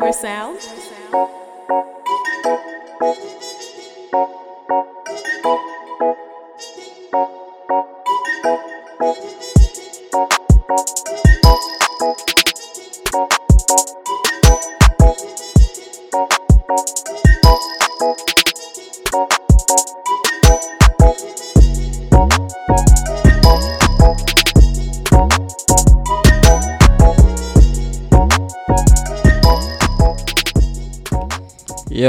We're 0.00 0.12
sound. 0.12 0.58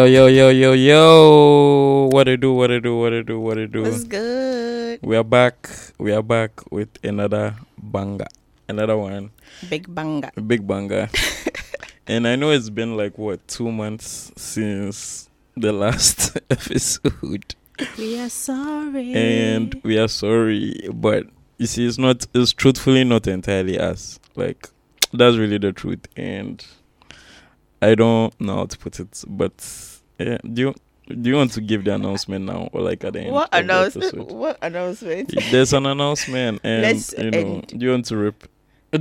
Yo, 0.01 0.07
yo, 0.07 0.25
yo, 0.25 0.49
yo, 0.49 0.73
yo. 0.73 2.09
What 2.11 2.23
to 2.23 2.35
do, 2.35 2.53
what 2.53 2.73
to 2.73 2.81
do, 2.81 2.97
what 2.97 3.11
to 3.11 3.21
do, 3.21 3.39
what 3.39 3.53
to 3.53 3.67
do. 3.67 3.83
What's 3.83 4.03
good? 4.03 4.97
We 5.03 5.15
are 5.15 5.23
back. 5.23 5.69
We 5.99 6.11
are 6.11 6.23
back 6.23 6.59
with 6.71 6.89
another 7.03 7.53
banger. 7.77 8.25
Another 8.67 8.97
one. 8.97 9.29
Big 9.69 9.93
banger. 9.93 10.31
A 10.35 10.41
big 10.41 10.65
banger. 10.65 11.07
and 12.07 12.27
I 12.27 12.35
know 12.35 12.49
it's 12.49 12.71
been 12.71 12.97
like, 12.97 13.19
what, 13.19 13.47
two 13.47 13.71
months 13.71 14.31
since 14.35 15.29
the 15.55 15.71
last 15.71 16.35
episode. 16.49 17.53
We 17.95 18.19
are 18.19 18.29
sorry. 18.29 19.13
And 19.13 19.79
we 19.83 19.99
are 19.99 20.07
sorry. 20.07 20.89
But 20.91 21.27
you 21.59 21.67
see, 21.67 21.85
it's 21.85 21.99
not, 21.99 22.25
it's 22.33 22.53
truthfully 22.53 23.03
not 23.03 23.27
entirely 23.27 23.77
us. 23.77 24.19
Like, 24.35 24.67
that's 25.13 25.37
really 25.37 25.59
the 25.59 25.71
truth. 25.71 26.07
And 26.17 26.65
I 27.83 27.93
don't 27.93 28.33
know 28.41 28.55
how 28.55 28.65
to 28.65 28.77
put 28.79 28.99
it. 28.99 29.23
But 29.27 29.89
yeah, 30.27 30.37
do 30.53 30.61
you. 30.61 30.75
Do 31.07 31.29
you 31.29 31.35
want 31.35 31.51
to 31.53 31.61
give 31.61 31.83
the 31.83 31.93
announcement 31.95 32.45
now, 32.45 32.69
or 32.71 32.81
like 32.81 33.03
at 33.03 33.13
the 33.13 33.21
end? 33.21 33.33
what 33.33 33.53
of 33.53 33.59
announcement? 33.63 34.27
What 34.31 34.57
announcement? 34.61 35.33
There's 35.51 35.73
an 35.73 35.85
announcement, 35.85 36.61
and 36.63 36.81
Let's 36.83 37.13
you 37.17 37.31
know, 37.31 37.37
end. 37.39 37.67
do 37.67 37.85
you 37.85 37.91
want 37.91 38.05
to 38.05 38.17
rip? 38.17 38.47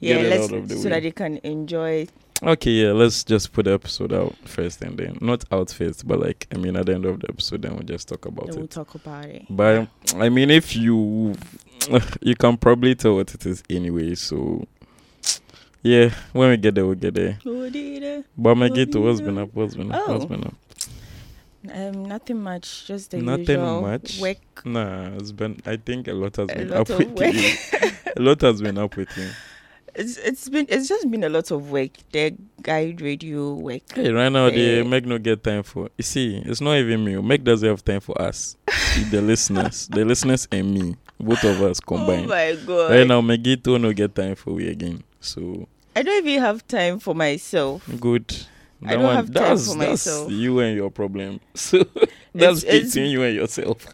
Yeah, 0.00 0.16
let's 0.18 0.52
out 0.52 0.58
of 0.58 0.68
the 0.68 0.76
so 0.76 0.84
way. 0.84 0.90
that 0.90 1.02
they 1.04 1.10
can 1.10 1.38
enjoy. 1.38 2.08
Okay, 2.42 2.70
yeah, 2.72 2.92
let's 2.92 3.22
just 3.24 3.52
put 3.52 3.66
the 3.66 3.72
episode 3.72 4.12
out 4.12 4.34
first, 4.44 4.82
and 4.82 4.98
then 4.98 5.16
not 5.20 5.44
out 5.52 5.70
first, 5.70 6.06
but 6.06 6.18
like 6.18 6.46
I 6.52 6.58
mean, 6.58 6.76
at 6.76 6.86
the 6.86 6.94
end 6.94 7.06
of 7.06 7.20
the 7.20 7.28
episode, 7.28 7.62
then 7.62 7.74
we'll 7.76 7.84
just 7.84 8.08
talk 8.08 8.26
about 8.26 8.46
Then 8.48 8.56
we'll 8.56 8.64
it. 8.64 8.70
talk 8.70 8.94
about 8.94 9.24
it. 9.26 9.46
But 9.48 9.88
I 10.16 10.28
mean, 10.28 10.50
if 10.50 10.74
you 10.76 11.34
you 12.20 12.34
can 12.34 12.56
probably 12.58 12.94
tell 12.96 13.14
what 13.14 13.32
it 13.32 13.46
is 13.46 13.62
anyway, 13.70 14.16
so 14.16 14.66
yeah, 15.82 16.10
when 16.32 16.50
we 16.50 16.56
get 16.56 16.74
there, 16.74 16.86
we'll 16.86 16.94
get 16.94 17.14
there. 17.14 17.38
Who 17.44 17.68
did 17.70 18.02
it? 18.02 18.26
But 18.36 18.54
my 18.56 18.66
What 18.66 18.74
get 18.76 18.92
to 18.92 19.00
what's 19.00 19.20
been 19.20 19.38
up, 19.38 19.50
what's 19.52 19.74
been 19.74 19.92
up, 19.92 20.08
what's 20.08 20.24
Oh. 20.24 20.28
been 20.28 20.44
up. 20.44 20.54
Um, 21.72 22.06
nothing 22.06 22.42
much. 22.42 22.86
Just 22.86 23.12
the 23.12 23.18
Nothing 23.18 23.46
usual 23.60 23.82
much. 23.82 24.18
work. 24.20 24.64
Nah, 24.64 25.10
it's 25.16 25.30
been. 25.32 25.60
I 25.64 25.76
think 25.76 26.08
a 26.08 26.12
lot 26.12 26.34
has 26.36 26.48
A 26.50 26.54
been 26.54 26.70
lot 26.70 26.90
up 26.90 26.98
with 26.98 27.08
work. 27.10 27.34
you. 27.34 27.52
A 28.16 28.20
lot 28.20 28.40
has 28.40 28.60
been 28.60 28.78
up 28.78 28.96
with 28.96 29.16
you. 29.16 29.28
It's 29.94 30.16
it's 30.16 30.48
been 30.48 30.64
it's 30.70 30.88
just 30.88 31.10
been 31.10 31.22
a 31.22 31.28
lot 31.28 31.50
of 31.50 31.70
work. 31.70 31.90
The 32.12 32.34
guide 32.62 33.02
radio 33.02 33.52
work. 33.52 33.82
Hey, 33.94 34.10
right 34.10 34.30
now 34.32 34.48
the 34.48 34.80
Eh. 34.80 34.82
Meg 34.84 35.06
no 35.06 35.18
get 35.18 35.44
time 35.44 35.62
for. 35.62 35.90
You 35.98 36.02
see, 36.02 36.38
it's 36.46 36.62
not 36.62 36.76
even 36.78 37.04
me. 37.04 37.20
Meg 37.20 37.44
doesn't 37.44 37.68
have 37.68 37.84
time 37.84 38.00
for 38.00 38.16
us, 38.20 38.56
the 39.10 39.20
listeners, 39.30 39.88
the 39.88 40.02
listeners 40.06 40.48
and 40.50 40.72
me, 40.72 40.96
both 41.20 41.44
of 41.44 41.60
us 41.60 41.78
combined. 41.78 42.08
Oh 42.08 42.34
combined. 42.34 42.58
my 42.60 42.64
god! 42.66 42.90
right 42.90 43.06
now, 43.06 43.20
Megito 43.20 43.78
no 43.78 43.92
get 43.92 44.14
time 44.14 44.34
for 44.34 44.54
we 44.54 44.68
again. 44.68 45.04
So 45.20 45.68
I 45.94 46.02
don't 46.02 46.26
even 46.26 46.40
have 46.42 46.66
time 46.66 46.98
for 46.98 47.14
myself. 47.14 47.88
good. 48.00 48.34
I 48.84 48.96
don't 48.96 49.14
have 49.14 49.26
time 49.26 49.34
that's, 49.44 49.68
for 49.72 49.78
that's 49.78 50.06
myself. 50.06 50.32
you 50.32 50.58
and 50.60 50.76
your 50.76 50.90
problem. 50.90 51.40
So 51.54 51.84
that's 52.34 52.64
it's- 52.64 52.94
between 52.94 53.10
you 53.10 53.22
and 53.22 53.36
yourself. 53.36 53.86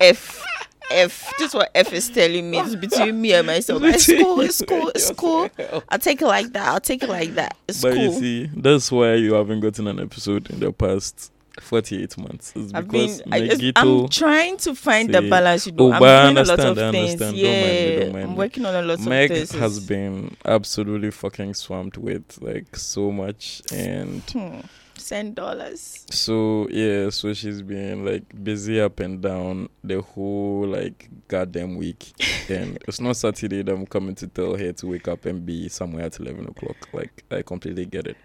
F. 0.00 0.42
F. 0.90 1.32
Is 1.40 1.54
what 1.54 1.70
F 1.74 1.92
is 1.92 2.08
telling 2.08 2.50
me. 2.50 2.58
It's 2.58 2.74
between 2.74 3.20
me 3.20 3.32
and 3.34 3.46
myself. 3.46 3.82
It's 3.84 4.06
cool. 4.22 4.40
It's 4.40 4.62
cool. 4.66 4.88
It's 4.94 5.10
cool. 5.12 5.48
I'll 5.88 5.98
take 5.98 6.20
it 6.22 6.26
like 6.26 6.52
that. 6.52 6.68
I'll 6.68 6.80
take 6.80 7.02
it 7.02 7.08
like 7.08 7.34
that. 7.34 7.56
It's 7.68 7.80
But 7.82 7.96
you 7.96 8.12
see, 8.12 8.50
that's 8.56 8.90
why 8.90 9.14
you 9.14 9.34
haven't 9.34 9.60
gotten 9.60 9.86
an 9.86 10.00
episode 10.00 10.50
in 10.50 10.60
the 10.60 10.72
past 10.72 11.30
forty-eight 11.60 12.16
months. 12.18 12.52
It's 12.56 12.72
I've 12.74 12.88
been. 12.88 13.20
I 13.30 13.46
just, 13.48 13.62
I'm 13.76 14.08
trying 14.08 14.56
to 14.58 14.74
find 14.74 15.12
the 15.12 15.22
balance. 15.22 15.66
You 15.66 15.72
know, 15.72 15.92
Oh, 15.92 15.92
I'm 15.92 16.34
doing 16.34 16.44
a 16.44 16.48
lot 16.48 16.60
of 16.60 16.76
things. 16.76 17.20
understand. 17.22 17.36
Don't 17.36 17.42
mind 17.42 17.42
me, 17.42 17.98
Yeah, 18.06 18.12
mind 18.12 18.24
I'm 18.24 18.36
working 18.36 18.64
on 18.66 18.74
a 18.74 18.82
lot 18.82 19.00
Meg 19.00 19.30
of 19.30 19.36
things. 19.36 19.52
has 19.52 19.80
been 19.80 20.36
absolutely 20.44 21.10
fucking 21.10 21.54
swamped 21.54 21.98
with 21.98 22.38
like 22.40 22.76
so 22.76 23.10
much 23.12 23.62
and 23.72 24.22
Hmm. 24.30 24.60
Send 24.94 25.34
dollars. 25.34 26.06
so 26.10 26.68
yeah 26.70 27.10
so 27.10 27.34
she's 27.34 27.60
been 27.60 28.04
like 28.04 28.22
busy 28.44 28.80
up 28.80 29.00
and 29.00 29.20
down 29.20 29.68
the 29.82 30.00
whole 30.00 30.64
like 30.68 31.08
goddamn 31.26 31.76
week 31.76 32.12
and 32.48 32.78
it's 32.86 33.00
not 33.00 33.16
saturday 33.16 33.62
that 33.62 33.72
i'm 33.72 33.84
coming 33.86 34.14
to 34.14 34.28
tell 34.28 34.54
her 34.56 34.72
to 34.72 34.86
wake 34.86 35.08
up 35.08 35.24
and 35.26 35.44
be 35.44 35.68
somewhere 35.68 36.04
at 36.04 36.20
11 36.20 36.46
o'clock 36.46 36.76
like 36.92 37.24
i 37.32 37.42
completely 37.42 37.84
get 37.84 38.06
it 38.06 38.16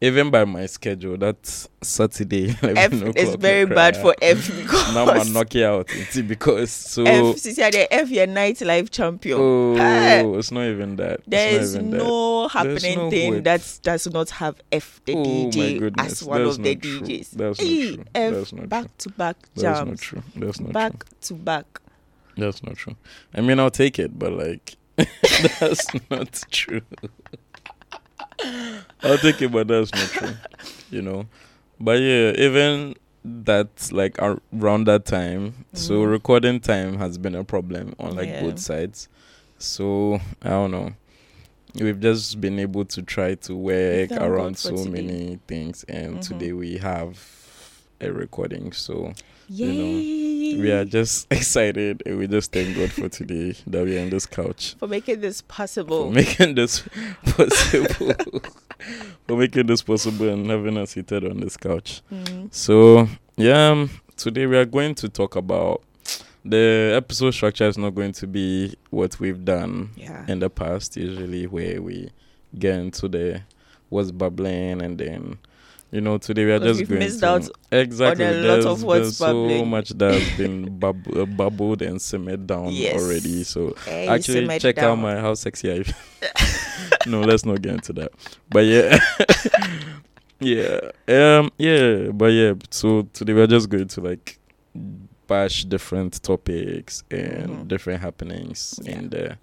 even 0.00 0.30
by 0.30 0.44
my 0.44 0.66
schedule 0.66 1.16
that's 1.16 1.68
saturday 1.82 2.54
11 2.62 3.08
F 3.08 3.16
is 3.16 3.34
very 3.36 3.64
bad 3.64 3.96
for 3.96 4.14
F 4.20 4.46
because 4.54 4.94
now 4.94 5.06
i'm 5.06 5.32
knocking 5.32 5.62
out 5.62 5.88
see, 6.10 6.20
because 6.22 6.70
so 6.70 7.02
F. 7.04 7.42
The 7.42 7.88
F, 7.90 8.10
your 8.10 8.26
nightlife 8.26 8.90
champion. 8.90 9.38
oh 9.40 9.76
Ah. 9.78 10.38
it's 10.38 10.50
not 10.52 10.64
even 10.66 10.96
that 10.96 11.20
There 11.26 11.58
not 11.60 11.68
even 11.68 11.90
that. 11.90 11.96
no 11.98 12.48
happening 12.48 12.98
no 12.98 13.10
thing 13.10 13.42
that 13.44 13.78
does 13.82 14.06
not 14.12 14.28
have 14.30 14.60
F 14.70 15.00
the 15.06 15.14
Oh 15.14 15.24
DJ 15.24 15.92
as 15.98 16.22
one 16.22 16.44
that's 16.44 16.56
of 16.58 16.62
the 16.62 16.76
true. 16.76 17.00
DJs. 17.00 17.30
That's 17.30 17.58
not 17.60 17.66
true. 17.66 18.04
F 18.14 18.32
That's 18.34 18.52
not 18.52 18.68
back 18.68 18.98
to 18.98 19.08
back 19.10 19.36
That's 19.54 19.62
not 19.62 19.86
jams. 19.86 20.00
true. 20.00 20.22
That's 20.36 20.60
not 20.60 20.72
Back 20.72 20.92
true. 20.92 21.16
to 21.22 21.34
back. 21.34 21.80
That's 22.36 22.62
not 22.62 22.76
true. 22.76 22.96
I 23.34 23.40
mean, 23.40 23.58
I'll 23.58 23.70
take 23.70 23.98
it, 23.98 24.18
but 24.18 24.32
like, 24.32 24.76
that's 24.96 25.86
not 26.10 26.44
true. 26.50 26.82
I'll 29.02 29.18
take 29.18 29.40
it, 29.42 29.48
but 29.52 29.68
that's 29.68 29.92
not 29.94 30.10
true. 30.10 30.36
You 30.90 31.02
know, 31.02 31.26
but 31.80 32.00
yeah, 32.00 32.32
even 32.36 32.94
that 33.24 33.90
like 33.92 34.20
ar- 34.22 34.40
around 34.56 34.84
that 34.86 35.04
time, 35.04 35.64
so 35.72 35.94
Mhm. 36.04 36.10
recording 36.10 36.60
time 36.60 36.98
has 36.98 37.18
been 37.18 37.34
a 37.34 37.42
problem 37.44 37.94
on 37.98 38.14
like 38.14 38.28
Yeah. 38.28 38.42
both 38.42 38.58
sides. 38.60 39.08
So 39.58 40.20
I 40.42 40.50
don't 40.50 40.70
know. 40.70 40.92
We've 41.74 42.00
just 42.00 42.40
been 42.40 42.58
able 42.58 42.84
to 42.86 43.02
try 43.02 43.34
to 43.34 43.54
work 43.56 44.10
around 44.12 44.56
so 44.58 44.76
today. 44.76 44.88
many 45.02 45.38
things, 45.46 45.84
and 45.88 46.16
Mhm. 46.18 46.20
today 46.22 46.52
we 46.52 46.78
have 46.78 47.18
a 48.00 48.12
recording. 48.12 48.72
So 48.72 49.12
Yay. 49.48 49.66
You 49.66 50.60
we 50.62 50.70
are 50.72 50.84
just 50.84 51.26
excited 51.30 52.02
and 52.06 52.18
we 52.18 52.26
just 52.26 52.52
thank 52.52 52.76
God 52.76 52.90
for 52.92 53.08
today 53.08 53.54
that 53.66 53.84
we 53.84 53.98
are 53.98 54.02
on 54.02 54.10
this 54.10 54.26
couch 54.26 54.74
for 54.78 54.86
making 54.88 55.20
this 55.20 55.42
possible. 55.42 56.06
for 56.08 56.12
making 56.14 56.54
this 56.54 56.82
possible 57.26 58.16
for 59.28 59.36
making 59.36 59.66
this 59.66 59.82
possible 59.82 60.28
and 60.28 60.48
having 60.50 60.76
us 60.78 60.90
seated 60.90 61.24
on 61.24 61.40
this 61.40 61.56
couch. 61.56 62.02
Mm. 62.12 62.52
So 62.54 63.08
yeah, 63.36 63.70
um, 63.70 63.90
today 64.16 64.46
we 64.46 64.56
are 64.56 64.64
going 64.64 64.94
to 64.96 65.08
talk 65.08 65.36
about 65.36 65.82
the 66.44 66.92
episode 66.96 67.32
structure 67.32 67.64
is 67.66 67.76
not 67.76 67.94
going 67.94 68.12
to 68.12 68.26
be 68.26 68.74
what 68.90 69.18
we've 69.18 69.44
done 69.44 69.90
Yeah. 69.96 70.24
in 70.28 70.38
the 70.38 70.48
past, 70.48 70.96
usually 70.96 71.46
where 71.46 71.82
we 71.82 72.10
get 72.58 72.78
into 72.78 73.08
the 73.08 73.42
what's 73.88 74.10
bubbling 74.12 74.80
and 74.82 74.96
then 74.98 75.38
you 75.96 76.02
know 76.02 76.18
today 76.18 76.44
we 76.44 76.52
are 76.52 76.58
just 76.58 76.78
we've 76.80 76.88
going 76.90 76.98
missed 76.98 77.20
to 77.20 77.26
out 77.26 77.48
exactly. 77.72 78.26
on 78.26 78.32
a 78.32 78.36
lot 78.36 78.42
there's 78.42 78.66
of 78.66 78.78
been 78.80 78.86
what's 78.86 79.16
so 79.16 79.64
much 79.64 79.88
that 79.90 80.12
has 80.12 80.36
been 80.36 80.78
bub- 80.78 81.08
uh, 81.16 81.24
bubbled 81.24 81.80
and 81.80 82.00
simmered 82.02 82.46
down 82.46 82.68
Yes. 82.70 83.00
already. 83.02 83.44
So 83.44 83.74
Hey, 83.86 84.06
actually 84.06 84.58
check 84.58 84.76
out 84.76 84.96
my 84.96 85.14
how 85.18 85.32
sexy 85.32 85.72
I 85.72 85.84
no 87.06 87.22
let's 87.22 87.46
not 87.46 87.62
get 87.62 87.72
into 87.76 87.94
that. 87.94 88.12
But 88.50 88.66
yeah. 88.66 88.98
Yeah. 90.38 90.80
Um 91.08 91.50
yeah 91.56 92.08
but 92.12 92.26
yeah 92.26 92.52
so 92.70 93.08
today 93.14 93.32
we're 93.32 93.46
just 93.46 93.70
going 93.70 93.88
to 93.88 94.00
like 94.02 94.38
bash 95.26 95.64
different 95.64 96.22
topics 96.22 97.02
and 97.10 97.48
Mhm. 97.48 97.68
different 97.68 98.02
happenings 98.02 98.78
Yeah. 98.82 98.92
in 98.98 99.08
the 99.08 99.38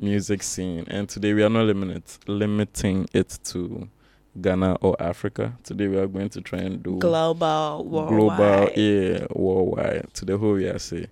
music 0.00 0.42
scene. 0.42 0.84
And 0.88 1.06
today 1.06 1.34
we 1.34 1.42
are 1.42 1.50
not 1.50 1.66
limit 1.66 2.18
limiting 2.26 3.08
it 3.12 3.38
to 3.50 3.88
Ghana 4.40 4.74
or 4.80 4.96
Africa. 5.00 5.52
Today 5.64 5.88
we 5.88 5.96
are 5.96 6.06
going 6.06 6.28
to 6.30 6.40
try 6.40 6.60
and 6.60 6.82
do 6.82 6.98
global, 6.98 7.84
global, 7.88 8.10
worldwide. 8.10 8.76
yeah, 8.76 9.26
worldwide 9.34 10.12
to 10.14 10.24
the 10.24 10.38
whole 10.38 10.60
USA 10.60 11.06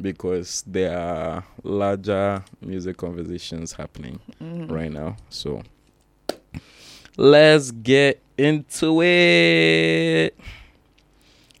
because 0.00 0.64
there 0.66 0.96
are 0.98 1.44
larger 1.62 2.42
music 2.62 2.96
conversations 2.96 3.72
happening 3.72 4.18
Mhm. 4.40 4.70
right 4.70 4.90
now. 4.90 5.16
So 5.28 5.62
let's 7.16 7.70
get 7.70 8.22
into 8.38 9.02
it. 9.02 10.34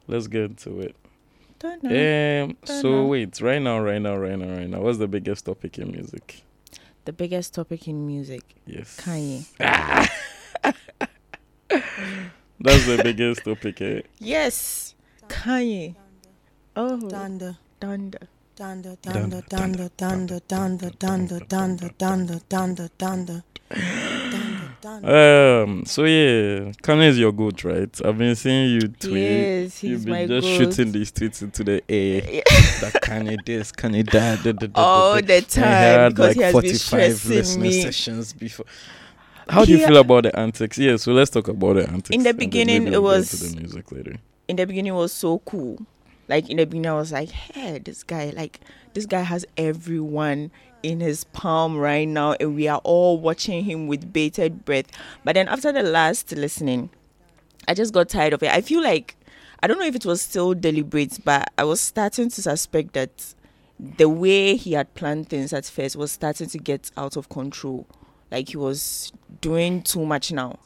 Let's 0.08 0.26
get 0.26 0.42
into 0.44 0.80
it. 0.80 0.96
Dunno. 1.58 2.44
Um. 2.44 2.56
So 2.64 2.82
Dunno. 2.82 3.06
wait, 3.08 3.38
right 3.42 3.60
now, 3.60 3.78
right 3.80 4.00
now, 4.00 4.16
right 4.16 4.38
now, 4.38 4.56
right 4.56 4.68
now. 4.68 4.80
What's 4.80 4.96
the 4.98 5.06
biggest 5.08 5.44
topic 5.44 5.78
in 5.78 5.92
music? 5.92 6.42
The 7.04 7.12
biggest 7.12 7.52
topic 7.54 7.86
in 7.88 8.06
music, 8.06 8.42
Yes. 8.66 8.98
Kanye. 9.02 9.44
That's 12.62 12.86
the 12.86 13.00
biggest 13.02 13.44
topic. 13.44 13.80
Eh? 13.80 14.00
Yes, 14.18 14.94
Kanye. 15.28 15.94
Oh, 16.76 17.08
Thunder, 17.08 17.56
thunder. 17.80 18.18
thunder, 18.56 18.96
Thunder, 19.02 19.40
thunder, 19.48 19.88
thunder, 19.98 20.38
thunder, 20.38 20.38
thunder, 20.98 21.38
thunder, 21.48 21.88
thunder, 21.88 21.88
thunder, 21.98 22.38
thunder, 22.48 22.88
thunder, 22.98 23.42
thunder. 24.82 25.62
Um. 25.62 25.84
So 25.86 26.04
yeah, 26.04 26.72
Kanye 26.82 27.08
is 27.08 27.18
your 27.18 27.32
goat, 27.32 27.64
right? 27.64 27.88
I've 28.04 28.18
been 28.18 28.34
seeing 28.34 28.70
you 28.74 28.80
tweet. 28.88 29.14
Yes, 29.22 29.78
he's 29.78 29.90
You've 29.90 30.04
been 30.04 30.12
my 30.14 30.26
just 30.26 30.46
goat. 30.46 30.56
shooting 30.74 30.92
these 30.92 31.10
tweets 31.12 31.42
into 31.42 31.64
the 31.64 31.82
air. 31.88 32.22
Yeah. 32.30 32.40
that 32.82 33.00
Kanye 33.02 33.36
this, 33.44 33.72
Kanye 33.72 34.04
that. 34.10 34.42
da, 34.42 34.52
da, 34.52 34.52
da, 34.52 34.66
da, 34.66 34.80
All 34.80 35.14
da. 35.14 35.20
the 35.22 35.34
And 35.36 35.44
he 35.44 35.50
time 35.50 35.64
had 35.64 36.08
because 36.14 36.36
like 36.36 36.36
he 36.36 36.42
has 36.42 36.52
been 36.52 36.62
45 36.62 36.78
stressing 36.78 37.36
listening 37.36 37.62
me. 37.62 37.82
sessions 37.82 38.32
before. 38.34 38.66
How 39.50 39.64
do 39.64 39.72
you 39.72 39.86
feel 39.86 39.96
about 39.96 40.24
the 40.24 40.38
antics? 40.38 40.78
Yeah, 40.78 40.96
so 40.96 41.12
let's 41.12 41.30
talk 41.30 41.48
about 41.48 41.74
the 41.74 41.88
antics. 41.88 42.10
In 42.10 42.22
the 42.22 42.32
beginning, 42.34 42.86
it 42.92 43.02
was- 43.02 43.32
into 43.42 43.54
the 43.54 43.60
music 43.60 43.92
later. 43.92 44.16
in 44.48 44.56
the 44.56 44.66
beginning 44.66 44.92
it 44.92 44.96
was 44.96 45.12
so 45.12 45.38
cool. 45.40 45.78
Like 46.28 46.48
in 46.48 46.56
the 46.58 46.64
beginning, 46.66 46.90
I 46.90 46.94
was 46.94 47.10
like, 47.12 47.30
"Hey, 47.30 47.78
this 47.78 48.02
guy, 48.04 48.32
like 48.36 48.60
this 48.94 49.06
guy 49.06 49.20
has 49.22 49.44
everyone 49.56 50.50
in 50.82 51.00
his 51.00 51.24
palm 51.24 51.76
right 51.76 52.06
now, 52.08 52.32
and 52.40 52.54
we 52.54 52.68
are 52.68 52.80
all 52.84 53.18
watching 53.18 53.64
him 53.64 53.86
with 53.88 54.12
bated 54.12 54.64
breath." 54.64 54.86
But 55.24 55.34
then 55.34 55.48
after 55.48 55.72
the 55.72 55.82
last 55.82 56.30
listening, 56.32 56.90
I 57.66 57.74
just 57.74 57.92
got 57.92 58.08
tired 58.08 58.32
of 58.32 58.42
it. 58.44 58.50
I 58.50 58.60
feel 58.60 58.82
like 58.82 59.16
I 59.62 59.66
don't 59.66 59.78
know 59.78 59.86
if 59.86 59.94
it 59.96 60.06
was 60.06 60.22
still 60.22 60.54
deliberate, 60.54 61.18
but 61.24 61.50
I 61.58 61.64
was 61.64 61.80
starting 61.80 62.30
to 62.30 62.42
suspect 62.42 62.92
that 62.94 63.34
the 63.78 64.08
way 64.08 64.56
he 64.56 64.72
had 64.72 64.94
planned 64.94 65.28
things 65.28 65.52
at 65.52 65.64
first 65.64 65.96
was 65.96 66.12
starting 66.12 66.48
to 66.48 66.58
get 66.58 66.90
out 66.96 67.16
of 67.16 67.28
control. 67.28 67.86
Like 68.30 68.48
he 68.48 68.56
was 68.56 69.12
doing 69.40 69.82
too 69.82 70.04
much 70.06 70.30
now, 70.32 70.58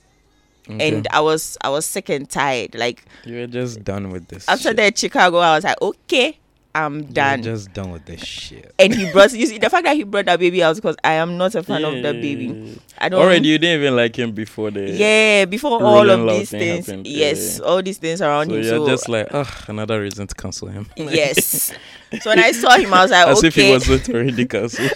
Okay. 0.69 0.96
and 0.96 1.06
I 1.11 1.20
was 1.20 1.56
I 1.62 1.69
was 1.70 1.87
sick 1.87 2.08
and 2.08 2.28
tired. 2.28 2.75
Like 2.75 3.05
You're 3.25 3.46
just 3.46 3.84
done 3.84 4.11
with 4.11 4.28
this. 4.28 4.49
after 4.49 4.69
shit. 4.70 4.76
that 4.76 4.99
Chicago, 4.99 5.38
I 5.38 5.55
was 5.56 5.64
like, 5.64 5.81
okay, 5.81 6.38
I'm 6.75 7.00
You're 7.00 7.09
done. 7.12 7.43
just 7.43 7.73
done 7.73 7.93
with 7.93 8.05
this 8.05 8.21
shit. 8.25 8.75
and 8.79 8.93
he 8.94 9.11
brought 9.12 9.32
you 9.32 9.47
see 9.47 9.59
the 9.59 9.71
fact 9.71 9.85
that 9.85 9.94
he 9.97 10.03
brought 10.03 10.25
that 10.26 10.41
baby 10.41 10.62
out 10.62 10.75
because 10.76 10.97
I 11.05 11.12
am 11.15 11.37
not 11.38 11.55
a 11.55 11.62
fan 11.62 11.85
of 11.85 11.94
the 11.94 12.12
baby. 12.12 12.81
I 12.99 13.09
don't 13.09 13.21
Already, 13.21 13.49
you 13.49 13.59
didn't 13.59 13.81
even 13.82 13.97
like 13.97 14.17
him 14.19 14.32
before 14.32 14.71
the. 14.71 14.91
Yeah, 14.91 15.44
before 15.44 15.82
all 15.82 16.09
of 16.11 16.26
these 16.29 16.50
thing 16.50 16.61
things, 16.61 16.87
happened, 16.87 17.06
yes, 17.06 17.59
yeah. 17.59 17.65
all 17.65 17.82
these 17.82 17.99
things 17.99 18.21
around 18.23 18.49
So 18.49 18.55
him. 18.56 18.62
you're 18.62 18.71
So 18.79 18.87
just 18.88 19.09
like, 19.09 19.29
ugh, 19.31 19.49
another 19.69 20.00
reason 20.00 20.26
to 20.26 20.35
cancel 20.35 20.69
him. 20.69 20.88
yes. 20.97 21.73
so 22.21 22.31
when 22.31 22.38
I 22.38 22.53
saw 22.53 22.77
him, 22.77 22.93
I 22.94 23.03
was 23.03 23.11
like, 23.11 23.27
As 23.29 23.38
okay. 23.38 23.49
if 23.49 23.55
he 23.55 23.73
was 23.73 23.88
not 23.88 24.09
already 24.09 24.44
cancelled. 24.47 24.91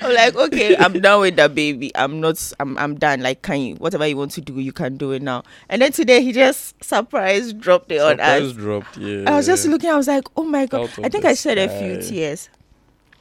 I'm 0.00 0.14
like, 0.14 0.34
okay, 0.34 0.76
I'm 0.76 1.00
done 1.00 1.20
with 1.22 1.36
the 1.36 1.48
baby. 1.48 1.90
I'm 1.94 2.20
not. 2.20 2.52
I'm. 2.60 2.76
I'm 2.78 2.94
done. 2.98 3.20
Like, 3.22 3.42
can 3.42 3.60
you? 3.60 3.74
Whatever 3.76 4.06
you 4.06 4.16
want 4.16 4.32
to 4.32 4.40
do, 4.40 4.58
you 4.58 4.72
can 4.72 4.96
do 4.96 5.12
it 5.12 5.22
now. 5.22 5.42
And 5.68 5.80
then 5.82 5.92
today, 5.92 6.22
he 6.22 6.32
just 6.32 6.82
surprise 6.82 7.52
dropped 7.52 7.90
it 7.92 8.00
on 8.00 8.20
us. 8.20 8.48
Surprise 8.48 8.52
dropped, 8.52 8.96
yeah. 8.98 9.24
I 9.30 9.36
was 9.36 9.46
just 9.46 9.66
looking. 9.66 9.90
I 9.90 9.96
was 9.96 10.08
like, 10.08 10.24
oh 10.36 10.44
my 10.44 10.61
god. 10.66 10.90
I 11.02 11.08
think 11.08 11.24
I 11.24 11.34
shed 11.34 11.58
a 11.58 11.68
few 11.68 12.00
tears 12.02 12.48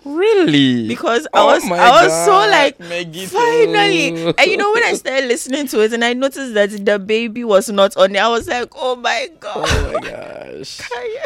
Really? 0.03 0.87
because 0.87 1.27
Oh 1.31 1.47
I 1.49 1.53
was. 1.53 1.63
Oh 1.69 1.73
I 1.75 2.03
was 2.05 2.25
so 2.25 2.31
like, 2.31 2.77
Megito. 2.79 3.27
Finally, 3.27 4.33
and 4.35 4.49
you 4.49 4.57
know 4.57 4.71
when 4.71 4.81
I 4.83 4.93
started 4.93 5.27
listening 5.27 5.67
to 5.67 5.81
it, 5.81 5.93
and 5.93 6.03
I 6.03 6.13
noticed 6.13 6.55
that 6.55 6.71
the 6.85 6.97
baby 6.97 7.43
was 7.43 7.69
not 7.69 7.95
on 7.97 8.15
it, 8.15 8.19
I 8.19 8.27
was 8.27 8.47
like, 8.47 8.69
"Oh 8.75 8.95
my 8.95 9.29
god!" 9.39 9.57
Oh 9.69 9.91
my 9.93 9.99
gosh. 10.57 10.81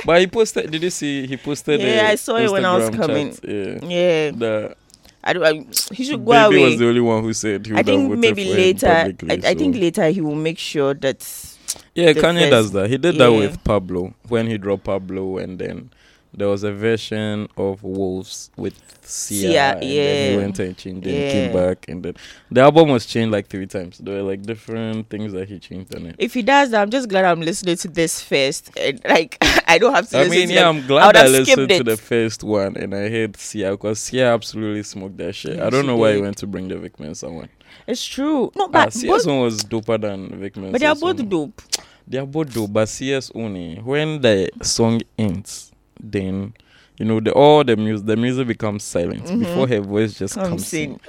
But 0.05 0.19
he 0.19 0.27
posted. 0.27 0.69
Did 0.71 0.83
you 0.83 0.89
see? 0.89 1.25
He 1.25 1.37
posted. 1.37 1.79
It 1.79 1.87
Yeah, 1.95 2.07
I 2.09 2.15
saw 2.15 2.35
it 2.35 2.51
when 2.51 2.65
I 2.65 2.75
was 2.77 2.89
coming. 2.89 3.31
chat, 3.31 3.45
Yeah. 3.45 3.79
Yeah, 3.81 4.31
The 4.31 4.75
I 5.23 5.31
do. 5.33 5.45
I, 5.45 5.65
he 5.93 6.03
should 6.03 6.25
go 6.25 6.33
away. 6.33 6.49
baby 6.57 6.63
was 6.71 6.77
the 6.79 6.87
only 6.89 6.99
one 7.01 7.23
who 7.23 7.31
said 7.31 7.65
he 7.65 7.71
would 7.71 7.79
I 7.79 7.83
think 7.83 8.11
maybe 8.19 8.43
later. 8.43 8.87
I, 9.29 9.39
I 9.41 9.53
think 9.55 9.77
later 9.77 10.09
he 10.09 10.19
will 10.19 10.35
make 10.35 10.59
sure 10.59 10.93
that. 10.95 11.54
Yeah, 11.95 12.11
Kanye 12.13 12.41
first- 12.41 12.51
does 12.51 12.71
that. 12.73 12.89
He 12.89 12.97
did 12.97 13.15
that 13.17 13.31
yeah. 13.31 13.39
with 13.39 13.63
Pablo 13.63 14.13
when 14.27 14.47
he 14.47 14.57
dropped 14.57 14.83
Pablo, 14.83 15.37
and 15.37 15.57
then 15.57 15.89
there 16.35 16.47
was 16.47 16.63
a 16.63 16.71
version 16.71 17.47
of 17.57 17.83
Wolves 17.83 18.51
with 18.57 18.75
Sia. 19.01 19.49
Sia, 19.49 19.71
and 19.73 19.81
then 19.81 19.89
yeah. 19.89 20.31
he 20.31 20.37
went 20.37 20.59
and 20.59 20.77
changed 20.77 21.07
it, 21.07 21.13
and 21.13 21.31
came 21.31 21.53
back, 21.53 21.85
and 21.87 22.03
then 22.03 22.15
the 22.51 22.61
album 22.61 22.89
was 22.89 23.05
changed 23.05 23.31
like 23.31 23.47
three 23.47 23.67
times. 23.67 23.97
There 23.99 24.15
were 24.15 24.29
like 24.29 24.43
different 24.43 25.09
things 25.09 25.33
that 25.33 25.47
he 25.47 25.59
changed 25.59 25.95
on 25.95 26.07
it. 26.07 26.15
If 26.19 26.33
he 26.33 26.41
does 26.41 26.71
that, 26.71 26.81
I'm 26.81 26.89
just 26.89 27.09
glad 27.09 27.25
I'm 27.25 27.41
listening 27.41 27.77
to 27.77 27.87
this 27.87 28.21
first, 28.21 28.71
and 28.77 29.01
like 29.05 29.37
I 29.67 29.77
don't 29.77 29.93
have 29.93 30.09
to. 30.09 30.17
I 30.17 30.23
listen 30.23 30.37
mean, 30.37 30.47
to 30.49 30.53
yeah, 30.53 30.61
them. 30.61 30.77
I'm 30.77 30.83
I 30.83 30.87
glad 30.87 31.15
I, 31.15 31.21
have 31.23 31.31
listened 31.31 31.69
to 31.69 31.83
the 31.83 31.97
first 31.97 32.43
one 32.43 32.75
and 32.77 32.93
I 32.93 33.09
heard 33.09 33.37
Sia 33.37 33.71
because 33.71 33.99
Sia 33.99 34.33
absolutely 34.33 34.83
smoked 34.83 35.17
that 35.17 35.33
shit. 35.33 35.57
Yeah, 35.57 35.67
I 35.67 35.69
don't 35.69 35.85
know 35.85 35.97
why 35.97 36.13
he 36.15 36.21
went 36.21 36.37
to 36.37 36.47
bring 36.47 36.67
the 36.67 36.77
Vic 36.77 36.99
Mensa 36.99 37.29
one. 37.29 37.49
It's 37.87 38.05
true. 38.05 38.51
No, 38.55 38.67
But 38.67 38.85
but 38.85 38.93
Sia's 38.93 39.25
both, 39.25 39.27
one 39.27 39.39
was 39.41 39.63
doper 39.63 39.99
than 39.99 40.39
Vic 40.39 40.53
but 40.55 40.79
they 40.79 40.85
are 40.85 40.95
both 40.95 41.17
one. 41.17 41.29
dope. 41.29 41.61
They 42.07 42.17
are 42.17 42.25
both 42.25 42.53
dope, 42.53 42.71
but 42.71 42.87
Sia's 42.87 43.31
only 43.35 43.75
when 43.77 44.21
the 44.21 44.49
song 44.61 45.01
ends, 45.17 45.71
then 46.11 46.53
you 46.97 47.05
know 47.05 47.19
the 47.19 47.31
all 47.33 47.63
the 47.63 47.75
music 47.75 48.05
the 48.07 48.15
music 48.15 48.47
becomes 48.47 48.83
silent 48.83 49.23
Mhm. 49.25 49.39
before 49.39 49.67
her 49.67 49.81
voice 49.81 50.13
just 50.17 50.35
Come 50.35 50.49
comes 50.49 50.73
in. 50.73 50.99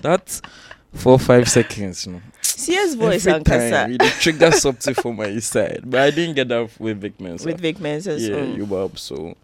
That's 0.00 0.42
for 0.94 1.18
five 1.18 1.48
seconds, 1.48 2.06
you 2.06 2.12
know. 2.12 2.22
Sia's 2.42 2.94
voice 2.94 3.26
Every 3.26 3.36
and 3.38 3.46
time 3.46 3.96
it 4.00 4.00
triggers 4.20 4.60
something 4.62 4.94
for 4.94 5.12
my 5.14 5.38
side, 5.38 5.80
but 5.84 6.00
I 6.00 6.10
didn't 6.10 6.34
get 6.36 6.48
that 6.48 6.70
with 6.78 7.00
Vic 7.00 7.20
Mensa. 7.20 7.46
with 7.46 7.60
Vic 7.60 7.80
Mensa's. 7.80 8.28
yeah, 8.28 8.36
um, 8.36 8.56
Yubab. 8.56 8.98
So, 8.98 9.34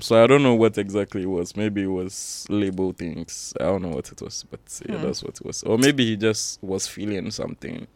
so 0.00 0.22
I 0.22 0.26
don't 0.26 0.42
know 0.42 0.54
what 0.54 0.78
exactly 0.78 1.22
it 1.22 1.26
was. 1.26 1.56
Maybe 1.56 1.82
it 1.82 1.86
was 1.88 2.46
label 2.48 2.92
things. 2.92 3.52
I 3.60 3.64
don't 3.64 3.82
know 3.82 3.88
what 3.88 4.10
it 4.10 4.22
was, 4.22 4.44
but 4.50 4.60
yeah, 4.88 4.96
Hmm. 4.96 5.02
that's 5.02 5.22
what 5.22 5.34
it 5.40 5.44
was. 5.44 5.62
Or 5.64 5.76
maybe 5.76 6.06
he 6.06 6.16
just 6.16 6.62
was 6.62 6.86
feeling 6.86 7.30
something 7.30 7.86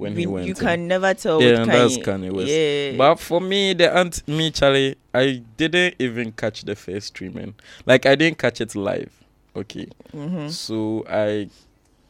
when 0.00 0.16
he 0.16 0.26
went. 0.26 0.46
You 0.46 0.54
in. 0.54 0.58
can 0.58 0.88
never 0.88 1.14
tell. 1.14 1.42
Yeah, 1.42 1.64
that's 1.64 1.98
Kanye 1.98 2.32
West. 2.32 2.48
Yeah. 2.48 2.96
But 2.96 3.20
for 3.20 3.40
me, 3.40 3.74
the 3.74 3.94
aunt 3.96 4.26
me 4.26 4.50
Charlie, 4.50 4.96
I 5.14 5.42
didn't 5.56 5.96
even 5.98 6.32
catch 6.32 6.62
the 6.62 6.74
first 6.74 7.08
streaming. 7.08 7.54
Like 7.86 8.06
I 8.06 8.14
didn't 8.14 8.38
catch 8.38 8.60
it 8.60 8.74
live. 8.74 9.12
Okay, 9.54 9.88
hmm 10.12 10.46
so 10.48 11.04
I 11.08 11.50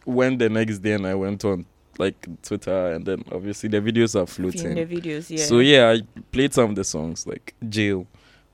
went 0.05 0.39
the 0.41 0.51
next 0.51 0.79
day 0.81 0.93
and 0.93 1.07
I 1.07 1.15
went 1.15 1.45
on 1.45 1.65
like 1.99 2.29
Twitter, 2.43 2.93
and 2.93 3.05
then 3.05 3.25
obviously 3.33 3.69
the 3.69 3.81
videos 3.81 4.21
are 4.21 4.27
floating. 4.27 4.75
the 4.75 4.87
videos, 4.87 5.31
yeah. 5.31 5.45
So 5.45 5.59
yeah, 5.61 5.91
I 5.91 6.03
played 6.33 6.53
some 6.53 6.71
of 6.71 6.77
the 6.77 6.85
songs 6.85 7.27
like 7.27 7.55
Jail. 7.69 8.07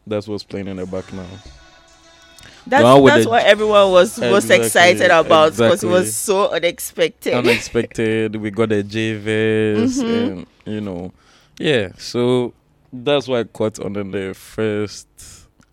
That's 0.06 0.28
what's 0.28 0.44
playing 0.44 0.68
in 0.68 0.76
the 0.76 0.86
back 0.86 1.12
now. 1.12 1.26
That's 2.66 3.04
that's 3.04 3.26
what 3.26 3.44
everyone 3.44 3.92
was 3.92 4.18
most 4.18 4.44
Exactly, 4.50 4.66
excited 4.66 5.10
about 5.10 5.52
because 5.52 5.84
it 5.84 5.88
was 5.88 6.14
so 6.16 6.50
unexpected. 6.50 7.34
Unexpected. 7.34 8.36
we 8.36 8.50
got 8.50 8.72
a 8.72 8.82
J 8.82 9.14
verse 9.17 9.98
Mhm. 9.98 10.29
and 10.32 10.46
you 10.64 10.81
know, 10.81 11.12
yeah. 11.58 11.91
So 11.98 12.55
that's 12.93 13.29
why 13.29 13.41
I 13.41 13.44
caught 13.44 13.79
on 13.79 13.93
the 13.93 14.34
first 14.34 15.06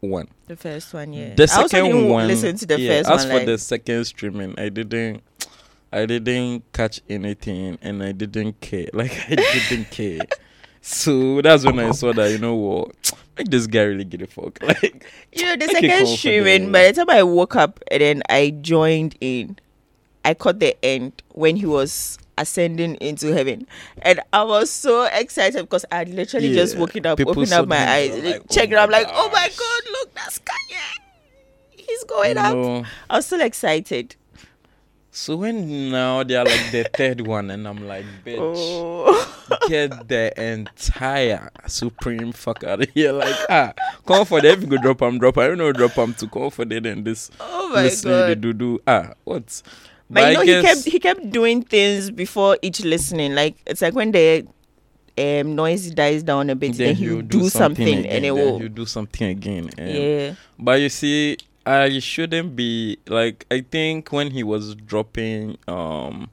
one. 0.02 0.28
the 0.48 0.56
first 0.56 0.94
one, 0.94 1.14
yeah. 1.14 1.34
The 1.36 1.44
I 1.44 1.56
also 1.56 1.68
second 1.68 1.92
didn't 1.92 2.10
one. 2.10 2.28
listen 2.28 2.58
to 2.58 2.66
the 2.66 2.80
yeah, 2.80 2.98
first 3.00 3.10
as 3.10 3.20
one. 3.22 3.28
for 3.30 3.38
like, 3.38 3.46
the 3.48 3.58
second 3.58 4.06
streaming, 4.06 4.54
I 4.60 4.70
didn't. 4.70 5.24
I 5.92 6.06
didn't 6.08 6.64
catch 6.74 7.02
anything, 7.10 7.78
and 7.82 8.02
I 8.04 8.12
didn't 8.14 8.60
care. 8.62 8.88
Like 8.94 9.14
I 9.30 9.36
didn't 9.36 9.90
care. 9.92 10.20
So 10.86 11.42
that's 11.42 11.64
when 11.66 11.80
I 11.80 11.92
saw 11.92 12.12
that 12.12 12.30
you 12.30 12.38
know 12.40 12.56
what, 12.56 13.12
make 13.38 13.50
this 13.50 13.68
guy 13.68 13.84
really 13.84 14.04
get 14.04 14.22
a 14.22 14.28
fuck. 14.28 14.60
Like 14.62 15.06
you 15.32 15.44
know, 15.46 15.56
the 15.56 15.70
second 15.70 16.08
streaming. 16.08 16.72
By 16.74 16.92
the 16.92 16.94
time 16.94 17.10
I 17.10 17.24
woke 17.24 17.56
up 17.56 17.80
and 17.90 18.02
then 18.02 18.22
I 18.30 18.50
joined 18.50 19.16
in, 19.22 19.58
I 20.26 20.34
caught 20.34 20.60
the 20.60 20.76
end 20.84 21.24
when 21.30 21.56
he 21.56 21.66
was 21.66 22.18
ascending 22.38 22.96
into 22.96 23.32
heaven, 23.34 23.66
and 24.02 24.20
I 24.34 24.44
was 24.44 24.70
so 24.70 25.06
excited 25.06 25.62
because 25.62 25.86
I 25.90 26.04
literally 26.04 26.54
just 26.54 26.76
Yeah, 26.76 26.82
woken 26.82 27.06
up, 27.06 27.18
people 27.18 27.32
opened 27.32 27.54
up 27.54 27.68
my 27.68 27.78
eyes, 27.90 28.12
like, 28.22 28.42
oh 28.42 28.54
checked 28.54 28.74
it. 28.74 28.76
Oh 28.76 28.82
I'm 28.84 28.90
like, 28.90 29.08
oh 29.10 29.30
my 29.32 29.50
god, 29.56 29.92
look, 29.92 30.14
that's 30.16 30.40
Kanye. 30.40 30.82
He's 31.72 32.04
going 32.04 32.36
you 32.36 32.42
up. 32.42 32.86
I 33.10 33.16
was 33.18 33.26
still 33.26 33.42
excited. 33.42 34.16
So 35.16 35.36
when 35.36 35.92
now 35.92 36.24
they 36.24 36.36
are 36.36 36.44
like 36.44 36.72
the 36.72 36.90
third 36.92 37.22
one, 37.22 37.52
and 37.52 37.68
I'm 37.68 37.88
like, 37.88 38.04
bitch, 38.26 38.38
Oh. 38.40 39.14
get 39.70 40.08
the 40.08 40.34
entire 40.42 41.52
supreme 41.68 42.32
fuck 42.32 42.64
out 42.64 42.82
of 42.82 42.90
here. 42.90 43.12
Like, 43.12 43.36
ah, 43.48 43.74
come 44.08 44.26
for 44.26 44.42
them. 44.42 44.58
If 44.58 44.62
you 44.62 44.68
go 44.68 44.78
drop 44.82 44.98
them, 45.00 45.20
drop. 45.20 45.38
I 45.38 45.48
don't 45.50 45.60
know, 45.60 45.72
drop 45.72 45.94
them 45.94 46.16
to 46.16 46.28
come 46.28 46.50
for 46.50 46.66
them 46.66 46.86
and 46.88 47.06
this. 47.06 47.30
Oh 47.40 47.70
my 47.70 47.84
listening, 47.84 48.14
god. 48.14 48.42
do 48.42 48.54
do. 48.54 48.80
Ah, 48.88 49.14
what? 49.24 49.62
But, 50.10 50.30
you 50.30 50.34
know, 50.34 50.42
I 50.42 50.46
he 50.46 50.62
kept 50.64 50.84
he 50.86 51.00
kept 51.00 51.32
doing 51.32 51.62
things 51.62 52.10
before 52.10 52.58
each 52.64 52.84
listening. 52.84 53.36
Like 53.36 53.56
it's 53.68 53.82
like 53.84 53.94
when 53.94 54.12
the 54.12 54.48
um 55.18 55.56
noise 55.56 55.92
dies 55.92 56.24
down 56.24 56.50
a 56.50 56.56
bit, 56.56 56.74
then, 56.76 56.96
he 56.96 57.06
will 57.08 57.18
he'll 57.18 57.22
do 57.22 57.50
something, 57.50 57.88
again, 57.88 58.06
and 58.06 58.26
it 58.26 58.34
then 58.34 58.34
will 58.34 58.58
he'll 58.60 58.68
do 58.70 58.86
something 58.88 59.30
again. 59.30 59.70
and- 59.78 59.90
yeah. 59.94 60.34
But 60.58 60.82
you 60.82 60.90
see, 60.90 61.38
I 61.66 62.00
shouldn't 62.00 62.56
be 62.56 62.98
like. 63.08 63.46
I 63.52 63.62
think 63.62 64.12
when 64.12 64.32
he 64.32 64.44
was 64.44 64.76
dropping 64.76 65.58
um, 65.68 66.30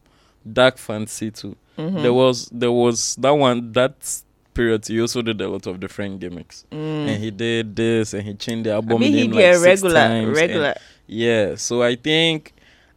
Dark 0.51 0.77
Fantasy 0.79 1.31
too, 1.31 1.57
Mhm. 1.79 2.03
there 2.03 2.13
was 2.13 2.47
there 2.53 2.73
was 2.73 3.15
that 3.17 3.31
one 3.31 3.73
that 3.73 4.23
period. 4.55 4.87
He 4.87 5.01
also 5.01 5.23
did 5.23 5.41
a 5.41 5.49
lot 5.49 5.67
of 5.67 5.79
different 5.79 6.19
gimmicks, 6.21 6.65
Mm. 6.73 7.09
and 7.09 7.23
he 7.23 7.31
did 7.31 7.77
this, 7.77 8.13
and 8.15 8.23
he 8.25 8.35
changed 8.35 8.67
the 8.67 8.73
I 8.73 8.75
album 8.75 9.01
mean, 9.01 9.13
he 9.13 9.21
name 9.29 9.31
did 9.33 9.55
like 9.57 9.65
regular, 9.65 9.95
times, 9.95 10.37
regular. 10.37 10.75
yeah, 11.07 11.55
so 11.55 11.83
I 11.83 11.95
think 11.95 12.53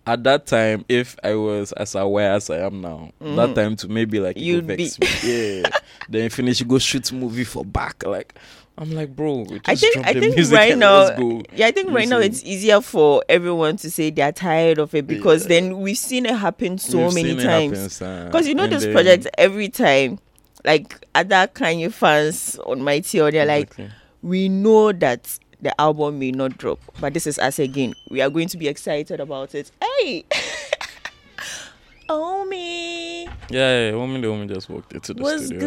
at 0.06 0.24
that 0.26 0.46
time, 0.48 0.84
if 0.90 1.16
I 1.24 1.36
was 1.36 1.72
as 1.74 1.96
aware 1.96 2.34
as 2.34 2.50
I 2.50 2.58
am 2.66 2.82
now, 2.82 3.12
that 3.22 3.56
time 3.56 3.76
to 3.78 3.88
maybe 3.88 4.20
like 4.20 4.36
Mm-hmm. 4.36 4.46
You'd 4.46 4.68
me. 4.68 4.90
yeah. 5.24 5.70
then 6.10 6.30
finish, 6.30 6.62
go 6.64 6.78
shoot 6.80 7.14
movie 7.14 7.46
for 7.46 7.64
back. 7.64 8.04
Like 8.06 8.34
I'm 8.78 8.90
like, 8.92 9.16
bro, 9.16 9.46
just 9.46 9.70
I 9.70 9.76
think 9.76 9.98
I 10.08 10.14
think 10.14 10.52
right 10.52 10.76
now, 10.78 11.16
yeah, 11.54 11.68
I 11.68 11.72
think 11.72 11.92
right 11.92 12.08
now 12.08 12.18
it's 12.18 12.44
easier 12.44 12.82
for 12.82 13.24
everyone 13.30 13.78
to 13.78 13.92
say 13.92 14.10
they're 14.10 14.32
tired 14.32 14.80
of 14.80 14.96
it 14.96 15.06
because 15.06 15.44
Yeah. 15.44 15.50
then 15.60 15.80
we've 15.82 15.98
seen 15.98 16.26
it 16.26 16.36
happen 16.36 16.80
so 16.80 17.06
We've 17.06 17.14
many 17.14 17.36
times. 17.36 18.00
Because 18.00 18.48
you 18.48 18.56
know 18.56 18.66
this 18.66 18.84
then- 18.84 18.94
project 18.94 19.28
every 19.38 19.70
time, 19.70 20.18
like 20.66 21.06
other 21.14 21.48
Kanye 21.54 21.94
fans 21.94 22.58
on 22.66 22.82
my 22.82 23.00
tier, 23.00 23.30
they're 23.30 23.46
like, 23.46 23.76
we 24.24 24.50
know 24.50 24.92
that 24.92 25.38
the 25.62 25.80
album 25.80 26.18
may 26.18 26.32
not 26.32 26.58
drop, 26.58 26.80
but 27.00 27.14
this 27.14 27.28
is 27.28 27.38
us 27.38 27.60
again. 27.60 27.94
We 28.10 28.22
are 28.22 28.30
going 28.32 28.48
to 28.50 28.58
be 28.58 28.68
excited 28.68 29.20
about 29.20 29.54
it. 29.54 29.70
Hey, 30.02 30.26
Omi. 32.10 33.26
Yeah, 33.26 33.90
yeah, 33.90 33.96
woman, 33.96 34.22
the 34.22 34.30
woman 34.32 34.48
just 34.48 34.68
walked 34.70 34.94
into 34.94 35.14
the 35.14 35.38
studio. 35.40 35.60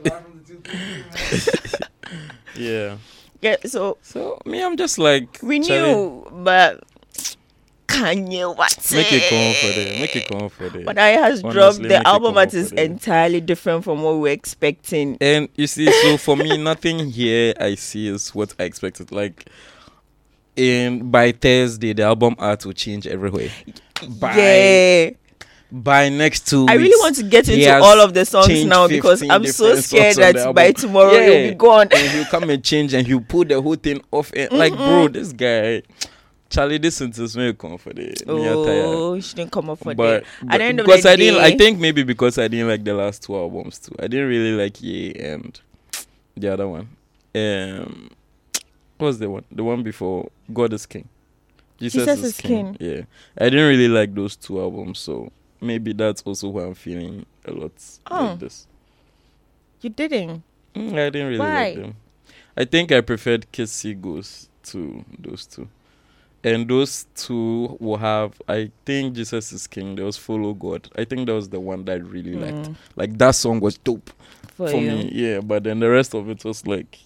good. 0.00 0.22
Yeah. 2.56 2.98
yeah, 3.40 3.56
so 3.66 3.98
So 4.02 4.40
me, 4.46 4.62
I'm 4.62 4.76
just 4.76 4.98
like 4.98 5.40
we 5.42 5.60
Charlie, 5.60 5.92
knew, 5.92 6.28
but 6.32 6.84
Kanye, 7.94 8.56
what's 8.56 8.92
Make 8.92 9.12
it 9.12 9.22
comfortable. 9.28 10.00
Make 10.00 10.16
it 10.16 10.28
comfortable. 10.28 10.84
But 10.84 10.98
I 10.98 11.08
has 11.10 11.42
Honestly, 11.44 11.52
dropped 11.52 11.82
the 11.82 12.06
album 12.06 12.36
art 12.36 12.54
is 12.54 12.72
entirely 12.72 13.40
different 13.40 13.84
from 13.84 14.02
what 14.02 14.14
we 14.14 14.20
were 14.20 14.28
expecting. 14.28 15.16
And 15.20 15.48
you 15.54 15.66
see, 15.66 15.90
so 16.02 16.16
for 16.16 16.36
me, 16.36 16.56
nothing 16.56 17.10
here 17.10 17.54
I 17.60 17.74
see 17.76 18.08
is 18.08 18.34
what 18.34 18.54
I 18.58 18.64
expected. 18.64 19.12
Like, 19.12 19.46
in 20.56 21.10
by 21.10 21.32
Thursday, 21.32 21.92
the 21.92 22.04
album 22.04 22.34
art 22.38 22.64
will 22.64 22.72
change 22.72 23.06
everywhere. 23.06 23.50
By 24.18 24.36
yeah, 24.36 25.10
by 25.74 26.08
next 26.08 26.46
two, 26.46 26.66
I 26.68 26.74
really 26.74 26.94
want 27.00 27.16
to 27.16 27.24
get 27.24 27.48
into 27.48 27.74
all 27.82 28.00
of 28.00 28.14
the 28.14 28.24
songs 28.24 28.64
now 28.64 28.86
because 28.86 29.28
I'm 29.28 29.44
so 29.46 29.74
scared 29.80 30.14
the 30.14 30.32
that 30.32 30.54
by 30.54 30.70
tomorrow 30.70 31.12
Yeah. 31.12 31.20
it'll 31.26 31.50
be 31.50 31.54
gone. 31.56 31.88
and 31.90 32.10
he'll 32.12 32.26
come 32.26 32.48
and 32.48 32.62
change 32.62 32.94
and 32.94 33.04
he'll 33.04 33.20
pull 33.20 33.44
the 33.44 33.60
whole 33.60 33.74
thing 33.74 34.00
off. 34.12 34.32
And 34.36 34.52
like, 34.52 34.72
bro, 34.76 35.08
this 35.08 35.32
guy, 35.32 35.82
Charlie, 36.48 36.78
this 36.78 37.00
is 37.00 37.34
very 37.34 37.54
comfortable. 37.54 38.02
Me, 38.02 38.12
I'm 38.48 38.64
tired. 38.64 38.84
Oh, 38.86 39.18
she 39.20 39.34
didn't 39.34 39.50
come 39.50 39.68
up 39.68 39.78
for 39.78 39.96
but, 39.96 40.22
that. 40.22 40.24
but 40.44 40.58
the 40.58 40.64
end 40.64 40.76
because 40.78 41.02
the 41.02 41.10
I 41.10 41.16
didn't, 41.16 41.40
I 41.40 41.56
think 41.56 41.80
maybe 41.80 42.04
because 42.04 42.38
I 42.38 42.46
didn't 42.46 42.68
like 42.68 42.84
the 42.84 42.94
last 42.94 43.24
two 43.24 43.34
albums 43.34 43.80
too. 43.80 43.96
I 43.98 44.06
didn't 44.06 44.28
really 44.28 44.52
like 44.52 44.80
Ye 44.80 45.12
and 45.14 45.60
the 46.36 46.52
other 46.52 46.68
one. 46.68 46.88
Um, 47.34 48.10
what 48.98 49.08
was 49.08 49.18
the 49.18 49.28
one? 49.28 49.44
The 49.50 49.64
one 49.64 49.82
before 49.82 50.30
God 50.52 50.72
is 50.72 50.86
King. 50.86 51.08
Jesus 51.80 52.22
is 52.22 52.36
King. 52.40 52.76
Yeah, 52.78 53.02
I 53.36 53.50
didn't 53.50 53.66
really 53.68 53.88
like 53.88 54.14
those 54.14 54.36
two 54.36 54.60
albums, 54.60 55.00
so 55.00 55.32
maybe 55.64 55.92
that's 55.92 56.22
also 56.22 56.48
why 56.48 56.62
I'm 56.64 56.74
feeling 56.74 57.26
a 57.44 57.52
lot 57.52 57.72
Oh. 58.10 58.24
like 58.26 58.38
this. 58.40 58.66
You 59.80 59.90
didn't. 59.90 60.42
Mm, 60.74 60.92
I 60.92 61.10
didn't 61.10 61.26
really 61.28 61.38
Why? 61.38 61.64
like 61.68 61.76
them. 61.76 61.96
I 62.56 62.64
think 62.64 62.92
I 62.92 63.00
preferred 63.00 63.50
Kids 63.52 63.72
See 63.72 63.94
Ghost 63.94 64.48
to 64.64 65.04
those 65.18 65.46
two. 65.46 65.68
And 66.42 66.68
those 66.68 67.06
two 67.14 67.76
will 67.80 67.96
have 67.96 68.40
I 68.48 68.70
think 68.84 69.14
Jesus 69.14 69.50
is 69.52 69.66
King, 69.66 69.96
there 69.96 70.04
was 70.04 70.16
Follow 70.16 70.52
God. 70.52 70.88
I 70.96 71.04
think 71.04 71.26
that 71.26 71.34
was 71.34 71.48
the 71.48 71.60
one 71.60 71.84
that 71.86 71.92
I 71.92 71.96
really 71.96 72.34
liked. 72.34 72.68
Mm, 72.70 72.76
Like 72.96 73.16
that 73.18 73.32
song 73.34 73.60
was 73.60 73.78
dope 73.78 74.10
for, 74.56 74.68
for, 74.68 74.80
me. 74.80 75.10
Yeah, 75.12 75.40
but 75.40 75.64
then 75.64 75.80
the 75.80 75.88
rest 75.90 76.14
of 76.14 76.28
it 76.28 76.44
was 76.44 76.66
like 76.66 76.98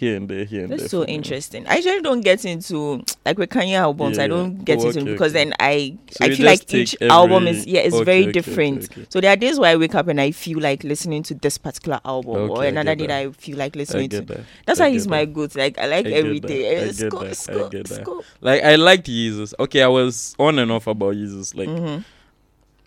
here 0.00 0.16
and 0.16 0.28
there, 0.28 0.44
here 0.44 0.62
and 0.62 0.70
there. 0.70 0.78
That's 0.78 0.90
so 0.90 1.04
interesting. 1.04 1.66
I 1.68 1.76
usually 1.76 2.00
don't 2.00 2.22
get 2.22 2.44
into 2.46 3.04
like 3.26 3.36
with 3.38 3.50
Kanye 3.50 3.74
albums. 3.74 4.18
I 4.18 4.26
don't 4.28 4.64
get 4.64 4.78
Oh, 4.78 4.86
into 4.88 5.00
okay, 5.00 5.12
because 5.12 5.32
okay. 5.32 5.44
then 5.44 5.54
I 5.60 5.98
So 6.10 6.24
I 6.24 6.30
feel 6.34 6.46
like 6.46 6.74
each 6.74 6.92
take 6.92 7.02
album 7.02 7.46
is 7.46 7.66
yeah 7.66 7.80
it's 7.82 7.94
okay, 7.94 8.04
very 8.04 8.32
different. 8.32 8.88
So 9.12 9.20
there 9.20 9.30
are 9.30 9.36
days 9.36 9.58
where 9.58 9.70
I 9.72 9.76
wake 9.76 9.94
up 9.94 10.08
and 10.08 10.18
I 10.20 10.30
feel 10.30 10.58
like 10.58 10.84
listening 10.84 11.22
to 11.24 11.34
this 11.34 11.58
particular 11.58 12.00
album, 12.04 12.50
or 12.50 12.64
another 12.64 12.94
day 12.94 13.06
that. 13.06 13.24
that 13.24 13.28
I 13.28 13.32
feel 13.32 13.58
like 13.58 13.76
listening 13.76 14.08
to. 14.08 14.22
that. 14.22 14.40
That's 14.66 14.80
I 14.80 14.84
why 14.84 14.90
he's 14.90 15.04
get 15.04 15.10
my 15.10 15.24
that. 15.26 15.34
good. 15.34 15.54
Like 15.54 15.78
I 15.78 15.86
like 15.86 16.06
I 16.06 16.10
every 16.10 16.40
that. 16.40 16.48
day. 16.48 16.76
I 16.78 16.80
Eh, 16.80 16.92
get 16.92 17.10
that. 17.10 17.50
I 17.50 17.68
get 17.68 17.86
that. 17.88 18.22
Like 18.40 18.62
I 18.64 18.76
liked 18.76 19.04
Jesus. 19.06 19.52
Okay, 19.60 19.82
I 19.82 19.88
was 19.88 20.34
on 20.38 20.58
and 20.58 20.72
off 20.72 20.86
about 20.86 21.12
Jesus. 21.14 21.54
Like 21.54 21.68
Mhm. 21.68 22.04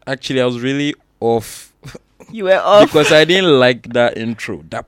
actually 0.07 0.41
I 0.41 0.45
was 0.45 0.59
really 0.59 0.95
off 1.19 1.73
You 2.31 2.45
were 2.45 2.57
off. 2.59 2.87
because 2.91 3.11
I 3.11 3.23
didn't 3.25 3.59
like 3.59 3.93
that 3.93 4.17
intro. 4.17 4.63
That 4.71 4.85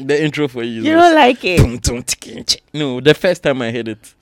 the 0.00 0.22
intro 0.24 0.48
for 0.48 0.62
you. 0.62 0.82
you 0.82 0.92
don't 0.92 1.14
like 1.14 1.44
it. 1.44 2.60
No, 2.72 3.00
the 3.00 3.14
first 3.14 3.42
time 3.42 3.62
I 3.62 3.70
heard 3.72 3.88
it, 3.88 4.14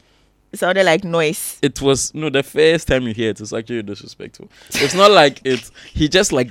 It 0.53 0.59
sounded 0.59 0.85
like 0.85 1.05
noise. 1.05 1.59
it 1.63 1.81
was 1.81 2.15
no. 2.15 2.31
The 2.31 2.43
first 2.43 2.89
time 2.89 3.07
you 3.09 3.15
hear 3.15 3.31
it, 3.31 3.41
it's 3.41 3.53
actually 3.53 3.83
disrespectful. 3.83 4.49
It's 4.75 4.95
not 4.95 5.11
like 5.11 5.41
it. 5.45 5.71
He 5.93 6.09
just 6.09 6.33
like 6.33 6.51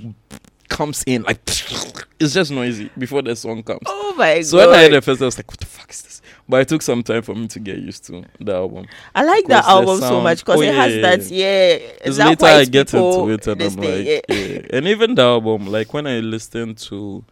comes 0.70 1.04
in 1.06 1.22
like 1.24 1.40
it's 2.20 2.34
just 2.34 2.50
noisy 2.52 2.90
before 2.98 3.22
the 3.22 3.36
song 3.36 3.62
comes. 3.64 3.82
Oh 3.86 4.16
my 4.18 4.42
So 4.42 4.58
god! 4.58 4.64
So 4.64 4.70
when 4.70 4.80
I 4.80 4.82
heard 4.84 4.94
the 4.94 5.02
first, 5.02 5.22
I 5.22 5.26
was 5.26 5.38
like, 5.38 5.50
"What 5.52 5.60
the 5.60 5.66
fuck 5.66 5.90
is 5.92 6.02
this?" 6.02 6.22
But 6.50 6.62
it 6.62 6.68
took 6.68 6.82
some 6.82 7.04
time 7.04 7.22
for 7.22 7.34
me 7.36 7.48
to 7.48 7.60
get 7.60 7.78
used 7.78 8.06
to 8.08 8.26
the 8.40 8.54
album. 8.56 8.86
I 9.16 9.24
like 9.24 9.46
that 9.48 9.64
the 9.64 9.70
album 9.70 10.00
so 10.00 10.20
much 10.22 10.40
because 10.40 10.60
Oh, 10.60 10.62
it 10.62 10.68
yeah, 10.68 10.72
has 10.74 10.96
yeah, 10.96 11.02
that. 11.02 11.22
Yeah, 11.30 11.92
It's 12.06 12.18
that 12.18 12.28
later 12.42 12.46
I 12.46 12.66
get 12.66 12.94
into 12.94 13.30
it 13.30 13.48
and 13.48 13.62
I'm 13.62 13.70
thing, 13.72 14.06
like, 14.06 14.26
yeah. 14.28 14.62
And 14.78 14.88
even 14.88 15.16
the 15.16 15.22
album, 15.22 15.68
like 15.68 15.94
when 15.94 16.06
I 16.08 16.20
listen 16.20 16.76
to 16.76 17.24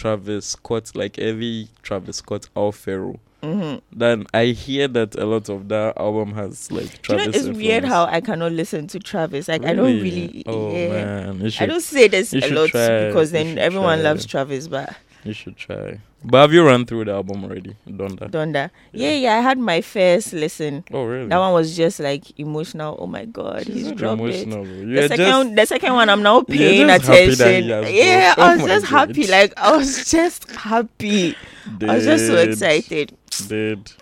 Travis 0.00 0.44
Scott, 0.46 0.92
like 0.94 1.18
every 1.18 1.68
Travis 1.82 2.16
Scott, 2.16 2.48
Al 2.54 2.70
Pharaoh, 2.72 3.18
Mhm. 3.42 3.80
then 3.92 4.26
I 4.34 4.46
hear 4.46 4.88
that 4.88 5.14
a 5.14 5.24
lot 5.24 5.48
of 5.48 5.68
that 5.68 5.96
album 5.98 6.34
has 6.34 6.70
like 6.70 6.90
Do 7.02 7.14
you 7.14 7.18
Travis. 7.18 7.26
know, 7.44 7.50
it's 7.50 7.58
weird 7.58 7.84
how 7.84 8.04
I 8.04 8.20
cannot 8.20 8.52
listen 8.52 8.86
to 8.88 8.98
Travis. 8.98 9.48
Like 9.48 9.64
I 9.64 9.72
don't 9.74 10.00
really. 10.02 10.42
Oh 10.46 10.72
yeah. 10.72 10.88
man, 11.32 11.50
should, 11.50 11.62
I 11.62 11.66
don't 11.66 11.80
say 11.82 12.08
this 12.08 12.32
a 12.34 12.48
lot 12.50 12.70
try, 12.70 13.06
because 13.08 13.30
then 13.32 13.56
everyone 13.58 13.98
try. 14.00 14.08
loves 14.08 14.26
Travis, 14.26 14.68
but 14.68 14.94
you 15.26 15.32
should 15.32 15.56
try. 15.56 15.98
But 16.24 16.42
have 16.42 16.52
you 16.52 16.64
run 16.66 16.86
through 16.86 17.04
the 17.04 17.12
album 17.12 17.44
already? 17.44 17.76
Done 17.86 18.16
that? 18.16 18.30
Donda. 18.32 18.70
Yeah. 18.92 19.10
Yeah. 19.10 19.16
yeah, 19.16 19.34
I 19.38 19.40
had 19.40 19.58
my 19.58 19.80
first 19.80 20.32
listen. 20.32 20.84
Oh 20.92 21.04
really? 21.04 21.28
That 21.28 21.38
one 21.38 21.52
was 21.52 21.76
just 21.76 22.00
like 22.00 22.38
emotional. 22.38 22.96
Oh 22.98 23.06
my 23.06 23.24
god, 23.26 23.66
She's 23.66 23.74
he's 23.74 23.86
not 23.88 23.96
dropped 23.96 24.20
it. 24.22 24.42
emotional. 24.48 24.64
bro. 24.64 24.86
The 25.02 25.08
second, 25.08 25.54
the 25.58 25.66
second 25.66 25.92
one, 25.94 26.08
I'm 26.08 26.22
now 26.22 26.42
paying 26.48 26.88
just 26.88 27.06
happy 27.06 27.34
that 27.34 27.40
attention. 27.40 27.84
he 27.92 27.98
has 28.00 28.06
Yeah. 28.06 28.34
I 28.36 28.52
Oh 28.52 28.56
was 28.56 28.66
just 28.66 28.86
happy. 28.86 29.26
Like 29.26 29.52
I 29.56 29.76
was 29.76 30.10
just 30.10 30.50
happy. 30.50 31.36
I 31.82 31.94
was 31.94 32.04
just 32.04 32.26
so 32.26 32.36
excited. 32.36 33.16
Dead. 33.48 33.92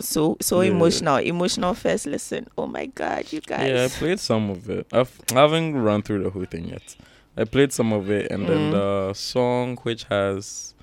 So 0.00 0.36
so 0.42 0.60
Yeah. 0.60 0.72
emotional. 0.72 1.16
Emotional 1.18 1.72
first 1.74 2.06
listen. 2.06 2.48
Oh 2.58 2.66
my 2.66 2.86
god, 2.86 3.32
you 3.32 3.40
guys. 3.40 3.70
Yeah, 3.70 3.84
I 3.84 3.88
played 3.88 4.20
some 4.20 4.50
of 4.50 4.68
it. 4.68 4.86
I've, 4.92 5.10
I 5.32 5.40
haven't 5.40 5.74
run 5.76 6.02
through 6.02 6.24
the 6.24 6.30
whole 6.30 6.44
thing 6.44 6.68
yet. 6.68 6.96
I 7.36 7.44
played 7.44 7.72
some 7.72 7.92
of 7.92 8.10
it, 8.10 8.30
and 8.30 8.48
then 8.48 8.70
Mm. 8.70 8.72
the 8.72 9.12
song 9.14 9.76
which 9.82 10.04
has 10.04 10.74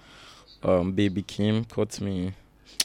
um 0.64 0.92
Baby 0.94 1.24
Keem 1.24 1.68
caught 1.68 2.00
me, 2.02 2.34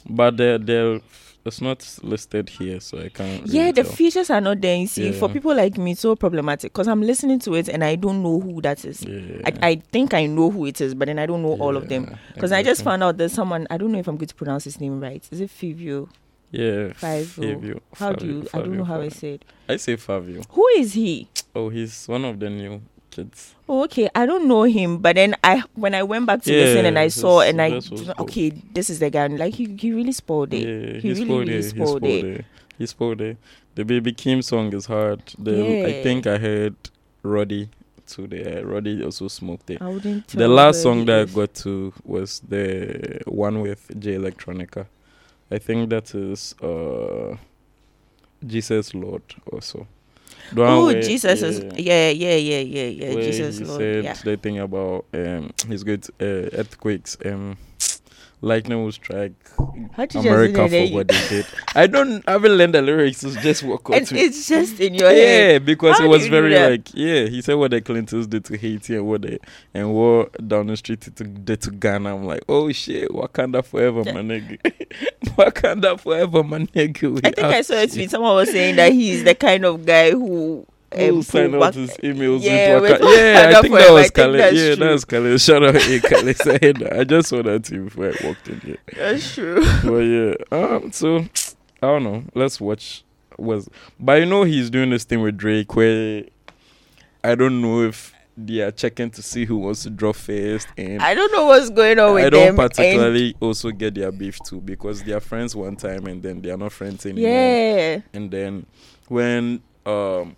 but 0.08 0.36
the 0.36 0.60
the 0.64 1.00
it's 1.44 1.60
not 1.62 1.98
listed 2.02 2.48
here, 2.50 2.78
so 2.78 2.98
I 2.98 3.08
can't. 3.08 3.46
Yeah, 3.46 3.60
really 3.62 3.72
the 3.72 3.82
tell. 3.84 3.92
features 3.92 4.28
are 4.28 4.40
not 4.40 4.60
there. 4.60 4.76
You 4.76 4.86
see, 4.86 5.12
for 5.12 5.30
people 5.30 5.54
like 5.54 5.78
me, 5.78 5.92
it's 5.92 6.00
so 6.02 6.14
problematic 6.14 6.72
because 6.74 6.88
I'm 6.88 7.00
listening 7.00 7.38
to 7.40 7.54
it 7.54 7.68
and 7.70 7.82
I 7.82 7.94
don't 7.94 8.22
know 8.22 8.38
who 8.38 8.60
that 8.62 8.84
is. 8.84 9.02
Yeah. 9.02 9.40
I, 9.46 9.68
I 9.70 9.74
think 9.76 10.12
I 10.12 10.26
know 10.26 10.50
who 10.50 10.66
it 10.66 10.78
is, 10.82 10.94
but 10.94 11.06
then 11.06 11.18
I 11.18 11.24
don't 11.24 11.40
know 11.40 11.54
all 11.58 11.74
of 11.78 11.88
them. 11.88 12.04
Yeah, 12.10 12.16
Because 12.34 12.52
I 12.52 12.62
just 12.62 12.82
found 12.82 13.02
out 13.02 13.16
there's 13.16 13.32
someone, 13.32 13.66
I 13.70 13.78
don't 13.78 13.92
know 13.92 13.98
if 13.98 14.08
I'm 14.08 14.16
going 14.18 14.28
to 14.28 14.34
pronounce 14.34 14.64
his 14.64 14.78
name 14.78 15.00
right. 15.00 15.26
Is 15.30 15.40
it 15.40 15.48
Fivio? 15.50 16.10
Yeah, 16.50 16.88
Fivio. 17.00 17.80
How 17.94 18.12
do 18.12 18.26
you, 18.26 18.46
I 18.52 18.58
don't 18.58 18.76
know 18.76 18.84
how 18.84 19.00
I 19.00 19.08
say 19.08 19.34
it. 19.34 19.44
I 19.70 19.76
say 19.76 19.96
Fabio. 19.96 20.42
Who 20.50 20.66
is 20.76 20.92
he? 20.92 21.28
Oh, 21.54 21.70
he's 21.70 22.06
one 22.08 22.26
of 22.26 22.40
the 22.40 22.50
new 22.50 22.82
kids. 23.10 23.54
Oh, 23.68 23.84
okay. 23.84 24.08
I 24.14 24.26
don't 24.26 24.46
know 24.48 24.62
him, 24.64 24.98
but 24.98 25.16
then 25.16 25.36
I 25.44 25.62
when 25.74 25.94
I 25.94 26.02
went 26.02 26.26
back 26.26 26.42
to 26.42 26.52
Yeah, 26.52 26.60
listen 26.64 26.86
and 26.86 26.98
I 26.98 27.08
saw 27.08 27.40
and 27.40 27.60
I 27.60 27.70
verse 27.70 27.90
was 27.90 28.06
dope. 28.06 28.20
okay, 28.20 28.50
this 28.50 28.90
is 28.90 28.98
the 28.98 29.10
guy. 29.10 29.26
Like 29.28 29.54
he, 29.54 29.66
he 29.78 29.92
really 29.92 30.12
spoiled 30.12 30.52
it. 30.54 30.66
Yeah, 30.66 31.00
He 31.00 31.08
he's 31.08 31.20
really, 31.20 31.24
spoiled 31.24 31.48
really 31.48 31.58
it. 31.58 31.62
Spoiled 31.64 31.98
spoiled 31.98 32.04
it. 32.04 32.24
it. 32.40 32.44
He 32.78 32.86
spoiled 32.86 33.20
it. 33.20 33.36
The 33.74 33.84
Baby 33.84 34.12
Keem 34.12 34.42
song 34.42 34.72
is 34.72 34.86
hard. 34.86 35.22
The 35.38 35.52
Yeah. 35.52 35.86
I 35.86 36.02
think 36.02 36.26
I 36.26 36.38
heard 36.38 36.74
Roddy 37.22 37.68
to 38.08 38.26
the 38.26 38.62
Roddy 38.64 39.04
also 39.04 39.28
smoked 39.28 39.68
it. 39.70 39.82
I 39.82 39.88
wouldn't. 39.88 40.28
The 40.28 40.48
last 40.48 40.82
song 40.82 41.04
that 41.06 41.20
I 41.20 41.24
got 41.32 41.54
to 41.56 41.92
was 42.04 42.40
the 42.40 43.20
one 43.26 43.60
with 43.60 43.98
Jay 44.00 44.14
Electronica. 44.16 44.86
I 45.50 45.58
think 45.58 45.90
that 45.90 46.14
is 46.14 46.54
uh 46.62 47.36
Jesus 48.46 48.94
Lord 48.94 49.22
also. 49.52 49.86
Oh, 50.56 50.92
Jesus 50.92 51.42
is 51.42 51.60
yeah, 51.76 52.10
yeah, 52.10 52.34
yeah, 52.36 52.58
yeah, 52.60 52.84
yeah. 52.84 53.14
Jesus 53.20 53.60
Lord. 53.60 53.80
said 53.80 54.04
Yeah. 54.04 54.14
the 54.24 54.36
thing 54.36 54.58
about 54.58 55.04
um 55.14 55.50
he's 55.68 55.84
good 55.84 56.04
uh, 56.20 56.48
earthquakes 56.58 57.16
um 57.24 57.56
Lightning 58.40 58.84
will 58.84 58.92
strike 58.92 59.32
How 59.92 60.06
did 60.06 60.14
you 60.22 60.30
America 60.30 60.68
for 60.68 60.94
what 60.94 61.08
they 61.08 61.28
did. 61.28 61.46
I 61.74 61.86
don't 61.88 62.22
I 62.28 62.32
haven't 62.32 62.52
learned 62.52 62.74
the 62.74 62.82
lyrics. 62.82 63.24
It's 63.24 63.40
just 63.42 63.62
what 63.64 63.80
And 63.92 64.10
it's 64.12 64.46
just 64.46 64.78
in 64.78 64.94
your 64.94 65.08
head. 65.10 65.52
Yeah, 65.52 65.58
because 65.58 65.98
How 65.98 66.04
it 66.04 66.08
was 66.08 66.28
very 66.28 66.54
like 66.56 66.94
yeah. 66.94 67.24
He 67.26 67.42
said 67.42 67.54
what 67.54 67.72
the 67.72 67.80
Clintons 67.80 68.28
did 68.28 68.44
to 68.44 68.56
Haiti 68.56 68.94
and 68.96 69.06
what 69.06 69.22
they 69.22 69.38
and 69.74 69.92
what 69.92 70.46
down 70.46 70.68
the 70.68 70.76
street 70.76 71.00
to, 71.00 71.10
did 71.10 71.62
to 71.62 71.70
Ghana. 71.72 72.14
I'm 72.14 72.24
like, 72.26 72.42
oh 72.48 72.70
shit, 72.70 73.08
Wakanda 73.10 73.64
forever, 73.64 74.02
Yeah. 74.06 74.12
my 74.12 74.20
nigga. 74.20 74.58
Wakanda 75.36 75.98
forever, 75.98 76.44
my 76.44 76.58
nigga. 76.58 77.18
I 77.24 77.30
think 77.32 77.46
I 77.46 77.62
saw 77.62 77.74
a 77.74 77.86
tweet. 77.88 78.10
Someone 78.10 78.36
was 78.36 78.50
saying 78.50 78.76
that 78.76 78.92
he's 78.92 79.24
the 79.24 79.34
kind 79.34 79.64
of 79.64 79.84
guy 79.84 80.12
who. 80.12 80.64
Who 80.94 81.18
um, 81.18 81.22
put 81.24 81.54
out 81.54 81.74
his 81.74 81.90
emails 81.98 82.42
Yeah, 82.42 82.80
with 82.80 82.90
with 82.90 83.00
Waka- 83.02 83.04
Yeah, 83.16 83.52
I 83.58 83.60
think 83.60 83.74
that 83.74 83.92
was 83.92 84.10
that's 84.10 84.56
Yeah, 84.56 84.74
true. 84.74 84.84
that's 84.88 85.04
Khaled. 85.04 85.40
Shout 85.40 85.62
out, 85.64 85.74
hey, 85.76 86.32
saying. 86.32 86.86
I 86.90 87.04
just 87.04 87.28
saw 87.28 87.42
that 87.42 87.64
too 87.64 87.84
before 87.84 88.06
I 88.06 88.26
walked 88.26 88.48
in 88.48 88.60
here. 88.60 88.78
That's 88.96 89.34
true. 89.34 89.62
but 89.84 89.98
yeah, 89.98 90.34
um, 90.50 90.90
so 90.92 91.18
I 91.82 91.86
don't 91.86 92.04
know. 92.04 92.24
Let's 92.34 92.60
watch. 92.60 93.04
Was 93.38 93.68
but 94.00 94.14
you 94.20 94.26
know 94.26 94.42
he's 94.42 94.68
doing 94.68 94.90
this 94.90 95.04
thing 95.04 95.22
with 95.22 95.36
Drake 95.36 95.76
where 95.76 96.24
I 97.22 97.34
don't 97.36 97.60
know 97.60 97.82
if 97.82 98.12
they 98.36 98.60
are 98.62 98.70
checking 98.72 99.10
to 99.10 99.22
see 99.22 99.44
who 99.44 99.58
wants 99.58 99.82
to 99.84 99.90
draw 99.90 100.12
first, 100.12 100.66
and 100.76 101.00
I 101.02 101.14
don't 101.14 101.30
know 101.32 101.44
what's 101.46 101.70
going 101.70 101.98
on 102.00 102.14
with 102.14 102.24
I 102.24 102.30
don't 102.30 102.56
particularly 102.56 103.36
also 103.40 103.70
get 103.70 103.94
their 103.94 104.10
beef 104.10 104.38
too 104.40 104.60
because 104.60 105.02
they 105.04 105.12
are 105.12 105.20
friends 105.20 105.54
one 105.54 105.76
time 105.76 106.06
and 106.06 106.20
then 106.22 106.40
they 106.40 106.50
are 106.50 106.56
not 106.56 106.72
friends 106.72 107.04
anymore. 107.06 107.30
yeah. 107.30 108.00
And 108.12 108.30
then 108.30 108.66
when 109.08 109.62
um 109.86 110.34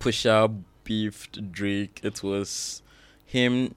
Pusha 0.00 0.62
beefed 0.84 1.52
Drake, 1.52 2.00
it 2.02 2.22
was 2.22 2.82
him 3.26 3.74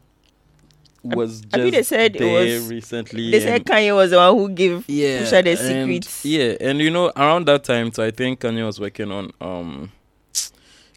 was 1.03 1.41
just 1.41 1.53
I 1.55 1.57
think 1.59 1.75
they 1.75 1.83
said 1.83 2.15
it 2.15 2.21
was- 2.23 2.69
recently. 2.69 3.29
They 3.31 3.41
said 3.41 3.65
Kanye 3.65 3.93
was 3.93 4.11
the 4.11 4.17
one 4.17 4.37
who 4.37 4.49
gave 4.49 4.85
yeah, 4.87 5.21
Pusha 5.23 5.43
the 5.43 5.49
and- 5.51 5.59
secrets. 5.99 6.25
Yeah, 6.25 6.55
and 6.61 6.79
you 6.79 6.89
know, 6.89 7.11
around 7.15 7.45
that 7.47 7.65
time, 7.65 7.91
so 7.91 8.03
I 8.03 8.11
think 8.11 8.39
Kanye 8.39 8.65
was 8.65 8.79
working 8.79 9.11
on 9.11 9.31
um. 9.41 9.91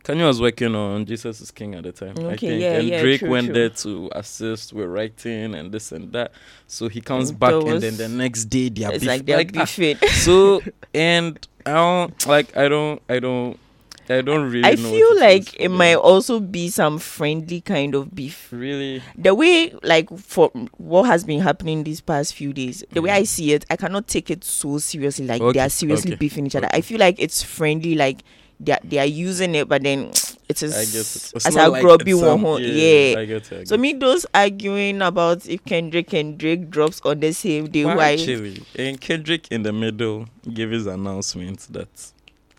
Kanye 0.04 0.24
was 0.24 0.40
working 0.40 0.72
on 0.76 1.04
Jesus 1.04 1.40
is 1.40 1.50
King 1.50 1.74
at 1.74 1.82
the 1.82 1.90
time. 1.90 2.14
I 2.20 2.22
Okay, 2.34 2.36
think. 2.36 2.62
yeah, 2.62 2.72
and 2.78 2.86
yeah, 2.88 3.00
Drake 3.02 3.18
true, 3.18 3.28
went 3.30 3.46
true. 3.46 3.54
there 3.54 3.70
to 3.70 4.08
assist 4.14 4.72
with 4.72 4.86
writing 4.86 5.56
and 5.56 5.72
this 5.72 5.90
and 5.90 6.12
that. 6.12 6.30
So 6.68 6.86
he 6.86 7.00
comes 7.00 7.32
Mm, 7.32 7.38
back 7.40 7.50
there 7.64 7.74
and 7.74 7.82
then 7.82 7.96
the 7.96 8.08
next 8.08 8.44
day 8.44 8.68
they 8.68 8.84
are 8.84 8.92
It's 8.92 9.00
beef- 9.00 9.08
like 9.08 9.26
they're 9.26 9.40
ah, 9.40 9.64
beefing. 9.64 9.96
so 10.10 10.62
and 10.94 11.44
I 11.66 11.72
don't 11.72 12.26
like 12.28 12.56
I 12.56 12.68
don't 12.68 13.02
I 13.08 13.18
don't 13.18 13.58
I 14.08 14.20
don't 14.20 14.50
really 14.50 14.64
I 14.64 14.76
feel 14.76 15.18
like 15.20 15.54
it 15.58 15.64
them. 15.68 15.72
might 15.78 15.94
also 15.96 16.40
be 16.40 16.68
some 16.68 16.98
friendly 16.98 17.60
kind 17.60 17.94
of 17.94 18.14
beef. 18.14 18.48
really 18.52 19.02
The 19.16 19.34
way, 19.34 19.72
like, 19.82 20.08
for 20.18 20.50
what 20.78 21.04
has 21.04 21.24
been 21.24 21.40
happening 21.40 21.84
these 21.84 22.00
past 22.00 22.34
few 22.34 22.52
days, 22.52 22.84
the 22.92 23.02
way 23.02 23.10
Mhm. 23.10 23.14
I 23.14 23.22
see 23.24 23.52
it, 23.52 23.64
I 23.70 23.76
cannot 23.76 24.06
take 24.06 24.30
it 24.30 24.44
so 24.44 24.78
seriously. 24.78 25.26
Like 25.26 25.42
they 25.52 25.60
are 25.60 25.68
seriously 25.68 26.12
okay, 26.12 26.18
beefing 26.18 26.46
each 26.46 26.54
other. 26.56 26.66
okay. 26.68 26.78
I 26.78 26.80
feel 26.82 26.98
like 27.00 27.16
it's 27.18 27.42
friendly. 27.42 27.94
Like 27.96 28.18
they 28.60 28.72
are, 28.72 28.80
they 28.84 28.98
are 28.98 29.04
using 29.06 29.54
it, 29.54 29.68
but 29.68 29.82
then 29.82 30.10
it 30.48 30.62
is 30.62 30.72
I 30.72 30.84
guess 30.84 31.32
it's, 31.34 31.46
as 31.46 31.56
a 31.56 31.68
like 31.68 31.82
grubby 31.82 32.12
some- 32.12 32.42
one. 32.42 32.62
yeah, 32.62 32.68
Yeah. 33.12 33.18
I 33.18 33.24
get 33.26 33.52
it. 33.52 33.60
I 33.60 33.64
So 33.64 33.76
get 33.76 33.80
me 33.80 33.92
those 33.94 34.24
arguing 34.32 35.02
about 35.02 35.46
if 35.48 35.64
Kendrick 35.64 36.12
and 36.14 36.38
Drake 36.38 36.70
drops 36.70 37.00
on 37.04 37.20
the 37.20 37.32
same 37.32 37.68
day, 37.68 37.84
Why 37.84 37.96
why? 37.96 38.12
actually? 38.12 38.62
And 38.78 39.00
Kendrick 39.00 39.48
in 39.50 39.62
the 39.64 39.72
middle 39.72 40.26
gave 40.54 40.70
his 40.70 40.86
announcement 40.86 41.66
that 41.72 41.88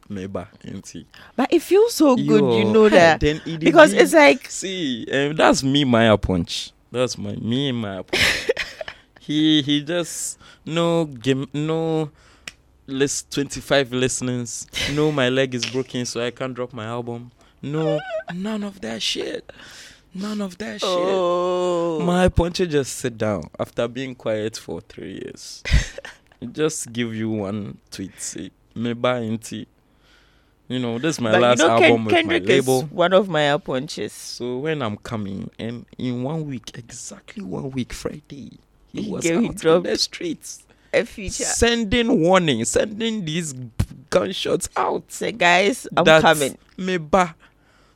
Meba 0.09 0.47
NT. 0.65 1.05
But 1.35 1.53
it 1.53 1.61
feels 1.61 1.93
so 1.93 2.15
good, 2.15 2.27
you 2.57 2.65
know 2.71 2.89
that 2.89 3.19
Then 3.19 3.41
it 3.45 3.59
because 3.59 3.91
did- 3.91 4.01
it's 4.01 4.13
like 4.13 4.49
see, 4.49 5.05
um, 5.11 5.35
that's 5.35 5.63
me 5.63 5.83
Maya 5.83 6.17
punch. 6.17 6.71
That's 6.91 7.17
my 7.17 7.35
me 7.35 7.71
Maya 7.71 8.03
punch. 8.03 8.51
he 9.19 9.61
he 9.61 9.83
just 9.83 10.39
no 10.65 11.05
game 11.05 11.47
no 11.53 12.09
list 12.87 13.31
twenty 13.31 13.59
five 13.61 13.91
listeners. 13.91 14.67
No, 14.93 15.11
my 15.11 15.29
leg 15.29 15.53
is 15.53 15.65
broken, 15.65 16.05
so 16.05 16.23
I 16.25 16.31
can't 16.31 16.53
drop 16.53 16.73
my 16.73 16.85
album. 16.85 17.31
No, 17.61 17.99
none 18.33 18.63
of 18.63 18.81
that 18.81 19.01
shit. 19.01 19.51
None 20.13 20.41
of 20.41 20.57
that 20.57 20.79
shit. 20.79 20.89
oh, 20.89 21.99
My 22.03 22.29
puncher 22.29 22.65
just 22.65 22.95
sit 22.97 23.17
down 23.17 23.43
after 23.59 23.87
being 23.87 24.15
quiet 24.15 24.57
for 24.57 24.81
three 24.81 25.21
years. 25.23 25.61
just 26.53 26.91
give 26.91 27.13
you 27.13 27.29
one 27.29 27.77
tweet, 27.91 28.19
say, 28.19 28.51
me 28.73 28.93
buy 28.93 29.35
tea. 29.41 29.67
You 30.67 30.79
know, 30.79 30.99
this 30.99 31.15
is 31.15 31.21
my 31.21 31.31
but 31.31 31.41
last 31.41 31.59
you 31.61 31.67
know, 31.67 31.79
Ken- 31.79 31.91
album 31.91 32.05
with 32.05 32.13
Kendrick 32.15 32.43
my 32.43 32.49
label. 32.49 32.81
one 32.83 33.13
of 33.13 33.29
my 33.29 33.57
punches. 33.57 34.11
So 34.11 34.57
when 34.59 34.81
I'm 34.81 34.97
coming, 34.97 35.49
and 35.57 35.85
in 35.97 36.23
one 36.23 36.45
week, 36.45 36.71
exactly 36.77 37.43
one 37.43 37.71
week, 37.71 37.93
Friday, 37.93 38.51
he 38.91 39.03
He 39.03 39.09
was 39.09 39.23
gave- 39.23 39.39
he 39.41 39.47
out 39.47 39.63
in 39.65 39.83
the 39.83 39.97
streets, 39.97 40.63
A 40.93 41.05
feature. 41.05 41.45
sending 41.45 42.19
warnings, 42.21 42.69
sending 42.69 43.23
these 43.23 43.53
gunshots 44.09 44.67
out. 44.75 45.09
Say, 45.09 45.31
guys, 45.31 45.87
I'm 45.95 46.03
That's 46.03 46.21
coming. 46.21 46.57
Me 46.77 46.97
ba. 46.97 47.33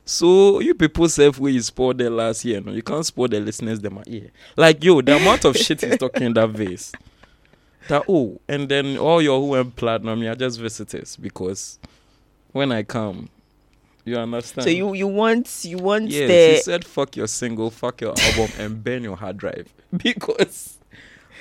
So 0.04 0.60
you 0.60 0.74
people 0.74 1.08
self 1.08 1.38
where 1.38 1.52
you 1.52 1.60
spoiled 1.60 1.98
the 1.98 2.10
last 2.10 2.44
year, 2.44 2.60
no, 2.60 2.72
you 2.72 2.82
can't 2.82 3.04
spoil 3.06 3.28
the 3.28 3.38
listeners 3.40 3.80
them 3.80 4.02
here. 4.06 4.30
Like 4.56 4.82
yo, 4.82 5.00
the 5.02 5.16
amount 5.16 5.44
of 5.44 5.56
shit 5.56 5.80
he's 5.82 5.96
talking 5.98 6.22
in 6.24 6.32
that 6.34 6.48
vase. 6.50 6.90
That 7.88 8.04
oh, 8.08 8.40
and 8.48 8.68
then 8.68 8.96
all 8.96 9.20
your 9.22 9.38
who 9.40 9.48
went 9.48 9.76
platinum, 9.76 10.22
you're 10.22 10.34
just 10.34 10.58
visitors 10.58 11.16
because 11.16 11.78
when 12.52 12.72
I 12.72 12.82
come, 12.82 13.28
you 14.04 14.16
understand. 14.16 14.64
So 14.64 14.70
you 14.70 14.94
you 14.94 15.08
want 15.08 15.64
you 15.64 15.78
want 15.78 16.08
yes, 16.08 16.20
he 16.20 16.26
the 16.26 16.56
said 16.62 16.84
fuck 16.84 17.16
your 17.16 17.26
single, 17.26 17.70
fuck 17.70 18.00
your 18.00 18.14
album, 18.18 18.50
and 18.58 18.82
burn 18.84 19.02
your 19.02 19.16
hard 19.16 19.36
drive 19.36 19.72
because. 19.96 20.78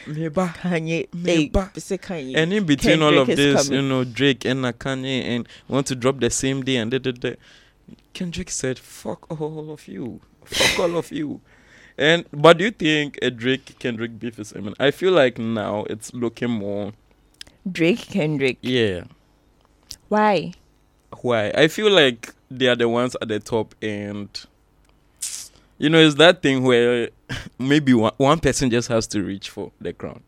Kanye. 0.07 1.13
Me 1.13 1.31
Hey, 1.31 1.49
Kanye. 1.49 2.35
And 2.35 2.51
in 2.51 2.65
between 2.65 3.03
all 3.03 3.19
of 3.19 3.27
this, 3.27 3.67
coming. 3.67 3.83
you 3.83 3.87
know, 3.87 4.03
Drake 4.03 4.45
and 4.45 4.65
uh, 4.65 4.71
Kanye 4.73 5.21
and 5.23 5.47
want 5.67 5.85
to 5.87 5.95
drop 5.95 6.19
the 6.19 6.31
same 6.31 6.63
day 6.63 6.77
and 6.77 6.89
da, 6.89 6.97
da, 6.97 7.11
da. 7.11 7.35
Kendrick 8.13 8.49
said, 8.49 8.79
"Fuck 8.79 9.29
all 9.39 9.71
of 9.71 9.87
you, 9.87 10.21
fuck 10.43 10.79
all 10.79 10.97
of 10.97 11.11
you." 11.11 11.41
And 11.97 12.25
but 12.33 12.57
do 12.57 12.65
you 12.65 12.71
think 12.71 13.19
a 13.21 13.29
Drake 13.29 13.77
Kendrick 13.77 14.19
beef 14.19 14.39
is 14.39 14.53
imminent? 14.53 14.77
I 14.79 14.91
feel 14.91 15.11
like 15.11 15.37
now 15.37 15.85
it's 15.89 16.13
looking 16.13 16.49
more. 16.49 16.93
Drake 17.69 17.99
Kendrick. 17.99 18.57
Yeah. 18.61 19.03
Why? 20.09 20.53
Why? 21.21 21.51
I 21.55 21.67
feel 21.67 21.91
like 21.91 22.33
they 22.49 22.67
are 22.67 22.75
the 22.75 22.89
ones 22.89 23.15
at 23.21 23.27
the 23.27 23.39
top, 23.39 23.75
and 23.81 24.27
you 25.77 25.89
know, 25.89 25.99
it's 25.99 26.15
that 26.15 26.41
thing 26.41 26.63
where 26.63 27.09
maybe 27.59 27.93
one, 27.93 28.13
one 28.17 28.39
person 28.39 28.69
just 28.69 28.87
has 28.89 29.07
to 29.07 29.21
reach 29.23 29.49
for 29.49 29.71
the 29.79 29.93
crown, 29.93 30.21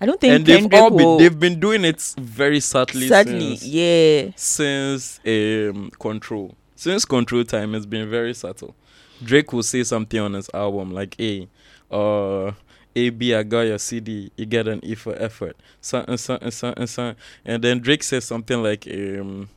I 0.00 0.06
don't 0.06 0.20
think 0.20 0.34
and 0.34 0.46
they've 0.46 0.74
all 0.74 0.90
been 0.90 1.18
they've 1.18 1.38
been 1.38 1.60
doing 1.60 1.84
it 1.84 2.00
very 2.18 2.60
subtly. 2.60 3.08
Sadly, 3.08 3.56
since- 3.56 3.64
yeah. 3.66 4.30
since 4.36 5.20
um 5.26 5.90
control 5.98 6.54
since 6.76 7.04
control 7.04 7.44
time 7.44 7.74
it's 7.76 7.86
been 7.86 8.10
very 8.10 8.34
subtle 8.34 8.74
drake 9.22 9.52
will 9.52 9.62
say 9.62 9.84
something 9.84 10.18
on 10.18 10.32
his 10.32 10.50
album 10.52 10.90
like 10.90 11.14
hey 11.16 11.46
uh 11.92 12.50
ab 12.96 13.34
i 13.34 13.42
got 13.42 13.62
your 13.62 13.78
cd 13.78 14.30
you 14.36 14.46
get 14.46 14.68
an 14.68 14.80
e 14.84 14.94
for 14.94 15.14
effort. 15.16 15.56
Something 15.80 16.16
something 16.16 16.50
something 16.50 16.86
something 16.86 17.16
and 17.44 17.62
then 17.64 17.78
drake 17.80 18.02
says 18.02 18.24
something 18.24 18.62
like 18.62 18.86
um 18.90 19.48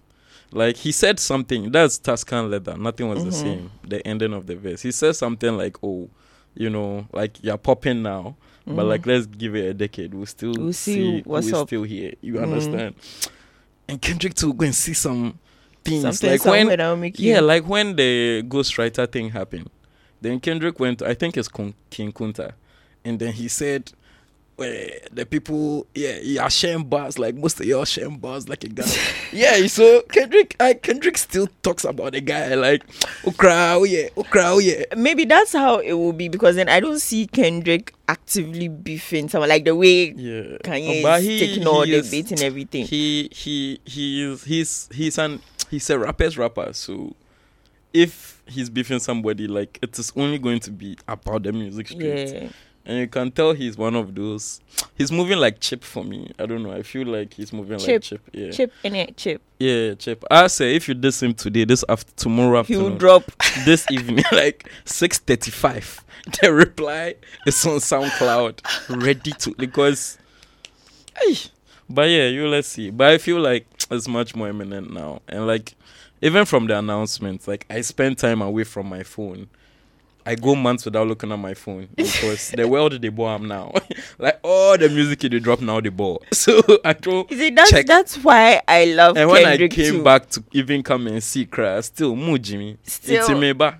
like 0.52 0.78
he 0.78 0.92
said 0.92 1.20
something. 1.20 1.72
That's 1.72 1.98
tuscan 1.98 2.50
leather. 2.50 2.78
Nothing 2.78 3.10
was 3.10 3.24
the 3.26 3.32
Mhm. 3.32 3.34
same. 3.34 3.72
The 3.86 4.06
ending 4.08 4.34
of 4.34 4.46
the 4.48 4.56
verse. 4.56 4.82
He 4.84 4.92
says 4.92 5.18
something 5.18 5.58
like 5.58 5.78
oh 5.84 6.10
you 6.56 6.70
know 6.70 7.08
like 7.12 7.44
you're 7.44 7.58
popping 7.58 8.02
now 8.02 8.36
but 8.66 8.84
Mhm. 8.86 8.90
like 8.90 9.06
let's 9.06 9.26
give 9.26 9.56
it 9.56 9.66
a 9.66 9.74
decade. 9.74 10.14
We'll 10.14 10.26
still 10.26 10.54
We'll 10.58 10.74
see 10.74 10.94
see 11.18 11.22
what's 11.26 11.52
up. 11.54 11.68
still 11.68 11.84
here 11.84 12.14
you 12.22 12.34
Mhm. 12.36 12.44
understand? 12.44 12.96
And 13.88 14.02
kendrick 14.02 14.34
too 14.34 14.54
go 14.54 14.66
and 14.66 14.74
see 14.74 14.94
some 14.94 15.38
things. 15.84 16.02
Something 16.02 16.32
like 16.32 16.46
when 16.46 17.00
make 17.00 17.20
you. 17.20 17.32
yeah 17.34 17.42
like 17.42 17.68
when 17.68 17.96
the 17.96 18.44
ghostwriter 18.48 19.12
thing 19.12 19.30
happened. 19.32 19.70
Then 20.22 20.40
kendrick 20.40 20.80
went 20.80 21.02
i 21.02 21.14
think 21.14 21.38
it's 21.38 21.48
Kun- 21.50 21.74
king 21.90 22.12
kunta 22.12 22.54
and 23.06 23.20
then 23.20 23.32
he 23.34 23.48
said 23.48 23.92
well, 24.58 24.88
the 25.12 25.26
people, 25.26 25.86
yeah, 25.94 26.18
you're 26.22 26.50
sharing 26.50 26.86
bars 26.86 27.20
like 27.20 27.36
most 27.36 27.60
of 27.60 27.66
y'all 27.66 27.84
sharing 27.84 28.18
bars 28.18 28.48
like 28.48 28.64
a 28.64 28.70
guy. 28.70 28.86
yeah, 29.34 29.68
so 29.68 30.02
Kendrick, 30.04 30.56
I 30.62 30.76
Kendrick 30.76 31.18
still 31.18 31.50
talks 31.62 31.84
about 31.84 32.14
the 32.14 32.22
guy 32.22 32.54
like, 32.56 32.84
oh 33.28 33.32
crowd, 33.32 33.84
yeah, 33.84 34.08
oh 34.16 34.60
yeah. 34.60 34.84
Maybe 34.96 35.26
that's 35.26 35.52
how 35.52 35.80
it 35.80 35.92
will 35.94 36.14
be 36.14 36.30
because 36.30 36.56
then 36.56 36.70
I 36.70 36.80
don't 36.80 37.00
see 37.00 37.28
Kendrick 37.28 37.94
actively 38.08 38.70
beefing 38.70 39.28
someone 39.28 39.50
like 39.50 39.66
the 39.66 39.76
way 39.76 40.12
Yeah, 40.12 40.58
Kanye 40.64 41.02
oh, 41.02 41.04
But 41.04 41.20
is 41.22 41.28
he- 41.28 41.40
taking 41.40 41.68
all 41.68 41.82
he 41.82 42.00
the 42.00 42.10
bait 42.10 42.32
and 42.32 42.42
everything. 42.42 42.86
he 42.86 43.30
he 43.34 43.82
he 43.84 44.24
is 44.24 44.44
he's 44.46 44.90
he's 44.94 45.18
an 45.18 45.42
he's 45.70 45.90
a 45.90 46.00
rapper's 46.00 46.38
rapper 46.38 46.72
so 46.72 47.14
if 47.94 48.42
he's 48.48 48.70
beefing 48.70 49.00
somebody 49.00 49.48
like 49.48 49.80
it 49.82 49.98
is 50.00 50.14
only 50.16 50.38
going 50.38 50.60
to 50.62 50.72
be 50.72 50.98
about 51.10 51.44
the 51.44 51.52
music 51.52 51.88
street 51.88 52.30
yeah. 52.32 52.50
And 52.86 53.00
you 53.00 53.08
can 53.08 53.32
tell 53.32 53.54
he's 53.54 53.78
one 53.78 53.96
of 53.96 54.14
those. 54.14 54.62
He's 54.96 55.12
moving 55.12 55.38
like 55.40 55.60
Chip 55.60 55.84
for 55.84 56.04
me. 56.04 56.32
I 56.38 56.46
don't 56.46 56.64
know. 56.64 56.72
I 56.72 56.84
feel 56.84 57.08
like 57.08 57.34
he's 57.34 57.52
moving 57.52 57.78
like 57.78 57.86
Chip. 57.86 58.02
Chip. 58.04 58.22
Yeah, 58.32 58.52
Chip 58.52 58.72
in 58.84 58.96
it, 58.96 59.18
chip. 59.18 59.42
yeah, 59.60 59.96
Chip. 59.96 60.24
I 60.30 60.48
say 60.48 60.76
if 60.76 60.88
you 60.88 60.94
diss 60.94 61.22
him 61.24 61.34
today, 61.34 61.66
this 61.66 61.84
after 61.90 62.12
tomorrow 62.16 62.60
afternoon, 62.60 62.82
He 62.84 62.90
will 62.90 62.98
drop. 62.98 63.24
this 63.66 63.90
evening, 63.90 64.24
like 64.32 64.70
six 64.86 65.18
thirty-five, 65.18 66.04
the 66.42 66.54
reply 66.54 67.16
is 67.48 67.66
on 67.66 67.80
SoundCloud, 67.80 69.02
ready 69.02 69.32
to 69.32 69.56
because. 69.56 70.18
Ay, 71.18 71.36
but 71.90 72.10
yeah, 72.10 72.28
you 72.28 72.48
let's 72.48 72.68
see. 72.68 72.90
But 72.92 73.08
I 73.14 73.18
feel 73.18 73.40
like 73.40 73.66
it's 73.90 74.08
much 74.08 74.36
more 74.36 74.50
imminent 74.50 74.94
now, 74.94 75.22
and 75.28 75.48
like 75.48 75.74
even 76.22 76.46
from 76.46 76.68
the 76.68 76.78
announcements, 76.78 77.48
like 77.48 77.66
I 77.70 77.82
spend 77.82 78.18
time 78.18 78.42
away 78.42 78.64
from 78.64 78.88
my 78.88 79.04
phone. 79.04 79.48
I 80.26 80.36
go 80.36 80.56
months 80.56 80.86
without 80.86 81.08
looking 81.08 81.32
at 81.32 81.38
my 81.38 81.54
phone 81.54 81.88
because 81.96 82.50
the 82.52 82.68
world 82.68 83.00
they 83.02 83.10
bore 83.10 83.30
am 83.30 83.48
now. 83.48 83.72
like 84.18 84.40
all 84.44 84.78
the 84.78 84.90
music 84.90 85.20
they 85.20 85.40
drop 85.40 85.62
now 85.62 85.80
they 85.80 85.90
bore. 85.90 86.20
So 86.34 86.62
I 86.84 86.94
don't 86.94 87.30
You 87.30 87.38
see, 87.38 87.50
that's 87.52 87.70
check. 87.70 87.86
that's 87.86 88.18
why 88.18 88.62
I 88.68 88.86
love 88.86 89.18
And 89.18 89.30
when 89.30 89.46
I 89.46 89.58
came 89.68 89.70
too. 89.70 90.04
back 90.04 90.30
to 90.32 90.44
even 90.52 90.82
come 90.84 91.08
and 91.08 91.22
see 91.22 91.46
Cry, 91.46 91.80
still 91.82 92.16
mu 92.16 92.38
Jimmy. 92.40 92.78
Still- 92.84 93.22
It's 93.22 93.30
me 93.30 93.54
ba. 93.54 93.80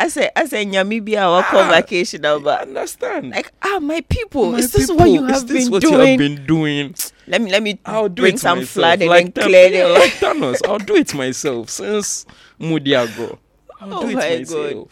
I 0.00 0.08
said, 0.08 0.32
I 0.34 0.46
said, 0.46 0.66
Nyami 0.66 1.04
be 1.04 1.16
our 1.16 1.40
Ah, 1.48 1.68
vacation 1.70 2.22
but 2.22 2.62
understand. 2.62 3.30
like, 3.30 3.52
ah, 3.62 3.78
my 3.78 4.00
people, 4.08 4.50
My 4.50 4.58
is 4.58 4.72
this 4.72 4.88
people, 4.90 4.96
what 4.96 5.08
you 5.10 5.24
is 5.26 5.30
have 5.30 5.46
this 5.46 5.64
been 5.66 5.72
what 5.72 5.82
doing? 5.82 5.94
you 5.94 6.00
have 6.00 6.18
been 6.18 6.46
doing? 6.46 6.94
let 7.28 7.40
me 7.40 7.52
let 7.52 7.62
me 7.62 7.78
I'll 7.86 8.08
do 8.08 8.22
bring 8.22 8.34
it 8.34 8.40
some 8.40 8.58
myself. 8.58 8.70
flood 8.70 9.00
and 9.02 9.08
like 9.10 9.34
then 9.34 9.44
clear 9.44 9.68
yeah, 9.70 9.86
it. 9.86 9.90
like 9.90 10.10
Thanos. 10.14 10.66
I'll 10.66 10.78
do 10.80 10.96
it 10.96 11.14
myself 11.14 11.70
since 11.70 12.26
Mudiago. 12.58 13.38
I'll 13.80 13.94
Oh 13.94 14.02
do 14.02 14.08
it 14.08 14.14
my 14.16 14.36
myself. 14.38 14.74
God. 14.74 14.88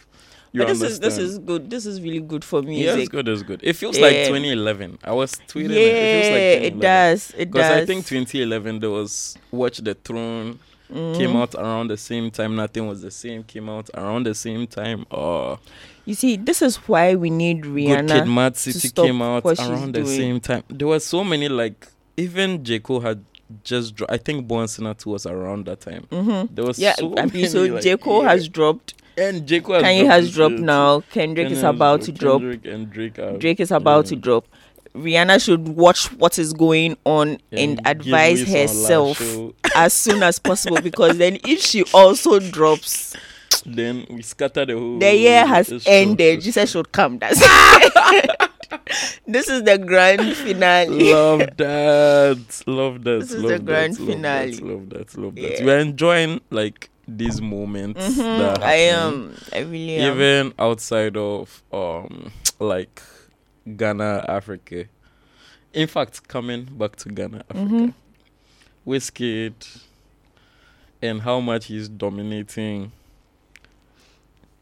You 0.60 0.66
this 0.66 0.80
is 0.82 1.00
this 1.00 1.18
is 1.18 1.38
good. 1.38 1.70
This 1.70 1.86
is 1.86 2.00
really 2.00 2.20
good 2.20 2.44
for 2.44 2.62
me. 2.62 2.84
yeah, 2.84 2.94
it's 2.96 3.08
good. 3.08 3.28
It's 3.28 3.42
good. 3.42 3.60
It 3.62 3.74
feels 3.74 3.98
like 3.98 4.12
2011. 4.26 4.98
I 5.04 5.12
was 5.12 5.32
tweeting. 5.48 5.70
Yeah, 5.70 5.76
it. 5.80 5.92
It 5.92 6.22
feels 6.22 6.32
like 6.32 6.72
it 6.72 6.80
does. 6.80 7.30
It 7.36 7.50
Because 7.52 7.68
does. 7.68 7.82
I 7.82 7.86
think 7.86 8.06
2011 8.06 8.80
there 8.80 8.90
was 8.90 9.36
Watch 9.50 9.78
the 9.78 9.94
Throne 9.94 10.58
Mhm. 10.92 11.16
came 11.16 11.34
out 11.36 11.54
around 11.56 11.88
the 11.88 11.96
same 11.96 12.30
time. 12.30 12.54
Nothing 12.56 12.86
was 12.86 13.02
the 13.02 13.10
same 13.10 13.42
came 13.42 13.68
out 13.68 13.90
around 13.94 14.24
the 14.24 14.34
same 14.34 14.66
time. 14.66 15.04
Oh. 15.10 15.58
You 16.04 16.14
see, 16.14 16.36
this 16.36 16.62
is 16.62 16.76
why 16.88 17.16
we 17.16 17.28
need 17.30 17.62
Rihanna. 17.64 18.06
Good. 18.06 18.22
Kid, 18.22 18.28
Mad 18.28 18.56
City 18.56 18.88
came 18.90 19.20
out 19.20 19.44
around 19.44 19.94
the 19.94 20.02
doing. 20.02 20.16
same 20.16 20.40
time. 20.40 20.62
There 20.68 20.86
were 20.86 21.00
so 21.00 21.24
many 21.24 21.48
like 21.48 21.88
even 22.16 22.62
J 22.64 22.78
Cole 22.78 23.00
had 23.00 23.24
just. 23.64 23.96
Dro- 23.96 24.06
I 24.08 24.16
think 24.16 24.46
Born 24.46 24.68
Sinner 24.68 24.94
2 24.94 25.10
was 25.10 25.26
around 25.26 25.66
that 25.66 25.80
time. 25.80 26.06
Mm-hmm. 26.10 26.54
There 26.54 26.64
was 26.64 26.78
Yeah, 26.78 26.94
so 26.94 27.12
I 27.18 27.26
many. 27.26 27.46
so 27.46 27.64
like, 27.64 27.82
J 27.82 27.96
Cole 27.96 28.22
yeah. 28.22 28.30
has 28.30 28.48
dropped. 28.48 28.94
And 29.18 29.46
J 29.46 29.60
Cole 29.60 29.74
has 29.76 29.82
Kanye 29.84 30.00
dropped 30.00 30.10
has 30.12 30.34
dropped 30.34 30.54
now. 30.58 31.00
Kendrick 31.10 31.50
is 31.50 31.62
about 31.62 32.02
to 32.02 32.12
drop. 32.12 32.40
Kendrick 32.40 32.66
and 32.66 32.90
Drake. 32.90 33.18
Are, 33.18 33.36
Drake 33.38 33.60
is 33.60 33.70
about 33.70 34.04
yeah. 34.06 34.08
to 34.10 34.16
drop. 34.16 34.46
Rihanna 34.94 35.44
should 35.44 35.68
watch 35.68 36.10
what 36.12 36.38
is 36.38 36.54
going 36.54 36.96
on 37.04 37.38
and, 37.52 37.80
advise 37.86 38.40
Wiz 38.40 38.48
on 38.48 38.54
last 38.54 38.70
herself 39.18 39.22
as 39.76 39.92
soon 39.92 40.22
as 40.22 40.38
possible 40.38 40.80
because 40.80 41.18
then 41.18 41.38
if 41.44 41.60
she 41.60 41.82
also 41.92 42.38
drops, 42.40 43.14
Then 43.66 44.06
we 44.08 44.22
scatter 44.22 44.64
the 44.64 44.72
whole. 44.72 44.98
the 44.98 45.14
year 45.14 45.44
has 45.46 45.70
ended. 45.86 46.40
Jesus 46.40 46.70
should 46.70 46.92
come. 46.92 47.18
That's 47.18 47.40
this 49.26 49.48
is 49.48 49.62
the 49.64 49.76
grand 49.78 50.34
finale. 50.36 51.12
love 51.12 51.40
that 51.56 52.62
love 52.66 53.04
that 53.04 53.20
This 53.20 53.32
is 53.32 53.42
love 53.42 53.52
the 53.52 53.58
grand 53.58 53.94
that, 53.96 54.06
finale. 54.06 54.52
love 54.58 54.88
that 54.90 54.98
love 54.98 55.10
that 55.14 55.18
love 55.18 55.34
that 55.34 55.58
Yeah. 55.60 55.64
we're 55.66 55.78
enjoying 55.78 56.40
like 56.50 56.88
these 57.08 57.40
moments 57.40 58.18
Mhm, 58.18 58.38
that 58.38 58.62
I 58.62 58.74
am. 58.74 59.36
I 59.52 59.60
really 59.60 59.96
am. 59.96 60.20
even 60.20 60.54
outside 60.58 61.16
of 61.16 61.62
um 61.72 62.32
like 62.58 63.00
ghana 63.76 64.24
africa 64.28 64.86
in 65.72 65.86
fact 65.86 66.26
coming 66.28 66.64
back 66.64 66.96
to 66.96 67.08
ghana 67.08 67.44
africa 67.50 67.66
Mhm. 67.74 67.94
Wizkid 68.86 69.54
and 71.02 71.20
how 71.22 71.40
much 71.40 71.66
he's 71.66 71.88
dominating 71.88 72.92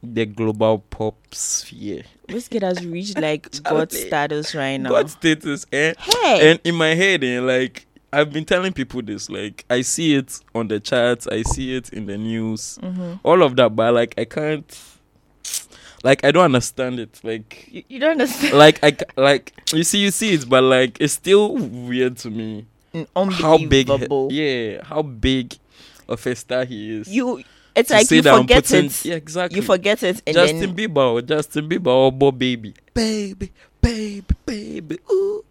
the 0.02 0.26
global 0.26 0.78
pop 0.78 1.16
sphere 1.32 2.04
Wizkid 2.28 2.62
has 2.62 2.84
reached 2.84 3.18
like 3.28 3.48
God 3.62 3.92
status 3.92 4.54
right 4.54 4.76
now. 4.78 4.90
god 4.90 5.10
status 5.10 5.66
eh? 5.72 5.94
hey, 5.98 6.50
And 6.50 6.60
in 6.64 6.74
my 6.74 6.94
head, 6.94 7.22
eh, 7.24 7.40
like 7.40 7.86
I've 8.20 8.32
been 8.32 8.44
telling 8.44 8.72
people 8.72 9.02
this, 9.02 9.28
like 9.28 9.64
I 9.68 9.82
see 9.82 10.14
it 10.14 10.40
on 10.54 10.68
the 10.68 10.80
charts, 10.80 11.26
I 11.26 11.42
see 11.42 11.74
it 11.76 11.90
in 11.90 12.06
the 12.06 12.16
news, 12.16 12.78
Mhm. 12.82 13.20
all 13.22 13.42
of 13.42 13.56
that, 13.56 13.74
but 13.76 13.92
like 13.94 14.14
I 14.18 14.24
can't, 14.24 14.64
like 16.02 16.24
I 16.24 16.30
don't 16.30 16.44
understand 16.44 17.00
it. 17.00 17.20
Like, 17.22 17.66
you, 17.70 17.82
you 17.88 17.98
don't 17.98 18.12
understand. 18.12 18.54
like 18.58 18.82
I 18.84 18.92
ca- 18.92 19.04
like 19.16 19.52
you 19.72 19.84
see, 19.84 19.98
you 19.98 20.10
see 20.10 20.34
it, 20.34 20.48
but 20.48 20.62
like 20.62 20.98
it's 21.00 21.14
still 21.14 21.54
weird 21.56 22.16
to 22.18 22.30
me 22.30 22.66
how 23.16 23.58
big, 23.58 23.88
yeah, 24.30 24.82
how 24.84 25.02
big 25.02 25.54
of 26.08 26.24
a 26.26 26.34
star 26.36 26.64
he 26.64 26.98
is. 26.98 27.08
You, 27.08 27.42
it's 27.74 27.90
like 27.90 28.08
you 28.10 28.22
forget 28.22 28.64
putting- 28.64 28.84
it. 28.86 29.04
Yeah, 29.04 29.14
exactly. 29.16 29.56
You 29.56 29.62
forget 29.62 30.02
it, 30.02 30.22
and 30.26 30.34
Justin 30.34 30.60
then 30.60 30.76
Bieber, 30.76 31.12
or 31.14 31.22
Justin 31.22 31.68
Bieber, 31.68 31.88
or 31.88 32.12
Bo 32.12 32.30
Baby, 32.30 32.74
baby, 32.94 33.50
baby, 33.80 34.24
baby, 34.46 34.98
ooh. 35.10 35.44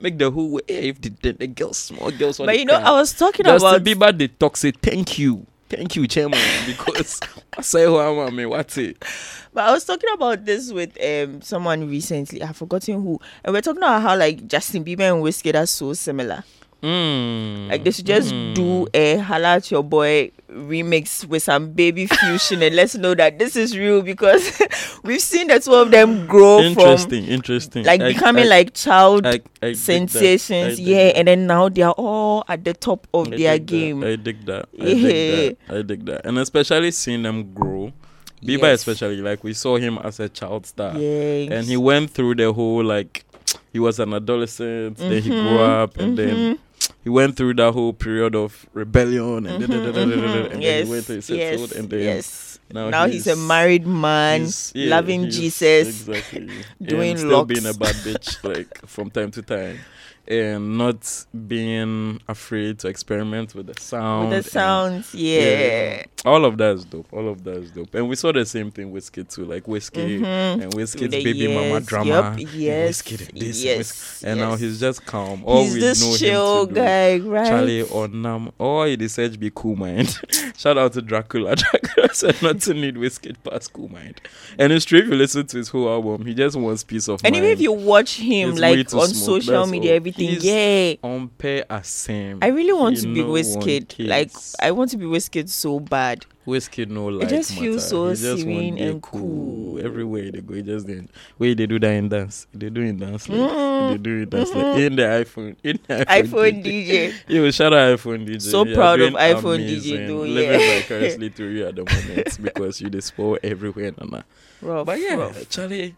Make 0.00 0.18
the 0.18 0.30
whole 0.30 0.50
way. 0.50 0.60
Hey, 0.68 0.88
if 0.90 1.00
the, 1.00 1.08
the, 1.10 1.32
the 1.32 1.46
girls, 1.48 1.78
small 1.78 2.10
girls, 2.10 2.38
But 2.38 2.58
you 2.58 2.64
know, 2.64 2.74
I 2.76 2.92
was 2.92 3.12
talking 3.12 3.44
Justin 3.44 3.68
about 3.68 3.84
Bieber, 3.84 4.16
they 4.16 4.28
talk 4.28 4.56
say 4.56 4.70
thank 4.70 5.18
you, 5.18 5.44
thank 5.68 5.96
you, 5.96 6.06
chairman, 6.06 6.38
because 6.66 7.20
I 7.56 7.62
say 7.62 7.84
who 7.84 7.98
am 7.98 8.20
I, 8.20 8.30
man, 8.30 8.48
what's 8.48 8.76
it? 8.78 9.04
But 9.52 9.64
I 9.64 9.72
was 9.72 9.84
talking 9.84 10.10
about 10.14 10.44
this 10.44 10.72
with 10.72 10.96
um 11.02 11.42
someone 11.42 11.88
recently. 11.88 12.42
I've 12.42 12.56
forgotten 12.56 13.02
who, 13.02 13.20
and 13.44 13.52
we're 13.52 13.60
talking 13.60 13.82
about 13.82 14.02
how 14.02 14.16
like 14.16 14.46
Justin 14.46 14.84
Bieber 14.84 15.12
and 15.12 15.22
Wizkid 15.22 15.60
are 15.60 15.66
so 15.66 15.92
similar. 15.94 16.44
Mm. 16.82 17.68
Like 17.70 17.82
they 17.84 17.90
should 17.90 18.06
just 18.06 18.32
mm. 18.32 18.54
do 18.54 18.86
a 18.94 19.16
"Holla 19.18 19.56
at 19.56 19.70
Your 19.70 19.82
Boy" 19.82 20.30
remix 20.50 21.24
with 21.26 21.42
some 21.42 21.72
baby 21.72 22.06
fusion 22.06 22.62
and 22.62 22.74
let's 22.74 22.94
know 22.94 23.14
that 23.14 23.38
this 23.38 23.54
is 23.56 23.76
real 23.76 24.00
because 24.00 24.62
we've 25.04 25.20
seen 25.20 25.48
the 25.48 25.60
two 25.60 25.74
of 25.74 25.90
them 25.90 26.26
grow 26.26 26.58
from 26.58 26.68
Interesting, 26.78 27.24
interesting. 27.26 27.84
like 27.84 28.00
I- 28.00 28.12
becoming 28.12 28.44
I- 28.44 28.48
like 28.48 28.74
child 28.74 29.26
I, 29.26 29.30
I 29.30 29.32
dig 29.32 29.42
that. 29.60 29.66
I 29.68 29.72
sensations. 29.74 30.80
Yeah, 30.80 31.12
and 31.16 31.26
then 31.28 31.46
now 31.46 31.68
they 31.68 31.82
are 31.82 31.94
all 31.98 32.44
at 32.48 32.64
the 32.64 32.74
top 32.74 33.06
of 33.12 33.28
their 33.30 33.58
dig 33.58 33.66
that. 33.66 33.66
game. 33.66 34.04
I 34.04 34.16
dig 34.16 34.46
that. 34.46 34.68
I 34.80 34.84
Yeah. 34.86 34.94
dig 35.08 35.56
that. 35.68 35.76
I 35.78 35.82
dig 35.82 36.06
that. 36.06 36.26
And 36.26 36.38
especially 36.38 36.90
seeing 36.92 37.22
them 37.24 37.52
grow. 37.52 37.92
Bieber 38.40 38.62
Yes. 38.70 38.86
especially, 38.86 39.16
like 39.16 39.42
we 39.42 39.52
saw 39.52 39.76
him 39.78 39.98
as 39.98 40.20
a 40.20 40.28
child 40.28 40.64
star. 40.64 40.96
Yes. 40.96 41.50
And 41.50 41.66
he 41.66 41.76
went 41.76 42.10
through 42.10 42.36
the 42.36 42.52
whole 42.52 42.84
like 42.84 43.24
he 43.72 43.80
was 43.80 43.98
an 43.98 44.14
adolescent, 44.14 44.96
then 44.96 45.22
he 45.22 45.28
grew 45.30 45.58
Mhm, 45.58 45.82
up 45.82 45.96
and 45.98 46.16
then 46.16 46.36
mhm. 46.36 46.58
He 47.04 47.10
went 47.10 47.36
through 47.36 47.54
that 47.54 47.72
whole 47.72 47.92
period 47.92 48.34
of 48.34 48.66
rebellion 48.72 49.46
and, 49.46 49.62
Mhm, 49.64 49.68
da-da-da-da-da-da, 49.68 50.48
mhm. 50.48 50.52
and 50.52 50.62
yes, 50.62 50.76
then 50.76 50.86
he 50.86 50.90
went 50.92 51.06
to 51.06 51.22
settled 51.22 51.60
yes, 51.70 51.72
and 51.72 51.90
then 51.90 52.00
yes. 52.00 52.58
now, 52.72 52.90
Now, 52.90 53.06
he's, 53.06 53.26
a 53.26 53.36
married 53.36 53.86
man, 53.86 54.40
he's- 54.42 54.72
yeah, 54.74 54.90
loving 54.90 55.22
he's- 55.22 55.36
Jesus. 55.36 55.88
exactly 55.88 56.48
doing 56.82 57.10
and 57.12 57.18
still 57.20 57.44
being 57.44 57.66
a 57.66 57.74
bad 57.74 57.94
bitch 57.96 58.42
like 58.44 58.68
from 58.86 59.10
time 59.10 59.30
to 59.32 59.42
time 59.42 59.78
and 60.28 60.76
not 60.76 61.24
being 61.46 62.20
afraid 62.28 62.78
to 62.80 62.88
experiment 62.88 63.54
with 63.54 63.66
the 63.66 63.80
sound 63.80 64.28
with 64.28 64.30
the 64.30 64.36
and- 64.36 64.46
sounds. 64.46 65.14
Yeah. 65.14 66.02
all 66.24 66.44
of 66.44 66.58
that 66.58 66.74
is 66.76 66.84
dope 66.84 67.06
all 67.12 67.28
of 67.28 67.44
that 67.44 67.56
is 67.56 67.70
dope 67.70 67.94
and 67.94 68.08
we 68.08 68.16
saw 68.16 68.30
the 68.32 68.44
same 68.44 68.70
thing 68.70 68.90
with 68.90 69.04
Skid 69.04 69.30
too 69.30 69.44
like 69.44 69.66
whiskey 69.66 70.18
Mhm. 70.20 70.62
and 70.62 70.72
the 70.72 71.08
baby 71.24 71.48
mama 71.48 71.80
drama 71.80 72.34
and 72.38 72.40
yes. 72.52 73.00
And 73.10 73.18
this 73.18 73.56
and 73.58 73.64
yes. 73.64 74.22
And 74.24 74.40
now 74.40 74.56
he's 74.56 74.80
just 74.80 75.06
calm 75.06 75.42
all 75.44 75.62
he's 75.64 75.74
we 75.74 75.80
this 75.80 76.02
know 76.02 76.16
chill 76.16 76.60
him 76.62 76.68
to 76.68 76.74
do 76.74 76.80
guy, 76.80 77.18
right? 77.20 77.46
Charlie 77.46 77.82
or 77.82 78.08
Nam. 78.08 78.50
Oh, 78.60 78.84
he 78.84 78.96
decided 78.96 79.32
to 79.32 79.38
be 79.38 79.50
cool 79.54 79.76
mind. 79.76 80.18
Shout 80.58 80.76
out 80.76 80.92
to 80.94 81.02
Dracula. 81.02 81.54
Dracula 81.62 82.08
said 82.12 82.40
not 82.42 82.60
to 82.62 82.74
need 82.74 82.98
whiskey 82.98 83.34
past 83.44 83.72
cool 83.72 83.88
mind. 83.88 84.20
And 84.58 84.72
it's 84.72 84.84
true 84.84 84.98
if 84.98 85.06
you 85.08 85.14
listen 85.14 85.46
to 85.46 85.56
his 85.56 85.68
whole 85.68 85.88
album, 85.88 86.26
he 86.26 86.34
just 86.34 86.56
wants 86.56 86.84
peace 86.84 87.08
of 87.08 87.20
and 87.24 87.32
mind. 87.32 87.36
even 87.44 87.50
if 87.50 87.60
you 87.60 87.72
watch 87.72 88.16
him 88.18 88.50
It's 88.50 88.60
like 88.60 88.78
on 88.94 89.08
smooth, 89.08 89.42
social 89.42 89.60
that's 89.60 89.70
media, 89.70 89.92
all. 89.92 89.96
everything, 89.96 90.17
Yeah. 90.18 90.94
on 91.02 91.28
pair 91.28 91.64
as 91.70 91.86
same. 91.86 92.38
I 92.42 92.48
really 92.48 92.72
want 92.72 92.96
He 92.96 93.02
to 93.02 93.14
be 93.14 93.22
no 93.22 93.28
Wizkid. 93.30 94.06
Like. 94.08 94.30
I 94.60 94.70
want 94.72 94.90
to 94.90 94.96
be 94.96 95.06
Wizkid 95.06 95.48
so 95.48 95.80
bad. 95.80 96.24
Whiskey 96.44 96.86
no 96.86 97.06
like 97.08 97.28
just 97.28 97.50
matter. 97.50 97.62
feels 97.62 97.86
so 97.88 98.14
serene 98.14 98.78
and 98.78 99.02
cool. 99.02 99.78
Everywhere 99.84 100.30
they 100.30 100.40
go, 100.40 100.58
just 100.62 100.86
did. 100.86 101.08
Where 101.36 101.54
they 101.54 101.66
do 101.66 101.78
that 101.78 101.90
in 101.92 102.08
dance, 102.08 102.46
they 102.54 102.70
do 102.70 102.80
in 102.80 102.98
dance 102.98 103.28
like 103.28 103.38
Mm. 103.38 103.90
they 103.92 103.98
do 103.98 104.22
in 104.22 104.28
dance 104.30 104.54
like 104.54 104.78
in 104.78 104.96
the 104.96 105.02
iPhone, 105.02 105.56
in 105.62 105.78
the 105.86 105.94
iPhone, 106.06 106.24
iPhone 106.24 106.64
DJ. 106.64 107.14
Yo, 107.28 107.50
shout 107.50 107.74
out 107.74 107.98
iPhone 107.98 108.26
DJ. 108.26 108.40
So 108.40 108.64
You're 108.64 108.74
proud 108.74 109.00
of 109.00 109.12
iPhone 109.12 109.58
DJ 109.60 109.72
amazing. 109.72 110.06
though, 110.06 110.20
Living 110.20 110.60
yeah. 110.60 110.78
vicariously 110.80 111.28
through 111.36 111.50
you 111.50 111.66
at 111.66 111.76
the 111.76 111.84
moment 111.84 112.42
because 112.42 112.80
you 112.80 112.88
display 112.88 113.38
everywhere, 113.42 113.92
Nana. 114.00 114.24
Rough, 114.62 114.86
But 114.86 115.00
yeah, 115.00 115.14
rough. 115.16 115.48
Charlie. 115.50 115.94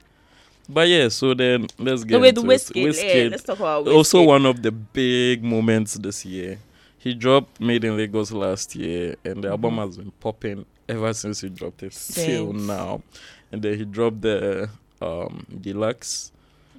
But 0.73 0.89
yeah, 0.89 1.09
so 1.09 1.35
then 1.35 1.67
let's 1.79 2.05
get 2.05 2.21
with 2.21 2.37
into 2.39 2.43
Wizkid, 2.49 2.77
it. 2.95 3.25
yeah, 3.25 3.31
let's 3.31 3.43
talk 3.43 3.59
about 3.59 3.89
also 3.89 4.23
one 4.23 4.47
of 4.47 4.63
the 4.63 4.71
big 4.71 5.43
moments 5.43 5.95
this 5.95 6.25
year. 6.25 6.59
He 6.99 7.15
dropped 7.15 7.61
Made 7.61 7.85
in 7.85 7.97
Lagos 7.97 8.31
last 8.31 8.77
year, 8.77 9.17
and 9.25 9.43
the 9.43 9.49
album 9.49 9.75
Mhm. 9.77 9.87
has 9.87 9.97
been 9.97 10.13
popping 10.21 10.67
ever 10.89 11.13
since 11.15 11.41
he 11.41 11.49
dropped 11.49 11.83
it 11.83 11.93
till 11.93 12.53
now. 12.53 13.03
And 13.51 13.63
then 13.63 13.77
he 13.79 13.85
dropped 13.85 14.21
the 14.23 14.69
um 15.03 15.47
deluxe 15.61 16.31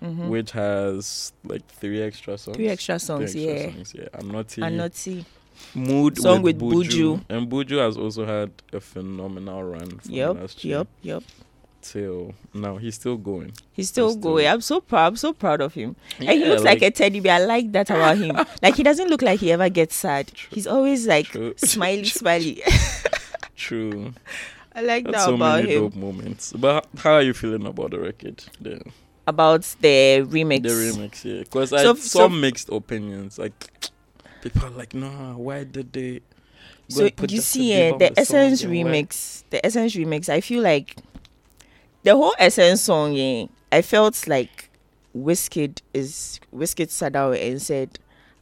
which 0.02 0.52
has 0.52 1.32
like 1.44 1.64
three 1.68 2.02
extra 2.02 2.36
songs. 2.38 2.56
Mm-hmm. 2.58 2.64
Three 2.64 2.70
extra 2.70 2.98
Three 3.00 3.06
songs, 3.06 3.36
extra 3.36 3.42
yeah. 3.42 3.72
songs, 3.72 3.94
yeah. 3.96 4.08
I'm 4.14 4.32
not 4.32 4.58
And 4.58 4.78
not. 4.78 5.08
Mood 5.76 6.18
Song 6.18 6.42
with, 6.42 6.60
with 6.60 6.74
Buju. 6.90 7.22
and 7.30 7.48
Buju 7.52 7.78
has 7.86 7.98
also 7.98 8.26
had 8.26 8.50
a 8.74 8.80
phenomenal 8.80 9.64
run 9.64 10.00
Yep, 10.06 10.36
last 10.38 10.64
year 10.64 10.78
yep, 10.80 10.88
yep. 11.04 11.24
Till 11.82 12.34
now. 12.54 12.78
He's 12.78 12.96
still 12.96 13.18
going. 13.18 13.54
He's 13.74 13.90
still 13.90 14.08
He's 14.10 14.18
still- 14.18 14.32
going. 14.34 14.48
I'm 14.48 14.62
so 14.62 14.80
proud. 14.82 15.08
I'm 15.08 15.16
so 15.18 15.34
proud 15.34 15.62
of 15.62 15.74
him. 15.74 15.96
and 16.20 16.30
he 16.30 16.46
looks 16.46 16.64
like, 16.64 16.82
a 16.82 16.92
teddy 16.92 17.20
bear. 17.20 17.36
I 17.42 17.46
like 17.46 17.72
that 17.74 17.90
about 17.90 18.18
him. 18.18 18.36
like 18.62 18.76
he 18.76 18.84
doesn't 18.84 19.10
look 19.10 19.22
like 19.22 19.40
he 19.40 19.52
ever 19.52 19.70
gets 19.70 19.96
sad. 19.96 20.32
He's 20.50 20.68
always 20.68 21.08
like 21.08 21.28
True. 21.28 21.54
smiley, 21.58 22.06
smiley. 22.22 22.62
true. 23.56 24.14
I 24.74 24.82
like 24.82 25.04
That's 25.06 25.18
that 25.18 25.26
so 25.26 25.36
about 25.36 25.62
many 25.64 25.76
him. 25.76 25.82
dope 25.84 25.96
moments. 25.96 26.54
But 26.54 26.88
how 26.98 27.14
are 27.16 27.22
you 27.22 27.34
feeling 27.34 27.66
about 27.66 27.92
the 27.92 28.00
record? 28.00 28.42
The, 28.62 28.82
About 29.28 29.62
the 29.82 30.24
remix. 30.28 30.64
the 30.64 30.70
remix, 30.70 31.26
yeah. 31.26 31.40
Because 31.44 31.70
So- 31.72 31.78
I 31.78 31.84
so- 31.84 31.96
saw 31.96 32.28
mixed 32.30 32.70
opinions. 32.70 33.38
Like 33.38 33.54
people 34.42 34.66
are 34.66 34.70
like, 34.72 34.94
nah, 34.94 35.36
why 35.36 35.66
did 35.66 35.92
they? 35.92 36.22
So 36.88 37.08
you 37.30 37.40
see, 37.42 37.72
eh, 37.74 37.92
on 37.92 38.00
the 38.00 38.18
Essence 38.20 38.64
why- 38.66 38.72
remix, 38.72 39.44
the 39.50 39.66
Essence 39.66 39.96
remix. 39.96 40.28
I 40.30 40.42
feel 40.42 40.62
like 40.64 40.96
the 42.04 42.16
whole 42.16 42.34
Essence 42.40 42.82
song. 42.82 43.18
Eh, 43.18 43.48
I 43.72 43.82
felt 43.82 44.28
like 44.28 44.70
Wizkid 45.16 45.80
is 45.94 46.40
Wizkid 46.54 46.90
sat 46.90 47.14
down 47.14 47.36
and 47.36 47.62
said, 47.62 48.00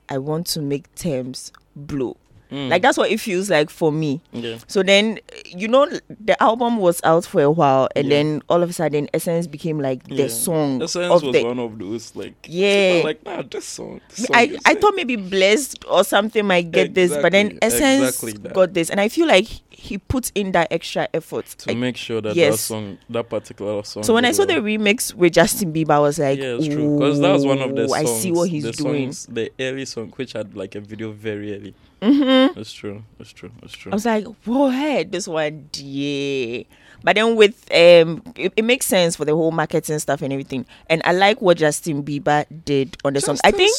"I 0.08 0.18
want 0.18 0.48
to 0.48 0.62
make 0.62 0.94
Tems 0.96 1.52
blow." 1.76 2.18
Mm, 2.52 2.70
Like 2.70 2.82
that's 2.82 2.98
what 2.98 3.12
it 3.12 3.20
feels 3.20 3.50
like 3.50 3.70
for 3.70 3.92
me. 3.92 4.22
yeah. 4.34 4.58
So 4.68 4.82
then, 4.84 5.20
you 5.46 5.68
know, 5.68 5.88
the 6.20 6.42
album 6.42 6.78
was 6.78 7.00
out 7.04 7.26
for 7.26 7.42
a 7.42 7.52
while, 7.52 7.88
and 7.96 8.08
Yeah. 8.08 8.18
then 8.18 8.42
all 8.50 8.64
of 8.64 8.70
a 8.70 8.74
sudden, 8.74 9.08
Essence 9.14 9.46
became 9.48 9.80
like 9.80 10.04
the 10.08 10.24
Yeah. 10.24 10.28
song 10.30 10.82
Essence 10.82 11.12
of 11.12 11.24
was 11.24 11.34
the. 11.36 11.44
one 11.44 11.60
of 11.60 11.78
those 11.78 12.16
like 12.16 12.34
Yeah. 12.48 13.02
like 13.04 13.24
nah 13.26 13.44
this 13.44 13.66
song, 13.66 14.02
this 14.10 14.26
song 14.26 14.36
I, 14.36 14.58
I 14.66 14.72
it." 14.72 14.82
thought 14.82 14.96
maybe 14.96 15.16
Blessed 15.16 15.86
or 15.88 16.04
something 16.04 16.46
might 16.46 16.72
get 16.72 16.94
this, 16.96 17.12
but 17.22 17.32
then 17.34 17.60
Essence 17.62 18.04
exactly 18.24 18.34
got 18.52 18.74
this, 18.74 18.90
and 18.90 19.00
I 19.00 19.10
feel 19.10 19.28
like 19.28 19.48
he 19.70 19.98
put 19.98 20.32
in 20.36 20.52
that 20.54 20.68
extra 20.72 21.08
effort. 21.14 21.46
to 21.60 21.70
Like, 21.70 21.78
make 21.78 21.98
sure 21.98 22.20
that 22.22 22.30
that 22.30 22.36
yes. 22.36 22.62
song 22.62 22.98
that 23.10 23.30
particular 23.30 23.82
song 23.84 24.04
so 24.04 24.14
when 24.14 24.26
I 24.26 24.30
did 24.30 24.36
saw 24.36 24.46
the 24.46 24.56
remix 24.56 25.14
with 25.14 25.34
Justin 25.34 25.72
Bieber, 25.72 25.92
I 25.92 26.00
was 26.00 26.20
like, 26.20 26.38
yeah, 26.40 26.56
it's 26.58 26.68
true. 26.68 26.98
Because 26.98 27.20
that 27.22 27.32
was 27.32 27.46
one 27.46 27.60
of 27.62 27.76
the 27.76 27.88
songs. 27.88 28.02
I 28.02 28.06
see 28.06 28.32
what 28.32 28.50
he's 28.50 28.64
the 28.64 28.72
doing. 28.74 29.14
Songs, 29.14 29.28
the 29.32 29.52
early 29.60 29.86
song, 29.86 30.12
which 30.18 30.34
had 30.34 30.56
like 30.58 30.76
a 30.76 30.82
video 30.82 31.12
very 31.12 31.56
early. 31.56 31.74
Mm-hmm. 32.02 32.60
It's 32.60 32.72
true. 32.72 33.04
It's 33.20 33.32
true. 33.32 33.52
It's 33.64 33.74
true. 33.74 33.92
I 33.92 33.96
was 33.96 34.06
like, 34.06 34.26
whoa, 34.46 34.70
hey, 34.70 35.04
this 35.04 35.28
one, 35.28 35.70
yeah. 35.76 36.64
But 37.04 37.16
then 37.16 37.36
with 37.36 37.56
um, 37.72 38.22
it, 38.36 38.54
it 38.58 38.64
makes 38.66 38.86
sense 38.86 39.16
for 39.16 39.26
the 39.26 39.34
whole 39.36 39.52
marketing 39.52 40.00
stuff 40.00 40.22
and 40.22 40.34
everything. 40.34 40.66
And 40.90 41.02
I 41.06 41.14
like 41.14 41.42
what 41.42 41.58
Justin 41.58 42.04
Bieber 42.04 42.46
did 42.66 42.98
on 43.06 43.14
the 43.14 43.22
song. 43.22 43.38
I 43.44 43.52
think 43.52 43.76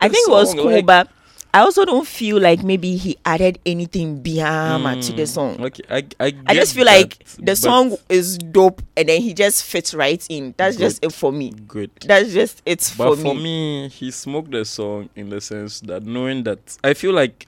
I 0.00 0.08
the 0.08 0.14
think 0.14 0.28
it 0.28 0.30
was 0.30 0.50
song, 0.50 0.58
cool, 0.58 0.72
like- 0.72 0.86
but 0.86 1.08
I 1.52 1.60
also 1.60 1.84
don't 1.84 2.06
feel 2.06 2.40
like 2.40 2.64
maybe 2.64 2.96
he 2.96 3.16
added 3.24 3.60
anything 3.64 4.20
beyond 4.22 5.02
to 5.04 5.12
the 5.12 5.22
Mm, 5.22 5.28
song. 5.28 5.60
Okay, 5.64 5.84
I 5.88 5.98
I, 6.18 6.32
I 6.46 6.54
just 6.54 6.74
get 6.74 6.80
feel 6.80 6.86
like 6.86 7.24
the 7.38 7.54
song 7.54 7.96
is 8.08 8.38
dope, 8.38 8.82
and 8.96 9.08
then 9.08 9.22
he 9.22 9.34
just 9.34 9.62
fits 9.62 9.94
right 9.94 10.24
in. 10.28 10.54
That's 10.56 10.76
just 10.76 11.04
it 11.04 11.12
for 11.12 11.30
me. 11.30 11.50
good. 11.68 11.92
That's 12.04 12.32
just 12.32 12.60
it 12.66 12.80
But 12.98 13.14
for, 13.14 13.16
for 13.16 13.34
me. 13.36 13.42
me, 13.84 13.88
he 13.88 14.10
smoked 14.10 14.50
the 14.50 14.64
song 14.64 15.10
in 15.14 15.28
the 15.30 15.40
sense 15.40 15.78
that 15.82 16.02
knowing 16.04 16.42
that 16.42 16.76
I 16.82 16.92
feel 16.94 17.12
like 17.12 17.46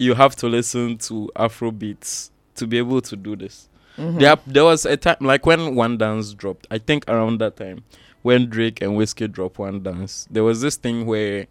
you 0.00 0.14
have 0.14 0.34
to 0.34 0.48
listen 0.48 0.96
to 0.96 1.30
Afro 1.36 1.70
beats 1.70 2.30
to 2.54 2.66
be 2.66 2.78
able 2.78 3.00
to 3.02 3.14
do 3.16 3.36
this. 3.36 3.68
Mhm. 3.98 4.18
There, 4.18 4.36
there 4.46 4.64
was 4.64 4.86
a 4.86 4.96
time 4.96 5.16
like 5.20 5.44
when 5.44 5.74
One 5.74 5.98
Dance 5.98 6.32
dropped. 6.32 6.66
I 6.70 6.78
think 6.78 7.04
around 7.08 7.38
that 7.40 7.56
time 7.56 7.84
when 8.22 8.48
Drake 8.48 8.80
and 8.80 8.96
Whiskey 8.96 9.28
dropped 9.28 9.58
One 9.58 9.82
Dance, 9.82 10.26
there 10.30 10.42
was 10.42 10.62
this 10.62 10.76
thing 10.76 11.04
where 11.04 11.46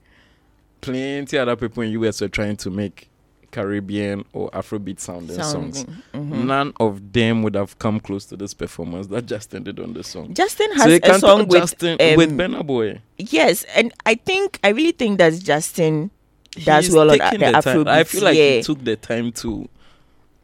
plenty 0.82 1.38
other 1.38 1.56
people 1.56 1.84
in 1.84 1.92
US 1.92 2.22
were 2.22 2.28
trying 2.28 2.58
to 2.58 2.70
make 2.72 3.08
Caribbean 3.52 4.26
or 4.34 4.50
Afrobeat 4.52 5.00
sounding 5.00 5.42
songs. 5.44 5.80
Sounding. 5.80 6.04
Mhm. 6.14 6.46
None 6.46 6.74
of 6.80 7.14
them 7.14 7.44
would 7.44 7.56
have 7.56 7.78
come 7.80 8.00
close 8.00 8.26
to 8.26 8.38
this 8.38 8.54
performance 8.54 9.08
that 9.08 9.26
Justin 9.26 9.64
did 9.64 9.80
on 9.80 9.94
the 9.94 10.04
song. 10.04 10.34
Justin 10.34 10.70
so 10.76 10.84
has 10.84 10.94
a 10.94 11.00
can 11.00 11.20
song 11.20 11.48
with 11.48 11.52
Justin 11.62 11.98
um, 12.00 12.16
with 12.16 12.32
Burna 12.38 12.66
Boy. 12.66 13.00
yes, 13.18 13.64
and 13.76 13.92
I 14.06 14.16
think 14.16 14.60
I 14.64 14.70
really 14.70 14.92
think 14.92 15.18
that 15.20 15.34
Justin 15.40 16.12
He's 16.56 16.90
well 16.92 17.12
on 17.12 17.18
taking 17.20 17.40
the 17.40 17.52
the 17.52 17.62
time. 17.62 17.88
I 17.88 18.04
feel 18.04 18.24
like 18.24 18.38
yeah. 18.38 18.58
he 18.58 18.64
took 18.64 18.84
the 18.84 18.96
time 18.96 19.32
to 19.34 19.70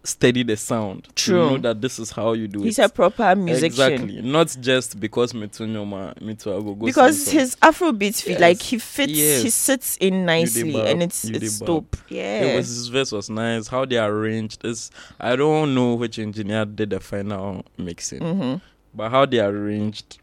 steady 0.03 0.43
the 0.43 0.55
sound. 0.55 1.07
True. 1.15 1.35
To 1.35 1.51
know 1.51 1.57
that 1.57 1.81
this 1.81 1.97
is 1.99 2.11
how 2.11 2.33
you 2.33 2.47
do 2.47 2.59
He's 2.59 2.77
it. 2.77 2.81
He's 2.83 2.91
a 2.91 2.93
proper 2.93 3.35
musician. 3.35 3.65
Exactly. 3.65 4.21
Not 4.21 4.55
just 4.61 4.99
because 4.99 5.33
Mitunyoma, 5.33 6.15
Mitu 6.19 6.45
Agogo 6.61 6.85
Because 6.85 7.29
his 7.29 7.55
Afrobeat 7.57 8.21
fit, 8.21 8.33
Yes. 8.33 8.41
like 8.41 8.61
he 8.61 8.77
fits, 8.77 9.11
he 9.11 9.49
sits 9.49 9.97
in 9.97 10.25
nicely, 10.25 10.79
and 10.79 11.01
it's 11.01 11.25
you 11.25 11.35
it's 11.35 11.59
dope. 11.59 11.97
Yeah, 12.07 12.41
It 12.41 12.57
was 12.57 12.67
his 12.67 12.87
verse 12.89 13.11
was 13.11 13.29
nice. 13.29 13.67
How 13.67 13.85
they 13.85 13.97
arranged 13.97 14.61
this, 14.61 14.91
I 15.19 15.35
don't 15.35 15.73
know 15.73 15.95
which 15.95 16.19
engineer 16.19 16.65
did 16.65 16.91
the 16.91 16.99
final 16.99 17.65
mixing, 17.77 18.21
hmm 18.21 18.55
but 18.93 19.09
how 19.11 19.25
they 19.25 19.39
arranged 19.41 20.19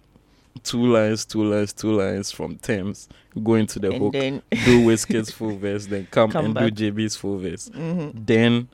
two 0.64 0.86
lines, 0.86 1.26
two 1.26 1.44
lines, 1.44 1.72
two 1.74 1.92
lines 1.92 2.30
from 2.30 2.56
Tems, 2.56 3.06
go 3.42 3.54
into 3.54 3.78
the 3.78 3.90
and 3.92 4.02
hook, 4.02 4.12
then 4.12 4.42
do 4.50 4.84
Wizkid's 4.84 5.30
full 5.30 5.56
verse, 5.58 5.86
then 5.86 6.06
come, 6.10 6.30
Come 6.30 6.46
and 6.46 6.54
back. 6.54 6.74
do 6.74 6.92
JB's 6.92 7.16
full 7.16 7.38
verse. 7.38 7.68
hmm 7.72 8.10
Then 8.14 8.68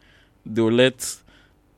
they'll 0.47 0.71
let. 0.73 1.16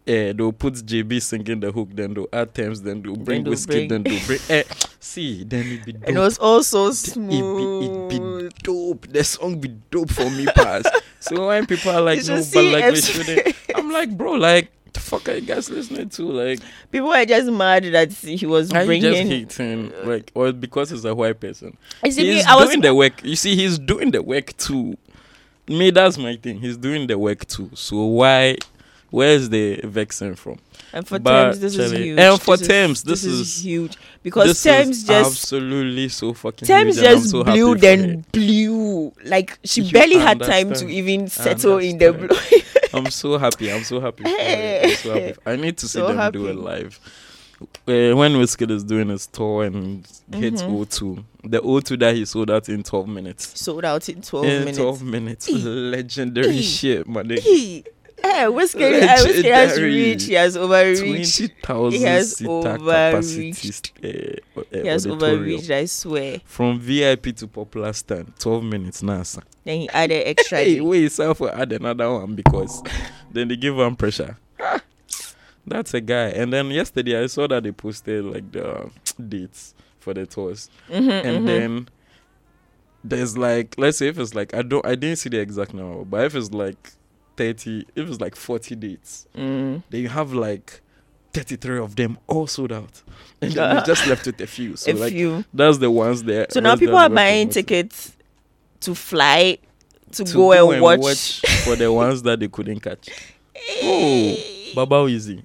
Uh, 0.08 0.32
they'll 0.32 0.50
put 0.52 0.74
JB 0.74 1.20
singing 1.22 1.60
the 1.60 1.70
hook, 1.70 1.88
then 1.92 2.14
they'll 2.14 2.26
add 2.32 2.52
Tems, 2.54 2.82
then 2.82 3.00
they'll 3.02 3.14
bring 3.16 3.44
they'll 3.44 3.50
Whiskey, 3.52 3.86
bring- 3.86 3.88
then 3.88 4.02
they'll 4.02 4.26
bring. 4.26 4.40
Eh, 4.48 4.62
see, 4.98 5.44
then 5.44 5.66
it 5.66 5.84
be 5.84 5.92
dope. 5.92 6.08
and 6.08 6.16
it 6.16 6.20
was 6.20 6.38
also 6.38 6.88
It 6.88 6.94
smooth. 6.94 8.10
be, 8.10 8.16
it 8.16 8.50
be 8.50 8.62
dope. 8.64 9.06
The 9.08 9.22
song 9.22 9.60
be 9.60 9.68
dope 9.90 10.10
for 10.10 10.28
me, 10.30 10.46
pass. 10.46 10.84
so 11.20 11.46
when 11.48 11.66
people 11.66 11.92
are 11.92 12.00
like, 12.00 12.24
no, 12.26 12.42
but 12.52 12.64
like 12.64 12.90
we 12.94 13.00
shouldn't. 13.00 13.54
I'm 13.76 13.92
like, 13.92 14.16
bro, 14.16 14.32
like, 14.32 14.72
the 14.92 15.00
fuck 15.00 15.28
are 15.28 15.34
you 15.34 15.40
guys 15.42 15.70
listening 15.70 16.08
to? 16.10 16.22
Like, 16.30 16.60
People 16.90 17.12
are 17.12 17.24
just 17.24 17.50
mad 17.50 17.84
that 17.84 18.12
he 18.12 18.46
was 18.46 18.72
are 18.72 18.84
you 18.84 19.00
just 19.00 19.12
bringing. 19.14 19.26
hating? 19.26 19.92
Like, 20.06 20.30
or 20.34 20.52
because 20.52 20.90
he's 20.90 21.04
a 21.04 21.14
white 21.14 21.38
person? 21.40 21.76
You 22.04 22.10
see, 22.12 22.22
me, 22.22 22.34
He's 22.34 22.46
I 22.46 22.54
was 22.56 22.66
doing 22.68 22.80
the 22.80 22.94
work. 22.94 23.24
You 23.24 23.36
see, 23.36 23.56
he's 23.56 23.78
doing 23.78 24.10
the 24.10 24.22
work 24.22 24.56
too. 24.56 24.96
Me, 25.68 25.90
that's 25.90 26.18
my 26.18 26.36
thing. 26.36 26.58
He's 26.60 26.76
doing 26.76 27.06
the 27.06 27.18
work 27.18 27.46
too. 27.46 27.70
So 27.74 28.04
why? 28.04 28.56
Where's 29.10 29.48
the 29.48 29.80
vexing 29.84 30.36
from? 30.36 30.58
and 30.92 31.06
for 31.06 31.18
but 31.20 31.52
Tems, 31.52 31.60
this 31.60 31.76
is 31.76 31.92
huge. 31.92 32.18
and 32.18 32.40
for 32.40 32.56
This 32.56 32.62
is- 32.62 32.68
Tems, 32.68 33.02
this 33.04 33.24
is, 33.24 33.40
is- 33.40 33.64
huge 33.64 33.96
because 34.24 34.48
this 34.48 34.62
Tems 34.62 34.98
is 34.98 35.04
just 35.04 35.30
absolutely 35.44 36.08
so 36.08 36.32
fucking. 36.34 36.66
Tems 36.66 36.96
huge, 36.96 37.04
just 37.04 37.30
so 37.30 37.44
blew 37.44 37.74
then 37.76 38.24
blew. 38.32 39.12
Like 39.24 39.58
she 39.64 39.82
You 39.82 39.92
barely 39.92 40.16
had 40.18 40.40
time 40.40 40.72
to 40.74 40.88
even 40.88 41.28
settle 41.28 41.78
in 41.78 41.98
the 41.98 42.08
understand. 42.12 42.28
blow. 42.50 42.98
I'm 43.00 43.10
so 43.10 43.38
happy. 43.38 43.72
I'm 43.72 43.84
so 43.84 44.00
happy. 44.00 44.24
I'm 44.26 44.96
so 44.96 45.12
happy. 45.20 45.34
I 45.46 45.56
need 45.56 45.76
to 45.78 45.86
see 45.86 45.98
So 46.00 46.12
them 46.12 46.32
do 46.32 46.46
it 46.48 46.56
live. 46.56 46.98
Uh, 47.60 48.16
when 48.16 48.32
Wizkid 48.32 48.70
is 48.70 48.82
doing 48.82 49.10
his 49.10 49.26
tour 49.26 49.64
and 49.64 50.06
hits 50.34 50.62
Mhm. 50.62 50.70
O2, 50.86 51.24
the 51.44 51.60
O2 51.60 51.98
that 52.00 52.14
he 52.16 52.24
sold 52.24 52.50
out 52.50 52.68
in 52.70 52.82
12 52.82 53.06
minutes. 53.06 53.60
Sold 53.60 53.84
out 53.84 54.08
in 54.08 54.22
twelve 54.22 54.46
in 54.46 54.60
minutes. 54.60 54.78
12 54.78 55.02
minutes. 55.02 55.48
Eh. 55.48 55.52
Legendary 55.56 56.56
Eh. 56.58 56.62
shit, 56.62 57.06
man. 57.06 57.28
He, 57.30 57.84
eh, 57.86 57.90
Whiskey, 58.48 58.84
eh, 58.84 59.22
Whiskey 59.22 59.48
has 59.48 59.68
Legendary. 59.70 59.94
reached. 59.94 60.26
He 60.26 60.34
has 60.34 60.56
overreached. 60.56 61.38
20,000 61.62 61.92
He 61.98 62.02
has 62.04 62.36
seater 62.36 62.48
capacity. 62.78 63.50
overreached. 63.50 63.92
Uh, 64.02 64.60
uh, 64.60 64.82
He 64.82 64.88
has 64.88 65.06
overreached. 65.06 65.70
I 65.70 65.84
swear. 65.86 66.40
From 66.44 66.80
VIP 66.80 67.32
to 67.36 67.46
popular 67.46 67.92
stand, 67.92 68.32
12 68.38 68.64
minutes 68.64 69.02
now, 69.02 69.22
sir. 69.22 69.42
Then 69.64 69.80
he 69.80 69.88
added 69.90 70.22
extra. 70.26 70.58
Hey, 70.58 70.80
wait, 70.80 71.00
yourself 71.02 71.38
for 71.38 71.54
add 71.54 71.72
another 71.72 72.10
one 72.10 72.34
because 72.34 72.82
then 73.30 73.48
they 73.48 73.56
give 73.56 73.76
one 73.76 73.96
pressure. 73.96 74.36
That's 75.66 75.94
a 75.94 76.00
guy. 76.00 76.28
And 76.28 76.52
then 76.52 76.70
yesterday 76.70 77.22
I 77.22 77.26
saw 77.26 77.46
that 77.48 77.62
they 77.62 77.72
posted 77.72 78.24
like 78.24 78.50
the 78.52 78.90
dates 79.28 79.74
for 79.98 80.14
the 80.14 80.26
tours. 80.26 80.70
Mhm, 80.88 81.24
And 81.24 81.42
mhm. 81.42 81.46
then 81.46 81.88
there's 83.04 83.36
like 83.38 83.74
let's 83.78 83.98
say 83.98 84.08
if 84.08 84.18
it's 84.18 84.34
like 84.34 84.52
I 84.54 84.62
don't 84.62 84.84
I 84.84 84.94
didn't 84.94 85.16
see 85.18 85.28
the 85.30 85.38
exact 85.40 85.72
number, 85.74 86.04
but 86.04 86.24
if 86.24 86.34
it's 86.34 86.50
like 86.52 86.92
thirty 87.36 87.86
if 87.94 88.08
it's 88.08 88.20
like 88.20 88.36
forty 88.36 88.74
dates, 88.74 89.26
Mm. 89.36 89.82
then 89.90 90.00
you 90.02 90.08
have 90.08 90.32
like 90.32 90.80
33 91.32 91.78
of 91.78 91.94
them 91.96 92.18
all 92.26 92.46
sold 92.48 92.72
out. 92.72 93.02
And 93.42 93.52
then 93.52 93.76
you 93.76 93.82
just 93.86 94.06
left 94.06 94.26
with 94.26 94.40
a 94.40 94.46
few. 94.46 94.76
So 94.76 94.90
a 94.90 94.94
like 94.94 95.12
few. 95.12 95.44
that's 95.54 95.78
the 95.78 95.90
ones 95.90 96.22
there. 96.24 96.46
So 96.50 96.60
now 96.60 96.76
people 96.76 96.96
are 96.96 97.08
buying 97.08 97.48
tickets 97.48 98.12
to 98.80 98.94
fly 98.94 99.58
to, 100.12 100.24
to 100.24 100.32
go, 100.34 100.72
and, 100.72 100.82
watch. 100.82 101.40
for 101.64 101.76
the 101.76 101.92
ones 101.92 102.22
that 102.22 102.40
they 102.40 102.48
couldn't 102.48 102.80
catch. 102.80 103.08
Oh, 103.82 104.36
Baba 104.74 105.06
Easy. 105.06 105.44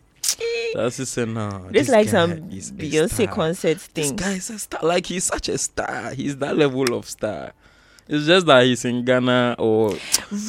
That's 0.73 0.97
just 0.97 1.13
saying, 1.13 1.33
nah. 1.33 1.59
This 1.69 1.87
like 1.89 2.07
some 2.09 2.31
guy 2.49 2.55
Beyonce 2.57 3.31
concert 3.31 3.77
This 3.93 4.07
thing. 4.07 4.15
guy 4.15 4.33
is 4.33 4.49
a 4.49 4.57
star. 4.59 4.79
Like 4.83 5.05
he's 5.05 5.25
such 5.25 5.49
a 5.49 5.57
star. 5.57 6.11
He's 6.11 6.37
that 6.37 6.57
level 6.57 6.93
of 6.95 7.09
star. 7.09 7.53
It's 8.07 8.27
just 8.27 8.45
that 8.45 8.63
he's 8.65 8.85
in 8.85 9.03
Ghana 9.03 9.55
or 9.57 9.95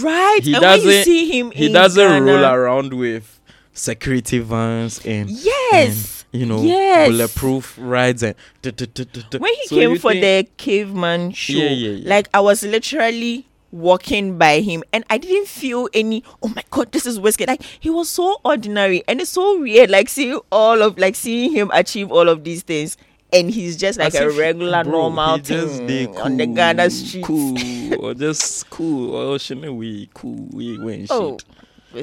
Right. 0.02 0.40
He 0.42 0.52
and 0.54 0.62
when 0.62 0.78
you 0.80 0.84
doesn't- 0.84 1.04
see 1.04 1.30
him 1.38 1.50
he 1.52 1.72
doesn't 1.72 2.06
Ghana, 2.06 2.20
roll 2.24 2.44
around 2.44 2.92
with 2.92 3.40
security 3.72 4.38
vans 4.40 5.00
and 5.04 5.30
Yes. 5.30 6.24
and 6.32 6.40
you 6.40 6.46
know, 6.46 6.62
Yes. 6.62 7.08
bulletproof 7.08 7.74
rides 7.78 8.22
and. 8.22 8.34
duh, 8.62 8.70
duh, 8.72 8.86
duh. 8.86 9.38
when 9.38 9.54
he 9.54 9.66
So 9.68 9.76
came 9.76 9.98
for 9.98 10.12
think- 10.12 10.22
the 10.22 10.46
caveman 10.58 11.32
show, 11.32 11.54
Yeah, 11.54 11.70
yeah, 11.70 11.90
yeah. 11.92 12.08
like 12.08 12.28
I 12.34 12.40
was 12.40 12.62
literally 12.62 13.46
walking 13.72 14.38
by 14.38 14.60
him 14.60 14.82
and 14.92 15.04
I 15.10 15.18
didn't 15.18 15.48
feel 15.48 15.88
any 15.92 16.22
oh 16.42 16.48
my 16.48 16.62
god 16.70 16.92
this 16.92 17.04
is 17.04 17.18
whiskey 17.20 17.44
like 17.46 17.60
he 17.80 17.90
was 17.90 18.08
so 18.08 18.38
ordinary 18.44 19.02
and 19.08 19.20
it's 19.20 19.30
so 19.30 19.58
weird 19.60 19.90
like 19.90 20.08
seeing 20.08 20.38
all 20.52 20.80
of 20.82 20.96
like 20.98 21.14
seeing 21.16 21.52
him 21.52 21.70
achieve 21.74 22.10
all 22.10 22.28
of 22.28 22.44
these 22.44 22.62
things 22.62 22.96
and 23.36 23.50
he's 23.50 23.76
just 23.76 23.98
like 23.98 24.14
As 24.14 24.20
a 24.20 24.30
regular 24.30 24.82
bro, 24.84 24.92
normal 24.92 25.38
thing 25.38 25.86
dey 25.86 26.06
on 26.06 26.36
the 26.36 26.46
cool, 26.46 26.54
Ghana 26.54 26.90
street 26.90 27.24
Cool, 27.24 28.04
or 28.04 28.14
just 28.14 28.68
cool, 28.70 29.14
or 29.14 29.38
shouldn't 29.38 29.74
we 29.74 30.08
cool? 30.14 30.48
We 30.50 30.78
win 30.78 31.06
oh 31.10 31.38
shit. 31.38 31.44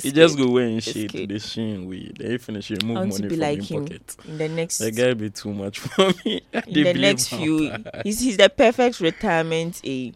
He 0.03 0.11
just 0.11 0.37
go 0.37 0.49
wearing 0.49 0.77
Wizkid. 0.77 1.11
shit. 1.11 1.29
They 1.29 1.37
sheen 1.39 1.85
weed. 1.85 2.17
Then 2.19 2.31
he 2.31 2.37
finish, 2.39 2.67
he 2.69 2.75
remove 2.81 2.97
I 2.97 3.05
money 3.05 3.21
be 3.23 3.29
from 3.29 3.39
like 3.39 3.59
his 3.59 3.69
him 3.69 3.83
pocket. 3.85 4.15
in 4.25 4.37
the 4.39 4.49
next 4.49 4.77
That 4.79 4.91
guy 4.95 5.13
be 5.13 5.29
too 5.29 5.53
much 5.53 5.79
for 5.83 6.11
me. 6.25 6.41
In 6.67 6.83
the 6.83 6.93
next 6.93 7.27
few 7.27 7.71
he's 8.03 8.19
he's 8.19 8.37
the 8.37 8.49
perfect 8.49 8.99
retirement 8.99 9.79
age 9.83 10.15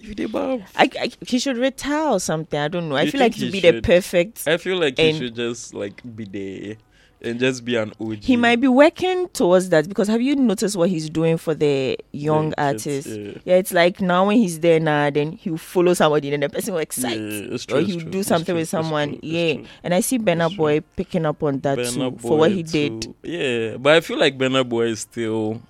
You 0.00 0.14
dey 0.14 0.26
bow. 0.26 0.62
I, 0.76 0.88
I 0.98 1.10
he 1.26 1.38
should 1.38 1.58
retire 1.58 2.08
or 2.12 2.20
something 2.20 2.58
I 2.58 2.68
don't 2.68 2.88
know 2.88 2.96
I 2.96 3.02
You 3.02 3.10
feel 3.10 3.20
like 3.20 3.34
to 3.34 3.38
he 3.40 3.50
be 3.50 3.60
the 3.60 3.82
perfect 3.82 4.46
I 4.48 4.56
feel 4.56 4.78
like 4.78 4.96
he 4.98 5.12
should 5.12 5.34
just 5.34 5.74
like 5.74 6.00
be 6.16 6.24
there 6.24 6.76
and 7.20 7.40
just 7.40 7.64
be 7.64 7.74
an 7.76 7.92
OG. 8.00 8.22
He 8.22 8.36
might 8.36 8.60
be 8.60 8.68
working 8.68 9.28
towards 9.30 9.70
that 9.70 9.88
because 9.88 10.06
have 10.08 10.22
you 10.22 10.36
noticed 10.36 10.76
what 10.76 10.88
he's 10.88 11.10
doing 11.10 11.36
for 11.36 11.52
the 11.54 11.98
young 12.12 12.52
it's- 12.52 12.66
artists? 12.84 13.10
yeah. 13.10 13.32
Yeah, 13.44 13.56
it's 13.56 13.72
like 13.72 14.00
now 14.00 14.26
when 14.28 14.36
he's 14.36 14.60
there 14.60 14.78
now, 14.78 15.10
then 15.10 15.32
he'll 15.32 15.56
follow 15.56 15.94
somebody, 15.94 16.32
and 16.32 16.42
the 16.42 16.48
person 16.48 16.74
will 16.74 16.80
excite, 16.80 17.18
Yeah, 17.18 17.54
it's 17.54 17.64
or 17.64 17.66
true, 17.68 17.78
it's 17.80 17.88
he'll 17.90 18.00
true, 18.02 18.10
do 18.10 18.18
it's 18.20 18.28
something 18.28 18.46
true, 18.46 18.54
with 18.54 18.62
it's 18.62 18.70
someone. 18.70 19.14
it's 19.14 19.24
yeah, 19.24 19.54
and 19.82 19.94
I 19.94 20.00
see 20.00 20.18
Burna 20.18 20.54
Boy 20.56 20.80
picking 20.96 21.26
up 21.26 21.42
on 21.42 21.58
that 21.60 21.76
too 21.78 22.16
for 22.18 22.38
what 22.38 22.50
Boy 22.50 22.54
he 22.54 22.62
did. 22.62 23.14
Yeah, 23.22 23.76
but 23.78 23.94
I 23.96 24.00
feel 24.00 24.18
like 24.18 24.38
Burna 24.38 24.68
Boy 24.68 24.86
is 24.88 25.00
still 25.00 25.60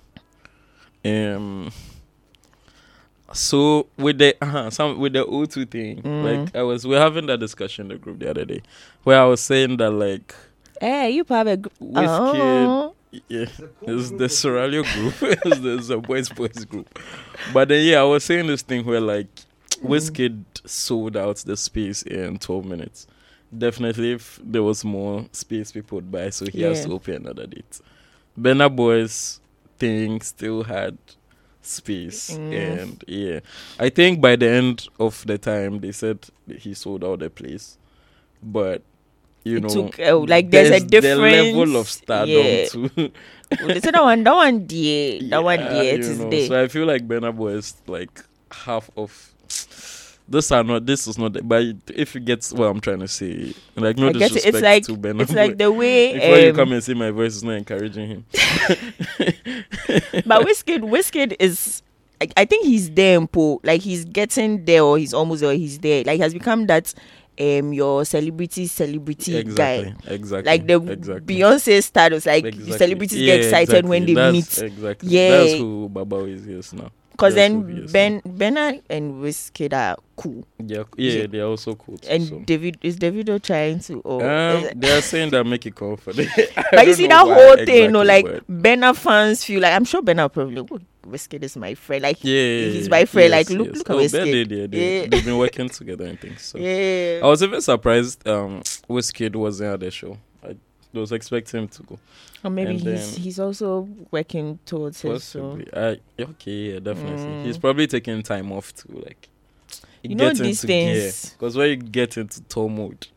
um 1.05 1.71
so 3.33 3.87
with 3.97 4.17
the 4.17 4.35
uh, 4.43 4.69
some 4.69 4.99
with 4.99 5.13
the 5.13 5.23
O2 5.25 5.69
thing, 5.69 6.01
Mm. 6.01 6.23
like 6.45 6.55
I 6.55 6.63
was 6.63 6.85
we 6.85 6.95
are 6.95 6.99
having 6.99 7.27
that 7.27 7.39
discussion 7.39 7.85
in 7.85 7.89
the 7.89 7.97
group 7.97 8.19
the 8.19 8.29
other 8.29 8.43
day 8.45 8.61
where 9.03 9.21
I 9.21 9.25
was 9.25 9.39
saying 9.41 9.77
that 9.77 9.91
like 9.91 10.33
Hey, 10.79 11.11
you 11.11 11.23
probably 11.23 11.57
gr- 11.57 11.69
oh, 11.95 12.93
yeah, 13.27 13.45
it's 13.81 14.09
the 14.11 14.25
Soralio 14.29 14.83
group, 14.93 15.13
it's 15.45 15.59
the, 15.59 15.77
it's 15.77 15.87
the 15.87 15.97
boys 15.97 16.29
boys 16.29 16.63
group. 16.65 16.99
But 17.53 17.67
then 17.69 17.85
yeah, 17.85 18.01
I 18.01 18.03
was 18.03 18.23
saying 18.23 18.47
this 18.47 18.61
thing 18.61 18.85
where 18.85 19.01
like 19.01 19.27
Wizkid 19.83 20.43
sold 20.65 21.17
out 21.17 21.37
the 21.37 21.57
space 21.57 22.01
in 22.03 22.37
12 22.39 22.65
minutes. 22.65 23.07
Definitely, 23.57 24.11
if 24.13 24.39
there 24.43 24.61
was 24.61 24.85
more 24.85 25.25
space, 25.31 25.71
people 25.71 25.95
would 25.97 26.11
buy, 26.11 26.29
so 26.29 26.45
he 26.45 26.61
has 26.61 26.85
to 26.85 26.93
open 26.93 27.15
another 27.15 27.47
date. 27.47 27.81
Burna 28.39 28.73
Boys 28.73 29.39
thing 29.79 30.21
still 30.21 30.63
had 30.63 30.97
space, 31.63 32.31
Mm. 32.37 32.53
and 32.81 33.03
yeah, 33.07 33.39
I 33.79 33.89
think 33.89 34.21
by 34.21 34.35
the 34.35 34.49
end 34.49 34.87
of 34.99 35.25
the 35.25 35.37
time 35.39 35.79
they 35.79 35.91
said 35.91 36.19
he 36.59 36.73
sold 36.75 37.03
out 37.03 37.19
the 37.19 37.29
place, 37.31 37.77
but 38.43 38.83
you 39.43 39.57
It 39.57 39.63
know, 39.63 39.69
took, 39.69 39.99
uh, 39.99 40.17
like, 40.19 40.51
there's 40.51 40.81
a 40.81 40.85
the 40.85 41.15
level 41.15 41.75
of 41.77 41.87
stardom 41.87 42.29
yeah. 42.29 42.67
too. 42.67 42.89
Well, 43.61 43.81
so 43.81 43.91
that 43.91 44.03
one, 44.03 44.23
that 44.23 44.33
one, 44.35 44.65
dear, 44.67 45.21
that 45.29 45.43
one, 45.43 45.59
Yeah, 45.59 45.69
dear, 45.69 45.93
it 45.95 46.03
you 46.05 46.13
know, 46.15 46.29
there. 46.29 46.47
So 46.47 46.63
I 46.63 46.67
feel 46.67 46.85
like 46.85 47.07
Burna 47.07 47.35
Boy 47.35 47.53
is 47.53 47.75
like 47.87 48.23
half 48.51 48.89
of. 48.95 49.33
This 50.31 50.51
are 50.51 50.63
not. 50.63 50.85
This 50.85 51.07
is 51.07 51.17
not. 51.17 51.33
the- 51.33 51.41
But 51.41 51.63
if 51.95 52.13
you 52.13 52.21
get 52.21 52.45
what 52.53 52.65
I'm 52.65 52.79
trying 52.79 52.99
to 52.99 53.07
say, 53.07 53.55
like 53.75 53.97
no 53.97 54.09
I 54.09 54.11
disrespect 54.11 54.45
It's 54.55 54.61
like 54.61 54.83
to 54.85 54.95
Burna 54.95 55.21
it's 55.21 55.33
like 55.33 55.57
the 55.57 55.71
way. 55.71 56.13
Before 56.19 56.37
you 56.37 56.49
um, 56.51 56.55
come 56.55 56.71
and 56.73 56.83
see 56.83 56.93
my 56.93 57.09
voice 57.09 57.35
is 57.37 57.43
not 57.43 57.53
encouraging 57.53 58.07
him. 58.07 58.25
but 60.25 60.45
Wizkid, 60.45 60.81
Wizkid 60.81 61.35
is. 61.39 61.81
I, 62.21 62.27
I 62.37 62.45
think 62.45 62.65
he's 62.65 62.91
there, 62.91 63.19
Mpo. 63.21 63.59
Like 63.63 63.81
he's 63.81 64.05
getting 64.05 64.65
there, 64.65 64.83
or 64.83 64.97
he's 64.97 65.13
almost 65.13 65.41
there. 65.41 65.53
He's 65.53 65.79
there. 65.79 66.03
Like 66.03 66.17
he 66.17 66.21
has 66.21 66.33
become 66.33 66.67
that, 66.67 66.93
um, 67.39 67.73
your 67.73 68.05
celebrity 68.05 68.67
celebrity 68.67 69.37
exactly. 69.37 69.91
guy. 69.91 70.13
Exactly. 70.13 70.51
Like 70.51 70.67
the 70.67 70.81
exactly. 70.91 71.37
Beyonce 71.37 71.83
status. 71.83 72.25
Like 72.25 72.45
Exactly. 72.45 72.77
celebrities 72.77 73.19
Yeah, 73.19 73.35
get 73.37 73.45
excited 73.45 73.85
when 73.85 74.05
they 74.05 74.11
exactly. 74.11 74.33
meet. 74.65 74.71
Exactly. 74.73 75.09
Yeah. 75.09 75.29
That's 75.37 75.53
who 75.53 75.89
Baba 75.89 76.17
is 76.25 76.45
yes 76.47 76.73
now. 76.73 76.91
Because 77.11 77.35
that's 77.35 77.51
then 77.51 77.87
Ben 77.91 78.21
Burna 78.21 78.81
and 78.89 79.21
Wizkid 79.21 79.73
are 79.73 79.97
cool. 80.15 80.45
Yeah, 80.57 80.83
yeah, 80.95 81.11
Yeah. 81.21 81.27
they're 81.27 81.45
also 81.45 81.75
cool. 81.75 81.97
Too, 81.97 82.07
And 82.09 82.23
so. 82.27 82.39
David 82.39 82.77
is 82.81 82.97
Davido 82.97 83.41
trying 83.41 83.79
to 83.81 84.01
oh 84.05 84.19
Um, 84.21 84.69
they 84.75 84.91
are 84.97 85.01
saying 85.01 85.31
that 85.31 85.43
make 85.45 85.65
it 85.65 85.75
comfortable. 85.75 86.23
But 86.71 86.87
you 86.87 86.93
see 86.93 87.07
that 87.07 87.25
whole 87.25 87.65
thing, 87.65 87.91
no, 87.91 88.03
like 88.03 88.25
Burna 88.47 88.95
fans 88.95 89.43
feel 89.43 89.59
like 89.61 89.73
I'm 89.73 89.83
sure 89.85 90.01
Burna 90.01 90.31
probably 90.31 90.59
oh, 90.71 90.79
Wizkid 91.07 91.43
is 91.43 91.55
my 91.57 91.75
friend. 91.75 92.03
Like 92.03 92.23
yeah, 92.23 92.65
he's 92.65 92.89
my 92.89 93.05
friend, 93.05 93.31
like, 93.31 93.49
look- 93.49 93.67
yes. 93.67 93.77
look 93.77 93.89
at 93.89 93.95
oh, 93.95 93.99
Wizkid. 93.99 94.11
They, 94.11 94.43
they, 94.43 94.67
they, 94.67 95.01
Yeah. 95.01 95.07
They've 95.07 95.25
been 95.25 95.37
working 95.37 95.69
together 95.69 96.05
and 96.05 96.19
things. 96.19 96.41
So 96.41 96.57
yeah. 96.57 97.21
I 97.23 97.27
was 97.27 97.41
even 97.41 97.61
surprised. 97.61 98.27
Um, 98.27 98.61
Wizkid 98.89 99.35
wasn't 99.35 99.73
at 99.73 99.79
the 99.79 99.91
show. 99.91 100.17
I 100.43 100.55
was 100.93 101.11
expecting 101.11 101.61
him 101.61 101.67
to 101.67 101.83
go. 101.83 101.99
Or 102.43 102.49
maybe 102.49 102.71
And 102.71 102.79
he's 102.81 103.13
then- 103.13 103.21
he's 103.23 103.39
also 103.39 103.87
working 104.11 104.59
towards 104.65 105.01
Possibly. 105.01 105.67
I 105.73 105.99
okay, 106.19 106.51
yeah, 106.73 106.79
definitely. 106.79 107.25
Mm. 107.25 107.45
He's 107.45 107.57
probably 107.57 107.87
taking 107.87 108.21
time 108.23 108.51
off 108.51 108.73
to 108.75 108.91
like. 109.05 109.29
You 110.01 110.15
know 110.15 110.29
get 110.29 110.37
these 110.37 110.63
into 110.63 110.67
gear. 110.67 110.93
things- 111.01 111.29
Because 111.31 111.55
when 111.57 111.69
you 111.69 111.75
get 111.77 112.17
into 112.17 112.41
tour 112.43 112.69
mode, 112.69 113.07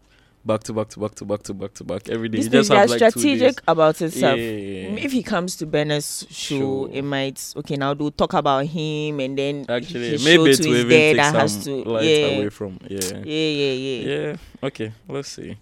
back 0.45 0.63
to 0.65 0.73
back 0.73 0.89
to 0.89 1.01
back 1.01 1.15
to 1.15 1.25
back 1.25 1.43
to 1.45 1.55
back 1.55 1.73
to 1.75 1.85
back 1.85 2.09
every 2.09 2.29
day, 2.29 2.39
these 2.39 2.47
you 2.47 2.51
just 2.53 2.73
have 2.73 2.91
like 2.91 2.99
strategic 2.99 3.61
about 3.69 4.01
Yeah, 4.01 4.07
itself. 4.09 4.39
yeah, 4.39 4.45
yeah. 4.45 4.97
If 5.07 5.13
he 5.13 5.23
comes 5.23 5.57
to 5.57 5.67
Burna's 5.67 6.27
show, 6.31 6.59
Sure. 6.59 6.91
it 6.93 7.03
might 7.03 7.53
okay 7.57 7.77
now 7.77 7.95
they'll 7.95 8.11
talk 8.11 8.33
about 8.35 8.67
him 8.67 9.21
and 9.21 9.39
then 9.39 9.65
Actually, 9.69 10.11
his 10.11 10.25
maybe 10.25 10.51
it 10.51 10.57
too 10.63 10.71
will 10.71 10.77
even 10.79 11.17
take 11.17 11.25
some 11.49 11.63
to 11.63 11.85
light 11.91 12.05
yeah. 12.05 12.27
away 12.37 12.49
from 12.49 12.79
yeah. 12.89 12.99
yeah 13.25 13.49
yeah 13.63 13.73
yeah 13.73 14.09
Yeah. 14.31 14.37
Okay. 14.63 14.93
Let's 15.09 15.29
see. 15.29 15.57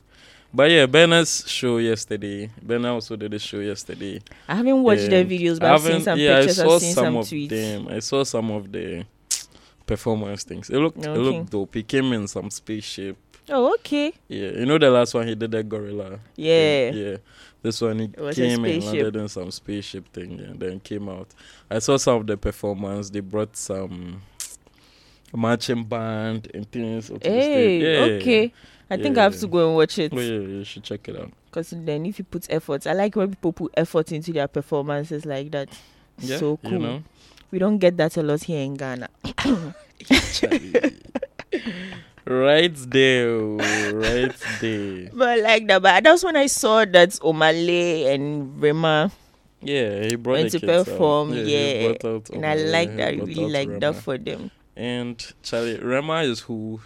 But 0.53 0.69
yeah, 0.73 0.87
Burna's 0.87 1.45
show 1.47 1.79
yesterday. 1.79 2.51
Burna 2.67 2.93
also 2.95 3.15
did 3.15 3.33
a 3.33 3.39
show 3.39 3.61
yesterday. 3.61 4.21
I 4.49 4.57
haven't 4.57 4.83
watched 4.83 5.09
the 5.09 5.21
Um, 5.21 5.29
videos, 5.29 5.61
but 5.61 5.71
I've 5.71 5.81
seen 5.81 6.01
some 6.01 6.19
yeah, 6.19 6.39
pictures. 6.41 6.59
I 6.59 6.65
saw 6.65 6.75
I've 6.75 6.81
seen 6.81 6.95
some, 6.95 7.05
some 7.05 7.17
of 7.19 7.27
tweets. 7.27 7.49
them. 7.51 7.89
I 7.89 7.99
saw 8.01 8.25
some 8.25 8.51
of 8.51 8.73
the 8.73 9.05
performance 9.87 10.43
things. 10.45 10.69
It 10.71 10.79
looked 10.79 11.05
it 11.05 11.11
looked 11.17 11.51
dope. 11.51 11.75
He 11.75 11.83
came 11.85 12.13
in 12.13 12.27
some 12.27 12.51
spaceship. 12.51 13.17
Oh, 13.49 13.75
okay. 13.75 14.13
Yeah, 14.29 14.51
you 14.51 14.67
know 14.67 14.79
the 14.79 14.91
last 14.91 15.15
one 15.15 15.27
he 15.27 15.35
did 15.35 15.51
the 15.51 15.63
gorilla. 15.63 16.11
thing? 16.11 16.21
Yeah. 16.37 16.91
yeah. 16.91 17.17
This 17.63 17.81
one 17.81 17.99
he 17.99 18.05
It 18.05 18.19
was 18.19 18.39
a 18.39 18.41
came 18.41 18.65
in 18.65 18.81
spaceship. 18.81 18.95
landed 19.05 19.17
in 19.17 19.29
some 19.29 19.51
spaceship 19.51 20.13
thing 20.13 20.41
and 20.41 20.61
then 20.61 20.81
came 20.81 21.09
out. 21.09 21.29
I 21.71 21.79
saw 21.81 21.97
some 21.97 22.21
of 22.21 22.27
the 22.27 22.37
performance. 22.37 23.11
They 23.11 23.21
brought 23.21 23.57
some 23.57 24.23
marching 25.35 25.85
band 25.85 26.51
and 26.55 26.71
things. 26.71 27.11
onto 27.11 27.29
the 27.29 27.43
stage. 27.43 27.53
Hey, 27.53 27.81
Yeah. 27.81 28.17
okay. 28.21 28.53
I 28.93 28.97
think 28.97 29.19
I 29.19 29.23
have 29.25 29.39
to 29.39 29.47
go 29.47 29.69
and 29.69 29.77
watch 29.77 29.99
it. 29.99 30.13
Oh 30.13 30.19
yeah, 30.19 30.41
you 30.41 30.65
should 30.65 30.83
check 30.83 31.09
it 31.09 31.17
out. 31.17 31.31
Because 31.47 31.71
then 31.71 32.07
if 32.07 32.19
you 32.19 32.25
put 32.25 32.47
effort, 32.51 32.87
I 32.87 32.93
like 32.93 33.15
when 33.17 33.31
people 33.31 33.53
put 33.53 33.73
effort 33.77 34.11
into 34.13 34.33
their 34.33 34.49
performances 34.49 35.25
like 35.27 35.51
that. 35.53 35.69
Yeah, 36.19 36.39
so 36.39 36.57
cool. 36.63 36.73
You 36.73 36.79
know, 36.79 37.03
We 37.53 37.59
don't 37.59 37.79
get 37.79 37.97
that 37.99 38.17
a 38.17 38.23
lot 38.23 38.43
here 38.45 38.63
in 38.63 38.75
Ghana. 38.75 39.09
right 42.27 42.75
there, 42.75 43.37
right 43.93 44.35
there. 44.61 45.09
But 45.13 45.41
like 45.41 45.67
that. 45.69 45.83
But 45.83 46.05
that's 46.05 46.23
when 46.25 46.37
I 46.37 46.47
saw 46.47 46.85
that 46.85 47.11
Omah 47.21 47.53
Lay 47.67 48.13
and 48.15 48.61
Rema, 48.61 49.11
Yeah, 49.63 50.05
he 50.05 50.17
brought 50.17 50.41
Went 50.41 50.53
to 50.53 50.59
out. 50.81 50.87
perform, 50.87 51.33
he 51.33 51.85
yeah. 51.85 51.93
out 52.05 52.31
and 52.31 52.47
I 52.47 52.55
like 52.55 52.97
that. 52.97 53.09
I 53.09 53.17
really 53.17 53.47
like 53.51 53.69
Rema. 53.69 53.81
that 53.81 53.95
for 53.97 54.19
them. 54.19 54.51
And 54.77 55.21
Charlie 55.43 55.79
Rema 55.79 56.23
is 56.23 56.41
who? 56.41 56.81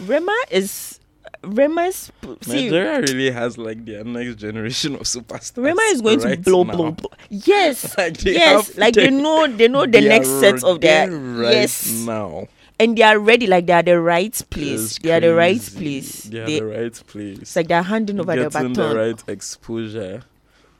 Rema 0.00 0.36
is 0.50 1.00
Rema's 1.42 2.10
see. 2.42 2.64
Nigeria 2.64 3.00
really 3.00 3.30
has 3.30 3.56
like 3.58 3.84
their 3.84 4.02
next 4.04 4.36
generation 4.36 4.94
of 4.96 5.02
superstars. 5.02 5.62
Rema 5.62 5.80
is 5.92 6.02
going 6.02 6.20
right 6.20 6.36
to 6.36 6.42
blow, 6.50 6.62
now. 6.64 6.72
blow, 6.74 6.90
blow. 6.92 7.10
Yes, 7.30 7.96
Like 7.98 8.22
yes. 8.24 8.76
Like 8.76 8.94
the- 8.94 9.02
they 9.02 9.10
know, 9.10 9.46
they 9.46 9.68
know 9.68 9.86
the 9.86 10.00
next 10.00 10.28
set 10.40 10.62
of 10.64 10.80
their 10.80 11.10
right 11.10 11.52
yes, 11.52 11.86
now. 12.06 12.48
And 12.80 12.96
they 12.96 13.02
are 13.02 13.18
ready. 13.18 13.46
Like 13.46 13.66
they 13.66 13.72
are 13.72 13.82
the 13.82 14.00
right 14.00 14.40
place. 14.50 14.98
They 14.98 15.10
are 15.12 15.20
the 15.20 15.34
right 15.34 15.60
place. 15.60 16.22
They 16.24 16.38
are 16.40 16.46
They- 16.46 16.60
the 16.60 16.66
right 16.66 17.02
place. 17.06 17.38
It's 17.38 17.56
like 17.56 17.68
they're 17.68 17.82
handing 17.82 18.20
over 18.20 18.36
the 18.36 18.48
Getting 18.48 18.72
baton. 18.74 18.88
the 18.90 18.96
right 18.96 19.24
exposure. 19.28 20.22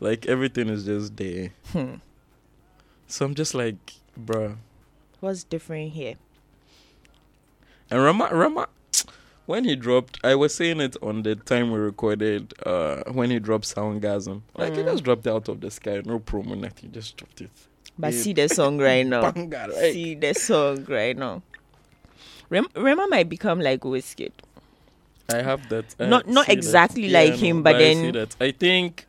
Like 0.00 0.26
everything 0.26 0.68
is 0.68 0.84
just 0.84 1.16
there. 1.16 1.50
Hmm. 1.72 1.94
So 3.08 3.24
I'm 3.26 3.34
just 3.34 3.54
like, 3.54 3.94
bruh. 4.18 4.56
What's 5.20 5.42
different 5.42 5.92
here? 5.92 6.14
And 7.90 8.02
Rema, 8.04 8.28
Rema, 8.32 8.68
when 9.46 9.64
he 9.64 9.74
dropped, 9.74 10.18
I 10.22 10.34
was 10.34 10.54
saying 10.54 10.80
it 10.80 10.96
on 11.02 11.22
the 11.22 11.34
time 11.34 11.72
we 11.72 11.78
recorded. 11.78 12.52
Uh, 12.64 13.02
when 13.10 13.30
he 13.30 13.38
dropped 13.40 13.64
Soundgasm, 13.74 14.42
like 14.56 14.74
he 14.76 14.82
Mm. 14.82 14.92
just 14.92 15.04
dropped 15.04 15.26
it 15.26 15.30
out 15.30 15.48
of 15.48 15.60
the 15.60 15.70
sky, 15.70 16.02
no 16.04 16.20
promo, 16.20 16.56
nothing, 16.56 16.92
just 16.92 17.16
dropped 17.16 17.40
it. 17.40 17.50
But 17.98 18.12
Yeah. 18.12 18.20
see 18.22 18.32
the 18.34 18.48
song 18.48 18.78
right 18.78 19.06
now. 19.06 19.32
Banger, 19.32 19.68
right? 19.74 19.92
See 19.92 20.14
the 20.14 20.34
song 20.34 20.84
right 20.88 21.16
now. 21.16 21.42
Rem- 22.50 22.68
Rema 22.74 23.06
might 23.08 23.28
become 23.28 23.60
like 23.60 23.80
Wizkid. 23.80 24.32
I 25.32 25.42
have 25.42 25.68
that. 25.68 25.94
I 26.00 26.06
Not- 26.06 26.26
not 26.26 26.46
see 26.46 26.52
that. 26.52 26.58
exactly 26.58 27.08
like 27.10 27.32
I 27.34 27.36
him, 27.36 27.62
but 27.62 27.76
I 27.76 27.78
then- 27.78 27.96
see 28.04 28.10
that. 28.12 28.36
I 28.40 28.50
think 28.52 29.06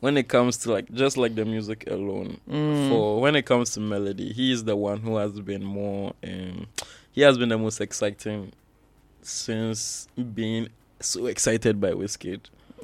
when 0.00 0.16
it 0.16 0.28
comes 0.28 0.56
to 0.58 0.72
like 0.72 0.90
just 0.92 1.16
like 1.18 1.34
the 1.34 1.44
music 1.44 1.84
alone, 1.90 2.38
Mm. 2.50 2.88
for 2.88 3.20
when 3.20 3.36
it 3.36 3.44
comes 3.44 3.70
to 3.72 3.80
melody, 3.80 4.32
he 4.32 4.52
is 4.52 4.64
the 4.64 4.76
one 4.76 5.00
who 5.00 5.16
has 5.16 5.38
been 5.40 5.64
more. 5.64 6.14
Um, 6.24 6.66
he 7.12 7.20
has 7.22 7.36
been 7.36 7.50
the 7.50 7.58
most 7.58 7.80
exciting 7.80 8.52
since 9.22 10.08
being 10.34 10.68
so 11.00 11.26
excited 11.26 11.80
by 11.80 11.90
Wizkid. 11.90 12.40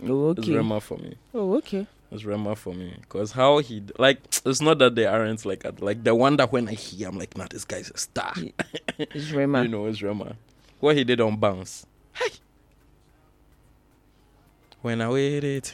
Oh, 0.06 0.30
It's. 0.32 0.48
Rema 0.48 0.80
for 0.80 0.98
me. 0.98 1.14
Oh, 1.32 1.54
okay. 1.58 1.86
It's 2.14 2.24
Rema 2.24 2.54
for 2.54 2.72
me. 2.72 2.94
Because 3.00 3.32
how 3.32 3.58
he, 3.58 3.82
like, 3.98 4.18
it's 4.46 4.60
not 4.60 4.78
that 4.78 4.94
they 4.94 5.04
aren't 5.04 5.44
like, 5.44 5.64
that. 5.64 5.82
like, 5.82 6.04
the 6.04 6.14
wonder 6.14 6.46
when 6.46 6.68
I 6.68 6.74
hear, 6.74 7.08
I'm 7.08 7.18
like, 7.18 7.36
nah, 7.36 7.46
this 7.50 7.64
guy's 7.64 7.90
a 7.90 7.98
star. 7.98 8.32
It's 8.98 9.32
Rema. 9.32 9.64
you 9.64 9.68
know, 9.68 9.86
it's 9.86 10.00
Rema. 10.00 10.36
What 10.78 10.96
he 10.96 11.02
did 11.02 11.20
on 11.20 11.36
Bounce. 11.36 11.86
Hey! 12.12 12.30
When 14.80 15.00
I 15.00 15.08
waited. 15.10 15.72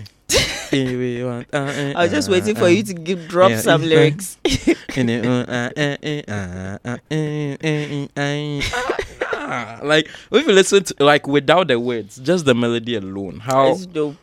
I 0.72 1.95
was 1.97 2.11
just 2.11 2.30
waiting 2.30 2.55
for 2.55 2.68
you 2.68 2.82
to 2.84 2.95
give, 2.95 3.28
drop 3.28 3.53
some 3.53 3.82
lyrics. 3.82 4.38
like 9.82 10.09
if 10.30 10.47
you 10.47 10.53
listen 10.53 10.84
to 10.84 10.95
like 11.01 11.26
without 11.26 11.68
the 11.68 11.78
words, 11.78 12.16
just 12.18 12.45
the 12.45 12.55
melody 12.55 12.95
alone. 12.95 13.41
How 13.41 13.72
it's 13.72 13.84
dope 13.86 14.16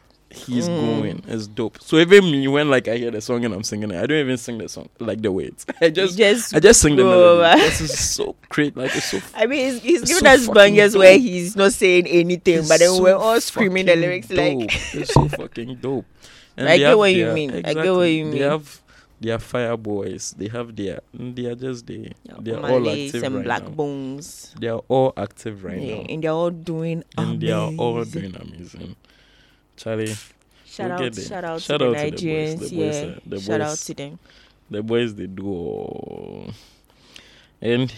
he's 0.46 0.68
Mm. 0.70 0.82
going 0.82 1.24
is 1.28 1.48
dope. 1.48 1.82
So 1.82 1.98
even 1.98 2.26
me, 2.32 2.48
when 2.48 2.70
like 2.70 2.88
I 2.88 2.98
hear 2.98 3.12
the 3.12 3.22
song 3.22 3.44
and 3.46 3.54
I'm 3.54 3.64
singing 3.64 3.92
it, 3.92 3.98
I 4.02 4.06
don't 4.06 4.18
even 4.20 4.38
sing 4.38 4.58
the 4.58 4.70
song 4.70 4.90
like 5.00 5.22
the 5.22 5.32
words. 5.32 5.66
I 5.82 5.90
just 5.90 6.18
just 6.18 6.56
I 6.56 6.60
just 6.60 6.82
sing 6.82 6.96
the 6.96 7.04
melody. 7.04 7.62
This 7.62 7.82
is 7.82 8.00
so 8.00 8.36
great. 8.50 8.76
Like 8.78 8.96
it's 8.96 9.06
so 9.12 9.20
I 9.36 9.46
mean, 9.46 9.66
he's, 9.74 9.82
he's 9.82 10.02
giving 10.04 10.24
so 10.26 10.30
us 10.30 10.48
bangers 10.50 10.94
dope. 10.94 11.00
where 11.00 11.18
he's 11.18 11.56
not 11.56 11.74
saying 11.74 12.08
anything, 12.08 12.60
It's 12.60 12.70
but 12.70 12.80
then 12.80 12.90
so 12.90 13.04
we're 13.04 13.16
all 13.16 13.40
screaming 13.42 13.86
the 13.88 13.96
lyrics 13.96 14.28
dope. 14.28 14.38
like. 14.38 14.96
it's 14.96 15.14
so 15.14 15.28
fucking 15.28 15.76
dope. 15.76 16.06
I 16.58 16.78
get 16.78 16.90
have 16.90 16.98
what 16.98 17.14
you 17.14 17.32
mean. 17.34 17.52
I 17.66 17.74
get 17.74 17.92
what 17.94 18.04
you 18.06 18.26
mean. 18.26 18.32
They 18.32 18.40
have 18.40 18.82
they 19.20 19.32
are 19.32 19.40
fire 19.40 19.78
boys. 19.78 20.36
They 20.38 20.48
have 20.50 20.76
their. 20.76 21.00
They 21.14 21.46
are 21.46 21.56
just 21.56 21.88
they. 21.88 22.14
They 22.40 22.52
are 22.52 22.62
all 22.72 22.88
active 22.90 23.24
and 23.24 23.36
right 23.36 23.44
black 23.44 23.64
now. 23.64 23.70
bones. 23.70 24.54
They 24.60 24.68
are 24.68 24.82
all 24.88 25.14
active 25.18 25.64
right 25.64 25.82
yeah, 25.82 25.96
now, 25.98 26.02
and 26.10 26.24
they're 26.24 26.32
all 26.32 26.52
doing 26.52 27.04
and 27.18 27.42
they 27.42 27.52
are 27.52 27.72
all 27.78 28.04
doing 28.06 28.36
amazing. 28.36 28.96
Charlie, 29.78 30.16
Shout 30.66 30.92
out, 30.92 31.16
shout 31.16 31.44
out 31.46 31.62
Shout 31.62 31.80
to 31.80 31.88
out 31.88 31.96
the 31.96 32.12
the 32.12 32.12
boys. 32.12 32.22
Nigerians. 32.22 32.60
The 32.60 32.70
boys 32.70 32.72
yeah, 32.72 33.02
are- 33.04 33.20
the 33.26 33.40
shout 33.40 33.62
out 33.62 33.78
to 33.78 33.94
them. 33.94 34.20
the 34.70 34.84
boys 34.84 35.16
they 35.16 35.28
do. 35.28 36.52
And 37.62 37.92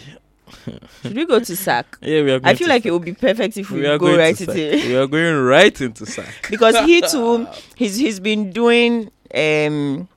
Should 1.04 1.16
we 1.16 1.26
go 1.26 1.40
to 1.40 1.56
Sark? 1.56 1.98
yeah, 2.02 2.22
we 2.24 2.32
are. 2.32 2.40
Going 2.40 2.46
I 2.46 2.56
feel 2.56 2.68
like 2.68 2.84
Sark. 2.84 2.86
it 2.88 2.92
would 2.92 3.06
be 3.06 3.14
perfect 3.14 3.58
if 3.58 3.70
we, 3.72 3.82
we 3.82 3.98
go 3.98 4.18
right 4.18 4.40
into 4.40 4.46
Sark. 4.46 4.56
We 4.88 4.96
are 4.96 5.08
going 5.08 5.44
right 5.46 5.82
into 5.82 6.06
Sark. 6.06 6.28
because 6.50 6.78
he 6.86 7.02
too 7.10 7.48
he's 7.76 7.98
he's 7.98 8.20
been 8.20 8.52
doing 8.52 9.12
um 9.34 10.08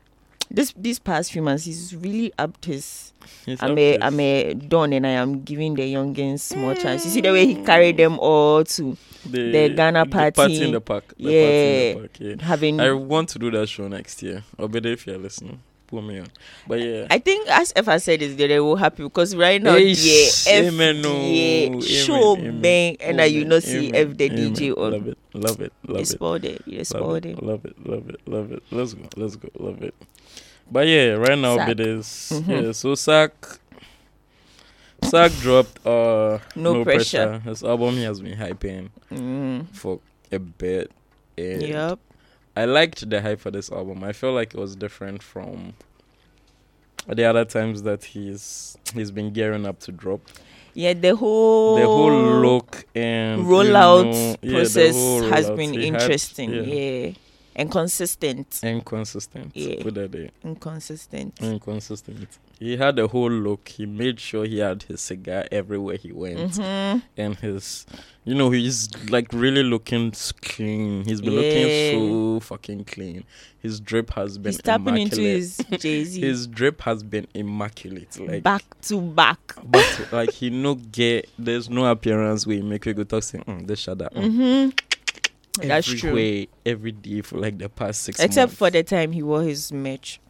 this 0.50 0.72
these 0.76 0.98
past 0.98 1.32
few 1.32 1.42
months 1.42 1.64
he's 1.64 1.94
really 1.96 2.32
upped 2.38 2.66
his 2.66 3.11
I'm 3.60 3.76
a. 3.78 3.98
I'm 4.00 4.20
a 4.20 4.54
don 4.54 4.92
and 4.92 5.06
I 5.06 5.10
am 5.10 5.42
giving 5.42 5.74
the 5.74 5.82
youngins 5.92 6.54
more 6.56 6.74
chance. 6.74 7.04
You 7.04 7.10
see 7.10 7.20
the 7.20 7.32
way 7.32 7.46
he 7.46 7.54
carried 7.56 7.96
them 7.96 8.18
all 8.18 8.64
to 8.64 8.96
the 9.26 9.68
Ghana 9.70 10.04
the 10.04 10.10
party. 10.10 10.34
party 10.36 10.62
in 10.62 10.72
the 10.72 10.80
park. 10.80 11.14
The 11.18 11.24
Yeah. 11.32 11.42
party 11.42 11.58
in 11.66 11.94
the 11.94 12.00
park. 12.00 12.10
Yeah. 12.20 12.46
having 12.46 12.80
I 12.80 12.92
want 12.92 13.28
to 13.30 13.38
do 13.38 13.50
that 13.52 13.68
show 13.68 13.88
next 13.88 14.22
year. 14.22 14.44
I'll 14.58 14.68
be 14.68 14.80
there 14.80 14.92
if 14.92 15.06
you're 15.06 15.18
listening. 15.18 15.60
Put 15.88 16.04
me 16.04 16.20
on. 16.20 16.26
But 16.66 16.80
yeah. 16.80 17.06
I 17.10 17.18
think 17.18 17.48
as 17.50 17.72
Efa 17.74 18.00
said 18.00 18.22
is 18.22 18.36
they 18.36 18.58
were 18.60 18.78
happy 18.78 19.02
because 19.02 19.36
right 19.36 19.60
now 19.62 19.74
Hey, 19.74 19.88
yeah, 19.92 20.26
F 20.46 20.72
amen, 20.72 21.02
no. 21.02 21.12
yeah, 21.20 21.80
show 21.80 22.36
bang 22.36 22.96
and 23.00 23.18
now 23.18 23.24
you 23.24 23.44
know 23.44 23.60
see 23.60 23.92
F 23.92 24.16
the 24.16 24.30
DJ 24.30 24.72
on 24.78 24.92
Love 24.92 25.08
it. 25.08 25.18
Love 25.34 25.60
it. 25.60 25.72
Love 25.86 26.00
it. 26.00 26.06
spoiled 26.06 26.44
it. 26.46 26.62
You 26.66 26.78
Love 26.78 26.86
spoiled 26.86 27.26
it, 27.26 27.36
it. 27.36 27.42
love 27.42 27.64
it, 27.66 27.86
love 27.86 28.08
it, 28.08 28.20
love 28.26 28.52
it. 28.52 28.62
Let's 28.70 28.94
go, 28.94 29.08
let's 29.16 29.36
go, 29.36 29.48
love 29.58 29.82
it. 29.82 29.94
But 30.72 30.86
yeah, 30.88 31.10
right 31.12 31.38
now 31.38 31.56
Sark. 31.56 31.68
it 31.70 31.80
is 31.80 32.06
Mhm. 32.32 32.48
yeah. 32.66 32.72
So 32.72 32.94
Sark, 32.94 33.60
Sark 35.02 35.32
dropped 35.40 35.84
uh 35.86 36.38
No 36.56 36.82
Pressure. 36.84 37.40
His 37.40 37.62
album 37.62 37.94
he 37.96 38.04
has 38.04 38.20
been 38.20 38.38
hyping 38.38 38.88
Mm. 39.10 39.66
for 39.74 40.00
a 40.30 40.38
bit. 40.38 40.90
And 41.36 41.62
Yep. 41.62 41.98
I 42.56 42.64
liked 42.66 43.08
the 43.08 43.20
hype 43.20 43.40
for 43.40 43.50
this 43.50 43.70
album. 43.70 44.02
I 44.04 44.12
feel 44.12 44.32
like 44.32 44.54
it 44.54 44.60
was 44.60 44.76
different 44.76 45.22
from 45.22 45.74
the 47.08 47.24
other 47.24 47.44
times 47.44 47.82
that 47.82 48.04
he's 48.04 48.76
he's 48.94 49.10
been 49.10 49.32
gearing 49.32 49.66
up 49.66 49.78
to 49.80 49.92
drop. 49.92 50.20
Yeah, 50.74 50.94
the 50.94 51.14
whole 51.16 51.76
The 51.76 51.84
whole 51.84 52.40
look 52.40 52.86
and 52.94 53.42
you 53.42 53.46
rollout 53.46 54.04
know, 54.04 54.10
yeah, 54.12 54.36
the 54.40 54.50
process 54.54 54.94
has 54.94 55.50
rollout. 55.50 55.56
been 55.56 55.72
He 55.74 55.84
had- 55.86 55.94
interesting. 56.00 56.50
yeah. 56.54 56.62
yeah. 56.62 57.12
And 57.54 57.68
Inconsistent. 58.62 59.50
Yeah. 59.54 59.82
With 59.84 59.94
that 59.94 60.10
day. 60.10 60.30
Inconsistent. 60.44 61.38
inconsistent. 61.40 62.28
He 62.58 62.76
had 62.76 62.96
a 63.00 63.08
whole 63.08 63.30
look. 63.30 63.68
He 63.68 63.86
made 63.86 64.20
sure 64.20 64.44
he 64.44 64.58
had 64.60 64.84
his 64.84 65.00
cigar 65.00 65.46
everywhere 65.50 65.96
he 65.96 66.12
went, 66.12 66.56
hmm 66.56 66.98
and 67.16 67.34
his, 67.36 67.86
you 68.24 68.36
know, 68.36 68.50
he's 68.50 68.88
like 69.10 69.32
really 69.32 69.64
looking 69.64 70.12
clean. 70.42 71.04
He's 71.04 71.20
been 71.20 71.32
Yeah. 71.32 71.40
looking 71.40 71.90
so 71.90 72.40
fucking 72.40 72.84
clean. 72.84 73.24
His 73.60 73.80
drip 73.80 74.10
has 74.12 74.38
been 74.38 74.52
He's 74.52 74.62
tapping 74.62 74.96
into 74.96 75.16
immaculate. 75.20 75.36
his 75.36 75.80
Jay 75.82 76.04
Z 76.04 76.20
His 76.20 76.46
drip 76.46 76.82
has 76.82 77.02
been 77.02 77.26
immaculate. 77.34 78.16
Like 78.20 78.44
back 78.44 78.62
to 78.82 79.00
back. 79.00 79.40
but 79.64 80.06
like 80.12 80.30
he 80.30 80.50
no 80.50 80.76
get. 80.76 81.28
There's 81.38 81.68
no 81.68 81.86
appearance 81.90 82.46
where 82.46 82.56
he 82.56 82.62
make 82.62 82.86
you 82.86 82.94
go 82.94 83.02
talk 83.04 83.24
saying, 83.24 83.44
mm, 83.44 83.66
this 83.66 83.80
shut 83.80 84.00
up. 84.02 84.14
hmm 84.14 84.68
That's 84.68 84.91
every 85.60 85.98
true. 85.98 86.14
way, 86.14 86.48
every 86.64 86.92
day 86.92 87.20
for 87.20 87.38
like 87.38 87.58
the 87.58 87.68
past 87.68 88.02
six. 88.02 88.20
Except 88.20 88.50
months. 88.50 88.58
for 88.58 88.70
the 88.70 88.82
time 88.82 89.12
he 89.12 89.22
wore 89.22 89.42
his 89.42 89.72
merch. 89.72 90.20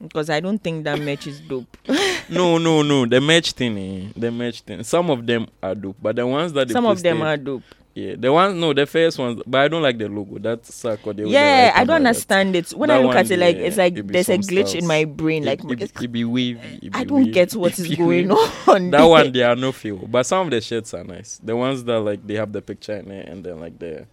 Because 0.00 0.30
I 0.30 0.40
don't 0.40 0.58
think 0.62 0.84
that 0.84 0.98
merch 0.98 1.26
is 1.26 1.40
dope. 1.40 1.76
no, 2.30 2.56
no, 2.56 2.82
no. 2.82 3.04
The 3.04 3.20
match 3.20 3.52
thing, 3.52 3.76
eh, 3.76 4.12
the 4.16 4.30
match 4.30 4.62
thing. 4.62 4.82
Some 4.82 5.10
of 5.10 5.26
them 5.26 5.46
are 5.62 5.74
dope, 5.74 5.96
but 6.00 6.16
the 6.16 6.26
ones 6.26 6.52
that 6.54 6.68
they 6.68 6.72
Some 6.72 6.86
of 6.86 7.02
them 7.02 7.20
are 7.22 7.36
dope. 7.36 7.62
Yeah. 7.94 8.14
The 8.16 8.32
ones, 8.32 8.54
no, 8.54 8.72
the 8.72 8.86
first 8.86 9.18
ones, 9.18 9.42
but 9.46 9.60
I 9.62 9.68
don't 9.68 9.82
like 9.82 9.98
the 9.98 10.08
logo. 10.08 10.38
That's 10.38 10.74
suck 10.74 11.06
or 11.06 11.12
they 11.12 11.24
would 11.24 11.32
Yeah, 11.32 11.72
I 11.74 11.84
don't 11.84 11.96
understand 11.96 12.54
it. 12.56 12.70
When 12.70 12.88
That 12.88 12.98
I 12.98 13.02
look 13.02 13.08
one, 13.08 13.16
at 13.16 13.30
it, 13.30 13.38
like 13.38 13.56
yeah, 13.56 13.62
it's 13.62 13.76
like 13.76 13.94
there's 14.06 14.28
a 14.28 14.38
glitch 14.38 14.74
in 14.74 14.86
my 14.86 15.04
brain. 15.04 15.44
Like 15.44 15.64
it, 15.64 15.82
it, 15.82 15.92
it 16.00 16.12
be 16.12 16.24
wavy. 16.24 16.78
it 16.82 16.94
I 16.94 17.04
don't 17.04 17.18
wavy, 17.18 17.32
get 17.32 17.52
what 17.54 17.78
is 17.78 17.88
going 17.96 18.30
on. 18.30 18.90
That 18.90 19.04
one 19.04 19.32
there 19.32 19.48
are 19.50 19.56
no 19.56 19.72
feel, 19.72 19.98
but 20.06 20.24
some 20.24 20.46
of 20.46 20.50
the 20.50 20.60
shirts 20.60 20.94
are 20.94 21.04
nice. 21.04 21.40
The 21.42 21.56
ones 21.56 21.84
that 21.84 22.00
like 22.00 22.26
they 22.26 22.34
have 22.34 22.52
the 22.52 22.62
picture 22.62 22.96
in 22.96 23.10
it 23.10 23.28
and 23.28 23.44
then 23.44 23.60
like 23.60 23.78
the 23.78 24.06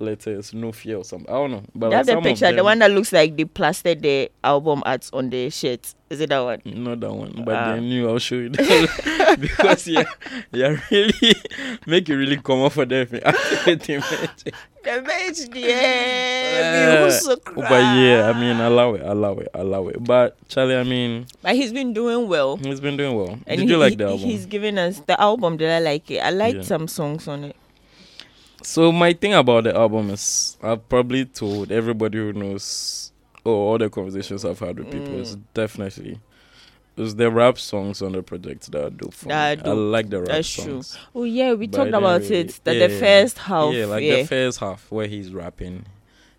letters, 0.00 0.54
no 0.54 0.72
fear 0.72 0.96
or 0.98 1.04
something. 1.04 1.28
I 1.28 1.32
don't 1.34 1.50
know, 1.50 1.62
but 1.74 1.90
They 1.90 1.96
like 1.96 2.06
the 2.06 2.20
picture, 2.20 2.52
the 2.52 2.64
one 2.64 2.78
that 2.80 2.90
looks 2.90 3.12
like 3.12 3.36
they 3.36 3.44
plastered 3.44 4.02
the 4.02 4.30
album 4.44 4.82
art 4.86 5.08
on 5.12 5.30
the 5.30 5.50
shirt. 5.50 5.94
Is 6.10 6.20
it 6.20 6.30
that 6.30 6.40
one? 6.40 6.62
Not 6.64 7.00
that 7.00 7.12
one, 7.12 7.42
but 7.44 7.54
Ah. 7.54 7.74
they 7.74 7.80
knew 7.80 8.08
I'll 8.08 8.18
show 8.18 8.36
you 8.36 8.48
that 8.50 9.36
because 9.40 9.86
yeah, 9.86 10.04
yeah, 10.52 10.76
really 10.90 11.12
make 11.86 12.08
it 12.08 12.14
really 12.16 12.36
come 12.38 12.60
off 12.62 12.74
for 12.74 12.86
them. 12.86 13.08
The 13.10 15.02
merch, 15.02 15.54
yeah. 15.54 17.02
yeah. 17.04 17.10
so 17.10 17.36
but 17.54 17.70
yeah, 17.98 18.32
I 18.34 18.38
mean, 18.40 18.56
allow 18.60 18.94
it, 18.94 19.02
allow 19.04 19.34
it, 19.34 19.48
allow 19.52 19.88
it. 19.88 20.02
But 20.02 20.36
Charlie, 20.48 20.76
I 20.76 20.84
mean, 20.84 21.26
But 21.42 21.56
he's 21.56 21.72
been 21.72 21.92
doing 21.92 22.28
well. 22.28 22.56
he's 22.56 22.80
been 22.80 22.96
doing 22.96 23.14
well. 23.16 23.38
And 23.46 23.58
Did 23.58 23.60
he- 23.60 23.66
you 23.68 23.76
like 23.76 23.90
he- 23.90 23.96
the 23.96 24.04
album? 24.06 24.20
He's 24.20 24.46
given 24.46 24.78
us 24.78 25.00
the 25.00 25.20
album. 25.20 25.56
Did 25.58 25.70
I 25.70 25.80
like 25.80 26.10
it? 26.10 26.20
I 26.20 26.30
liked 26.30 26.58
Yeah. 26.58 26.62
some 26.62 26.88
songs 26.88 27.28
on 27.28 27.44
it. 27.44 27.56
So 28.62 28.90
my 28.92 29.12
thing 29.12 29.34
about 29.34 29.64
the 29.64 29.76
album 29.76 30.10
is 30.10 30.56
I've 30.62 30.88
probably 30.88 31.24
told 31.24 31.70
everybody 31.70 32.18
who 32.18 32.32
knows 32.32 33.12
or 33.44 33.54
all 33.54 33.78
the 33.78 33.88
conversations 33.88 34.44
I've 34.44 34.58
had 34.58 34.78
with 34.78 34.90
people 34.90 35.20
is 35.20 35.36
Mm. 35.36 35.42
definitely 35.54 36.20
it's 36.96 37.14
the 37.14 37.30
rap 37.30 37.56
songs 37.58 38.02
on 38.02 38.10
the 38.10 38.22
project 38.24 38.72
that 38.72 38.84
are 38.84 38.90
dope 38.90 39.14
for 39.14 39.28
That 39.28 39.64
me. 39.64 39.70
I 39.70 39.74
like 39.74 40.10
the 40.10 40.18
rap 40.18 40.28
That's 40.28 40.52
true. 40.52 40.82
songs. 40.82 40.98
Oh 41.14 41.22
yeah, 41.22 41.52
we 41.52 41.68
But 41.68 41.76
talked 41.76 41.88
about 41.94 42.22
really- 42.22 42.36
it. 42.38 42.60
That 42.64 42.74
yeah, 42.76 42.86
the 42.88 42.98
first 42.98 43.38
half, 43.38 43.72
yeah, 43.72 43.86
like 43.86 44.02
yeah, 44.02 44.16
the 44.16 44.24
first 44.26 44.58
half 44.58 44.90
where 44.90 45.06
he's 45.06 45.32
rapping, 45.32 45.86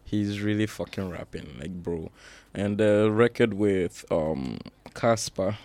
he's 0.04 0.42
really 0.42 0.66
fucking 0.66 1.10
rapping, 1.10 1.56
like 1.60 1.72
bro. 1.82 2.12
And 2.54 2.78
the 2.78 3.10
record 3.10 3.54
with 3.54 4.04
um 4.12 4.58
Cassper, 4.94 5.56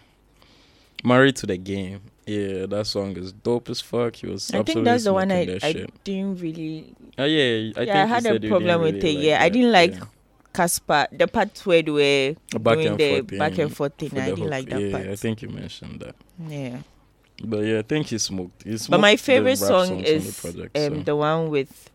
Married 1.03 1.35
to 1.37 1.47
the 1.47 1.57
Game. 1.57 2.03
Yeah, 2.27 2.67
that 2.67 2.87
song 2.87 3.17
is 3.19 3.33
dope 3.33 3.69
as 3.69 3.81
fuck. 3.81 4.17
He 4.17 4.27
was 4.27 4.51
I 4.53 4.63
think 4.63 4.85
that's 4.85 5.05
the 5.05 5.13
one 5.13 5.31
I, 5.31 5.43
I 5.63 5.73
shit. 5.73 6.05
didn't 6.05 6.41
really 6.41 6.95
Uh, 7.19 7.25
yeah, 7.25 7.73
I 7.77 7.83
Yeah, 7.83 7.85
think 7.85 7.89
I 7.91 8.07
had 8.07 8.27
a 8.27 8.49
problem 8.49 8.81
with 8.81 8.95
really 8.95 9.17
it, 9.19 9.23
yeah. 9.25 9.43
I 9.43 9.49
didn't 9.51 9.73
like 9.73 9.93
yeah. 9.95 10.05
Cassper. 10.55 11.07
The 11.19 11.27
part 11.27 11.59
where 11.67 11.83
they 11.83 11.91
were 11.91 12.59
back 12.61 12.75
doing 12.77 12.87
and 12.89 12.99
the 12.99 13.11
forth, 13.21 13.39
back 13.39 13.59
and 13.59 13.77
forth 13.77 13.95
thing. 13.99 14.11
for 14.11 14.21
I 14.21 14.25
didn't 14.27 14.39
hook. 14.39 14.51
like 14.51 14.69
that 14.71 14.81
yeah, 14.81 14.91
part. 14.93 15.07
I 15.09 15.17
think 15.17 15.43
you 15.43 15.49
mentioned 15.51 16.01
that. 16.01 16.15
yeah. 16.49 16.79
But 17.45 17.59
yeah, 17.65 17.79
I 17.81 17.83
think 17.83 18.07
he 18.07 18.19
smoked. 18.19 18.63
He 18.63 18.79
smoked 18.79 18.91
But 18.93 19.01
my 19.01 19.17
favorite 19.17 19.57
song 19.59 19.99
on 19.99 20.01
is 20.05 20.37
the 20.37 20.41
project, 20.53 20.79
um 20.79 20.99
so. 20.99 21.03
the 21.03 21.17
one 21.17 21.51
with 21.51 21.91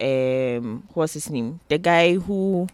um 0.00 0.82
what's 0.94 1.12
his 1.12 1.28
name? 1.30 1.60
The 1.68 1.78
guy 1.78 2.14
who 2.14 2.66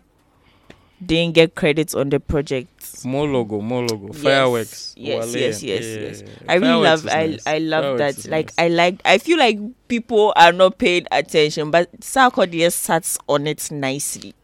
didn't 1.05 1.35
get 1.35 1.55
credits 1.55 1.95
on 1.95 2.09
the 2.11 2.21
project. 2.21 2.69
More 3.05 3.27
logo, 3.29 3.61
more 3.61 3.83
logo, 3.87 4.09
Yes, 4.13 4.23
fireworks. 4.23 4.95
yes, 4.97 5.27
Wale, 5.27 5.37
yes, 5.43 5.63
yes, 5.63 5.85
yeah, 5.85 6.01
yes. 6.01 6.23
I 6.49 6.55
really 6.55 6.83
love 6.83 7.07
I 7.09 7.27
nice. 7.27 7.47
I 7.47 7.59
love 7.59 7.99
Fireworks 7.99 8.23
that. 8.23 8.31
Like 8.31 8.47
nice. 8.47 8.55
I 8.59 8.69
like 8.69 9.01
I 9.05 9.19
feel 9.19 9.39
like 9.39 9.59
people 9.89 10.33
are 10.37 10.53
not 10.53 10.79
paying 10.79 11.07
attention, 11.13 11.71
but 11.71 11.91
Sarkodie 12.01 12.73
sat 12.73 13.17
on 13.29 13.47
it 13.47 13.71
nicely. 13.71 14.35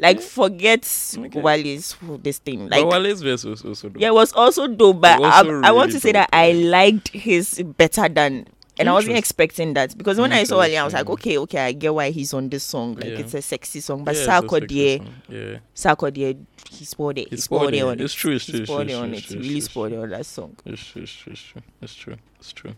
Like 0.00 0.20
forget 0.20 0.86
Okay. 1.18 1.40
Wale's 1.40 1.96
this 2.22 2.38
thing. 2.38 2.68
but 2.68 2.78
Like 2.78 2.86
Wale's 2.86 3.22
verse 3.22 3.44
was 3.44 3.64
also 3.64 3.88
dope. 3.88 4.00
yeah, 4.00 4.08
it 4.08 4.14
was 4.14 4.32
also 4.34 4.68
dope, 4.68 5.00
but 5.00 5.20
I, 5.20 5.24
also 5.38 5.60
I 5.62 5.72
want 5.72 5.88
really 5.88 5.92
to 5.94 6.00
say 6.00 6.12
dope, 6.12 6.20
that 6.22 6.28
I 6.32 6.52
liked 6.52 7.08
his 7.08 7.60
better 7.76 8.08
than. 8.08 8.46
And 8.80 8.88
I 8.88 8.92
wasn't 8.92 9.16
expecting 9.16 9.74
that 9.74 9.96
because 9.96 10.18
when 10.18 10.32
I 10.32 10.44
saw 10.44 10.58
Wale, 10.60 10.80
I 10.80 10.84
was 10.84 10.94
like, 10.94 11.08
okay, 11.10 11.38
okay, 11.38 11.58
I 11.66 11.72
get 11.72 11.94
why 11.94 12.10
he's 12.10 12.32
on 12.34 12.48
this 12.48 12.64
song. 12.64 12.94
Like 12.94 13.04
Yeah. 13.06 13.18
it's 13.20 13.34
a 13.34 13.42
sexy 13.42 13.80
song, 13.80 14.04
but 14.04 14.14
Yeah, 14.14 14.20
it's 14.22 14.28
a 14.28 14.32
sexy 14.32 14.46
Sarkodie. 14.66 15.06
Yeah. 15.28 15.58
Sarkodie, 15.74 16.38
he 16.70 16.84
spoiled 16.84 17.18
it. 17.18 17.28
He 17.30 17.36
He 17.36 17.40
spoiled 17.40 17.74
it 17.74 17.78
it. 17.78 17.82
on 17.82 18.00
It's 18.00 18.14
true, 18.14 18.32
it's 18.34 18.46
He 18.46 18.52
true, 18.52 18.60
it's 18.62 18.70
spoiled 18.70 18.88
true, 18.88 18.96
it 18.96 19.00
on 19.00 19.14
it's 19.14 19.22
it. 19.30 19.32
true, 19.34 19.42
He 19.42 19.48
really 19.48 19.60
spoiled 19.60 19.92
it 19.92 19.98
on 19.98 20.10
that 20.10 20.26
song. 20.26 20.56
It's 20.64 20.82
true, 20.84 21.02
it's 21.02 21.12
true, 21.12 21.32
it's 21.32 21.42
true. 21.42 21.62
It's 21.82 21.94
true. 21.94 22.16
It's 22.38 22.52
true. 22.52 22.72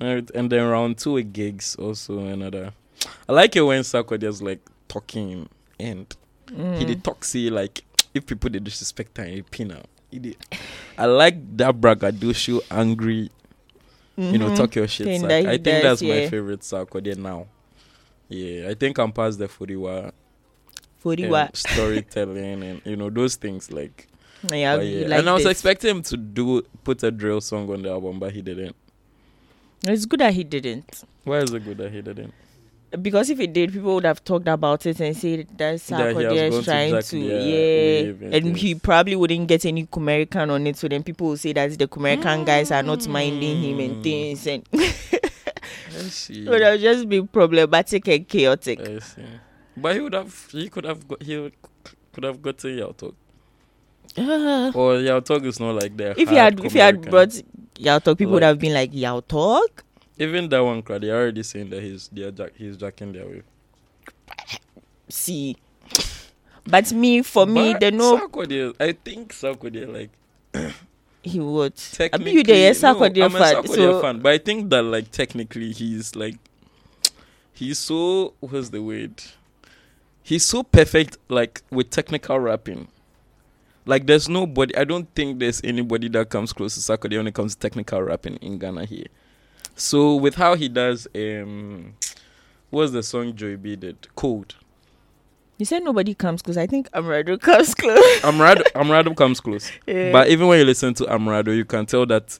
Alright, 0.00 0.30
and 0.34 0.50
then 0.50 0.66
round 0.66 0.98
two 0.98 1.12
with 1.12 1.32
Giggs 1.32 1.76
also 1.76 2.18
another. 2.18 2.72
I 3.28 3.32
like 3.32 3.54
it 3.56 3.62
when 3.62 3.82
Sarkodie 3.82 4.24
is 4.24 4.42
like 4.42 4.60
talking 4.88 5.48
and 5.78 6.14
he 6.48 6.54
Mm. 6.54 6.86
did 6.86 7.04
talk 7.04 7.24
like 7.34 7.82
if 8.14 8.26
people 8.26 8.50
did 8.50 8.64
disrespect 8.64 9.16
him, 9.16 9.26
he 9.28 9.42
pin 9.42 9.72
out. 9.72 9.86
He 10.10 10.18
did. 10.18 10.36
I 10.98 11.06
like 11.06 11.56
that 11.56 11.80
braggadocio 11.80 12.60
angry, 12.70 13.30
you 14.16 14.38
know, 14.38 14.54
talk 14.54 14.74
your 14.74 14.88
shit. 14.88 15.06
Thing. 15.06 15.24
I 15.24 15.42
think 15.58 15.64
does, 15.64 15.82
that's 15.82 16.02
yeah. 16.02 16.14
my 16.24 16.28
favorite 16.30 16.60
Sarkodie 16.60 17.16
now. 17.16 17.46
Yeah, 18.28 18.68
I 18.70 18.74
think 18.74 18.98
I'm 18.98 19.12
past 19.12 19.38
the 19.38 19.46
Furiwa 19.48 20.12
Furiwa. 21.04 21.44
um, 21.46 21.50
storytelling 21.54 22.62
and 22.62 22.82
you 22.84 22.96
know 22.96 23.10
those 23.10 23.36
things 23.36 23.70
like 23.70 24.08
Yeah, 24.50 24.80
yeah. 24.80 25.08
like 25.08 25.18
and 25.20 25.28
I 25.28 25.34
was 25.34 25.44
this. 25.44 25.52
expecting 25.52 25.96
him 25.96 26.02
to 26.02 26.16
do 26.16 26.62
put 26.84 27.02
a 27.02 27.10
drill 27.10 27.40
song 27.40 27.70
on 27.70 27.82
the 27.82 27.90
album, 27.90 28.18
but 28.18 28.32
he 28.32 28.42
didn't. 28.42 28.76
It's 29.84 30.06
good 30.06 30.20
that 30.20 30.32
he 30.34 30.44
didn't. 30.44 31.04
Why 31.24 31.38
is 31.38 31.52
it 31.52 31.64
good 31.64 31.78
that 31.78 31.90
he 31.92 32.02
didn't? 32.02 32.32
Because 33.00 33.30
if 33.30 33.38
he 33.38 33.46
did, 33.46 33.72
people 33.72 33.94
would 33.94 34.04
have 34.04 34.22
talked 34.22 34.48
about 34.48 34.84
it 34.84 35.00
and 35.00 35.16
said 35.16 35.46
that's 35.56 35.86
That 35.86 36.14
he 36.14 36.24
has 36.24 36.32
Sarkodie 36.32 36.48
is 36.48 36.58
to 36.58 36.62
trying 36.64 37.02
to, 37.02 37.28
their 37.28 38.12
yeah. 38.30 38.36
and 38.36 38.56
he 38.56 38.74
probably 38.74 39.16
wouldn't 39.16 39.48
get 39.48 39.64
any 39.64 39.86
Kumerican 39.86 40.50
on 40.50 40.66
it. 40.66 40.76
So 40.76 40.88
then 40.88 41.02
people 41.02 41.28
will 41.28 41.36
say 41.38 41.54
that 41.54 41.78
the 41.78 41.88
Kumerican 41.88 42.44
guys 42.44 42.70
are 42.70 42.82
not 42.82 43.06
minding 43.08 43.62
him 43.62 43.80
and 43.80 43.96
Mm. 43.96 44.02
things. 44.02 44.46
And 44.46 44.66
I 44.74 44.78
see. 46.10 46.44
so 46.44 46.50
would 46.50 46.80
just 46.80 47.08
be 47.08 47.22
problematic 47.22 48.06
and 48.08 48.28
chaotic. 48.28 48.78
But 49.76 49.94
he 49.94 50.00
would 50.00 50.12
have. 50.12 50.48
He 50.52 50.68
could 50.68 50.84
have. 50.84 51.08
Got, 51.08 51.22
he 51.22 51.38
would, 51.38 51.54
could 52.12 52.24
have 52.24 52.42
gotten 52.42 52.76
Yaw 52.78 52.92
Tog. 52.92 53.14
Or 54.74 54.96
Yaw 55.00 55.20
Tog 55.20 55.46
is 55.46 55.58
not 55.60 55.74
like 55.76 55.96
that. 55.96 56.18
if 56.18 56.28
he 56.28 56.36
had 56.36 56.62
if 56.62 56.72
he 56.74 56.78
had 56.78 57.00
brought 57.10 57.40
Yaw 57.78 57.98
Tog, 58.00 58.18
people 58.18 58.34
would 58.34 58.42
have 58.42 58.58
been 58.58 58.74
like 58.74 58.90
Yaw 58.92 59.20
Tog. 59.20 59.82
Even 60.22 60.48
that 60.48 60.60
one 60.60 60.82
crowd, 60.82 61.02
they're 61.02 61.16
already 61.16 61.42
saying 61.42 61.70
that 61.70 61.82
he's 61.82 62.08
they're 62.12 62.30
jack, 62.30 62.52
he's 62.56 62.76
jacking 62.76 63.12
their 63.12 63.26
way. 63.26 63.42
See, 65.08 65.56
but 66.64 66.92
me 66.92 67.22
for 67.22 67.46
me, 67.46 67.72
But 67.72 67.80
the 67.80 67.90
no 67.90 68.18
Sarkodie, 68.18 68.74
I 68.80 68.92
think 68.92 69.32
Sarkodie 69.32 69.86
like 69.92 70.10
he 71.22 71.40
would. 71.40 71.74
I 72.12 72.18
mean, 72.18 72.34
you 72.36 72.42
the 72.44 72.52
yes, 72.56 72.82
no, 72.82 72.94
Sarkodie 72.94 73.24
I'm 73.24 73.34
a 73.34 73.38
fan. 73.38 73.54
Sarkodie 73.56 73.74
So 73.74 74.00
fan, 74.00 74.20
but 74.20 74.32
I 74.32 74.38
think 74.38 74.70
that 74.70 74.82
like 74.82 75.10
technically 75.10 75.72
he's 75.72 76.14
like 76.14 76.36
he's 77.52 77.78
so 77.78 78.34
what's 78.40 78.70
the 78.70 78.82
word? 78.82 79.22
He's 80.22 80.44
so 80.44 80.62
perfect 80.62 81.18
like 81.28 81.62
with 81.70 81.90
technical 81.90 82.38
rapping. 82.38 82.88
Like 83.84 84.06
there's 84.06 84.28
nobody 84.28 84.76
I 84.76 84.84
don't 84.84 85.12
think 85.14 85.40
there's 85.40 85.60
anybody 85.64 86.08
that 86.10 86.30
comes 86.30 86.52
close 86.52 86.74
to 86.76 86.80
Sarkodie 86.80 87.16
when 87.16 87.26
it 87.26 87.34
comes 87.34 87.54
to 87.56 87.60
technical 87.60 88.00
rapping 88.02 88.36
in 88.36 88.58
Ghana 88.58 88.84
here. 88.84 89.06
So 89.76 90.14
with 90.16 90.34
how 90.34 90.54
he 90.54 90.68
does 90.68 91.06
um 91.14 91.94
what's 92.70 92.92
the 92.92 93.02
song 93.02 93.34
Joey 93.34 93.56
B 93.56 93.76
did? 93.76 94.08
Code. 94.14 94.54
you 95.58 95.66
said 95.66 95.82
nobody 95.84 96.14
comes 96.14 96.42
close. 96.42 96.56
I 96.56 96.66
think 96.66 96.88
Amerado 96.94 97.36
comes 97.48 97.74
close. 97.74 98.24
Amerado 98.24 98.62
Amerado 98.74 99.14
comes 99.14 99.40
close. 99.40 99.70
Yeah. 99.86 100.12
But 100.12 100.28
even 100.28 100.46
when 100.48 100.58
you 100.58 100.64
listen 100.64 100.94
to 100.94 101.08
Amerado, 101.12 101.52
you 101.52 101.64
can 101.64 101.86
tell 101.86 102.06
that 102.06 102.38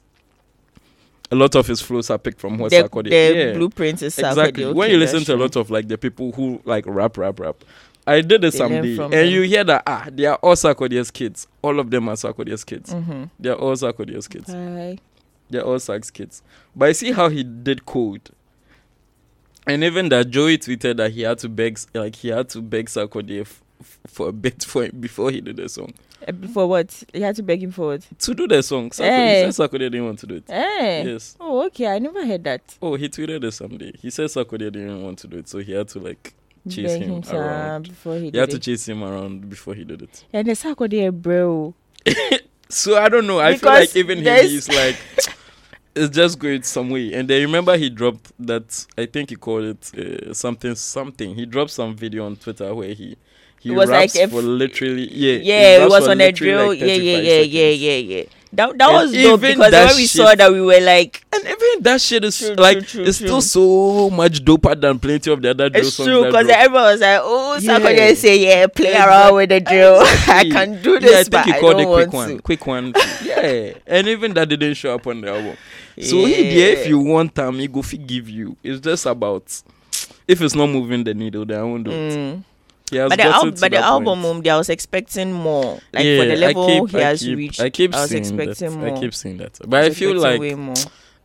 a 1.31 1.35
lot 1.35 1.55
of 1.55 1.65
his 1.65 1.81
flows 1.81 2.09
are 2.09 2.17
picked 2.19 2.39
from 2.39 2.57
what 2.59 2.69
the, 2.69 2.83
Sarkodie. 2.83 3.09
the 3.09 3.35
yeah, 3.35 3.53
blueprint 3.53 4.01
is 4.03 4.15
Sarkodie. 4.15 4.29
exactly. 4.49 4.73
when 4.73 4.91
you 4.91 4.97
listen 4.97 5.23
to 5.23 5.33
a 5.33 5.37
lot 5.37 5.55
of 5.55 5.71
like 5.71 5.87
the 5.87 5.97
people 5.97 6.31
who 6.33 6.61
like 6.65 6.85
rap, 6.87 7.17
rap, 7.17 7.39
rap. 7.39 7.55
I 8.05 8.19
did 8.21 8.43
it 8.43 8.51
They 8.51 8.57
someday, 8.57 8.97
and 9.01 9.13
them. 9.13 9.27
you 9.29 9.41
hear 9.43 9.63
that 9.63 9.83
ah, 9.87 10.07
they 10.11 10.25
are 10.25 10.35
all 10.35 10.55
Sarkodie's 10.55 11.09
kids. 11.09 11.47
All 11.61 11.79
of 11.79 11.89
them 11.89 12.09
are 12.09 12.15
Sarkodie's 12.15 12.63
kids. 12.65 12.93
Mhm. 12.93 13.29
They 13.39 13.49
are 13.49 13.55
all 13.55 13.73
Sarkodie's 13.73 14.27
kids. 14.27 14.53
Bye. 14.53 14.97
They're 15.53 15.63
all 15.63 15.79
Sark's 15.79 16.11
kids. 16.11 16.41
But 16.75 16.89
I 16.89 16.91
see 16.91 17.11
how 17.13 17.29
he 17.29 17.43
did 17.43 17.85
code. 17.85 18.29
And 19.65 19.83
even 19.83 20.09
that 20.09 20.29
Joey 20.29 20.57
tweeted 20.57 20.97
that 20.97 21.11
he 21.11 21.21
had 21.21 21.37
to 21.39 21.47
beg, 21.49 21.79
like 21.93 22.15
he 22.17 22.27
had 22.29 22.49
to 22.49 22.61
beg 22.61 22.87
Sarkodie 22.87 23.41
f- 23.41 23.61
f- 23.79 23.99
for 24.07 24.27
a 24.29 24.31
bit 24.33 24.63
for 24.67 24.89
before 24.89 25.31
he 25.31 25.39
did 25.39 25.55
the 25.57 25.69
song. 25.69 25.93
Uh, 26.27 26.33
For 26.53 26.67
what? 26.67 27.03
He 27.13 27.21
had 27.21 27.35
to 27.37 27.43
beg 27.43 27.63
him 27.63 27.71
for 27.71 27.87
what? 27.87 28.01
To 28.19 28.33
do 28.33 28.47
the 28.47 28.61
song, 28.63 28.89
Sarkodie, 28.89 29.05
Hey. 29.05 29.51
said 29.51 29.69
Sarkodie 29.69 29.79
didn't 29.91 30.05
want 30.05 30.19
to 30.19 30.27
do 30.27 30.35
it. 30.35 30.43
Eh. 30.49 31.03
Yes. 31.03 31.35
Oh, 31.39 31.65
okay. 31.67 31.87
I 31.87 31.99
never 31.99 32.25
heard 32.25 32.43
that. 32.45 32.61
Oh, 32.81 32.95
he 32.95 33.07
tweeted 33.07 33.43
it 33.43 33.51
someday. 33.53 33.93
He 34.01 34.09
said 34.09 34.27
Sarkodie 34.27 34.71
didn't 34.71 35.01
want 35.03 35.19
to 35.19 35.27
do 35.27 35.37
it, 35.37 35.47
so 35.47 35.59
he 35.59 35.71
had 35.73 35.87
to 35.89 35.99
like 35.99 36.33
chase 36.69 36.93
Beg 36.93 37.01
him 37.03 37.23
some 37.23 37.37
around. 37.37 37.87
before 37.89 38.15
he 38.15 38.25
He 38.25 38.31
did 38.31 38.39
had 38.39 38.49
to 38.51 38.55
it. 38.57 38.61
chase 38.63 38.87
him 38.87 39.03
around 39.03 39.49
before 39.49 39.75
he 39.75 39.83
did 39.85 40.01
it. 40.01 40.25
And 40.33 40.47
the 40.47 40.53
Sarkodie, 40.53 41.11
bro. 41.11 41.73
So 42.69 42.97
I 42.97 43.07
don't 43.07 43.27
know. 43.27 43.39
I 43.39 43.55
feel 43.57 43.69
like 43.69 43.95
even 43.95 44.17
him, 44.19 44.23
there's- 44.23 44.49
he's 44.49 44.67
like, 44.67 44.97
it's 45.95 46.15
just 46.15 46.39
going 46.39 46.63
some 46.63 46.89
way. 46.89 47.13
And 47.13 47.29
then 47.29 47.41
remember, 47.41 47.77
he 47.77 47.89
dropped 47.89 48.31
that. 48.39 48.85
I 48.97 49.05
think 49.05 49.29
he 49.29 49.35
called 49.35 49.65
it 49.65 49.91
uh, 50.29 50.33
something 50.33 50.75
something. 50.75 51.35
He 51.35 51.45
dropped 51.45 51.71
some 51.71 51.95
video 51.95 52.25
on 52.25 52.35
Twitter 52.35 52.73
where 52.73 52.93
he 52.93 53.17
he 53.59 53.69
It 53.69 53.73
was 53.73 53.89
raps 53.89 54.15
like 54.15 54.29
for 54.29 54.41
literally 54.41 55.07
yeah 55.13 55.37
Yeah, 55.41 55.85
it 55.85 55.89
was 55.89 56.07
on 56.07 56.19
a 56.21 56.31
drill. 56.31 56.69
like 56.69 56.79
yeah, 56.79 56.85
yeah, 56.95 57.17
35 57.17 57.23
yeah, 57.25 57.39
yeah, 57.41 57.69
yeah, 57.69 58.17
yeah. 58.17 58.23
That 58.55 58.77
that 58.77 58.89
And 58.89 58.97
was 59.01 59.11
dope 59.11 59.41
because 59.41 59.71
that 59.71 59.87
when 59.87 59.95
we 59.95 60.01
shit- 60.03 60.09
saw 60.21 60.35
that, 60.35 60.51
we 60.51 60.61
were 60.61 60.79
like, 60.79 61.25
And 61.33 61.43
even 61.43 61.81
that 61.81 61.99
shit 61.99 62.23
is 62.23 62.37
True, 62.37 62.53
like 62.55 62.77
true, 62.85 63.01
true, 63.01 63.03
it's 63.05 63.17
still 63.17 63.41
so 63.41 64.09
much 64.11 64.45
doper 64.45 64.79
than 64.79 64.99
plenty 64.99 65.31
of 65.31 65.41
the 65.41 65.49
other 65.49 65.69
drill 65.69 65.85
it's 65.87 65.95
songs. 65.95 66.07
true 66.07 66.25
because 66.25 66.47
everyone 66.49 66.83
was 66.83 67.01
like, 67.01 67.19
oh, 67.23 67.57
Yeah. 67.59 67.79
Sarkodie 67.79 68.15
say, 68.15 68.37
yeah, 68.39 68.67
play 68.67 68.93
around 68.95 69.33
with 69.35 69.49
the 69.49 69.59
drill. 69.59 69.95
I 70.01 70.43
Exactly. 70.45 70.51
can 70.51 70.81
do 70.83 70.91
Yeah, 70.91 70.97
I 70.97 70.99
this, 70.99 71.17
think 71.27 71.31
but 71.31 71.45
he 71.45 71.53
I 71.53 71.59
called 71.59 71.79
it 71.81 71.85
quick 71.87 71.95
want 71.95 72.13
one. 72.13 72.29
to. 72.37 72.41
Quick 72.43 72.67
one. 72.67 72.93
yeah. 73.25 73.73
And 73.87 74.07
even 74.07 74.33
that 74.35 74.47
didn't 74.49 74.75
show 74.75 74.93
up 74.95 75.07
on 75.07 75.21
the 75.21 75.29
album. 75.29 75.57
So 75.99 76.17
he 76.25 76.53
there, 76.55 76.77
if 76.77 76.87
you 76.87 76.99
want 76.99 77.33
time, 77.33 77.55
he 77.55 77.67
go 77.67 77.81
give 77.81 78.29
you. 78.29 78.55
It's 78.63 78.79
just 78.79 79.05
about 79.07 79.43
if 80.27 80.41
it's 80.41 80.53
not 80.55 80.67
moving 80.69 81.03
the 81.03 81.13
needle, 81.15 81.45
then 81.45 81.59
I 81.59 81.63
won't 81.63 81.83
do 81.85 81.91
it. 81.91 82.13
Mm. 82.13 82.35
Has 82.35 82.43
But 82.91 83.17
the, 83.17 83.23
al- 83.23 83.51
but 83.51 83.71
the 83.71 83.77
album, 83.77 84.23
um, 84.25 84.43
I 84.47 84.57
was 84.57 84.69
expecting 84.69 85.33
more. 85.33 85.79
Like 85.91 86.05
yeah, 86.05 86.19
for 86.19 86.25
the 86.25 86.33
I 86.33 86.35
level 86.35 86.67
keep- 86.67 86.89
he 86.91 86.97
I 86.97 87.01
has 87.09 87.21
keep- 87.21 87.37
reached, 87.37 87.59
I 87.61 87.69
keep 87.71 87.95
I 87.95 88.01
was 88.01 88.09
seeing 88.11 88.21
expecting 88.23 88.69
that. 88.69 88.77
more. 88.77 88.95
I 88.97 88.99
keep 88.99 89.13
seeing 89.15 89.37
that. 89.37 89.59
But 89.65 89.83
I, 89.83 89.87
was 89.87 89.97
feel 89.97 90.15
like 90.19 90.39
way 90.39 90.53
more. 90.53 90.75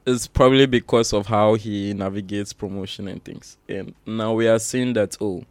it's 0.07 0.27
probably 0.27 0.65
because 0.67 1.13
of 1.13 1.27
how 1.27 1.55
he 1.55 1.93
navigates 1.93 2.53
promotion 2.55 3.07
and 3.09 3.23
things. 3.23 3.59
And 3.69 3.95
now 4.07 4.33
we 4.33 4.49
are 4.49 4.59
seeing 4.59 4.95
that 4.95 5.17
oh, 5.21 5.45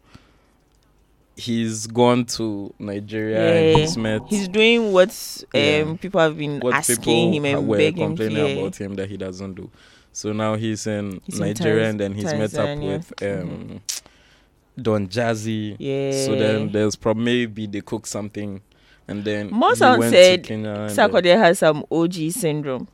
he's 1.36 1.86
gone 1.86 2.24
to 2.24 2.72
Nigeria 2.78 3.38
and 3.54 3.66
Yeah. 3.78 3.84
he's 3.84 3.96
met 3.96 4.22
He's 4.28 4.48
doing 4.48 4.92
what 4.92 5.10
um 5.54 5.60
Yeah. 5.60 5.94
people 6.00 6.20
have 6.20 6.36
been 6.36 6.58
what 6.60 6.74
asking 6.74 7.34
him 7.34 7.44
and 7.44 7.68
were 7.68 7.76
begging 7.76 8.02
him. 8.02 8.08
complaining 8.16 8.56
Yeah. 8.56 8.62
about 8.62 8.76
him 8.76 8.94
that 8.96 9.08
he 9.08 9.16
doesn't 9.16 9.54
do. 9.54 9.70
So 10.12 10.32
now 10.32 10.56
he's 10.56 10.86
in 10.86 11.20
He's 11.26 11.38
in 11.38 11.46
Nigeria 11.46 11.84
Tanz- 11.84 11.90
and 11.90 12.00
then 12.00 12.14
he's 12.14 12.24
met 12.24 12.54
up 12.54 12.66
Tanzania. 12.66 12.96
with 12.96 13.22
um, 13.22 13.80
Don 14.82 15.08
Jazzy. 15.08 15.76
Yeah. 15.78 16.24
So 16.24 16.34
then 16.36 16.72
there's 16.72 16.96
probably 16.96 17.24
maybe 17.24 17.66
they 17.66 17.80
cook 17.80 18.06
something, 18.06 18.60
and 19.06 19.24
then 19.24 19.50
sound 19.74 20.02
said 20.04 20.44
to 20.44 20.48
Kenya. 20.48 20.70
and 20.70 20.90
then- 20.90 20.96
Sarkodie 21.10 21.36
has 21.36 21.58
some 21.58 21.84
OG 21.90 22.30
syndrome. 22.32 22.88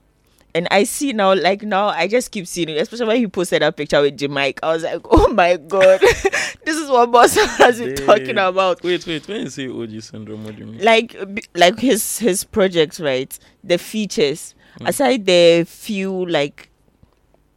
And 0.56 0.68
I 0.70 0.84
see 0.84 1.12
now, 1.12 1.34
like 1.34 1.62
now, 1.62 1.88
I 1.88 2.06
just 2.06 2.30
keep 2.30 2.46
seeing 2.46 2.68
it, 2.68 2.76
especially 2.76 3.06
when 3.08 3.16
he 3.16 3.26
posted 3.26 3.60
that 3.62 3.76
picture 3.76 4.00
with 4.00 4.16
Jamaica. 4.16 4.64
I 4.64 4.72
was 4.74 4.84
like, 4.84 5.00
oh 5.10 5.26
my 5.32 5.56
god, 5.56 6.00
this 6.64 6.76
is 6.76 6.88
what 6.88 7.10
Boss 7.10 7.34
has 7.34 7.80
been 7.80 7.96
talking 7.96 8.38
about. 8.38 8.80
Wait, 8.84 9.04
wait. 9.04 9.26
When 9.26 9.40
you 9.42 9.50
say 9.50 9.66
OG 9.68 10.00
syndrome, 10.02 10.44
what 10.44 10.54
do 10.54 10.60
you 10.60 10.66
mean? 10.68 10.80
Like, 10.80 11.16
like 11.56 11.80
his 11.80 12.20
his 12.20 12.44
projects, 12.44 13.00
right? 13.00 13.36
The 13.64 13.78
features, 13.78 14.54
Mm. 14.80 14.88
aside 14.88 15.26
the 15.26 15.64
few 15.68 16.24
like 16.26 16.68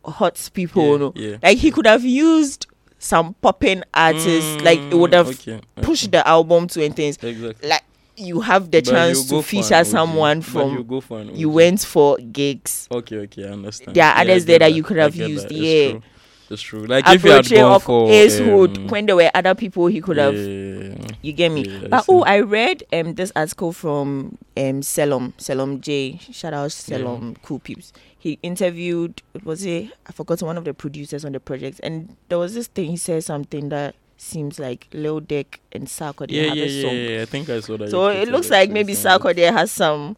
hot 0.05 0.49
people, 0.53 0.91
yeah, 0.91 0.97
no, 0.97 1.13
yeah. 1.15 1.37
like 1.43 1.57
he 1.57 1.69
could 1.71 1.85
have 1.85 2.03
used 2.05 2.65
some 2.99 3.33
popping 3.41 3.83
artists, 3.93 4.61
like 4.61 4.79
it 4.89 4.95
would 4.95 5.13
have 5.13 5.27
Mm, 5.27 5.31
okay, 5.39 5.61
pushed 5.81 6.03
okay. 6.05 6.11
the 6.11 6.27
album 6.27 6.67
to 6.69 6.89
things. 6.89 7.17
exactly. 7.21 7.69
Like 7.69 7.83
you 8.15 8.41
have 8.41 8.71
the 8.71 8.81
But 8.81 8.91
chance 8.91 9.29
to 9.29 9.35
an 9.37 9.41
feature 9.43 9.83
someone 9.83 10.37
you 10.37 10.43
from 10.51 10.71
an 10.71 11.35
you 11.35 11.49
went 11.49 11.81
for 11.81 12.17
Giggs. 12.17 12.87
Okay, 12.91 13.17
okay, 13.17 13.45
I 13.47 13.51
understand. 13.51 13.95
There 13.95 14.03
are 14.05 14.15
Yeah, 14.15 14.21
others 14.21 14.45
there 14.45 14.59
that 14.59 14.73
you 14.73 14.83
could 14.83 14.97
have 14.97 15.15
used, 15.15 15.51
It's 15.51 15.69
yeah. 15.69 15.91
true. 15.91 16.01
It's 16.49 16.61
true. 16.61 16.85
Like 16.85 17.07
if 17.09 17.23
you 17.23 17.31
had 17.31 17.53
gone 17.53 17.79
for 17.79 18.11
Ace 18.11 18.37
Hood 18.37 18.77
um, 18.77 18.87
when 18.87 19.05
there 19.05 19.15
were 19.15 19.29
other 19.35 19.53
people 19.53 19.87
he 19.87 20.01
could 20.01 20.17
have. 20.17 20.35
yeah, 20.35 21.11
You 21.21 21.33
get 21.33 21.51
me? 21.51 21.65
Yeah, 21.81 21.87
but 21.89 22.05
oh, 22.07 22.23
I 22.23 22.39
read 22.39 22.83
um 22.93 23.15
this 23.15 23.31
article 23.35 23.73
from 23.73 24.37
um 24.55 24.81
Selom 24.81 25.33
Selom 25.37 25.81
J. 25.81 26.19
Shout 26.31 26.53
out 26.53 26.69
Selom, 26.69 27.35
cool 27.43 27.59
peeps. 27.59 27.91
He 28.19 28.39
interviewed 28.41 29.21
was 29.43 29.65
it 29.65 29.91
I 30.07 30.11
forgot 30.11 30.41
one 30.41 30.57
of 30.57 30.65
the 30.65 30.73
producers 30.73 31.23
on 31.23 31.31
the 31.33 31.39
project, 31.39 31.79
and 31.83 32.15
there 32.29 32.39
was 32.39 32.53
this 32.53 32.67
thing 32.67 32.89
he 32.91 32.97
said 32.97 33.23
something 33.23 33.69
that 33.69 33.95
seems 34.17 34.57
like 34.59 34.87
Lil 34.93 35.21
Durk 35.21 35.59
and 35.71 35.85
Sarkodie 35.87 36.31
yeah, 36.31 36.43
have 36.47 36.57
yeah, 36.57 36.63
a 36.63 36.67
yeah, 36.67 36.81
song. 36.81 36.95
yeah. 36.97 37.21
I 37.21 37.25
think 37.25 37.49
I 37.49 37.59
saw 37.59 37.77
that. 37.77 37.89
So 37.91 38.07
it 38.07 38.27
looks 38.29 38.49
like 38.49 38.71
maybe 38.71 38.93
Sarkodie 38.93 39.51
has 39.51 39.71
some 39.71 40.17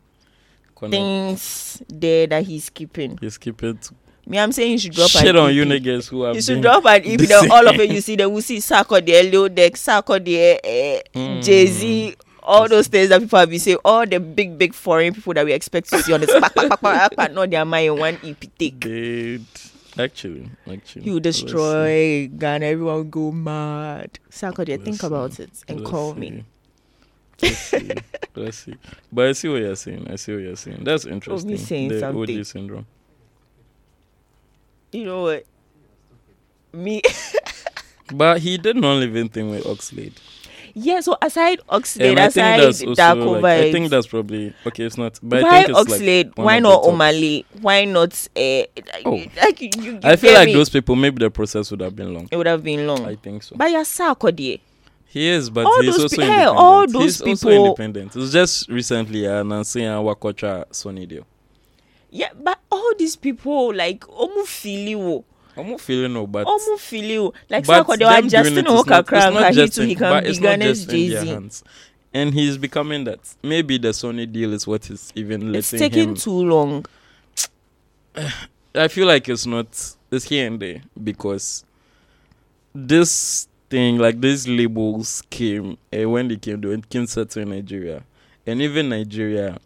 connect. 0.75 0.91
things 0.93 1.83
there 1.89 2.25
that 2.27 2.43
he's 2.45 2.69
keeping. 2.69 3.17
He's 3.19 3.37
keeping. 3.37 3.71
it. 3.71 3.89
Me, 4.25 4.37
I'm 4.39 4.51
saying 4.51 4.71
you 4.73 4.77
should 4.77 4.93
drop 4.93 5.09
Shit 5.09 5.35
an 5.35 5.37
on 5.37 5.49
EP. 5.49 5.55
you 5.55 5.65
niggas 5.65 6.07
who 6.07 6.21
have 6.23 6.35
You 6.35 6.41
should 6.41 6.61
drop 6.61 6.85
an 6.85 7.01
EP. 7.03 7.17
the 7.19 7.25
Then 7.25 7.51
all 7.51 7.67
of 7.67 7.75
it 7.79 7.89
you 7.91 7.99
see, 7.99 8.15
they 8.15 8.25
will 8.27 8.41
see 8.43 8.57
Sarkodie, 8.57 9.29
Lil 9.31 9.49
Durk, 9.49 9.71
Sarkodie, 9.73 10.55
uh, 10.63 11.01
Mm. 11.19 11.43
Jay 11.43 11.65
Z, 11.65 12.15
all 12.49 12.67
those 12.67 12.87
things 12.87 13.09
that 13.09 13.21
people 13.21 13.39
have 13.39 13.49
been 13.49 13.59
saying. 13.59 13.77
All 13.85 14.05
the 14.05 14.19
big, 14.19 14.57
big 14.57 14.73
foreign 14.73 15.13
people 15.13 15.33
that 15.35 15.45
we 15.45 15.53
expect 15.53 15.89
to 15.89 15.99
see 16.01 16.11
on 16.13 16.21
this, 16.21 16.31
back, 16.81 17.15
back, 17.15 17.31
not 17.33 17.49
their 17.49 17.63
mind 17.65 17.87
in 17.93 17.97
one 17.99 18.17
EP 18.23 18.39
take. 18.57 18.79
Dead. 18.79 19.45
Actually, 19.97 20.49
actually. 20.69 21.03
He 21.03 21.09
will 21.11 21.19
Let's 21.19 21.37
see. 21.37 21.43
destroy 21.43 22.27
Ghana. 22.37 22.65
Everyone 22.65 22.95
will 22.95 23.03
go 23.03 23.31
mad. 23.31 24.19
Sarkodie, 24.29 24.69
Let's 24.69 24.83
think 24.83 25.01
see. 25.01 25.07
about 25.07 25.39
it 25.39 25.49
and 25.67 25.79
Let's 25.79 25.91
call 25.91 26.13
see. 26.13 26.19
me. 26.19 26.45
Let's 27.41 27.57
see. 27.57 27.89
Let's 28.35 28.57
see. 28.57 28.75
But 29.11 29.27
I 29.27 29.31
see 29.33 29.49
what 29.49 29.61
you're 29.61 29.75
saying. 29.75 30.07
I 30.09 30.15
see 30.15 30.33
what 30.33 30.41
you're 30.43 30.55
saying. 30.55 30.83
That's 30.83 31.05
interesting. 31.05 31.57
saying 31.57 31.89
the 31.89 31.99
something. 31.99 32.37
OG 32.39 32.45
syndrome. 32.45 32.85
You 34.91 35.05
know 35.05 35.21
what? 35.23 35.45
Me, 36.73 37.01
But 38.13 38.39
he 38.41 38.57
did 38.57 38.75
non-living 38.75 39.29
thing 39.29 39.49
with 39.49 39.63
Oxlade. 39.65 40.13
Yeah. 40.73 40.99
So 41.01 41.17
aside 41.21 41.59
Oxlade, 41.69 42.11
Um, 42.11 42.17
aside 42.17 42.59
also 42.61 42.85
Darko 42.93 43.41
like, 43.41 43.61
I 43.63 43.71
think 43.71 43.89
that's 43.89 44.07
probably 44.07 44.53
okay. 44.67 44.83
It's 44.85 44.97
not. 44.97 45.19
But 45.21 45.43
why 45.43 45.49
I 45.59 45.63
think 45.65 45.77
it's 45.77 45.99
like 46.01 46.45
why 46.45 46.59
not. 46.59 46.83
Omah 46.83 47.11
Lay? 47.11 47.45
Why 47.61 47.85
not? 47.85 48.13
Uh, 48.35 48.63
Oh. 49.05 49.21
like 49.41 49.61
you, 49.61 49.69
you, 49.79 49.99
I 50.03 50.15
feel 50.15 50.33
like 50.33 50.47
me? 50.47 50.53
those 50.53 50.69
people. 50.69 50.95
Maybe 50.95 51.19
the 51.23 51.29
process 51.31 51.71
would 51.71 51.81
have 51.81 51.95
been 51.95 52.13
long. 52.13 52.27
It 52.31 52.35
would 52.37 52.47
have 52.47 52.63
been 52.63 52.85
long. 52.87 53.05
I 53.05 53.15
think 53.15 53.43
so. 53.43 53.55
But 53.57 53.71
you're 53.71 53.83
Sarkodie. 53.83 54.59
He 55.11 55.27
is, 55.27 55.49
but 55.49 55.65
All 55.65 55.81
he's 55.81 55.97
also 55.97 56.15
pe- 56.15 56.23
hey, 56.23 56.27
independent. 56.31 56.57
all 56.57 56.85
those 56.87 57.03
he's 57.03 57.21
also 57.21 57.49
people- 57.49 57.65
independent. 57.65 58.15
It's 58.15 58.31
just 58.31 58.69
recently 58.69 59.27
uh, 59.27 59.41
Nancy 59.41 59.83
and 59.83 60.05
Wakocha 60.05 60.65
Sony 60.69 61.07
deal. 61.07 61.25
Yeah, 62.11 62.29
but 62.39 62.59
all 62.71 62.91
these 62.97 63.15
people 63.15 63.73
like 63.73 64.01
omu 64.01 65.23
fili 65.59 65.65
I'm 65.65 65.71
not 65.71 65.81
feeling 65.81 66.13
no, 66.13 66.27
but 66.27 66.45
wo. 66.45 67.33
Like 67.49 67.65
but 67.65 67.87
them 67.87 67.99
wa 67.99 68.15
doing 68.15 68.29
Justin 68.29 68.57
it 68.57 68.67
is 68.67 68.73
Walker 68.73 68.99
it's 68.99 69.11
not 69.11 69.49
he 69.49 69.55
just 69.55 69.75
too 69.75 69.81
in- 69.83 69.89
he 69.89 69.95
can 69.95 70.23
be 70.23 70.39
Ghana's 70.39 70.79
just 70.85 70.91
in 70.91 70.95
Jay 70.95 71.09
their 71.09 71.21
Z. 71.21 71.27
hands. 71.27 71.63
And 72.13 72.33
he's 72.33 72.57
becoming 72.57 73.03
that. 73.03 73.19
Maybe 73.43 73.77
the 73.77 73.89
Sony 73.89 74.31
deal 74.31 74.53
is 74.53 74.65
what 74.65 74.89
is 74.89 75.11
even 75.15 75.51
letting 75.51 75.59
It's 75.59 75.69
taking 75.69 76.09
him. 76.09 76.15
too 76.15 76.31
long. 76.31 76.85
I 78.75 78.87
feel 78.87 79.07
like 79.07 79.29
it's 79.29 79.45
not. 79.45 79.67
It's 80.11 80.25
here 80.25 80.47
and 80.47 80.59
there 80.59 80.81
because 81.03 81.63
this 82.73 83.47
thing, 83.69 83.97
like 83.97 84.19
these 84.21 84.47
labels, 84.47 85.21
came 85.29 85.77
uh, 85.93 86.09
when 86.09 86.27
they 86.27 86.37
came. 86.37 86.61
When 86.61 86.81
came 86.81 87.05
settle 87.05 87.43
in 87.43 87.49
Nigeria, 87.49 88.03
and 88.45 88.61
even 88.61 88.89
Nigeria, 88.89 89.57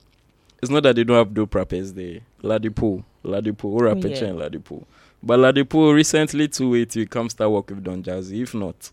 it's 0.62 0.70
not 0.72 0.84
that 0.84 0.96
they 0.96 1.04
don't 1.04 1.18
have 1.18 1.34
dope 1.34 1.56
rappers 1.56 1.94
there. 1.94 2.20
LadiPoe, 2.44 3.04
LadiPoe, 3.24 3.62
who 3.62 3.80
rapper 3.80 4.08
yeah. 4.08 4.26
and 4.26 4.40
LadiPoe. 4.40 4.84
But 5.26 5.40
LadiPoe 5.40 5.94
recently 5.94 6.50
to 6.50 6.70
wait 6.70 6.90
till 6.90 7.02
he 7.02 7.06
come 7.06 7.30
start 7.30 7.50
work 7.52 7.70
with 7.70 7.84
Don 7.84 8.04
Jazzy. 8.04 8.42
If 8.42 8.54
not, 8.54 8.92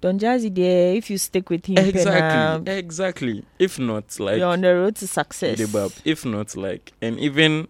Don 0.00 0.18
Jazzy 0.18 0.52
there, 0.52 0.94
if 0.96 1.08
you 1.08 1.18
stick 1.18 1.48
with 1.50 1.66
him, 1.66 1.78
exactly, 1.78 2.72
exactly. 2.76 3.44
If 3.58 3.78
not, 3.78 4.18
like 4.18 4.38
you're 4.38 4.48
on 4.48 4.60
the 4.62 4.74
road 4.74 4.96
to 4.96 5.06
success. 5.06 5.60
If 6.04 6.24
not, 6.24 6.56
like, 6.56 6.92
and 7.00 7.18
even 7.20 7.68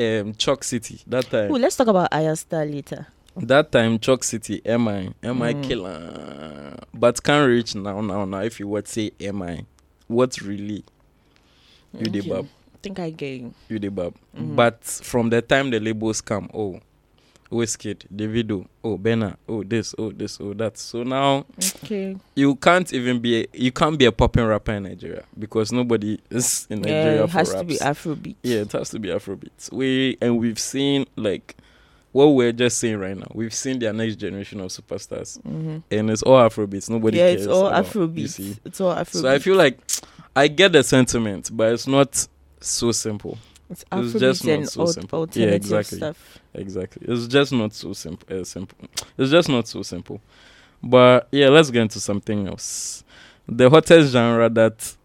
um 0.00 0.32
Choc 0.34 0.64
City 0.64 1.00
that 1.06 1.26
time. 1.30 1.52
Ooh, 1.52 1.58
let's 1.58 1.76
talk 1.76 1.88
about 1.88 2.10
Ayastar 2.10 2.70
later. 2.70 3.06
That 3.36 3.72
time, 3.72 3.98
Choc 3.98 4.24
City, 4.24 4.60
MI, 4.64 5.10
MI 5.22 5.52
Mm. 5.54 5.62
killer. 5.62 6.76
But 6.94 7.22
can't 7.22 7.46
reach 7.48 7.74
now, 7.74 8.00
now, 8.00 8.24
now. 8.24 8.40
If 8.40 8.58
you 8.58 8.68
would 8.68 8.88
say 8.88 9.10
am 9.20 9.42
I? 9.42 9.66
what's 10.08 10.42
really 10.42 10.84
you 11.98 12.06
Okay. 12.08 12.20
bab, 12.28 12.44
I 12.74 12.78
think 12.82 12.98
I 12.98 13.10
get 13.10 13.40
you. 13.40 13.54
you 13.68 13.78
the 13.78 13.88
bab. 13.90 14.14
Mhm. 14.36 14.56
But 14.56 14.82
from 14.84 15.30
the 15.30 15.40
time 15.42 15.70
the 15.70 15.80
labels 15.80 16.20
come, 16.20 16.50
oh, 16.52 16.80
Wizkid, 17.52 18.06
Davido, 18.14 18.66
oh, 18.82 18.96
Burna, 18.96 19.36
oh, 19.48 19.62
this, 19.62 19.94
oh, 19.98 20.10
this, 20.10 20.40
oh, 20.40 20.54
that. 20.54 20.78
So 20.78 21.02
now 21.02 21.44
Okay. 21.84 22.16
you 22.34 22.56
can't 22.56 22.90
even 22.92 23.20
be, 23.20 23.42
a, 23.42 23.46
you 23.52 23.70
can't 23.70 23.98
be 23.98 24.06
a 24.06 24.12
popping 24.12 24.44
rapper 24.44 24.72
in 24.72 24.84
Nigeria 24.84 25.24
because 25.38 25.70
nobody 25.70 26.18
is 26.30 26.66
in 26.70 26.80
Nigeria 26.80 27.16
Yeah, 27.18 27.24
it 27.24 27.30
has 27.30 27.54
to 27.54 27.64
be 27.64 27.76
Afrobeat. 27.76 28.36
Yeah, 28.42 28.56
it 28.60 28.72
has 28.72 28.88
to 28.90 28.98
be 28.98 29.08
Afrobeats. 29.10 29.70
We 29.72 30.16
and 30.22 30.38
we've 30.38 30.58
seen 30.58 31.04
like 31.16 31.56
what 32.12 32.26
we're 32.28 32.52
just 32.52 32.78
saying 32.78 32.98
right 32.98 33.16
now. 33.16 33.30
We've 33.34 33.54
seen 33.54 33.78
their 33.78 33.92
next 33.92 34.16
generation 34.16 34.60
of 34.60 34.68
superstars, 34.68 35.40
hmm 35.42 35.78
and 35.90 36.10
it's 36.10 36.22
all 36.22 36.38
Afrobeats. 36.48 36.88
Nobody 36.90 37.18
Yeah, 37.18 37.28
cares. 37.30 37.42
it's 37.46 37.52
all 37.52 37.66
about, 37.66 37.84
Afrobeat. 37.86 38.58
It's 38.64 38.80
all 38.80 38.94
Afrobeat. 38.94 39.08
so 39.22 39.30
I 39.30 39.38
feel 39.38 39.56
like 39.56 39.78
I 40.34 40.48
get 40.48 40.72
the 40.72 40.82
sentiment, 40.82 41.50
but 41.52 41.72
it's 41.74 41.86
not 41.86 42.26
so 42.60 42.92
simple. 42.92 43.36
It's 43.92 44.12
just 44.18 44.44
not 44.44 44.66
so 44.68 44.80
al- 44.82 44.86
simple. 44.86 45.28
Yeah, 45.32 45.46
exactly. 45.48 45.98
stuff. 45.98 46.38
Exactly, 46.54 47.06
it's 47.08 47.26
just 47.26 47.52
not 47.52 47.72
so 47.72 47.92
simple. 47.92 48.40
Uh, 48.40 48.44
simple. 48.44 48.78
It's 49.18 49.30
just 49.30 49.48
not 49.48 49.66
so 49.68 49.82
simple. 49.82 50.20
But 50.82 51.28
yeah, 51.32 51.48
let's 51.48 51.70
get 51.70 51.82
into 51.82 52.00
something 52.00 52.48
else. 52.48 53.04
The 53.48 53.70
hottest 53.70 54.12
genre 54.12 54.48
that 54.50 54.96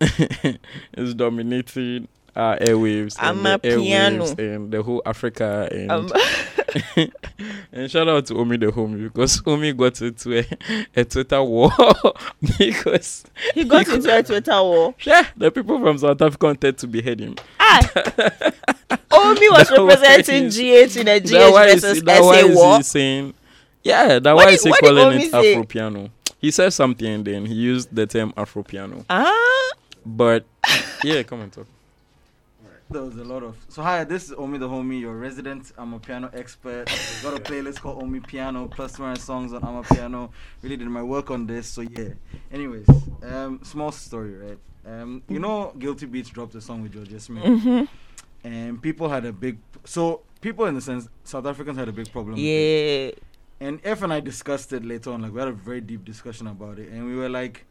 is 0.96 1.14
dominating 1.14 2.08
our 2.34 2.58
airwaves 2.58 3.16
and 3.20 3.44
the 3.44 3.58
airwaves 3.68 4.38
and 4.38 4.70
the 4.70 4.82
whole 4.82 5.02
Africa 5.06 5.68
and 5.72 5.90
Um, 5.90 6.12
and 7.72 7.90
shout 7.90 8.08
out 8.08 8.26
to 8.26 8.38
Omi 8.38 8.56
the 8.56 8.66
homie 8.66 9.04
because 9.04 9.42
Omi 9.46 9.72
got 9.72 10.00
into 10.02 10.38
a, 10.38 10.46
a 10.96 11.04
Twitter 11.04 11.42
war 11.42 11.70
because 12.58 13.24
he 13.54 13.64
got 13.64 13.86
into 13.88 14.16
a 14.16 14.22
Twitter 14.22 14.62
war. 14.62 14.94
yeah, 15.04 15.26
the 15.36 15.50
people 15.50 15.78
from 15.80 15.98
South 15.98 16.20
Africa 16.20 16.46
wanted 16.46 16.78
to 16.78 16.86
behead 16.86 17.20
him. 17.20 17.36
Ah, 17.60 17.80
Omi 19.12 19.48
was 19.50 19.68
That 19.68 19.78
representing 19.78 20.50
he's- 20.50 20.94
GH 20.94 20.96
in 21.00 21.08
a 21.08 21.18
That 21.20 21.50
GH 21.50 21.54
versus 21.54 21.94
he, 21.98 22.00
that 22.04 22.22
SA 22.22 22.54
war. 22.54 22.82
saying 22.82 23.34
yeah, 23.82 24.18
that 24.18 24.34
why 24.34 24.50
is 24.50 24.64
he 24.64 24.72
calling 24.72 25.20
it? 25.20 25.32
Afro 25.32 25.64
piano? 25.64 26.10
He 26.38 26.50
said 26.50 26.72
something 26.72 27.06
and 27.06 27.24
then 27.24 27.46
he 27.46 27.54
used 27.54 27.94
the 27.94 28.06
term 28.06 28.32
Afro 28.36 28.62
piano. 28.62 29.04
Ah, 29.08 29.70
But 30.04 30.44
yeah, 31.04 31.22
come 31.22 31.40
on 31.42 31.50
talk. 31.50 31.66
There 32.88 33.02
was 33.02 33.16
a 33.16 33.24
lot 33.24 33.42
of. 33.42 33.56
So 33.68 33.82
hi, 33.82 34.04
this 34.04 34.26
is 34.26 34.34
Omi 34.38 34.58
the 34.58 34.68
homie, 34.68 35.00
your 35.00 35.16
resident. 35.16 35.72
Amapiano 35.76 36.32
expert. 36.32 36.88
I've 36.88 37.20
got 37.22 37.34
a 37.34 37.40
playlist 37.42 37.80
called 37.80 38.00
Omi 38.00 38.20
Piano 38.20 38.68
plus 38.68 38.98
my 39.00 39.14
songs 39.14 39.52
on 39.52 39.62
Amapiano. 39.62 40.30
Really 40.62 40.76
did 40.76 40.86
my 40.86 41.02
work 41.02 41.30
on 41.32 41.46
this. 41.46 41.66
So 41.66 41.80
yeah. 41.80 42.10
Anyways, 42.52 42.86
um, 43.24 43.60
small 43.64 43.90
story, 43.90 44.34
right? 44.36 44.58
Um, 44.86 45.22
you 45.28 45.40
know, 45.40 45.72
GuiltyBeatz 45.76 46.30
dropped 46.30 46.54
a 46.54 46.60
song 46.60 46.82
with 46.82 46.94
Jorja 46.94 47.20
Smith, 47.20 47.44
hmm 47.62 47.84
and 48.44 48.80
people 48.80 49.08
had 49.08 49.24
a 49.24 49.32
big. 49.32 49.58
So 49.84 50.20
people 50.40 50.66
in 50.66 50.76
the 50.76 50.80
sense, 50.80 51.08
South 51.24 51.46
Africans 51.46 51.76
had 51.78 51.88
a 51.88 51.92
big 51.92 52.12
problem. 52.12 52.36
yeah. 52.38 53.10
And 53.58 53.80
F 53.82 54.02
and 54.02 54.12
I 54.12 54.20
discussed 54.20 54.72
it 54.72 54.84
later 54.84 55.10
on. 55.10 55.22
Like 55.22 55.32
we 55.32 55.40
had 55.40 55.48
a 55.48 55.52
very 55.52 55.80
deep 55.80 56.04
discussion 56.04 56.46
about 56.46 56.78
it, 56.78 56.90
and 56.90 57.04
we 57.06 57.16
were 57.16 57.28
like, 57.28 57.66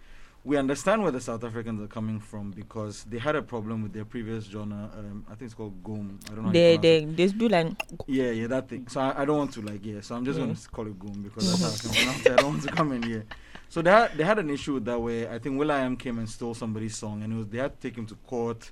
we 0.46 0.58
understand 0.58 1.02
where 1.04 1.12
the 1.12 1.20
South 1.22 1.44
Africans 1.44 1.82
are 1.82 1.88
coming 1.88 2.20
from 2.20 2.52
because 2.52 3.04
they 3.06 3.18
had 3.18 3.36
a 3.36 3.42
problem 3.42 3.82
with 3.84 3.94
their 3.94 4.06
previous 4.06 4.46
genre. 4.46 4.90
Um, 4.98 5.26
I 5.28 5.32
think 5.36 5.44
it's 5.44 5.54
called 5.56 5.84
Gqom. 5.84 6.20
I 6.32 6.36
don't 6.36 6.44
know. 6.44 6.50
how 6.50 6.54
you 6.54 6.54
They 6.54 6.78
they 6.78 7.06
they 7.06 7.28
do 7.28 7.48
like 7.50 7.74
Yeah, 8.08 8.30
yeah, 8.30 8.48
that 8.48 8.70
thing. 8.70 8.88
So 8.88 9.02
I, 9.02 9.22
I 9.22 9.26
don't 9.26 9.38
want 9.38 9.52
to 9.54 9.62
like 9.62 9.84
yeah. 9.86 10.02
So 10.02 10.16
I'm 10.16 10.24
just 10.26 10.40
Yeah. 10.40 10.46
gonna 10.46 10.58
call 10.72 10.88
it 10.88 11.00
Gqom 11.00 11.24
because 11.24 11.46
that's 11.48 11.62
how 11.62 11.72
I 11.74 11.78
can 11.78 11.90
pronounce 11.96 12.28
it. 12.28 12.34
I 12.34 12.38
don't 12.38 12.50
want 12.54 12.62
to 12.64 12.70
come 12.70 12.92
in 12.92 13.04
here. 13.04 13.26
So 13.70 13.82
they 13.82 13.90
had 13.90 14.18
they 14.18 14.24
had 14.24 14.38
an 14.40 14.50
issue 14.50 14.76
with 14.76 14.86
that 14.86 15.00
where 15.02 15.32
I 15.32 15.40
think 15.40 15.58
Will 15.58 15.72
I 15.72 15.80
Am 15.80 15.98
came 15.98 16.20
and 16.20 16.30
stole 16.30 16.54
somebody's 16.54 16.96
song 16.96 17.24
and 17.24 17.34
it 17.34 17.36
was 17.36 17.48
they 17.48 17.58
had 17.58 17.80
to 17.80 17.88
take 17.88 17.98
him 17.98 18.06
to 18.08 18.16
court. 18.28 18.72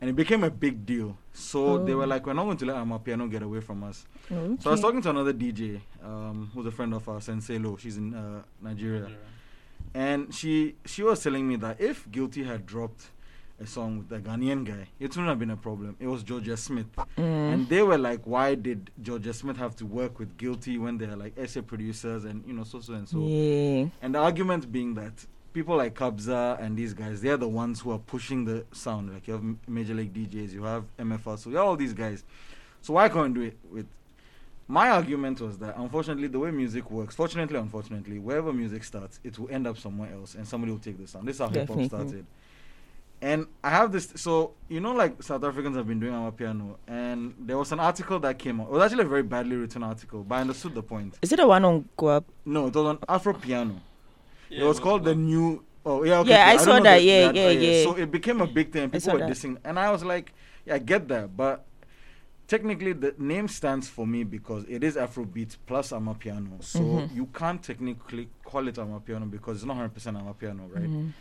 And 0.00 0.08
it 0.08 0.16
became 0.16 0.44
a 0.44 0.50
big 0.50 0.86
deal. 0.86 1.18
So 1.34 1.76
they 1.76 1.92
Oh. 1.92 1.98
were 1.98 2.06
like, 2.06 2.24
we're 2.26 2.32
not 2.32 2.44
going 2.44 2.56
to 2.56 2.64
let 2.64 2.76
Amapiano 2.76 3.30
get 3.30 3.42
away 3.42 3.60
from 3.60 3.84
us. 3.84 4.06
okay. 4.32 4.56
So 4.58 4.70
I 4.70 4.72
was 4.72 4.80
talking 4.80 5.02
to 5.02 5.10
another 5.10 5.34
DJ, 5.34 5.78
um, 6.02 6.50
who's 6.54 6.64
a 6.64 6.70
friend 6.70 6.94
of 6.94 7.06
ours, 7.06 7.24
Sensei 7.24 7.58
Lo. 7.58 7.76
She's 7.76 7.98
in 7.98 8.14
uh, 8.14 8.42
Nigeria, 8.62 9.10
and 9.94 10.32
she 10.34 10.74
she 10.84 11.02
was 11.02 11.22
telling 11.22 11.46
me 11.48 11.56
that 11.56 11.80
if 11.80 12.10
Guilty 12.10 12.44
had 12.44 12.66
dropped 12.66 13.10
a 13.60 13.66
song 13.66 13.98
with 13.98 14.08
the 14.08 14.18
Ghanaian 14.18 14.64
guy, 14.64 14.88
it 14.98 15.10
wouldn't 15.10 15.28
have 15.28 15.38
been 15.38 15.50
a 15.50 15.56
problem. 15.56 15.94
It 16.00 16.06
was 16.06 16.24
Jorja 16.24 16.56
Smith, 16.56 16.86
Mm. 17.18 17.52
and 17.52 17.68
they 17.68 17.82
were 17.82 17.98
like, 17.98 18.26
"Why 18.26 18.54
did 18.54 18.90
Jorja 19.02 19.34
Smith 19.34 19.58
have 19.58 19.76
to 19.76 19.86
work 19.86 20.18
with 20.18 20.36
Guilty 20.38 20.78
when 20.78 20.96
they're 20.98 21.16
like 21.16 21.36
essay 21.36 21.60
producers 21.60 22.24
and 22.24 22.42
you 22.46 22.54
know 22.54 22.64
so 22.64 22.80
so 22.80 22.94
and 22.94 23.06
so?" 23.08 23.18
yeah. 23.20 23.86
And 24.00 24.14
the 24.14 24.18
argument 24.18 24.72
being 24.72 24.94
that 24.94 25.26
people 25.52 25.76
like 25.76 25.94
Kabza 25.94 26.58
and 26.62 26.76
these 26.76 26.94
guys, 26.94 27.20
they're 27.20 27.36
the 27.36 27.48
ones 27.48 27.80
who 27.80 27.90
are 27.90 27.98
pushing 27.98 28.44
the 28.44 28.64
sound. 28.72 29.12
Like 29.12 29.26
you 29.26 29.34
have 29.34 29.44
Major 29.68 29.94
League 29.94 30.14
DJs, 30.14 30.52
you 30.52 30.62
have 30.62 30.84
MFR, 30.98 31.36
so 31.36 31.50
you 31.50 31.56
have 31.56 31.66
all 31.66 31.76
these 31.76 31.92
guys. 31.92 32.24
So 32.80 32.94
why 32.94 33.08
can't 33.10 33.34
we 33.34 33.40
do 33.40 33.46
it 33.48 33.58
with 33.70 33.86
my 34.70 34.88
argument 34.90 35.40
was 35.40 35.58
that 35.58 35.76
unfortunately 35.76 36.28
the 36.28 36.38
way 36.38 36.50
music 36.52 36.90
works, 36.92 37.14
fortunately, 37.16 37.58
unfortunately, 37.58 38.18
wherever 38.20 38.52
music 38.52 38.84
starts, 38.84 39.18
it 39.24 39.36
will 39.38 39.50
end 39.50 39.66
up 39.66 39.76
somewhere 39.76 40.12
else, 40.14 40.36
and 40.36 40.46
somebody 40.46 40.70
will 40.72 40.78
take 40.78 40.96
the 40.96 41.08
sound. 41.08 41.26
This 41.26 41.36
is 41.36 41.40
how 41.40 41.48
hip 41.48 41.68
hop 41.68 41.82
started. 41.86 42.24
And 43.22 43.46
I 43.62 43.70
have 43.70 43.92
this, 43.92 44.12
so 44.14 44.52
you 44.68 44.80
know, 44.80 44.92
like 44.92 45.22
South 45.22 45.42
Africans 45.44 45.76
have 45.76 45.86
been 45.88 45.98
doing 46.00 46.14
Amapiano, 46.14 46.76
and 46.86 47.34
there 47.38 47.58
was 47.58 47.70
an 47.72 47.80
article 47.80 48.18
that 48.20 48.38
came 48.38 48.60
out. 48.60 48.68
It 48.68 48.72
was 48.72 48.82
actually 48.84 49.04
a 49.04 49.08
very 49.08 49.24
badly 49.24 49.56
written 49.56 49.82
article, 49.82 50.22
but 50.22 50.36
I 50.36 50.40
understood 50.42 50.74
the 50.74 50.82
point. 50.82 51.18
Is 51.20 51.32
it 51.32 51.36
the 51.36 51.46
one 51.46 51.64
on 51.64 51.88
Go 51.96 52.06
Up? 52.06 52.24
No, 52.46 52.68
it 52.68 52.74
was 52.74 52.86
on 52.86 52.98
Afro 53.08 53.34
Piano. 53.34 53.80
it 54.50 54.62
was 54.64 54.78
called 54.80 55.04
the 55.04 55.14
new. 55.14 55.62
Oh 55.84 56.02
yeah, 56.04 56.20
okay. 56.20 56.30
Yeah, 56.30 56.46
I 56.46 56.56
don't 56.56 56.64
saw 56.64 56.80
that, 56.80 56.98
the- 56.98 57.02
yeah, 57.04 57.26
uh, 57.28 57.32
yeah, 57.32 57.50
yeah. 57.50 57.84
So 57.84 57.96
it 57.96 58.10
became 58.10 58.40
a 58.40 58.46
big 58.46 58.70
thing. 58.72 58.84
I 58.84 58.86
People 58.88 59.14
were 59.14 59.18
that. 59.18 59.30
dissing, 59.30 59.58
and 59.64 59.78
I 59.78 59.90
was 59.90 60.04
like, 60.04 60.32
yeah, 60.64 60.74
I 60.76 60.78
get 60.78 61.08
that, 61.08 61.36
but 61.36 61.64
technically 62.50 62.92
the 62.92 63.14
name 63.16 63.46
stands 63.46 63.88
for 63.88 64.04
me 64.04 64.24
because 64.24 64.64
it 64.68 64.82
is 64.82 64.96
Afrobeat 64.96 65.56
plus 65.68 65.92
Amapiano. 65.92 66.60
So 66.62 66.80
Mhm. 66.80 67.14
you 67.14 67.26
can't 67.26 67.62
technically 67.62 68.28
call 68.44 68.66
it 68.66 68.74
Amapiano 68.74 69.30
because 69.30 69.58
it's 69.58 69.64
not 69.66 69.76
100% 69.76 70.16
Amapiano, 70.16 70.68
right? 70.74 70.82
Mhm. 70.90 71.12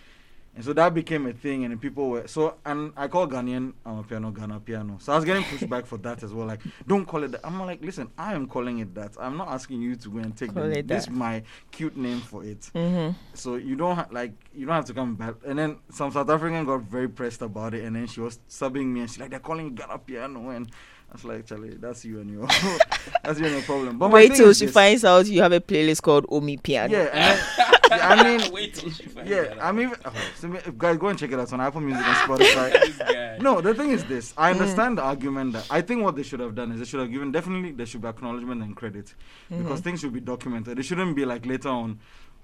And 0.56 0.66
so 0.66 0.74
that 0.74 0.92
became 0.96 1.28
a 1.28 1.32
thing, 1.34 1.64
and 1.66 1.80
people 1.80 2.10
were 2.10 2.28
so. 2.28 2.56
And 2.66 2.92
I 2.98 3.08
call 3.08 3.28
Ghanaian 3.28 3.74
Amapiano 3.86 4.34
Ghana 4.34 4.60
piano. 4.60 4.98
So 5.00 5.14
I 5.14 5.16
was 5.18 5.24
getting 5.24 5.44
pushback 5.44 5.86
for 5.86 5.98
that 6.00 6.24
as 6.24 6.34
well. 6.34 6.48
Like, 6.48 6.62
don't 6.88 7.06
call 7.06 7.24
it 7.24 7.32
that. 7.34 7.42
I'm 7.46 7.60
like, 7.60 7.86
listen, 7.86 8.10
I 8.18 8.34
am 8.34 8.48
calling 8.48 8.80
it 8.80 8.96
that. 8.96 9.16
I'm 9.20 9.38
not 9.38 9.50
asking 9.50 9.84
you 9.84 9.96
to 9.98 10.10
go 10.10 10.18
and 10.18 10.36
take 10.36 10.52
Call 10.56 10.64
the, 10.64 10.80
it 10.80 10.88
this 10.88 11.06
that. 11.06 11.14
my 11.14 11.44
cute 11.70 11.96
name 11.96 12.20
for 12.22 12.44
it. 12.44 12.62
Mhm. 12.74 13.14
So 13.36 13.56
you 13.58 13.76
don't 13.76 13.96
ha- 13.96 14.08
like 14.12 14.34
you 14.56 14.66
don't 14.66 14.74
have 14.76 14.86
to 14.86 14.94
come 14.96 15.14
back. 15.16 15.36
And 15.46 15.60
then 15.60 15.78
some 15.92 16.12
South 16.12 16.28
African 16.32 16.66
got 16.66 16.82
very 16.82 17.08
pressed 17.08 17.44
about 17.44 17.76
it, 17.76 17.86
and 17.86 17.96
then 17.96 18.08
she 18.08 18.20
was 18.20 18.40
subbing 18.50 18.88
me, 18.88 19.02
and 19.02 19.10
she's 19.10 19.20
like, 19.20 19.30
they're 19.30 19.40
calling 19.40 19.68
it 19.68 19.76
Ghana 19.76 20.00
piano, 20.00 20.50
and 20.50 20.68
I 21.10 21.14
was 21.14 21.26
like, 21.26 21.46
Charlie, 21.48 21.76
that's 21.80 22.06
you 22.06 22.20
and 22.20 22.30
your 22.30 22.46
that's 23.24 23.40
you 23.40 23.46
and 23.46 23.56
your 23.56 23.64
problem. 23.64 23.98
But 23.98 24.12
Wait 24.12 24.34
till 24.36 24.54
she 24.54 24.66
this. 24.66 24.74
finds 24.74 25.04
out 25.04 25.26
you 25.26 25.42
have 25.42 25.52
a 25.52 25.60
playlist 25.60 26.02
called 26.04 26.26
Omi 26.30 26.58
Piano. 26.58 26.94
Yeah, 26.94 27.10
and 27.12 27.40
then, 27.40 27.90
yeah, 27.90 28.08
I 28.10 28.24
mean, 28.38 28.52
Wait 28.54 28.74
till 28.76 28.92
she 28.92 29.04
finds 29.08 29.30
yeah, 29.30 29.42
that 29.46 29.64
I 29.64 29.72
mean, 29.72 29.92
oh, 30.06 30.14
so 30.36 30.48
guys, 30.78 30.98
go 30.98 31.08
and 31.08 31.18
check 31.18 31.32
it 31.32 31.40
out 31.40 31.52
on 31.52 31.62
Apple 31.62 31.82
Music 31.82 32.06
and 32.06 32.16
Spotify. 32.40 33.42
No, 33.42 33.60
the 33.60 33.74
thing 33.74 33.90
is 33.92 34.04
this. 34.06 34.34
I 34.38 34.52
Mm. 34.54 34.60
understand 34.60 34.98
the 35.00 35.02
argument 35.04 35.54
that 35.54 35.66
I 35.72 35.82
think 35.82 36.04
what 36.04 36.16
they 36.16 36.24
should 36.24 36.40
have 36.42 36.54
done 36.54 36.72
is 36.74 36.80
they 36.80 36.86
should 36.86 37.00
have 37.00 37.12
given 37.12 37.32
definitely 37.32 37.72
there 37.72 37.86
should 37.88 38.02
be 38.02 38.08
acknowledgement 38.08 38.62
and 38.62 38.76
credit 38.76 39.14
Mm-hmm. 39.52 39.64
because 39.64 39.80
things 39.80 40.02
should 40.02 40.14
be 40.14 40.20
documented. 40.20 40.78
It 40.78 40.84
shouldn't 40.84 41.16
be 41.16 41.26
like 41.26 41.46
later 41.48 41.70
on. 41.70 42.00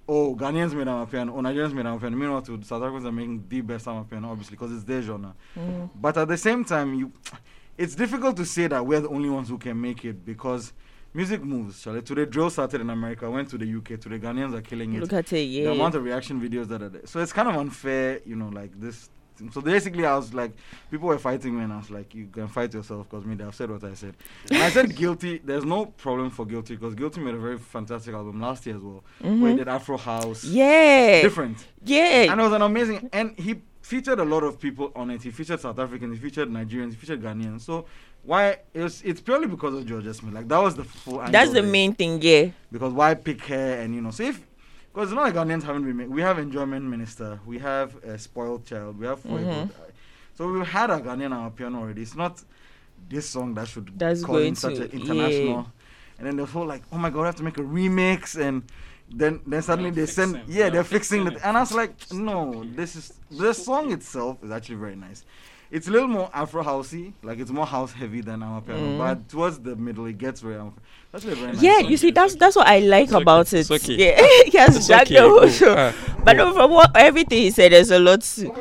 Oh, 0.08 0.36
Ghanaians 0.36 0.74
made 0.74 0.86
Amapiano, 0.86 1.34
or 1.34 1.42
Nigerians 1.42 1.74
made 1.74 1.86
Amapiano. 1.86 2.14
Meanwhile, 2.16 2.44
to 2.44 2.62
South 2.64 2.84
Africans 2.84 3.06
are 3.06 3.12
making 3.12 3.44
the 3.50 3.62
best 3.62 3.86
Amapiano, 3.88 4.26
obviously, 4.30 4.56
because 4.56 4.72
it's 4.72 4.84
their 4.84 5.02
genre. 5.02 5.34
Mhm. 5.58 5.90
But 5.96 6.16
at 6.18 6.28
the 6.28 6.38
same 6.38 6.64
time, 6.64 6.94
you, 6.94 7.12
it's 7.78 7.96
difficult 7.96 8.38
to 8.38 8.46
say 8.46 8.68
that 8.68 8.86
we're 8.86 9.02
the 9.02 9.10
only 9.10 9.30
ones 9.30 9.50
who 9.50 9.58
can 9.58 9.80
make 9.80 10.06
it 10.06 10.26
because 10.26 10.74
music 11.14 11.44
moves. 11.44 11.82
Charlie. 11.82 12.02
Today, 12.02 12.26
drill 12.26 12.50
started 12.50 12.82
in 12.82 12.90
America, 12.90 13.30
went 13.30 13.50
to 13.50 13.58
the 13.58 13.76
UK. 13.78 14.00
Today, 14.00 14.20
Ghanaians 14.20 14.54
are 14.54 14.62
killing 14.62 14.94
it 14.94 15.02
Look 15.02 15.14
at 15.14 15.26
it, 15.26 15.30
the 15.30 15.44
yeah. 15.44 15.70
amount 15.72 15.96
of 15.96 16.04
reaction 16.04 16.40
videos 16.42 16.68
that 16.68 16.82
are 16.82 16.90
there. 16.90 17.06
So 17.06 17.20
it's 17.20 17.34
kind 17.34 17.48
of 17.50 17.56
unfair, 17.56 18.20
you 18.26 18.36
know, 18.36 18.50
like 18.50 18.80
this. 18.80 19.10
thing. 19.38 19.52
So 19.52 19.60
basically, 19.60 20.06
I 20.06 20.16
was 20.16 20.34
like, 20.34 20.54
people 20.90 21.10
were 21.10 21.18
fighting 21.20 21.58
me, 21.58 21.64
and 21.66 21.74
I 21.74 21.78
was 21.78 21.90
like, 21.92 22.16
you 22.16 22.28
can 22.28 22.48
fight 22.48 22.74
yourself 22.74 23.10
because 23.10 23.26
me, 23.26 23.36
I've 23.44 23.54
said 23.54 23.70
what 23.70 23.84
I 23.84 23.94
said. 23.94 24.16
And 24.50 24.64
I 24.64 24.70
said 24.70 24.96
guilty. 25.04 25.40
There's 25.44 25.66
no 25.66 25.88
problem 25.88 26.30
for 26.30 26.46
guilty 26.46 26.76
because 26.76 26.96
guilty 26.96 27.20
made 27.20 27.36
a 27.36 27.38
very 27.38 27.58
fantastic 27.58 28.14
album 28.14 28.40
last 28.40 28.66
year 28.66 28.78
as 28.78 28.82
well, 28.82 29.04
where 29.20 29.32
he 29.34 29.38
Mhm. 29.38 29.58
did 29.58 29.68
Afro 29.68 29.98
House, 29.98 30.46
Yeah. 30.46 31.22
different, 31.22 31.68
Yeah. 31.84 32.32
and 32.32 32.40
it 32.40 32.44
was 32.44 32.54
an 32.54 32.62
amazing. 32.62 33.10
And 33.12 33.38
he 33.38 33.56
featured 33.92 34.20
a 34.20 34.26
lot 34.26 34.44
of 34.44 34.60
people 34.60 34.92
on 34.96 35.12
it. 35.12 35.22
He 35.24 35.32
featured 35.32 35.60
South 35.60 35.80
Africans, 35.80 36.18
he 36.18 36.22
featured 36.26 36.50
Nigerians, 36.50 36.92
he 36.92 36.96
featured 36.96 37.22
Ghanaians. 37.22 37.62
So. 37.62 37.86
Why 38.24 38.58
it's 38.74 39.04
it's 39.04 39.22
purely 39.22 39.46
because 39.46 39.76
of 39.76 39.86
Jorja 39.86 40.14
Smith. 40.16 40.34
Like 40.34 40.48
that 40.48 40.58
was 40.58 40.74
the 40.76 40.84
full. 40.84 41.20
That's 41.30 41.52
the 41.52 41.62
main 41.62 41.94
thing, 41.94 42.20
yeah. 42.24 42.50
because 42.72 42.92
why 42.92 43.14
pick 43.14 43.40
her 43.54 43.74
and 43.82 43.94
you 43.94 44.02
know 44.02 44.10
so 44.10 44.24
if 44.24 44.38
because 44.92 45.10
it's 45.12 45.16
not 45.16 45.26
like 45.26 45.36
Ghanaians 45.36 45.62
haven't 45.62 45.84
been 45.84 45.96
made. 45.96 46.10
we 46.10 46.22
have 46.24 46.40
enjoyment 46.40 46.86
minister 46.86 47.40
we 47.46 47.60
have 47.60 47.90
a 48.04 48.18
spoiled 48.18 48.66
child 48.66 48.98
we 48.98 49.06
have 49.06 49.22
Mhm. 49.24 49.44
mm 49.46 49.70
so 50.38 50.52
we've 50.52 50.66
had 50.68 50.90
a 50.90 51.00
Ghanaian 51.00 51.32
on 51.34 51.52
Amapiano 51.52 51.78
already 51.82 52.02
it's 52.02 52.16
not 52.16 52.42
this 53.14 53.30
song 53.30 53.54
that 53.54 53.68
should 53.68 53.88
That's 54.00 54.24
call 54.24 54.38
in 54.38 54.56
such 54.56 54.80
an 54.80 54.90
international 55.00 55.72
and 56.18 56.26
then 56.28 56.36
the 56.38 56.46
whole 56.48 56.66
like 56.66 56.82
oh 56.92 56.98
my 56.98 57.12
god 57.12 57.20
we 57.20 57.26
have 57.28 57.36
to 57.36 57.44
make 57.44 57.60
a 57.60 57.68
remix 57.80 58.20
and 58.46 58.64
then 59.10 59.40
then 59.46 59.62
suddenly 59.62 59.92
they 59.92 60.06
send 60.06 60.36
fixing- 60.36 60.54
yeah 60.56 60.64
they're 60.64 60.72
they're 60.72 60.84
fixing 60.84 61.24
fixing 61.24 61.38
it 61.38 61.42
it. 61.44 61.46
and 61.48 61.58
I 61.58 61.60
was 61.62 61.74
like 61.74 61.94
no 62.12 62.64
this 62.76 62.96
is 62.96 63.14
the 63.30 63.54
song 63.54 63.92
itself 63.92 64.38
is 64.44 64.52
actually 64.52 64.76
very 64.76 64.96
nice 64.96 65.24
it's 65.72 65.88
a 65.88 65.92
little 65.92 66.08
more 66.08 66.30
Afro 66.32 66.64
housey, 66.64 67.12
like 67.24 67.40
it's 67.40 67.50
more 67.50 67.66
house 67.66 67.92
heavy 67.92 68.22
than 68.22 68.42
Amapiano, 68.42 68.78
Mm. 68.78 68.98
but 69.00 69.28
towards 69.28 69.58
the 69.60 69.76
middle 69.76 70.06
it 70.06 70.18
gets 70.20 70.40
very. 70.40 70.56
Afro- 70.56 70.76
That's 71.12 71.24
very 71.26 71.42
nice. 71.42 71.62
Yeah, 71.62 71.80
song. 71.82 71.90
you 71.90 71.98
see, 71.98 72.12
that's 72.12 72.36
that's 72.36 72.56
what 72.56 72.68
I 72.68 72.80
like 72.80 73.06
It's 73.06 73.14
okay, 73.14 73.22
about 73.24 73.52
it's 73.52 73.72
it. 73.72 73.84
okay. 73.84 73.96
Yeah, 73.96 74.44
he 74.52 74.58
has 74.60 74.76
It's 74.78 74.90
okay. 74.92 75.16
the 75.16 75.22
whole 75.22 75.48
show. 75.50 75.74
ah, 75.76 75.92
But 76.24 76.40
oh. 76.40 76.54
from 76.54 76.72
what 76.72 76.96
everything 76.96 77.40
he 77.40 77.50
said, 77.52 77.72
there's 77.72 77.90
a 77.90 77.98
lot. 78.00 78.22
To, 78.22 78.54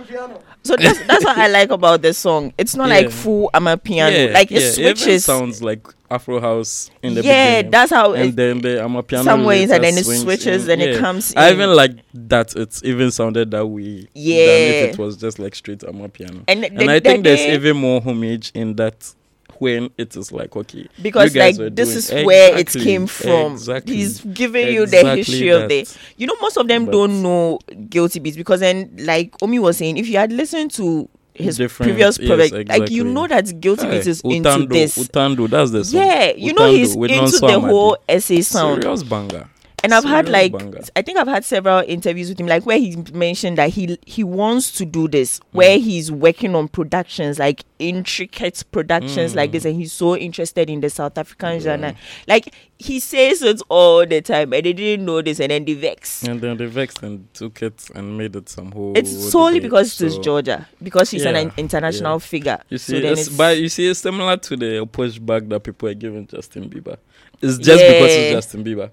so 0.64 0.76
that's 0.76 0.98
that's 1.06 1.24
what 1.24 1.36
I 1.36 1.46
like 1.48 1.70
about 1.70 2.00
the 2.00 2.14
song. 2.14 2.54
It's 2.56 2.74
not 2.74 2.88
like 2.88 3.10
full 3.10 3.50
Amapiano. 3.52 4.28
Yeah, 4.28 4.32
like 4.32 4.50
it 4.50 4.62
yeah, 4.62 4.86
even 4.86 4.96
switches. 4.96 5.24
sounds 5.26 5.62
like 5.62 5.86
Afro 6.14 6.40
house 6.40 6.90
in 7.02 7.14
the 7.14 7.22
yeah, 7.22 7.56
beginning. 7.56 7.70
that's 7.70 7.90
how 7.90 8.12
and 8.14 8.30
it, 8.30 8.36
then 8.36 8.60
the 8.60 8.68
Amapiano 8.80 9.24
somewhere 9.24 9.56
inside, 9.62 9.82
then 9.82 9.98
it 9.98 10.04
switches, 10.04 10.62
in. 10.62 10.66
then 10.68 10.80
it 10.80 10.94
Yeah. 10.94 11.00
comes. 11.00 11.34
I 11.36 11.50
even 11.52 11.70
like 11.74 11.92
that 12.14 12.54
it 12.56 12.80
even 12.84 13.10
sounded 13.10 13.50
that 13.50 13.66
way. 13.66 14.00
Than 14.02 14.08
Yeah. 14.14 14.44
if 14.46 14.94
it 14.94 14.98
was 14.98 15.16
just 15.16 15.38
like 15.38 15.54
straight 15.54 15.80
Amapiano. 15.80 16.44
and, 16.48 16.64
And 16.64 16.90
I 16.90 17.00
think 17.00 17.24
there's 17.24 17.40
even 17.40 17.76
more 17.76 18.00
homage 18.00 18.50
in 18.54 18.76
that 18.76 19.12
when 19.60 19.88
it 19.96 20.16
is 20.16 20.32
like 20.32 20.56
okay 20.56 20.88
because 21.00 21.34
like 21.36 21.56
this 21.76 21.94
is 21.94 22.10
where 22.24 22.58
it 22.58 22.68
came 22.72 23.06
from. 23.06 23.52
exactly, 23.52 23.94
He's 23.96 24.20
giving 24.20 24.66
you 24.74 24.84
the 24.86 24.98
exactly 24.98 25.16
history 25.22 25.48
of 25.50 25.68
the. 25.68 25.88
You 26.16 26.26
know, 26.26 26.34
most 26.40 26.56
of 26.56 26.66
them 26.66 26.86
But- 26.86 26.92
don't 26.92 27.22
know 27.22 27.60
GuiltyBeatz 27.70 28.36
because 28.36 28.60
then, 28.60 28.90
like 28.98 29.32
Omi 29.42 29.60
was 29.60 29.76
saying, 29.76 29.96
if 29.96 30.08
you 30.08 30.16
had 30.18 30.32
listened 30.32 30.72
to 30.72 31.08
his 31.34 31.56
Different- 31.56 31.90
previous 31.92 32.18
yes, 32.18 32.28
project, 32.28 32.68
like 32.68 32.90
you 32.90 33.04
know 33.04 33.26
that 33.26 33.44
GuiltyBeatz 33.46 34.04
Hey, 34.04 34.10
is 34.10 34.20
into 34.22 34.66
this. 34.66 34.96
Utando, 34.96 35.48
that's 35.50 35.70
the 35.72 35.84
song. 35.84 36.00
Yeah, 36.00 36.32
you 36.36 36.52
know 36.54 36.70
he's 36.70 36.94
into 36.94 37.38
the 37.40 37.60
whole 37.60 37.96
essay 38.08 38.40
sound. 38.42 38.82
Serious 38.82 39.02
banger. 39.02 39.48
And 39.84 39.92
I've 39.92 40.04
had 40.04 40.30
like 40.30 40.52
banger. 40.52 40.80
I 40.96 41.02
think 41.02 41.18
I've 41.18 41.28
had 41.28 41.44
several 41.44 41.84
interviews 41.86 42.30
with 42.30 42.40
him, 42.40 42.46
like 42.46 42.64
where 42.64 42.78
he 42.78 42.96
mentioned 43.12 43.58
that 43.58 43.68
he 43.68 43.98
he 44.06 44.24
wants 44.24 44.72
to 44.78 44.86
do 44.86 45.08
this, 45.08 45.40
where 45.52 45.76
mm. 45.78 45.82
he's 45.82 46.10
working 46.10 46.54
on 46.54 46.68
productions, 46.68 47.38
like 47.38 47.64
intricate 47.78 48.64
productions 48.72 49.34
like 49.34 49.52
this, 49.52 49.64
mm. 49.64 49.70
and 49.70 49.76
he's 49.76 49.92
so 49.92 50.16
interested 50.16 50.70
in 50.70 50.80
the 50.80 50.88
South 50.88 51.18
African 51.18 51.60
genre. 51.60 51.94
Like 52.26 52.54
he 52.78 52.98
says 52.98 53.42
it 53.42 53.60
all 53.68 54.06
the 54.06 54.22
time, 54.22 54.54
and 54.54 54.64
they 54.64 54.72
didn't 54.72 55.04
know 55.04 55.20
this, 55.20 55.38
and 55.38 55.50
then 55.50 55.66
they 55.66 55.74
vexed. 55.74 56.26
And 56.26 56.40
then 56.40 56.56
they 56.56 56.66
vexed 56.66 57.02
and 57.02 57.32
took 57.34 57.62
it 57.62 57.90
and 57.94 58.16
made 58.16 58.34
it 58.34 58.48
some 58.48 58.72
whole. 58.72 58.96
It's 58.96 59.30
solely 59.30 59.60
debate, 59.60 59.70
because 59.70 60.00
it 60.00 60.06
is 60.06 60.18
Jorja, 60.18 60.64
because 60.82 61.10
she's 61.10 61.26
an 61.26 61.34
Yeah, 61.34 61.40
in- 61.42 61.52
international 61.58 62.14
yeah. 62.14 62.18
figure. 62.18 62.58
You 62.70 62.78
so 62.78 62.94
see, 62.94 63.00
then 63.00 63.12
it's, 63.12 63.26
it's, 63.26 63.36
but 63.36 63.58
you 63.58 63.68
see, 63.68 63.86
it's 63.86 64.00
similar 64.00 64.38
to 64.38 64.56
the 64.56 64.86
pushback 64.86 65.48
that 65.50 65.60
people 65.60 65.90
are 65.90 65.94
giving 65.94 66.26
Justin 66.26 66.70
Bieber. 66.70 66.96
It's 67.42 67.58
just 67.58 67.84
because 67.84 68.14
it's 68.14 68.32
Justin 68.32 68.64
Bieber. 68.64 68.90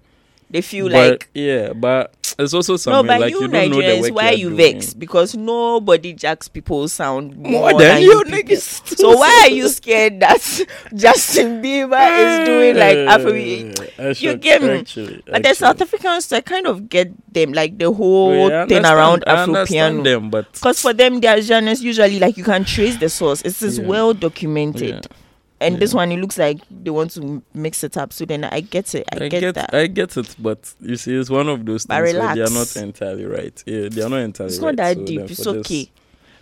They 0.51 0.61
feel 0.61 0.89
but, 0.89 1.09
like 1.11 1.29
yeah, 1.33 1.73
but 1.73 2.13
it's 2.39 2.53
also 2.53 2.73
no, 2.73 2.77
something 2.77 3.07
but 3.07 3.19
like 3.21 3.31
you 3.31 3.41
you 3.41 3.47
don't 3.47 3.69
know 3.71 3.81
the 3.81 3.83
Nigerians, 3.83 4.11
why 4.11 4.31
you 4.31 4.49
doing. 4.55 4.73
vex? 4.75 4.93
Because 4.93 5.35
nobody 5.35 6.13
jacks 6.13 6.47
people's 6.47 6.93
sound 6.93 7.35
more, 7.37 7.71
More 7.71 7.79
than 7.79 8.01
you 8.01 8.23
people. 8.23 8.37
niggas. 8.37 8.97
So 8.97 9.17
why 9.17 9.43
are 9.45 9.49
you 9.53 9.67
scared 9.69 10.19
that 10.21 10.39
Justin 10.95 11.61
Bieber 11.61 11.99
is 12.41 12.45
doing 12.47 12.75
like 12.77 12.97
Afrobeat? 13.19 14.21
You 14.21 14.35
get 14.37 14.61
me? 14.61 14.69
Actually, 14.79 15.21
But 15.25 15.43
the. 15.43 15.53
South 15.55 15.81
Africans, 15.81 16.31
I 16.33 16.41
kind 16.41 16.65
of 16.67 16.89
get 16.89 17.11
them, 17.33 17.53
like 17.53 17.77
the 17.77 17.91
whole 17.91 18.49
Yeah, 18.49 18.65
thing 18.65 18.85
around 18.85 19.23
Afro 19.27 19.65
piano. 19.65 20.01
them, 20.03 20.29
but 20.29 20.51
Because 20.53 20.81
for 20.81 20.93
them, 20.93 21.19
their 21.19 21.41
genres 21.41 21.83
usually 21.83 22.19
like 22.19 22.37
you 22.37 22.43
can 22.43 22.63
trace 22.65 22.97
the 22.97 23.09
source. 23.09 23.41
It's 23.43 23.59
just 23.59 23.79
Yeah. 23.81 23.87
well 23.87 24.13
documented. 24.13 24.89
yeah. 24.89 25.17
And 25.61 25.79
this 25.79 25.93
one, 25.93 26.11
it 26.11 26.17
looks 26.17 26.37
like 26.37 26.59
they 26.69 26.89
want 26.89 27.11
to 27.11 27.41
mix 27.53 27.83
it 27.83 27.95
up. 27.97 28.11
So 28.13 28.25
then 28.25 28.43
I 28.43 28.61
get 28.61 28.93
it. 28.95 29.07
I, 29.11 29.27
get, 29.27 29.55
that. 29.55 29.73
I 29.73 29.87
get 29.87 30.17
it, 30.17 30.35
but 30.39 30.73
you 30.81 30.95
see, 30.95 31.15
it's 31.15 31.29
one 31.29 31.47
of 31.47 31.65
those 31.65 31.85
But 31.85 32.03
things 32.03 32.17
where 32.17 32.35
they 32.35 32.41
are 32.41 32.49
not 32.49 32.75
entirely 32.75 33.25
right. 33.25 33.63
Yeah, 33.65 33.89
they 33.89 34.01
are 34.01 34.09
not 34.09 34.17
entirely 34.21 34.53
it's 34.53 34.61
right. 34.61 34.75
not 34.75 34.83
that 34.83 34.97
so 34.97 35.05
deep. 35.05 35.21
It's 35.21 35.47
okay. 35.47 35.91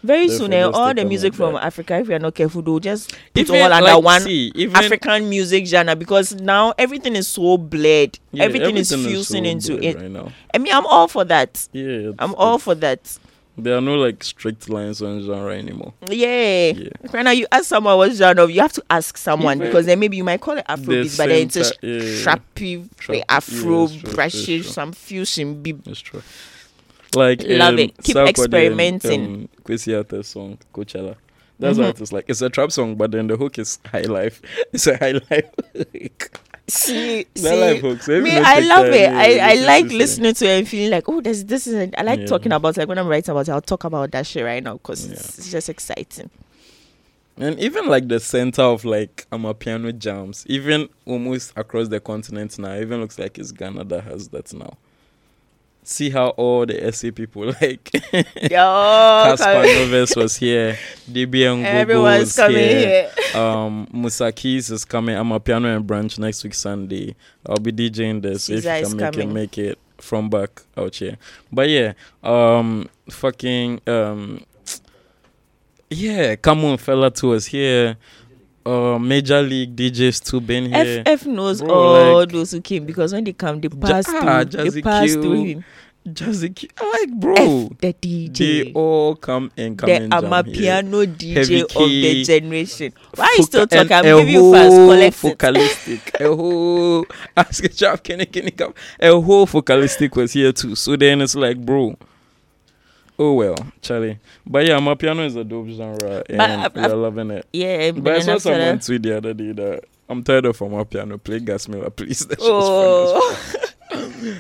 Very 0.02 0.30
soon, 0.30 0.54
eh, 0.54 0.62
all 0.62 0.94
the 0.94 1.04
music 1.04 1.34
from 1.34 1.56
that. 1.56 1.66
Africa, 1.66 1.98
if 1.98 2.08
we 2.08 2.14
are 2.14 2.20
not 2.20 2.34
careful, 2.34 2.62
they'll 2.62 2.80
just 2.80 3.12
put 3.34 3.42
Even, 3.50 3.64
all 3.64 3.74
under 3.74 3.96
like, 3.96 4.04
one 4.04 4.22
see, 4.22 4.50
even, 4.56 4.74
African 4.78 5.28
music 5.28 5.66
genre 5.66 5.94
because 5.94 6.34
now 6.36 6.74
everything 6.78 7.18
is 7.18 7.28
so 7.28 7.58
blurred. 7.58 8.18
yeah, 8.32 8.46
everything, 8.46 8.78
is 8.78 8.90
so 8.90 8.98
fusing 8.98 9.46
into 9.46 9.78
it. 9.84 9.98
right 9.98 10.10
now. 10.10 10.32
I 10.54 10.58
mean, 10.58 10.74
I'm 10.74 10.86
all 10.86 11.10
for 11.10 11.26
that. 11.26 11.68
Yeah, 11.74 12.12
I'm 12.18 12.34
all 12.36 12.60
for 12.60 12.76
that. 12.76 13.20
There 13.64 13.78
are 13.78 13.82
no 13.82 13.96
like 13.96 14.24
strict 14.24 14.70
lines 14.70 15.02
on 15.02 15.22
genre 15.24 15.54
anymore. 15.58 15.94
Yeah. 16.08 16.72
Yeah. 16.72 16.90
Right 17.12 17.24
now, 17.24 17.32
you 17.32 17.48
ask 17.52 17.66
someone 17.66 17.98
what 17.98 18.12
genre, 18.14 18.48
you 18.50 18.62
have 18.62 18.74
to 18.74 18.84
ask 18.90 19.18
someone 19.18 19.58
Even 19.58 19.68
because 19.68 19.86
then 19.86 20.00
maybe 20.00 20.18
you 20.18 20.24
might 20.24 20.42
call 20.42 20.58
it 20.58 20.66
Afrobeat, 20.68 21.18
but 21.18 21.28
then 21.28 21.44
it's 21.48 21.56
a 21.56 21.66
same 21.66 21.74
yeah. 21.82 22.00
strappy, 22.00 22.90
Trap- 22.98 23.24
Afro, 23.30 23.88
yeah, 23.88 24.30
true. 24.30 24.64
some 24.64 24.92
fusion. 24.94 25.62
Be- 25.62 25.72
That's 25.74 26.00
true. 26.00 26.22
Like 27.16 27.42
Love 27.44 27.74
um, 27.74 27.80
it. 27.80 27.98
Keep 28.04 28.16
Sarkodie 28.16 28.20
and, 28.20 28.30
experimenting. 28.30 29.26
Um, 29.26 29.50
Kwesi 29.64 29.98
Arthur's 29.98 30.28
song 30.28 30.58
Coachella. 30.74 31.16
That's 31.60 31.78
Mhm. 31.78 31.84
what 31.88 32.00
it's 32.02 32.12
like. 32.14 32.26
It's 32.28 32.42
a 32.42 32.50
trap 32.50 32.72
song, 32.72 32.96
but 32.96 33.12
then 33.12 33.28
the 33.28 33.36
hook 33.36 33.60
is 33.60 33.80
high 33.86 34.02
life. 34.04 34.42
It's 34.74 34.88
a 34.88 34.96
high 34.98 35.20
life. 35.30 35.50
see, 36.70 37.26
see. 37.36 38.22
Me, 38.22 38.38
I 38.38 38.60
love 38.60 38.86
it. 38.88 39.10
I, 39.12 39.52
I 39.52 39.54
like 39.66 39.86
listening 39.86 40.34
to 40.36 40.46
it 40.46 40.60
and 40.60 40.68
feeling 40.68 40.92
like, 40.92 41.08
oh, 41.10 41.22
there's 41.22 41.44
this 41.46 41.68
is. 41.68 41.92
I 41.98 42.04
like 42.04 42.20
Yeah. 42.22 42.26
talking 42.28 42.52
about 42.52 42.78
like 42.78 42.88
when 42.88 42.98
I'm 42.98 43.08
writing 43.08 43.32
about 43.32 43.48
it. 43.48 43.52
I'll 43.52 43.62
talk 43.62 43.84
about 43.84 44.12
that 44.12 44.26
shit 44.26 44.44
right 44.46 44.64
now 44.64 44.74
because 44.74 45.06
Yeah. 45.08 45.14
it's, 45.14 45.40
it's 45.40 45.52
just 45.52 45.70
exciting. 45.70 46.30
And 47.38 47.58
even 47.60 47.88
like 47.88 48.08
the 48.08 48.20
center 48.20 48.64
of 48.64 48.84
like 48.84 49.26
Amapiano 49.32 49.98
jams, 49.98 50.46
even 50.48 50.90
almost 51.06 51.54
across 51.56 51.88
the 51.88 52.00
continent 52.00 52.58
now, 52.60 52.76
even 52.76 53.00
looks 53.00 53.18
like 53.18 53.38
it's 53.40 53.52
Ghana 53.52 53.86
that 53.86 54.04
has 54.04 54.28
that 54.30 54.54
now. 54.54 54.74
See 55.90 56.12
how 56.12 56.28
all 56.38 56.68
the 56.68 56.92
SA 56.92 57.10
people 57.10 57.46
like 57.62 57.92
Yo, 57.92 58.62
Cassper 59.26 59.66
Nyovest 59.66 60.16
was 60.18 60.36
here, 60.36 60.78
DBN 61.10 61.88
Gogo 61.88 62.04
was 62.04 62.36
coming 62.36 62.58
here. 62.58 63.10
here. 63.10 63.42
Um, 63.42 63.88
Musa 63.92 64.32
Keys 64.32 64.70
is 64.70 64.86
coming. 64.86 65.16
Amapiano 65.16 65.76
and 65.76 65.88
branch 65.88 66.20
next 66.20 66.44
week 66.44 66.54
Sunday. 66.54 67.16
I'll 67.44 67.58
be 67.58 67.72
DJing 67.72 68.22
this 68.22 68.52
if 68.52 68.64
you 68.66 68.98
can 68.98 68.98
make 68.98 69.18
it, 69.18 69.28
make 69.30 69.58
it 69.58 69.80
from 69.98 70.30
back 70.30 70.62
out 70.78 70.94
here. 70.94 71.18
But 71.52 71.70
yeah, 71.70 71.94
um, 72.22 72.88
fucking 73.10 73.82
um, 73.88 74.46
yeah, 75.90 76.36
come 76.36 76.66
on, 76.66 76.78
fella, 76.78 77.10
to 77.10 77.34
us 77.34 77.48
here. 77.48 77.98
Uh, 78.66 79.00
Major 79.00 79.42
League 79.42 79.76
DJs 79.76 80.24
too 80.30 80.42
been 80.42 80.72
here. 80.74 81.02
F 81.06 81.26
knows 81.26 81.62
Bro, 81.62 81.74
all 81.74 82.20
like- 82.20 82.30
those 82.32 82.52
who 82.52 82.62
came 82.62 82.86
because 82.86 83.14
when 83.14 83.24
they 83.24 83.34
come, 83.34 83.62
they 83.62 83.70
pass 83.70 84.06
ah, 84.10 84.44
through. 84.44 84.62
Jazzy 84.62 84.74
They 84.74 84.82
pass 84.82 85.06
Q, 85.06 85.22
through 85.22 85.44
him. 85.44 85.64
Jazzy, 86.08 86.56
Q- 86.56 86.70
like 86.94 87.12
bro. 87.20 87.34
F 87.36 87.78
the 87.80 87.92
They 87.92 87.94
DJ. 87.94 88.72
all 88.76 89.16
come 89.16 89.52
and 89.58 89.78
come 89.78 89.88
The 89.88 89.96
and 89.96 90.12
jam 90.12 90.22
here. 90.22 90.30
Amapiano 90.84 91.06
DJ 91.06 91.34
Heavy 91.36 91.62
of 91.62 91.70
the 91.74 92.24
generation. 92.24 92.94
Why 93.16 93.26
are 93.26 93.36
you 93.38 93.44
still 93.44 93.68
talking? 93.68 93.92
I'm 93.92 94.04
giving 94.04 94.28
you 94.34 94.52
fast. 94.54 94.76
Collect 94.76 95.16
it. 95.16 95.16
focalistic. 95.16 96.22
a 96.22 96.28
whole 96.36 97.06
ask 97.36 97.64
a 97.64 97.70
chap 97.70 98.04
can 98.04 98.26
can 98.26 98.46
he 98.46 98.52
come? 98.52 98.74
A 99.00 99.20
whole 99.20 99.46
focalistic 99.46 100.16
was 100.16 100.34
here 100.34 100.52
too. 100.52 100.76
So 100.76 100.96
then 100.96 101.22
it's 101.22 101.36
like, 101.36 101.58
bro. 101.66 101.96
Oh 103.22 103.34
well, 103.34 103.56
Charlie. 103.82 104.18
But 104.46 104.66
yeah, 104.66 104.80
Amapiano 104.80 105.26
is 105.26 105.36
a 105.36 105.44
dope 105.44 105.68
genre 105.68 106.24
and 106.30 106.42
I've- 106.42 106.80
we're 106.80 106.86
I've- 106.86 106.94
loving 106.96 107.32
it. 107.32 107.46
Yeah, 107.52 107.92
But 107.92 108.14
I 108.16 108.20
saw 108.22 108.38
someone 108.38 108.80
tweet 108.80 109.04
the 109.04 109.18
other 109.18 109.34
day 109.34 109.52
that 109.52 109.84
I'm 110.08 110.24
tired 110.24 110.46
of 110.46 110.58
Amapiano. 110.58 111.22
Play 111.22 111.40
Gasmilla, 111.42 111.94
please. 111.96 112.26
That 112.28 112.40
Oh. 112.42 113.36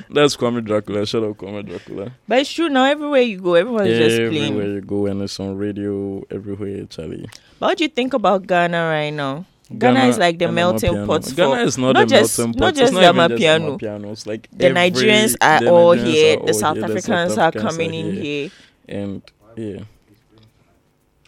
That's 0.09 0.35
Kwame 0.37 0.63
Dracula. 0.63 1.05
Shut 1.05 1.23
up, 1.23 1.37
Kwame 1.37 1.65
Dracula. 1.65 2.11
but 2.27 2.39
it's 2.39 2.51
true 2.53 2.69
now. 2.69 2.85
Everywhere 2.85 3.21
you 3.21 3.39
go, 3.39 3.55
everyone's 3.55 3.89
just 3.89 4.15
playing. 4.17 4.43
Everywhere 4.53 4.67
you 4.75 4.81
go, 4.81 5.05
and 5.07 5.21
it's 5.21 5.39
on 5.39 5.57
radio 5.57 6.23
everywhere, 6.31 6.85
Charlie. 6.85 7.27
But 7.59 7.67
what 7.67 7.77
do 7.77 7.83
you 7.83 7.89
think 7.89 8.13
about 8.13 8.45
Ghana 8.47 8.77
right 8.89 9.09
now? 9.11 9.45
Ghana 9.77 10.05
is 10.07 10.17
like 10.17 10.39
the 10.39 10.51
melting 10.51 11.05
pot 11.05 11.31
Ghana 11.35 11.61
is 11.61 11.77
not, 11.77 11.93
not 11.93 12.07
the 12.07 12.15
just- 12.15 12.39
melting 12.39 12.53
pot. 12.53 12.59
not 12.59 12.69
It's 12.71 12.79
just 12.79 12.93
not 12.93 13.13
the 13.29 13.37
just. 13.37 13.41
Amapiano. 13.43 14.11
It's 14.11 14.25
like 14.27 14.47
The 14.51 14.65
every- 14.67 14.81
Nigerians 14.91 15.35
are 15.41 15.59
the 15.61 15.69
all 15.71 15.95
Nigerians 15.95 16.03
here. 16.05 16.33
are 16.33 16.39
The 16.39 16.47
all 16.47 16.53
South 16.59 16.75
here, 16.77 16.85
Africans 16.85 17.05
South 17.33 17.37
are 17.37 17.41
Africans 17.47 17.71
coming 17.77 17.93
in 17.93 18.13
here. 18.15 18.49
And 18.89 19.21
yeah, 19.55 19.81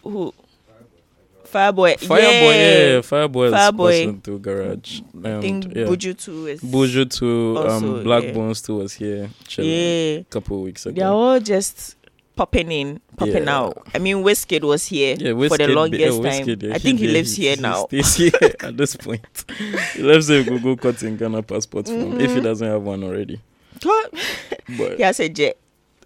Who? 0.02 0.34
Fireboy. 1.44 1.98
Fireboy, 1.98 2.18
yeah, 2.18 2.94
yeah. 2.94 3.00
Fireboy 3.04 3.46
is 3.48 3.52
Fireboy. 3.52 3.90
passing 3.90 4.20
through 4.22 4.38
garage. 4.38 5.00
I 5.22 5.28
And 5.28 5.42
think 5.42 5.64
yeah, 5.76 5.84
Buju 5.84 6.18
too 6.18 6.46
is. 6.46 6.62
Buju 6.62 7.10
too. 7.10 7.58
Also, 7.58 7.98
um, 7.98 8.02
Black 8.04 8.24
yeah. 8.24 8.32
Bones 8.32 8.62
too 8.62 8.76
was 8.76 8.94
here. 8.94 9.28
Yeah. 9.58 9.64
a 10.20 10.26
couple 10.30 10.56
of 10.58 10.62
weeks 10.64 10.86
ago. 10.86 10.94
They're 10.98 11.08
all 11.12 11.38
just 11.40 11.96
popping 12.36 12.72
in, 12.72 13.00
popping 13.18 13.44
Yeah. 13.44 13.58
out. 13.58 13.86
I 13.94 13.98
mean, 13.98 14.24
Wizkid 14.24 14.62
was 14.64 14.86
here 14.86 15.14
Yeah, 15.18 15.32
for 15.48 15.58
the 15.58 15.68
longest 15.68 16.22
yeah, 16.22 16.30
time. 16.30 16.72
I 16.72 16.78
think 16.78 16.98
he, 17.00 17.06
yeah, 17.08 17.12
lives 17.12 17.36
here 17.36 17.56
now. 17.58 17.86
He 17.90 18.02
stays 18.02 18.32
here 18.32 18.50
at 18.60 18.76
this 18.78 18.96
point. 18.96 19.44
he 19.94 20.02
lives 20.02 20.28
here. 20.28 20.42
Google 20.44 20.76
cutting 20.78 21.18
Ghana 21.18 21.42
passport 21.42 21.86
form 21.86 22.18
if 22.18 22.30
he 22.32 22.40
Mhm. 22.40 22.44
doesn't 22.44 22.66
have 22.66 22.80
one 22.82 23.04
already. 23.04 23.40
But 23.82 24.96
he 24.96 25.02
has 25.02 25.20
a 25.20 25.28
jet. 25.28 25.58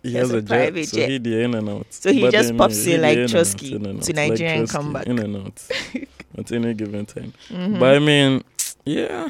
He 0.06 0.12
he 0.12 0.16
has 0.16 0.28
has 0.30 0.34
a 0.34 0.38
a 0.38 0.42
jet, 0.42 0.48
private 0.48 0.88
so 0.88 0.96
jet. 0.96 1.08
he 1.10 1.18
the 1.18 1.40
in 1.42 1.54
and 1.54 1.68
out. 1.68 1.86
So 1.90 2.12
he 2.12 2.20
But 2.20 2.32
just 2.32 2.56
pops 2.56 2.86
in 2.86 3.02
like 3.02 3.16
the 3.16 3.22
in 3.22 3.30
and 3.30 3.34
out, 3.36 3.46
Chosky 3.46 3.70
to 3.70 3.76
out, 3.88 4.16
like 4.16 4.16
Nigeria 4.16 4.54
and 4.54 4.68
come 4.68 4.92
back. 4.92 5.06
In 5.06 5.18
and 5.18 5.36
out 5.36 5.62
at 6.38 6.52
any 6.52 6.74
given 6.74 7.06
time. 7.06 7.32
Mhm. 7.50 7.78
But 7.78 7.94
I 7.96 7.98
mean, 7.98 8.42
yeah, 8.84 9.28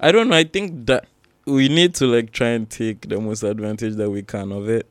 I 0.00 0.12
don't 0.12 0.28
know. 0.28 0.36
I 0.36 0.44
think 0.44 0.86
that 0.86 1.06
we 1.46 1.68
need 1.68 1.94
to 1.96 2.06
like 2.06 2.32
try 2.32 2.48
and 2.48 2.68
take 2.68 3.08
the 3.08 3.20
most 3.20 3.42
advantage 3.42 3.94
that 3.96 4.10
we 4.10 4.22
can 4.22 4.52
of 4.52 4.68
it. 4.68 4.86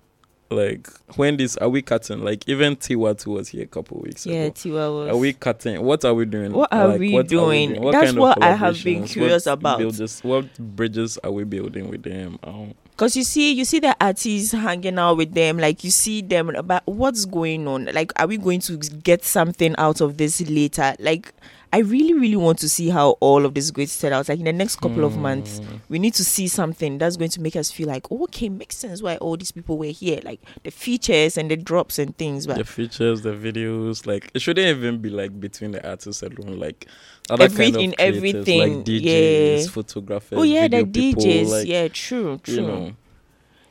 Like 0.50 0.90
when 1.16 1.38
this 1.38 1.58
are 1.58 1.70
we 1.70 1.82
cutting? 1.82 2.24
Like 2.24 2.48
even 2.48 2.76
Tiwa 2.76 3.18
two 3.22 3.32
was 3.32 3.50
here 3.50 3.64
a 3.64 3.68
couple 3.68 4.00
weeks 4.00 4.26
yeah, 4.26 4.44
ago. 4.44 4.52
Tiwa 4.52 4.96
was. 4.96 5.10
Are 5.10 5.18
we 5.18 5.34
cutting? 5.34 5.82
What 5.82 6.06
are 6.06 6.14
we 6.14 6.26
doing? 6.26 6.54
What 6.54 6.72
are 6.72 6.88
Like, 6.88 7.00
we 7.00 7.14
what 7.14 7.28
doing? 7.28 7.82
What 7.82 7.92
That's 7.92 8.06
kind 8.06 8.18
of 8.18 8.22
what 8.22 8.44
I 8.44 8.52
have 8.52 8.82
been 8.84 9.06
curious 9.06 9.46
What 9.46 9.54
about. 9.54 9.80
Builds, 9.80 10.24
what 10.24 10.58
bridges 10.58 11.18
are 11.24 11.32
we 11.32 11.44
building 11.44 11.90
with 11.90 12.04
them? 12.04 12.40
Um, 12.44 12.74
Cause 12.96 13.16
you 13.16 13.24
see, 13.24 13.52
you 13.52 13.64
see 13.64 13.80
the 13.80 13.96
artists 14.02 14.54
hanging 14.54 14.98
out 14.98 15.18
with 15.18 15.36
them, 15.36 15.60
like 15.60 15.84
you 15.84 15.92
see 15.92 16.24
them 16.24 16.50
about 16.56 16.82
what's 16.86 17.26
going 17.26 17.68
on. 17.68 17.86
Like, 17.94 18.12
are 18.20 18.26
we 18.26 18.38
going 18.38 18.60
to 18.62 18.78
get 18.78 19.24
something 19.24 19.76
out 19.78 20.02
of 20.02 20.18
this 20.18 20.42
later? 20.42 20.96
Like, 20.98 21.32
I 21.74 21.80
really, 21.80 22.14
really 22.14 22.36
want 22.36 22.60
to 22.60 22.70
see 22.70 22.90
how 22.90 23.12
all 23.20 23.46
of 23.46 23.54
this 23.54 23.66
is 23.66 23.72
going 23.72 23.88
to 23.88 23.94
set 23.94 24.14
out. 24.14 24.30
Like 24.30 24.40
in 24.40 24.46
the 24.46 24.54
next 24.54 24.78
couple 24.78 25.04
of 25.04 25.18
months, 25.18 25.60
mm, 25.60 25.82
we 25.90 26.00
need 26.00 26.14
to 26.16 26.24
see 26.24 26.48
something 26.48 26.98
that's 26.98 27.18
going 27.18 27.30
to 27.32 27.42
make 27.42 27.56
us 27.56 27.72
feel 27.72 27.88
like, 27.88 28.10
oh, 28.12 28.24
okay, 28.24 28.48
makes 28.50 28.78
sense 28.78 29.02
why 29.02 29.18
all 29.18 29.36
these 29.36 29.52
people 29.52 29.78
were 29.78 29.86
here. 29.86 30.20
Like 30.24 30.40
the 30.64 30.72
features 30.72 31.38
and 31.38 31.52
the 31.52 31.58
drops 31.58 32.00
and 32.00 32.18
things. 32.18 32.48
But 32.48 32.58
the 32.58 32.64
features, 32.64 33.22
the 33.22 33.34
videos, 33.34 34.08
like 34.08 34.32
it 34.34 34.42
shouldn't 34.42 34.68
even 34.68 35.00
be 35.00 35.10
like 35.10 35.40
between 35.40 35.72
the 35.72 35.88
artists 35.88 36.24
alone. 36.24 36.58
Like 36.58 36.88
other 37.30 37.46
Every- 37.46 37.66
kind 37.66 37.76
of 37.76 37.82
in 37.82 37.92
creators, 37.92 38.18
everything, 38.18 38.60
like 38.60 38.86
DJs, 38.86 39.66
yeah. 39.66 39.70
photographers. 39.72 40.40
oh 40.40 40.44
yeah, 40.44 40.68
the 40.68 40.84
video 40.84 40.92
people, 40.92 41.24
DJs. 41.24 41.50
like, 41.50 41.68
yeah, 41.68 41.88
true, 41.90 42.40
true. 42.44 42.54
you 42.54 42.62
know, 42.62 42.94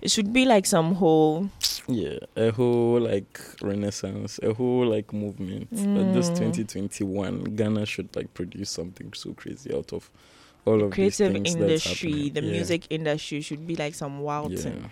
it 0.02 0.10
should 0.10 0.32
be 0.32 0.44
like 0.44 0.66
some 0.66 0.94
whole. 0.94 1.48
yeah, 1.88 2.18
a 2.36 2.50
whole 2.50 3.00
like 3.00 3.40
renaissance, 3.62 4.38
a 4.42 4.52
whole 4.54 4.86
like 4.86 5.12
movement. 5.12 5.70
That 5.70 6.12
this 6.14 6.30
Mm. 6.30 6.36
2021, 6.38 7.44
Ghana 7.56 7.86
should 7.86 8.14
like 8.16 8.32
produce 8.34 8.70
something 8.70 9.12
so 9.14 9.32
crazy 9.34 9.72
out 9.74 9.92
of 9.92 10.10
all 10.64 10.82
of 10.82 10.90
creative 10.92 11.32
these 11.32 11.54
things 11.54 11.54
that's 11.54 11.86
industry, 11.86 12.28
the 12.30 12.42
Yeah. 12.42 12.50
music 12.52 12.86
industry 12.90 13.40
should 13.40 13.66
be 13.66 13.76
like 13.76 13.94
some 13.94 14.20
wild 14.20 14.52
Yeah. 14.52 14.58
thing. 14.58 14.90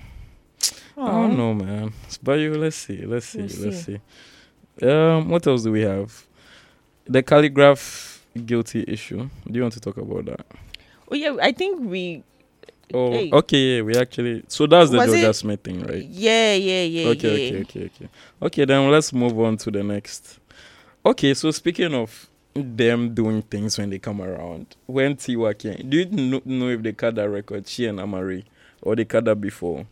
I 0.96 1.00
Aw. 1.00 1.22
don't 1.28 1.36
know, 1.36 1.52
man. 1.54 1.92
But 2.22 2.38
you, 2.38 2.54
let's 2.54 2.76
see, 2.76 3.04
let's 3.04 3.26
see, 3.26 3.38
We'll 3.42 3.70
let's 3.70 3.84
see. 3.84 3.98
Um, 4.82 5.28
what 5.28 5.46
else 5.46 5.62
do 5.64 5.72
we 5.72 5.82
have? 5.82 6.26
The 7.06 7.22
calligraph 7.22 8.24
guilty 8.46 8.84
issue. 8.88 9.28
Do 9.46 9.52
you 9.54 9.62
want 9.62 9.74
to 9.74 9.80
talk 9.80 9.96
about 9.96 10.24
that? 10.26 10.46
Oh 11.10 11.14
yeah, 11.16 11.36
I 11.42 11.52
think 11.52 11.80
we. 11.80 12.22
Oh, 12.92 13.12
Hey. 13.12 13.30
okay. 13.32 13.76
Yeah, 13.76 13.82
we 13.82 13.96
actually. 13.96 14.44
So 14.48 14.66
that's 14.66 14.90
the 14.90 14.98
it- 14.98 15.08
Jorja 15.08 15.34
Smith 15.34 15.60
thing, 15.62 15.82
right? 15.86 16.04
Yeah, 16.04 16.54
yeah, 16.54 16.82
yeah. 16.82 17.08
okay, 17.10 17.28
yeah. 17.52 17.60
okay, 17.60 17.60
okay, 17.62 17.84
okay. 17.86 18.08
Okay, 18.42 18.64
then 18.64 18.90
let's 18.90 19.12
move 19.12 19.38
on 19.40 19.56
to 19.58 19.70
the 19.70 19.82
next. 19.82 20.38
Okay, 21.06 21.34
so 21.34 21.50
speaking 21.50 21.94
of 21.94 22.28
them 22.54 23.14
doing 23.14 23.42
things 23.42 23.78
when 23.78 23.90
they 23.90 23.98
come 23.98 24.20
around, 24.22 24.66
when 24.86 25.16
Tiwa 25.16 25.56
came, 25.58 25.88
do 25.90 25.98
you 25.98 26.04
know, 26.06 26.40
know 26.44 26.68
if 26.68 26.82
they 26.82 26.92
cut 26.92 27.14
that 27.16 27.28
record, 27.28 27.66
she 27.66 27.86
and 27.86 27.98
Amaarae, 27.98 28.44
or 28.82 28.94
they 28.96 29.04
cut 29.04 29.24
that 29.24 29.40
before? 29.40 29.86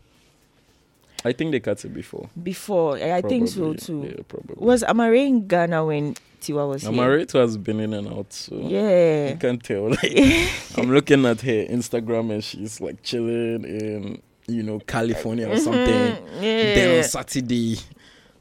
I 1.25 1.31
think 1.33 1.51
they 1.51 1.59
cut 1.59 1.83
it 1.85 1.93
before. 1.93 2.29
Before, 2.41 2.97
I, 2.97 3.17
I 3.17 3.21
think 3.21 3.47
so 3.49 3.73
too. 3.73 4.09
Yeah, 4.15 4.23
probably. 4.27 4.55
Was 4.57 4.83
Amaarae 4.83 5.27
in 5.27 5.47
Ghana 5.47 5.85
when 5.85 6.15
Tiwa 6.43 6.67
was 6.69 6.81
here? 6.83 6.91
Amaarae 6.91 7.31
has 7.33 7.57
been 7.57 7.79
in 7.79 7.93
and 7.93 8.07
out, 8.07 8.31
so 8.33 8.55
yeah, 8.55 8.67
you 8.67 9.29
Yeah. 9.29 9.35
can 9.37 9.59
tell. 9.59 9.89
Like, 9.89 10.77
I'm 10.77 10.91
looking 10.91 11.25
at 11.25 11.41
her 11.41 11.65
Instagram 11.65 12.31
and 12.31 12.43
she's 12.43 12.81
like 12.81 13.01
chilling 13.03 13.63
in, 13.63 14.21
you 14.47 14.63
know, 14.63 14.79
California 14.79 15.49
or 15.49 15.57
something. 15.57 15.85
Mhm, 16.15 16.75
Then 16.75 16.89
Yeah. 16.89 16.97
on 16.97 17.03
Saturday, 17.03 17.77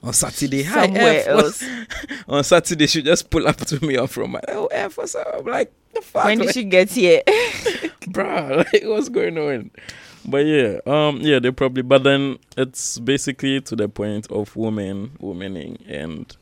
on 0.03 0.12
Saturday, 0.12 0.62
hi 0.64 0.86
Somewhere 0.86 1.20
F, 1.20 1.26
else. 1.28 1.64
on 2.28 2.42
Saturday 2.44 2.86
she 2.88 3.03
just 3.03 3.30
pull 3.30 3.46
up 3.46 3.57
to 3.59 3.84
me 3.84 4.05
from 4.09 4.32
my 4.32 4.40
oh 4.48 4.66
F 4.66 4.98
up? 4.98 5.09
I'm 5.38 5.44
like 5.46 5.72
the 5.94 6.00
fuck 6.03 6.24
When 6.24 6.38
did 6.38 6.46
like, 6.46 6.55
she 6.55 6.64
get 6.64 6.90
here? 6.90 7.22
bruh, 8.09 8.57
like 8.59 8.82
what's 8.84 9.09
going 9.09 9.38
on? 9.38 9.70
But 10.24 10.46
yeah, 10.46 10.78
um 10.86 11.18
yeah, 11.20 11.38
they 11.38 11.50
probably 11.50 11.82
but 11.82 12.05
then 12.05 12.38
it's 12.57 12.98
basically 12.98 13.61
to 13.62 13.76
the 13.76 13.88
point 13.88 14.30
of 14.30 14.55
women 14.57 15.12
womaning 15.20 15.78
and 15.88 16.34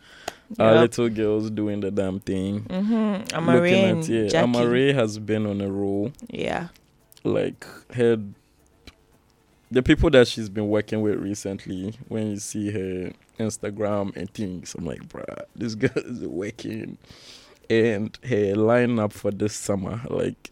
our 0.58 0.80
little 0.80 1.08
girls 1.08 1.50
doing 1.50 1.80
the 1.80 1.90
damn 1.90 2.20
thing. 2.20 2.62
Mm-hmm. 2.62 3.38
Amaarae 3.38 3.94
Looking 3.94 4.24
at 4.24 4.32
yeah. 4.32 4.42
Amaarae 4.42 4.94
has 4.94 5.18
been 5.18 5.46
on 5.46 5.60
a 5.60 5.70
roll. 5.70 6.12
Yeah. 6.28 6.68
Like 7.22 7.64
her 7.94 8.16
the 9.70 9.82
people 9.82 10.10
that 10.10 10.26
she's 10.26 10.48
been 10.48 10.68
working 10.68 11.00
with 11.00 11.18
recently, 11.18 11.94
when 12.08 12.32
you 12.32 12.38
see 12.38 12.70
her 12.72 13.12
Instagram 13.38 14.14
and 14.16 14.32
things, 14.34 14.74
I'm 14.76 14.84
like, 14.84 15.08
bruh, 15.08 15.44
this 15.54 15.74
girl 15.76 15.90
is 15.94 16.20
working. 16.20 16.98
And 17.68 18.18
her 18.24 18.54
lineup 18.54 19.12
for 19.12 19.30
this 19.30 19.54
summer, 19.54 20.00
like, 20.08 20.50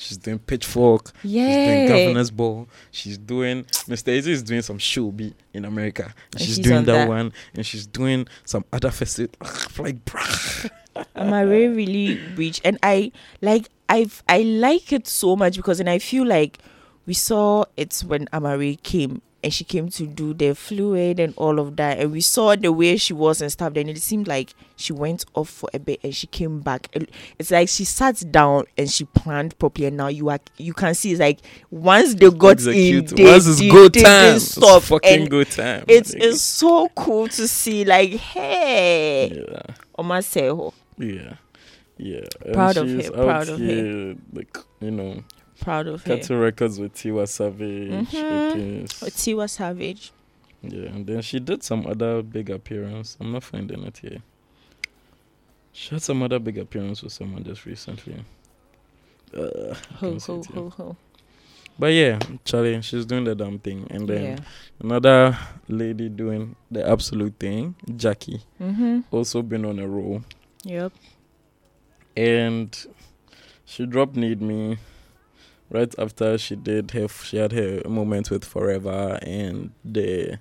She's 0.00 0.16
doing 0.16 0.38
Pitchfork. 0.38 1.12
She's 1.20 1.32
doing 1.32 1.86
Governor's 1.86 2.30
Ball. 2.30 2.66
She's 2.90 3.18
doing 3.18 3.64
Mr. 3.64 4.18
Eazi 4.18 4.28
is 4.28 4.42
doing 4.42 4.62
some 4.62 4.78
show 4.78 5.14
in 5.52 5.66
America. 5.66 6.14
And 6.32 6.40
she's, 6.40 6.56
she's 6.56 6.58
doing 6.58 6.78
on 6.78 6.84
that, 6.86 6.92
that. 6.92 7.08
one, 7.08 7.32
and 7.54 7.66
she's 7.66 7.86
doing 7.86 8.26
some 8.46 8.64
other 8.72 8.90
festival. 8.90 9.34
like, 9.78 10.02
bruh. 10.06 10.70
Amaarae 11.16 11.76
really 11.76 12.18
reached, 12.34 12.62
and 12.64 12.78
I 12.82 13.12
like 13.42 13.68
I've 13.90 14.22
I 14.26 14.40
like 14.40 14.90
it 14.90 15.06
so 15.06 15.36
much 15.36 15.56
because, 15.56 15.80
and 15.80 15.90
I 15.90 15.98
feel 15.98 16.26
like 16.26 16.60
we 17.04 17.12
saw 17.12 17.64
it 17.76 18.02
when 18.06 18.26
Amaarae 18.28 18.82
came 18.82 19.20
and 19.42 19.52
she 19.54 19.64
came 19.64 19.88
to 19.88 20.06
do 20.06 20.34
the 20.34 20.54
fluid 20.54 21.18
and 21.18 21.32
all 21.36 21.58
of 21.58 21.76
that, 21.76 21.98
and 21.98 22.12
we 22.12 22.20
saw 22.20 22.54
the 22.56 22.70
way 22.72 22.96
she 22.96 23.12
was 23.12 23.40
and 23.40 23.50
stuff. 23.50 23.74
Then 23.74 23.88
it 23.88 23.98
seemed 24.02 24.28
like 24.28 24.54
she 24.76 24.92
went 24.92 25.24
off 25.34 25.48
for 25.48 25.68
a 25.72 25.78
bit 25.78 26.00
and 26.02 26.14
she 26.14 26.26
came 26.26 26.60
back. 26.60 26.88
It's 27.38 27.50
like 27.50 27.68
she 27.68 27.84
sat 27.84 28.22
down 28.30 28.64
and 28.76 28.90
she 28.90 29.04
planned 29.04 29.58
properly, 29.58 29.86
and 29.86 29.96
now 29.96 30.08
you 30.08 30.28
are 30.28 30.40
you 30.58 30.74
can 30.74 30.94
see 30.94 31.12
it's 31.12 31.20
like 31.20 31.40
once 31.70 32.14
they 32.14 32.30
got 32.30 32.52
Execute. 32.52 33.10
in, 33.12 33.16
they, 33.16 33.24
Once 33.30 33.46
it's 33.46 33.58
they- 33.60 33.68
go 33.70 33.88
they 33.88 34.02
time. 34.02 34.36
It's 34.36 34.54
fucking 34.88 35.20
and 35.22 35.30
go 35.30 35.44
time. 35.44 35.84
It's 35.88 36.12
it's 36.14 36.40
so 36.42 36.88
cool 36.94 37.28
to 37.28 37.48
see. 37.48 37.84
Like, 37.84 38.10
hey, 38.10 39.32
Yeah. 39.50 39.74
Oma 39.98 40.14
Seho. 40.18 40.72
Yeah. 40.98 41.34
Yeah. 41.96 42.20
Proud 42.52 42.76
of 42.78 42.88
her, 42.88 43.10
proud 43.10 43.48
of 43.48 43.58
her. 43.58 43.64
here, 43.64 44.16
Like, 44.32 44.56
you 44.80 44.90
know, 44.90 45.22
proud 45.60 45.86
of 45.86 46.02
her. 46.04 46.16
cutting 46.16 46.38
records 46.38 46.78
with 46.80 46.94
Tiwa 46.94 47.28
Savage. 47.28 47.90
Mhm. 48.10 49.02
With 49.02 49.16
Tiwa 49.16 49.48
Savage. 49.48 50.12
Yeah, 50.62 50.88
and 50.94 51.06
then 51.06 51.22
she 51.22 51.38
did 51.40 51.62
some 51.62 51.86
other 51.86 52.22
big 52.22 52.50
appearance. 52.50 53.16
I'm 53.20 53.32
not 53.32 53.44
finding 53.44 53.82
it 53.84 53.98
here. 53.98 54.18
She 55.72 55.90
had 55.94 56.02
some 56.02 56.22
other 56.22 56.38
big 56.38 56.58
appearance 56.58 57.02
with 57.02 57.12
someone 57.12 57.44
just 57.44 57.64
recently. 57.64 58.24
Uh, 59.32 59.74
Ho 60.00 60.18
ho 60.18 60.42
ho 60.52 60.70
ho. 60.70 60.96
But 61.78 61.92
yeah, 61.94 62.18
Charlie, 62.44 62.82
she's 62.82 63.06
doing 63.06 63.24
the 63.24 63.34
damn 63.34 63.58
thing. 63.58 63.86
And 63.90 64.06
then 64.08 64.22
Yeah. 64.22 64.38
another 64.80 65.38
lady 65.68 66.08
doing 66.10 66.56
the 66.70 66.86
absolute 66.86 67.38
thing, 67.38 67.74
Gyakie, 67.86 68.42
Mhm. 68.60 69.04
also 69.10 69.40
been 69.40 69.64
on 69.64 69.78
a 69.78 69.86
roll. 69.88 70.22
Yep. 70.64 70.92
And 72.16 72.86
she 73.64 73.86
dropped 73.86 74.16
Need 74.16 74.42
Me 74.42 74.76
right 75.70 75.94
after 75.98 76.36
she 76.38 76.56
did 76.56 76.90
her, 76.92 77.08
she 77.08 77.36
had 77.38 77.52
her 77.52 77.80
moment 77.88 78.30
with 78.30 78.44
Forever 78.44 79.18
and 79.22 79.70
the 79.84 80.38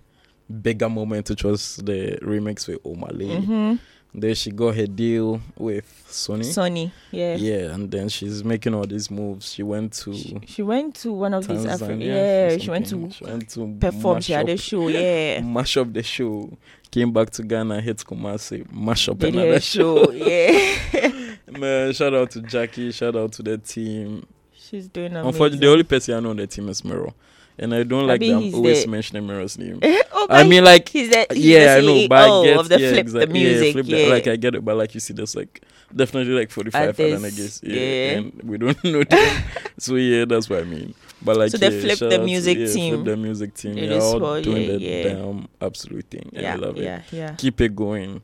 bigger 0.62 0.90
moment, 0.90 1.30
which 1.30 1.44
was 1.44 1.78
the 1.78 2.18
remix 2.22 2.68
with 2.68 2.82
Omah 2.84 3.18
Lay. 3.18 3.38
Mhm. 3.38 3.80
Then 4.12 4.34
she 4.34 4.50
got 4.50 4.76
her 4.76 4.88
deal 4.88 5.40
with 5.56 5.86
Sony. 6.10 6.44
Sony, 6.44 6.92
Yeah. 7.12 7.36
Yeah, 7.36 7.76
and 7.76 7.92
then 7.92 8.10
she's 8.10 8.44
making 8.44 8.74
all 8.74 8.88
these 8.88 9.12
moves. 9.12 9.54
She 9.54 9.62
went 9.62 9.94
to 10.02 10.12
She, 10.16 10.40
she 10.48 10.64
went 10.64 10.96
to 10.96 11.14
one 11.14 11.36
of 11.36 11.48
these 11.48 11.64
Afri- 11.64 12.04
Yeah, 12.04 12.58
she 12.58 12.72
went 12.72 12.88
to 12.88 13.12
she 13.12 13.24
went 13.24 13.48
to 13.50 13.78
perform. 13.80 14.22
She 14.22 14.34
had 14.34 14.50
a 14.50 14.58
show. 14.58 14.88
Yeah. 14.88 15.42
mash 15.44 15.78
up 15.78 15.94
the 15.94 16.02
show. 16.02 16.50
Came 16.90 17.14
back 17.14 17.30
to 17.30 17.44
Ghana, 17.44 17.82
hit 17.82 17.98
Kumasi, 17.98 18.66
mash 18.74 19.10
up 19.10 19.20
Did 19.20 19.36
another 19.36 19.60
show. 19.74 20.06
show. 20.06 20.12
Yeah. 20.12 21.36
Man, 21.60 21.94
shout 21.94 22.16
out 22.16 22.32
to 22.32 22.40
Gyakie. 22.42 22.92
Shout 22.92 23.16
out 23.16 23.32
to 23.34 23.44
the 23.44 23.60
team. 23.60 24.26
She's 24.70 24.88
doing 24.88 25.08
amazing. 25.12 25.28
Unfortunately, 25.28 25.66
the 25.66 25.72
only 25.72 25.84
person 25.84 26.16
I 26.16 26.20
know 26.20 26.30
on 26.32 26.38
the 26.38 26.48
team 26.48 26.70
is 26.70 26.84
Miro, 26.86 27.14
and 27.58 27.74
I 27.74 27.84
don't 27.84 28.06
like 28.08 28.20
Maybe 28.22 28.32
that 28.32 28.38
I'm 28.38 28.44
he's 28.44 28.54
always 28.54 28.84
the- 28.86 28.90
mentioning 28.92 29.26
Miro's 29.28 29.58
name. 29.58 29.80
oh, 29.84 30.28
I 30.30 30.44
mean, 30.44 30.64
like, 30.64 30.88
he's 30.90 31.10
the 31.10 31.26
he's 31.34 31.46
yeah, 31.46 31.76
I 31.78 31.82
know, 31.82 32.08
but 32.08 32.18
I 32.22 32.28
CEO 32.30 32.44
get 32.44 32.58
of 32.60 32.70
the 32.70 32.80
yeah, 32.80 32.90
flip 32.90 33.00
exact- 33.02 33.28
the 33.28 33.34
music. 33.34 33.76
Yeah, 33.76 33.82
Yeah, 33.84 34.06
the, 34.06 34.12
like 34.12 34.28
I 34.28 34.36
get 34.36 34.56
it, 34.56 34.64
but 34.64 34.78
like 34.78 34.94
you 34.94 35.00
see, 35.00 35.14
there's 35.14 35.36
like 35.36 35.62
definitely 35.96 36.34
like 36.34 36.52
45 36.52 36.90
Others, 36.90 37.14
other 37.16 37.28
niggas. 37.30 37.60
Yeah, 37.64 37.74
yeah. 37.76 38.12
and 38.18 38.42
we 38.44 38.58
don't 38.60 38.84
know 38.84 39.04
them. 39.04 39.44
so 39.80 39.96
yeah, 39.96 40.26
that's 40.26 40.50
what 40.50 40.60
I 40.60 40.64
mean. 40.66 40.94
But 41.22 41.38
like, 41.38 41.52
So 41.52 41.58
they 41.58 41.70
yeah, 41.76 41.82
flip 41.82 42.00
the 42.00 42.06
out 42.06 42.10
to- 42.20 42.24
music 42.26 42.58
yeah, 42.60 42.68
team. 42.68 42.94
Flip 42.96 43.06
the 43.06 43.18
music 43.18 43.54
team. 43.56 43.74
They 43.76 43.88
They're 43.88 44.02
all 44.02 44.20
for- 44.20 44.42
doing 44.42 44.62
yeah, 44.70 44.72
the 44.74 44.80
yeah. 44.80 45.04
damn 45.04 45.48
absolute 45.60 46.06
thing, 46.12 46.30
and 46.36 46.46
I 46.46 46.50
yeah, 46.52 46.56
love 46.56 46.78
it. 46.78 46.84
yeah, 46.84 47.02
yeah. 47.12 47.36
Keep 47.36 47.62
it 47.62 47.76
going. 47.76 48.22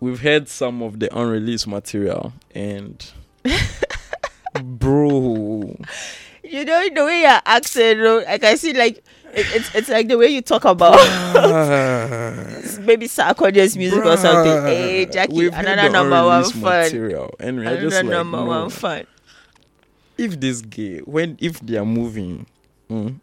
We've 0.00 0.20
heard 0.22 0.48
some 0.48 0.82
of 0.82 0.98
the 0.98 1.14
unreleased 1.16 1.66
material, 1.68 2.32
and 2.54 2.96
bro, 4.54 5.76
You 6.42 6.64
know 6.64 6.88
the 6.94 7.04
way 7.04 7.20
you're 7.22 7.40
acting, 7.44 7.98
no, 7.98 8.18
like 8.18 8.44
I 8.44 8.54
see, 8.56 8.72
like 8.72 8.98
it, 9.32 9.46
it's 9.54 9.74
it's 9.74 9.88
like 9.88 10.08
the 10.08 10.18
way 10.18 10.28
you 10.28 10.42
talk 10.42 10.64
about 10.64 10.94
maybe 12.80 13.06
Sarkodie's 13.06 13.76
music 13.76 14.04
or 14.04 14.16
something. 14.16 14.62
Hey, 14.64 15.06
Jackie, 15.06 15.32
We've 15.34 15.52
another 15.52 15.82
the 15.82 15.88
number 15.90 16.24
one 16.24 16.44
fan. 16.44 16.62
material, 16.62 17.34
and 17.38 17.60
Another 17.60 17.80
just 17.80 17.96
like, 17.96 18.06
number 18.06 18.38
no. 18.38 18.44
one 18.46 18.70
fan. 18.70 19.06
if 20.18 20.38
this 20.40 20.60
gay 20.62 20.98
when 21.00 21.36
if 21.40 21.60
they 21.60 21.76
are 21.76 21.84
moving 21.84 22.46
mm, 22.90 23.18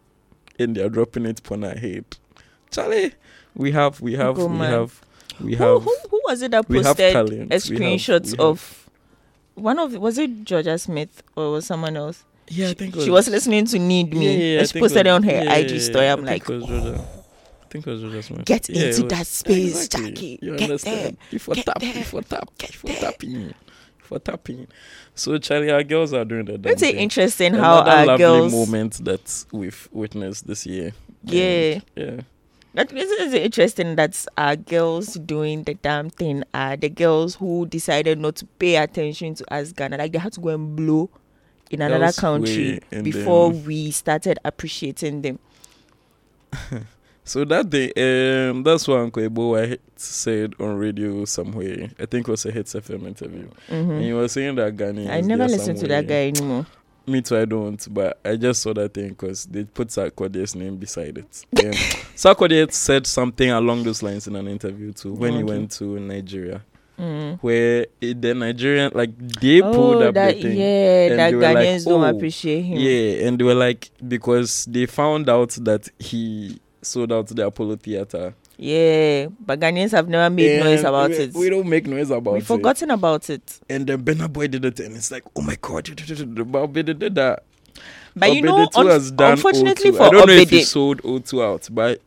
and 0.58 0.76
they 0.76 0.82
are 0.82 0.88
dropping 0.88 1.26
it 1.26 1.38
upon 1.38 1.62
our 1.64 1.76
head 1.76 2.04
charlie 2.70 3.12
we 3.54 3.70
have 3.72 4.00
we 4.00 4.14
have 4.14 4.36
Go 4.36 4.46
we 4.46 4.56
man. 4.58 4.70
have 4.72 5.00
we 5.40 5.54
Who, 5.54 5.64
have 5.64 5.82
who 5.84 5.96
who 6.10 6.20
was 6.26 6.42
it 6.42 6.50
that 6.52 6.68
posted 6.68 7.16
a 7.16 7.56
screenshot 7.56 8.34
of 8.38 8.87
one 9.58 9.78
of 9.78 9.92
was 9.94 10.18
it 10.18 10.44
Jorja 10.44 10.78
Smith 10.80 11.22
or 11.36 11.52
was 11.52 11.66
someone 11.66 11.96
else? 11.96 12.24
yeah 12.50 12.70
i 12.70 12.72
think 12.74 12.96
it 12.96 13.02
she 13.02 13.10
was 13.10 13.28
listening 13.28 13.66
to 13.66 13.78
Need 13.78 14.14
Me. 14.14 14.24
yeah, 14.24 14.54
yeah, 14.54 14.58
and 14.60 14.68
she 14.70 14.80
posted 14.80 15.06
it 15.06 15.10
on 15.10 15.22
her 15.22 15.30
yeah, 15.44 15.54
IG 15.54 15.80
story. 15.80 16.06
I'm 16.08 16.20
I 16.20 16.32
like, 16.32 16.46
think 16.46 16.62
was. 16.62 16.70
I 16.70 17.70
think 17.70 17.86
it 17.86 17.90
was 17.90 18.02
Jorja 18.02 18.24
Smith. 18.24 18.44
Get 18.46 18.68
Yeah, 18.70 18.86
into 18.86 19.02
was- 19.04 19.10
that 19.12 19.26
space, 19.26 19.84
exactly. 19.84 20.10
Jackie. 20.12 20.38
You 20.40 20.52
Get 20.56 20.62
understand? 20.70 21.16
If 21.30 21.46
we 21.48 21.54
Get 21.56 21.66
tap, 21.66 21.80
there. 21.80 21.92
if 21.98 22.12
we 22.14 22.20
tap, 22.22 22.48
Get 22.56 22.70
if 22.70 22.82
there. 22.82 22.96
tapping, 22.96 23.54
if 24.00 24.10
we 24.10 24.18
tapping. 24.18 24.66
So 25.14 25.36
Charlie, 25.36 25.70
our 25.70 25.82
girls 25.84 26.14
are 26.14 26.24
doing 26.24 26.46
that. 26.46 26.64
it's 26.64 26.82
interesting 26.82 27.52
how 27.52 27.82
Another 27.82 27.90
our 27.90 28.06
lovely 28.06 28.24
girls. 28.24 28.52
moment 28.52 29.04
that 29.04 29.44
we've 29.52 29.86
witnessed 29.92 30.46
this 30.46 30.64
year. 30.64 30.92
Yeah. 31.24 31.42
And, 31.44 31.82
yeah. 31.96 32.20
That 32.78 32.90
this 32.90 33.10
is 33.10 33.34
interesting 33.34 33.96
that 33.96 34.24
our 34.36 34.54
girls 34.54 35.14
doing 35.14 35.64
the 35.64 35.74
damn 35.74 36.10
thing 36.10 36.44
are 36.54 36.76
the 36.76 36.88
girls 36.88 37.34
who 37.34 37.66
decided 37.66 38.20
not 38.20 38.36
to 38.36 38.46
pay 38.46 38.76
attention 38.76 39.34
to 39.34 39.52
us 39.52 39.72
Ghana. 39.72 39.96
Like 39.96 40.12
they 40.12 40.18
had 40.20 40.34
to 40.34 40.40
go 40.40 40.50
and 40.50 40.76
blow 40.76 41.10
in 41.72 41.82
another 41.82 42.12
country 42.12 42.80
before 43.02 43.52
then- 43.52 43.64
we 43.64 43.90
started 43.90 44.38
appreciating 44.44 45.22
them. 45.22 45.40
So 47.24 47.44
that 47.44 47.68
day, 47.68 47.92
um, 48.48 48.62
that's 48.62 48.88
what 48.88 49.00
Uncle 49.00 49.22
Ebo 49.22 49.76
said 49.96 50.54
on 50.58 50.78
radio 50.78 51.26
somewhere. 51.26 51.90
I 52.00 52.06
think 52.06 52.26
it 52.26 52.30
was 52.30 52.46
a 52.46 52.50
Hitz 52.50 52.72
FM 52.72 53.06
interview. 53.06 53.50
And 53.68 54.02
he 54.02 54.14
was 54.14 54.32
saying 54.32 54.54
that. 54.54 54.74
Mm-hmm. 54.74 55.10
I 55.10 55.20
never 55.20 55.46
they're 55.46 55.58
listened 55.58 55.78
to 55.80 55.88
that 55.88 56.06
guy 56.06 56.28
anymore. 56.28 56.64
Me 57.08 57.22
too, 57.22 57.36
I 57.38 57.44
don't. 57.44 57.86
But 57.92 58.18
I 58.24 58.36
just 58.36 58.62
saw 58.62 58.72
that 58.74 58.94
thing 58.94 59.08
because 59.10 59.46
they 59.46 59.64
put 59.64 59.88
Sarkodie's 59.88 60.54
name 60.54 60.76
beside 60.76 61.18
it. 61.18 61.44
And 61.64 61.74
Sarkodie 62.14 62.70
said 62.72 63.06
something 63.06 63.50
along 63.50 63.84
those 63.84 64.02
lines 64.02 64.26
in 64.26 64.36
an 64.36 64.46
interview 64.48 64.92
too 64.92 65.14
when 65.14 65.32
he 65.34 65.42
went 65.42 65.70
to 65.72 65.98
Nigeria. 65.98 66.62
Mm. 66.98 67.38
Where 67.40 67.86
it, 68.00 68.20
the 68.20 68.34
Nigerian, 68.34 68.90
like, 68.92 69.16
they 69.40 69.60
pulled 69.62 70.02
Oh, 70.02 70.08
up 70.08 70.14
that 70.14 70.34
the 70.34 70.42
thing. 70.42 70.58
yeah, 70.58 71.06
and 71.10 71.18
that 71.20 71.32
were 71.32 71.40
like, 71.40 71.56
Ghanaians 71.56 71.84
don't 71.84 72.02
"Oh, 72.02 72.16
appreciate 72.16 72.62
him. 72.62 72.78
Yeah, 72.78 73.26
and 73.28 73.38
they 73.38 73.44
were 73.44 73.54
like, 73.54 73.88
because 74.08 74.64
they 74.64 74.86
found 74.86 75.28
out 75.28 75.50
that 75.60 75.88
he 76.00 76.58
sold 76.82 77.12
out 77.12 77.28
the 77.28 77.46
Apollo 77.46 77.76
Theater. 77.76 78.34
Yeah, 78.60 79.28
but 79.38 79.60
Ghanaians 79.60 79.92
have 79.92 80.08
never 80.08 80.28
made 80.34 80.58
noise 80.58 80.80
about 80.80 81.10
we, 81.10 81.16
it. 81.16 81.34
We 81.34 81.48
don't 81.48 81.68
make 81.68 81.86
noise 81.86 82.10
about 82.10 82.32
it. 82.32 82.34
We've 82.34 82.46
forgotten 82.46 82.90
about 82.90 83.30
it. 83.30 83.60
And 83.70 83.86
then 83.86 84.02
Burna 84.02 84.30
Boy 84.30 84.48
did 84.48 84.64
it, 84.64 84.80
and 84.80 84.96
it's 84.96 85.12
like, 85.12 85.22
oh 85.36 85.42
my 85.42 85.56
god, 85.60 85.84
did 85.84 87.14
that. 87.14 87.44
But 88.16 88.34
you 88.34 88.42
know, 88.42 88.68
un- 88.74 89.12
unfortunately 89.18 89.92
O2. 89.92 89.96
for 89.96 90.02
I 90.02 90.10
don't 90.10 90.26
know 90.26 90.32
if 90.32 90.50
he 90.50 90.64
sold 90.64 91.02
O2 91.02 91.42
out, 91.44 91.68
but 91.70 92.00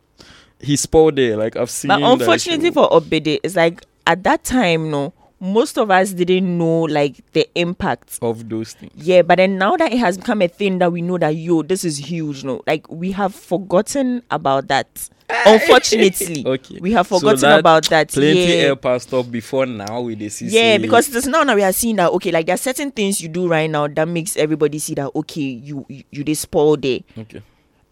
he 0.60 0.76
spoiled 0.76 1.16
there. 1.16 1.36
Like 1.36 1.56
I've 1.56 1.70
seen. 1.70 1.88
but 1.88 2.02
unfortunately 2.02 2.70
for 2.70 2.92
Obede, 2.92 3.40
it's 3.42 3.56
like 3.56 3.82
at 4.06 4.22
that 4.24 4.44
time, 4.44 4.90
no, 4.90 5.14
most 5.40 5.78
of 5.78 5.90
us 5.90 6.12
didn't 6.12 6.56
know 6.58 6.82
like 6.82 7.20
the 7.32 7.48
impact. 7.54 8.18
of 8.22 8.48
those 8.48 8.74
things. 8.74 8.92
Yeah, 8.94 9.22
but 9.22 9.36
then 9.36 9.58
now 9.58 9.76
that 9.76 9.92
it 9.92 9.98
has 9.98 10.18
become 10.18 10.42
a 10.42 10.48
thing 10.48 10.78
that 10.78 10.92
we 10.92 11.02
know 11.02 11.18
that 11.18 11.30
yo, 11.30 11.62
this 11.62 11.84
is 11.84 11.98
huge. 11.98 12.44
No, 12.44 12.62
like 12.66 12.88
we 12.90 13.12
have 13.12 13.34
forgotten 13.34 14.22
about 14.30 14.68
that. 14.68 15.08
Unfortunately, 15.46 16.44
Okay, 16.46 16.78
we 16.80 16.92
have 16.92 17.06
So 17.06 17.18
forgotten 17.18 17.40
that 17.40 17.60
about 17.60 17.84
that. 17.88 18.08
Plenty 18.10 18.40
yeah. 18.40 18.54
air 18.54 18.76
passed 18.76 19.12
off 19.12 19.30
before 19.30 19.66
now 19.66 20.02
with 20.02 20.18
the 20.18 20.26
CC. 20.26 20.50
Yeah, 20.52 20.78
because 20.78 21.08
this 21.08 21.26
now 21.26 21.42
now 21.42 21.54
we 21.54 21.62
are 21.62 21.72
seeing 21.72 21.96
that 21.96 22.10
okay, 22.12 22.30
like 22.30 22.46
there 22.46 22.54
are 22.54 22.58
certain 22.58 22.90
things 22.90 23.20
you 23.20 23.28
do 23.28 23.48
right 23.48 23.70
now 23.70 23.88
that 23.88 24.08
makes 24.08 24.36
everybody 24.36 24.78
see 24.78 24.94
that 24.94 25.10
okay, 25.14 25.40
you 25.40 25.86
you, 25.88 26.02
you 26.10 26.24
they 26.24 26.34
spoil 26.34 26.76
there. 26.76 27.00
okay. 27.18 27.42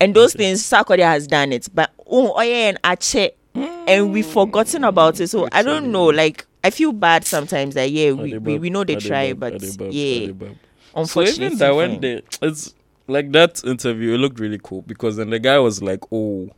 And 0.00 0.14
those 0.14 0.34
Okay. 0.34 0.44
things 0.44 0.62
Sarkodie 0.62 1.00
has 1.02 1.26
done 1.26 1.52
it. 1.52 1.68
But 1.74 1.90
oh, 2.06 2.32
oh 2.36 2.40
yeah, 2.42 2.68
and 2.74 2.78
Ache 2.84 3.34
and 3.54 4.12
we've 4.12 4.24
hmm. 4.26 4.32
forgotten 4.32 4.84
about 4.84 5.20
it. 5.20 5.28
So 5.28 5.48
I 5.52 5.62
don't 5.62 5.90
know, 5.92 6.06
like 6.06 6.46
I 6.62 6.70
feel 6.70 6.92
bad 6.92 7.24
sometimes 7.24 7.74
that 7.74 7.90
yeah, 7.90 8.12
we, 8.12 8.38
we, 8.38 8.58
we 8.58 8.70
know 8.70 8.84
they 8.84 8.96
try, 8.96 9.32
but 9.32 9.62
yeah, 9.92 10.26
So 10.28 10.56
unfortunately. 10.94 11.46
even 11.46 11.58
that 11.58 11.74
when 11.74 12.00
they, 12.00 12.22
it's 12.42 12.74
like 13.06 13.32
that 13.32 13.62
interview, 13.64 14.14
it 14.14 14.18
looked 14.18 14.38
really 14.38 14.60
cool 14.62 14.82
because 14.82 15.16
then 15.16 15.30
the 15.30 15.38
guy 15.38 15.58
was 15.58 15.82
like, 15.82 16.00
"Oh, 16.12 16.48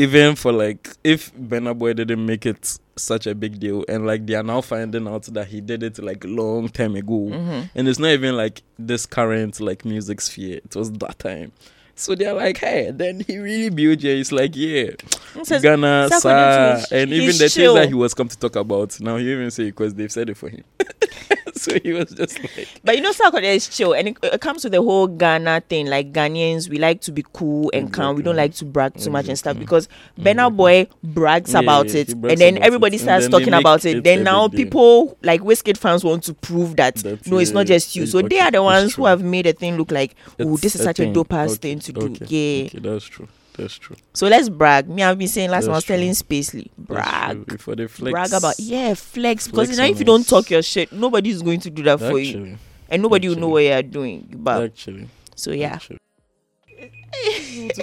even 0.00 0.34
for 0.36 0.52
like 0.52 0.88
if 1.04 1.32
Burna 1.34 1.76
Boy 1.78 1.92
didn't 1.92 2.24
make 2.24 2.46
it 2.46 2.78
such 2.96 3.26
a 3.26 3.34
big 3.34 3.60
deal, 3.60 3.84
and 3.88 4.06
like 4.06 4.26
they 4.26 4.34
are 4.34 4.42
now 4.42 4.60
finding 4.60 5.06
out 5.08 5.24
that 5.24 5.48
he 5.48 5.60
did 5.60 5.82
it 5.82 5.98
like 6.02 6.24
long 6.24 6.68
time 6.68 6.94
ago, 6.96 7.28
Mm-hmm. 7.30 7.60
and 7.74 7.88
it's 7.88 7.98
not 7.98 8.08
even 8.10 8.36
like 8.36 8.62
this 8.78 9.06
current 9.06 9.60
like 9.60 9.84
music 9.84 10.20
sphere. 10.20 10.58
It 10.64 10.74
was 10.76 10.90
that 10.92 11.18
time. 11.18 11.52
So 11.96 12.14
they're 12.14 12.32
like, 12.32 12.56
hey, 12.56 12.90
then 12.94 13.20
he 13.20 13.36
really 13.38 13.68
built 13.68 14.00
you. 14.00 14.12
It's 14.16 14.32
like, 14.32 14.56
yeah, 14.56 14.92
It 15.36 15.44
says, 15.46 15.60
Ghana, 15.60 16.08
sir. 16.18 16.82
And 16.90 17.12
even 17.12 17.36
the 17.36 17.48
chill. 17.50 17.74
things 17.74 17.84
that 17.84 17.88
he 17.88 17.94
was 17.94 18.14
come 18.14 18.28
to 18.28 18.38
talk 18.38 18.56
about, 18.56 18.98
now 19.00 19.18
he 19.18 19.30
even 19.30 19.50
say 19.50 19.64
because 19.64 19.92
they've 19.94 20.10
said 20.10 20.30
it 20.30 20.36
for 20.38 20.48
him. 20.48 20.64
so 21.64 21.78
he 21.82 21.92
was 21.92 22.10
just 22.12 22.42
like, 22.56 22.68
But 22.84 22.96
you 22.96 23.02
know, 23.02 23.12
Sarkodie 23.12 23.54
is 23.54 23.68
chill, 23.68 23.92
and 23.94 24.08
it, 24.08 24.16
it 24.22 24.40
comes 24.40 24.64
with 24.64 24.72
the 24.72 24.82
whole 24.82 25.06
Ghana 25.06 25.62
thing. 25.68 25.86
Like 25.86 26.12
Ghanaians, 26.12 26.68
we 26.68 26.78
like 26.78 27.00
to 27.02 27.12
be 27.12 27.24
cool 27.32 27.70
and 27.74 27.90
mm, 27.90 27.92
calm. 27.92 28.16
We 28.16 28.22
don't 28.22 28.36
like 28.36 28.54
to 28.56 28.64
brag 28.64 28.96
too 28.96 29.10
much 29.10 29.28
and 29.28 29.38
stuff 29.38 29.56
Exactly. 29.56 29.60
because 29.60 29.88
Burna 30.18 30.50
mm, 30.50 30.56
Boy 30.56 30.86
brags 31.02 31.54
Yeah, 31.54 31.58
about 31.60 31.94
yeah, 31.94 31.94
it, 31.94 32.14
brags 32.20 32.32
and 32.32 32.40
then 32.40 32.58
everybody 32.62 32.98
it, 32.98 32.98
starts 32.98 33.28
talking 33.28 33.54
about 33.54 33.84
it. 33.84 33.98
it 33.98 34.04
Then 34.04 34.22
now 34.24 34.48
deal. 34.48 34.66
people 34.66 35.18
like 35.22 35.40
Wizkid 35.42 35.76
fans 35.76 36.04
want 36.04 36.24
to 36.24 36.34
prove 36.34 36.76
that 36.76 37.04
That, 37.04 37.26
no, 37.26 37.38
it's 37.38 37.52
not 37.52 37.66
just 37.66 37.94
you. 37.96 38.06
So 38.06 38.22
they 38.22 38.40
are 38.40 38.50
the 38.50 38.62
ones 38.62 38.94
who 38.94 39.06
have 39.06 39.22
made 39.22 39.46
a 39.46 39.52
thing 39.52 39.76
look 39.76 39.90
like, 39.90 40.14
oh, 40.40 40.56
this 40.56 40.74
is 40.74 40.82
such 40.82 41.00
a 41.00 41.06
dope 41.06 41.32
ass 41.32 41.56
Okay, 41.56 41.58
thing 41.58 41.78
to 41.80 41.92
do. 41.92 42.18
okay, 42.20 42.26
Yeah. 42.26 42.64
Okay, 42.64 42.78
that's 42.80 43.04
true. 43.06 43.28
That's 43.56 43.74
true. 43.74 43.96
So 44.14 44.28
let's 44.28 44.48
brag. 44.48 44.88
Me, 44.88 45.02
I've 45.02 45.18
been 45.18 45.28
saying 45.28 45.50
last 45.50 45.64
time 45.64 45.72
I 45.72 45.76
was 45.76 45.84
telling. 45.84 46.10
Spacely, 46.10 46.70
brag. 46.78 47.46
Before 47.46 47.74
they 47.76 47.86
flex. 47.86 48.12
Brag 48.12 48.32
about 48.32 48.58
yeah, 48.58 48.94
flex 48.94 49.46
because 49.46 49.68
Flex 49.68 49.78
now 49.78 49.84
if 49.84 49.98
you 49.98 50.04
don't 50.04 50.26
talk 50.26 50.50
your 50.50 50.62
shit, 50.62 50.92
nobody 50.92 51.30
is 51.30 51.42
going 51.42 51.60
to 51.60 51.70
do 51.70 51.82
that 51.84 51.98
for 52.00 52.18
you, 52.18 52.56
and 52.88 53.02
nobody 53.02 53.28
will 53.28 53.36
know 53.36 53.48
what 53.48 53.64
you 53.64 53.72
are 53.72 53.82
doing. 53.82 54.28
But 54.36 54.62
actually, 54.62 55.08
so 55.34 55.50
yeah, 55.52 55.74
actually. 55.74 55.98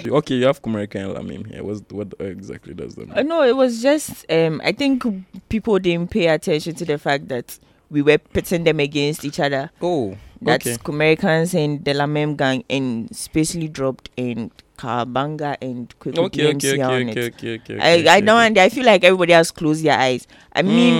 okay, 0.08 0.34
you 0.34 0.46
have 0.46 0.62
Kumarica 0.62 0.96
and 0.96 1.12
La 1.14 1.22
Meme 1.22 1.44
here. 1.44 1.62
What's, 1.62 1.82
what 1.90 2.14
exactly 2.18 2.74
does 2.74 2.94
that 2.96 3.10
Uh, 3.10 3.16
mean? 3.16 3.28
no, 3.28 3.42
it 3.42 3.56
was 3.56 3.82
just 3.82 4.24
um 4.30 4.60
I 4.64 4.72
think 4.72 5.04
people 5.48 5.78
didn't 5.78 6.10
pay 6.10 6.28
attention 6.28 6.74
to 6.76 6.84
the 6.84 6.98
fact 6.98 7.28
that 7.28 7.58
we 7.90 8.02
were 8.02 8.18
pitting 8.18 8.64
them 8.64 8.80
against 8.80 9.24
each 9.24 9.40
other. 9.40 9.70
Oh, 9.80 10.16
That's 10.42 10.66
okay. 10.66 11.16
And 11.54 11.84
the 11.84 11.94
La 11.94 12.06
Meme 12.06 12.36
gang 12.36 12.64
and 12.68 13.08
Spacely 13.10 13.70
dropped 13.72 14.10
and 14.18 14.50
Kabanga 14.78 15.56
and 15.60 15.90
Quick 15.98 16.16
Okay, 16.16 16.54
okay, 16.54 16.78
okay, 16.78 16.82
on 16.82 17.08
okay, 17.10 17.26
it. 17.26 17.34
okay, 17.34 17.54
okay, 17.58 17.74
I, 17.82 17.98
okay, 18.00 18.08
I 18.08 18.20
don't 18.22 18.40
and 18.40 18.58
I 18.58 18.68
feel 18.70 18.86
like 18.86 19.02
everybody 19.04 19.32
has 19.34 19.50
closed 19.50 19.84
their 19.84 19.98
eyes. 19.98 20.26
I 20.54 20.62
mean 20.62 20.94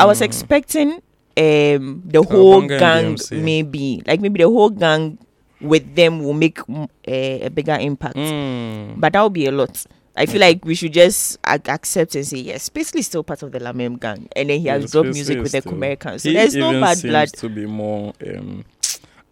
I 0.00 0.04
was 0.08 0.20
Mm. 0.20 0.24
expecting 0.24 0.90
um 1.36 2.02
the 2.04 2.22
whole 2.22 2.62
gang 2.66 3.14
maybe 3.30 4.02
like 4.06 4.20
maybe 4.20 4.42
the 4.42 4.48
whole 4.48 4.70
gang 4.70 5.18
with 5.60 5.94
them 5.94 6.22
will 6.24 6.34
make 6.34 6.58
mm, 6.66 6.84
uh, 6.84 7.46
a 7.46 7.50
bigger 7.50 7.76
impact. 7.78 8.16
Mm. 8.16 8.98
But 9.00 9.12
that 9.12 9.22
would 9.22 9.32
be 9.34 9.46
a 9.46 9.52
lot. 9.52 9.84
I 10.16 10.26
feel 10.26 10.40
like 10.40 10.64
we 10.64 10.74
should 10.74 10.92
just 10.92 11.38
ac- 11.46 11.70
accept 11.70 12.14
and 12.16 12.26
say 12.26 12.38
yes. 12.38 12.68
Basically, 12.70 13.02
still 13.02 13.22
part 13.22 13.42
of 13.44 13.52
the 13.52 13.60
La 13.60 13.72
Meme 13.72 13.96
gang, 13.98 14.26
and 14.34 14.50
then 14.50 14.58
he 14.58 14.66
has 14.66 14.82
Yes, 14.82 14.90
dropped 14.90 15.14
music 15.14 15.38
with 15.42 15.52
the 15.52 15.62
Americans. 15.70 16.22
So 16.22 16.28
he 16.30 16.34
there's 16.34 16.56
no 16.56 16.72
bad 16.80 16.98
seems 16.98 17.10
blood. 17.10 17.28
to 17.38 17.48
be 17.48 17.66
more 17.66 18.12
um, 18.26 18.64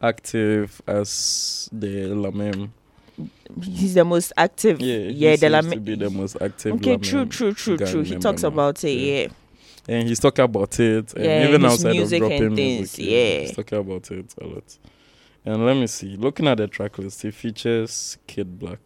active 0.02 0.80
as 0.86 1.68
the 1.72 2.06
La 2.14 2.30
Meme. 2.30 2.72
He's 3.62 3.94
the 3.94 4.04
most 4.04 4.32
active. 4.36 4.80
Yeah, 4.80 4.96
Yeah, 4.96 5.30
he 5.30 5.36
the 5.36 5.80
be 5.82 5.94
the 5.94 6.10
most 6.10 6.36
active. 6.40 6.74
Okay, 6.74 6.96
true, 6.98 7.26
true, 7.26 7.52
true, 7.52 7.76
true. 7.78 8.02
He 8.02 8.16
talks 8.16 8.42
now. 8.42 8.48
about 8.48 8.82
it. 8.84 8.90
Yeah. 8.90 9.22
Yeah. 9.22 9.28
and 9.88 10.08
he's 10.08 10.18
talking 10.18 10.44
about 10.44 10.78
it, 10.80 11.14
and 11.14 11.24
Yeah, 11.24 11.48
even 11.48 11.64
outside 11.64 11.92
music 11.92 12.22
of 12.22 12.28
dropping 12.28 12.56
things, 12.56 12.98
music, 12.98 13.04
yeah. 13.04 13.40
he's 13.40 13.56
talking 13.56 13.78
about 13.78 14.10
it 14.10 14.34
a 14.40 14.46
lot. 14.46 14.78
And 15.44 15.64
let 15.64 15.76
me 15.76 15.86
see, 15.86 16.16
looking 16.16 16.48
at 16.48 16.58
the 16.58 16.66
track 16.66 16.98
list, 16.98 17.22
he 17.22 17.30
features 17.30 18.18
Kiddblack. 18.26 18.78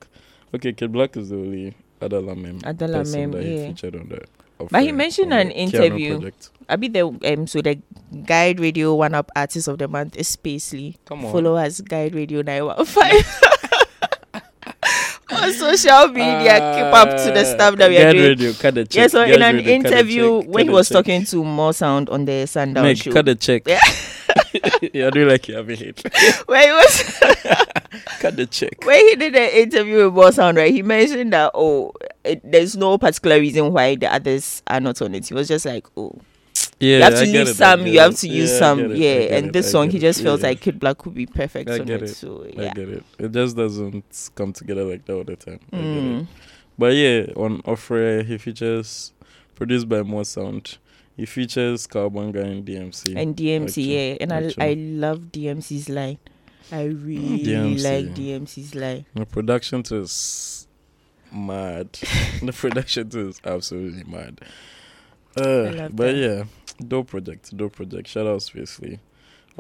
Okay, 0.55 0.73
Kiddblack 0.73 1.17
is 1.17 1.31
the 1.31 1.37
only 1.37 1.75
other 2.03 2.21
La 2.21 2.35
Meme 2.35 2.61
Other 2.65 2.89
person 2.89 3.31
Lamem, 3.31 3.33
that 3.33 3.43
he 3.45 3.67
featured 3.69 3.97
on 3.97 4.13
of 4.59 4.69
But 4.71 4.83
he 4.83 4.93
mentioned 4.93 5.33
an 5.33 5.51
interview. 5.51 6.31
I 6.69 6.77
be 6.77 6.89
the 6.89 7.07
um 7.07 7.47
so 7.47 7.61
the 7.63 7.81
Guide 8.27 8.61
Radio 8.61 8.95
One 8.95 9.15
Up 9.15 9.31
Artist 9.35 9.69
of 9.69 9.79
the 9.79 9.89
Month 9.89 10.17
is 10.17 10.35
Spacely. 10.35 10.97
Come 11.05 11.25
on, 11.25 11.33
Follow 11.33 11.57
us 11.57 11.81
Guide 11.81 12.15
Radio 12.15 12.43
Nine 12.43 12.65
One 12.67 12.85
Five. 12.85 13.43
On 15.41 15.53
social 15.53 16.09
media, 16.09 16.55
keep 16.75 16.93
up 16.93 17.09
to 17.09 17.31
the 17.33 17.41
uh, 17.41 17.45
stuff 17.45 17.77
that 17.77 17.89
we 17.89 17.97
are 17.99 18.13
doing. 18.13 18.25
Radio, 18.25 18.53
cut 18.53 18.75
the 18.75 18.85
check. 18.85 19.01
Yeah, 19.01 19.07
so 19.09 19.23
in 19.23 19.41
an 19.41 19.57
Radio, 19.57 19.73
interview 19.75 20.43
check, 20.43 20.51
when 20.51 20.67
he 20.67 20.73
was 20.73 20.89
check. 20.89 20.97
talking 20.97 21.25
to 21.25 21.45
More 21.45 21.73
Sound 21.73 22.11
on 22.11 22.25
the 22.25 22.47
Sundown 22.47 22.85
Meg, 22.85 22.99
show, 22.99 23.13
cut 23.13 23.25
the 23.25 23.35
check. 23.35 23.63
Yeah. 23.67 23.81
yeah, 24.93 25.11
do 25.11 25.27
like 25.29 25.49
you 25.49 25.57
having 25.57 25.77
hate. 25.77 26.03
where 26.47 26.67
he 26.67 26.73
was 26.73 27.19
cut 28.21 28.37
the 28.37 28.47
check. 28.47 28.85
when 28.85 29.01
he 29.09 29.17
did 29.17 29.35
an 29.35 29.51
interview 29.51 30.05
with 30.05 30.15
More 30.15 30.33
Sound, 30.33 30.57
right? 30.57 30.73
He 30.73 30.83
mentioned 30.83 31.33
that 31.33 31.53
oh, 31.55 31.93
it, 32.25 32.41
there's 32.45 32.77
no 32.77 32.99
particular 32.99 33.39
reason 33.39 33.73
why 33.73 33.97
the 33.97 34.13
others 34.13 34.63
are 34.67 34.81
not 34.81 35.01
on 35.01 35.15
it. 35.15 35.27
He 35.29 35.35
was 35.35 35.49
just 35.49 35.65
like, 35.65 35.87
oh, 35.97 36.21
Yeah, 36.81 36.97
you 36.97 37.03
have 37.03 37.15
to 37.15 37.21
I 37.21 37.25
leave 37.25 37.49
it, 37.49 37.55
some, 37.55 37.87
you 37.87 38.01
have 38.01 38.17
to 38.17 38.29
use 38.29 38.51
Yeah, 38.53 38.59
some, 38.59 38.81
it, 38.93 38.97
yeah. 38.97 39.37
And 39.37 39.53
this 39.53 39.69
I 39.69 39.71
song, 39.71 39.91
he 39.91 39.99
it. 39.99 40.01
just 40.01 40.23
feels 40.23 40.41
Yeah. 40.41 40.49
like 40.49 40.61
Kiddblack 40.61 41.05
would 41.05 41.15
be 41.15 41.27
perfect 41.27 41.69
I 41.71 41.79
on 41.81 41.85
get 41.87 42.03
it. 42.03 42.11
it. 42.11 42.15
So 42.15 42.45
I 42.57 42.69
get 42.71 42.89
it. 42.89 43.05
It 43.19 43.33
just 43.33 43.57
doesn't 43.57 44.31
come 44.35 44.53
together 44.55 44.85
like 44.85 45.05
that 45.05 45.15
all 45.15 45.25
the 45.25 45.37
time. 45.37 45.61
I 45.73 45.77
it. 45.77 45.81
Mm. 45.83 46.27
But 46.79 46.95
yeah, 46.95 47.27
on 47.37 47.61
Offre, 47.63 48.25
he 48.25 48.39
features 48.39 49.13
produced 49.55 49.89
by 49.89 50.03
More 50.03 50.25
Sound. 50.25 50.79
He 51.17 51.27
features 51.27 51.87
Carbanga 51.87 52.43
and 52.43 52.65
DMC. 52.65 53.15
And 53.15 53.37
DMC, 53.37 53.65
Actually, 53.69 53.95
yeah. 54.11 54.17
And 54.23 54.33
I, 54.33 54.43
actually. 54.45 54.65
I 54.65 54.73
love 54.75 55.19
DMC's 55.33 55.89
line. 55.91 56.19
I 56.73 56.85
really 56.85 57.45
DMC. 57.45 57.85
like 57.85 58.15
DMC's 58.15 58.75
line. 58.75 59.05
the 59.15 59.27
production 59.27 59.83
is 59.91 60.67
mad. 61.31 61.93
the 62.43 62.53
production 62.55 63.11
is 63.13 63.39
absolutely 63.45 64.05
mad. 64.05 64.41
Uh, 65.37 65.71
love 65.73 65.95
but 65.97 66.13
that. 66.13 66.17
yeah, 66.17 66.45
dope 66.89 67.09
project, 67.09 67.57
dope 67.57 67.75
project. 67.77 68.09
Shout 68.09 68.27
out 68.27 68.41
Spacely. 68.41 68.99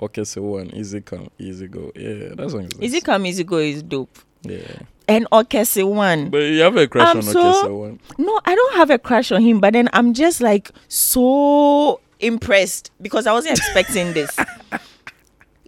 Okay, 0.01 0.25
so 0.25 0.43
one 0.43 0.71
easy 0.75 1.01
come, 1.01 1.29
easy 1.39 1.67
go. 1.67 1.93
Yeah, 1.95 2.35
that 2.35 2.51
song 2.51 2.63
is 2.65 2.75
nice. 2.77 2.83
Easy 2.83 3.01
Come 3.01 3.27
Easy 3.27 3.45
Go 3.45 3.59
is 3.59 3.83
dope. 3.83 4.19
Yeah, 4.43 4.79
And 5.09 5.27
Okese 5.31 5.87
One. 5.87 6.31
but 6.31 6.39
you 6.39 6.61
have 6.61 6.77
a 6.77 6.87
crush 6.89 7.09
I'm 7.09 7.19
on 7.19 7.23
so- 7.23 7.41
Okay, 7.51 7.61
so 7.63 7.77
one. 7.77 8.01
No, 8.17 8.41
I 8.47 8.55
don't 8.55 8.75
have 8.77 8.89
a 8.91 8.99
crush 8.99 9.31
on 9.33 9.43
him, 9.43 9.61
but 9.61 9.75
then 9.75 9.89
I'm 9.93 10.15
just 10.15 10.41
like 10.41 10.71
so 10.89 12.01
impressed 12.21 12.91
because 13.03 13.27
I 13.27 13.33
wasn't 13.33 13.59
expecting 13.59 14.13
this. 14.15 14.35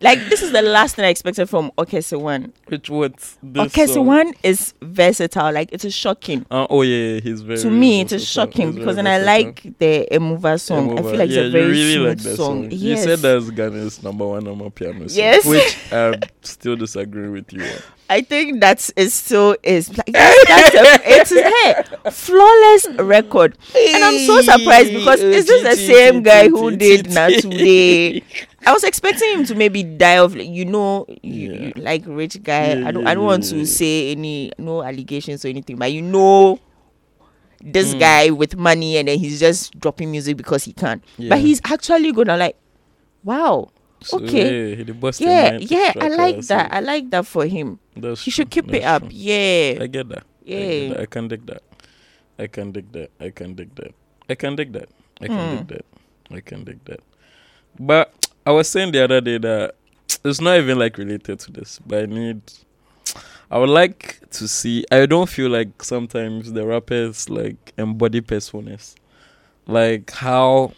Like 0.02 0.18
this 0.28 0.42
is 0.42 0.50
the 0.50 0.62
last 0.62 0.96
thing 0.96 1.04
I 1.04 1.08
expected 1.08 1.48
from 1.48 1.70
Okese 1.78 2.20
One. 2.20 2.52
Which 2.66 2.90
what? 2.90 3.16
This 3.42 3.72
Okese 3.72 3.94
song? 3.94 4.06
One 4.06 4.34
is 4.42 4.74
versatile. 4.82 5.52
Like 5.52 5.72
it 5.72 5.84
is 5.84 5.94
shocking. 5.94 6.44
Uh, 6.50 6.66
oh 6.68 6.82
yeah, 6.82 7.14
yeah, 7.14 7.20
he's 7.20 7.40
very. 7.40 7.58
to 7.60 7.70
me, 7.70 8.00
it 8.00 8.12
is 8.12 8.26
shocking 8.26 8.72
because 8.72 8.96
then 8.96 9.06
I 9.06 9.18
like 9.18 9.62
the 9.78 10.08
Emuva 10.10 10.60
song. 10.60 10.98
I 10.98 11.02
feel 11.02 11.16
like 11.16 11.30
yeah, 11.30 11.42
it's 11.42 11.48
a 11.48 11.50
very 11.50 11.68
really 11.70 11.94
smooth 11.94 12.08
like 12.08 12.18
that 12.18 12.36
song. 12.36 12.70
song. 12.70 12.70
You 12.72 12.96
said 12.96 13.18
that's 13.20 13.50
Ghana's 13.50 14.02
number 14.02 14.26
one 14.26 14.42
Amapiano 14.42 15.08
song. 15.08 15.18
Yes. 15.18 15.46
Which 15.46 15.78
I 15.92 16.18
still 16.42 16.76
disagree 16.76 17.28
with 17.28 17.52
you 17.52 17.62
on. 17.62 17.78
I 18.10 18.20
think 18.20 18.60
that 18.60 18.90
is 18.96 19.14
still 19.14 19.56
is 19.62 19.96
like 19.96 20.06
that's, 20.06 20.48
that's 20.48 20.74
a, 20.74 21.10
it 21.10 21.32
is 21.32 21.40
hey, 21.40 22.10
flawless 22.10 22.88
record, 22.98 23.56
and 23.74 24.04
I'm 24.04 24.18
so 24.26 24.42
surprised 24.42 24.92
because 24.92 25.22
it's 25.22 25.48
just 25.48 25.64
the 25.64 25.76
same 25.76 26.22
guy 26.22 26.48
who 26.48 26.76
did 26.76 27.10
Not 27.10 27.30
Today? 27.30 28.22
I 28.64 28.72
was 28.72 28.84
expecting 28.84 29.30
him 29.38 29.44
to 29.46 29.54
maybe 29.54 29.82
die 29.82 30.18
of 30.18 30.36
you 30.36 30.64
know 30.64 31.06
you, 31.22 31.52
Yeah. 31.52 31.60
you 31.60 31.72
like 31.76 32.02
rich 32.06 32.42
guy. 32.42 32.74
Yeah, 32.78 32.88
I 32.88 32.92
don't 32.92 33.06
I 33.06 33.14
don't 33.14 33.24
want 33.24 33.44
to 33.50 33.66
say 33.66 34.12
any 34.12 34.52
no 34.58 34.82
allegations 34.82 35.44
or 35.44 35.48
anything, 35.48 35.76
but 35.76 35.92
you 35.92 36.02
know 36.02 36.58
this 37.62 37.94
Mm. 37.94 37.98
guy 38.00 38.30
with 38.30 38.56
money 38.56 38.96
and 38.98 39.06
then 39.08 39.18
he's 39.18 39.38
just 39.38 39.78
dropping 39.78 40.10
music 40.10 40.36
because 40.36 40.64
he 40.64 40.72
can. 40.72 41.02
But 41.18 41.38
he's 41.38 41.60
actually. 41.64 42.10
I'm 42.10 42.38
like, 42.38 42.56
wow. 43.24 43.70
So, 44.02 44.18
okay. 44.18 44.74
Yeah, 44.74 44.94
Yeah, 45.18 45.58
yeah, 45.62 45.92
I 46.00 46.08
like 46.08 46.42
so 46.42 46.54
that. 46.58 46.74
I 46.74 46.80
like 46.80 47.10
that 47.10 47.24
for 47.24 47.46
him. 47.46 47.78
That's 47.94 48.24
He 48.24 48.32
should 48.32 48.50
true, 48.50 48.62
keep 48.62 48.74
it 48.74 48.82
up. 48.82 49.02
true. 49.02 49.10
Yeah. 49.14 49.78
I 49.80 49.86
get 49.86 50.08
that. 50.10 50.24
I, 50.42 50.50
get 50.50 50.58
Yeah. 50.58 50.88
that. 50.90 51.00
I 51.00 51.06
can 51.06 51.28
dig 51.28 51.46
that. 51.46 51.62
I 52.38 52.46
can 52.48 52.72
dig 52.72 52.90
that. 52.92 53.10
I 53.20 53.30
can 53.30 53.54
dig 53.54 53.74
that. 53.76 53.94
I 54.28 54.34
can 54.34 54.56
dig 54.56 54.72
that. 54.72 54.88
I 55.22 55.26
can 55.30 55.38
Hmm. 55.38 55.56
dig 55.56 55.68
that. 55.68 55.84
I 56.34 56.40
can 56.40 56.64
dig 56.64 56.84
that. 56.86 57.00
But 57.78 58.10
I 58.44 58.50
was 58.50 58.68
saying 58.68 58.92
the 58.92 59.04
other 59.04 59.20
day 59.20 59.38
that 59.38 59.74
it's 60.24 60.40
not 60.40 60.58
even 60.58 60.78
like 60.78 60.98
related 60.98 61.38
to 61.40 61.52
this, 61.52 61.78
but 61.86 62.02
I 62.04 62.06
need. 62.06 62.40
I 63.50 63.58
would 63.58 63.68
like 63.68 64.18
to 64.30 64.48
see. 64.48 64.84
I 64.90 65.04
don't 65.06 65.28
feel 65.28 65.50
like 65.50 65.82
sometimes 65.82 66.52
the 66.52 66.66
rappers 66.66 67.28
like 67.28 67.72
embody 67.76 68.20
personas, 68.22 68.94
like 69.66 70.10
how 70.10 70.72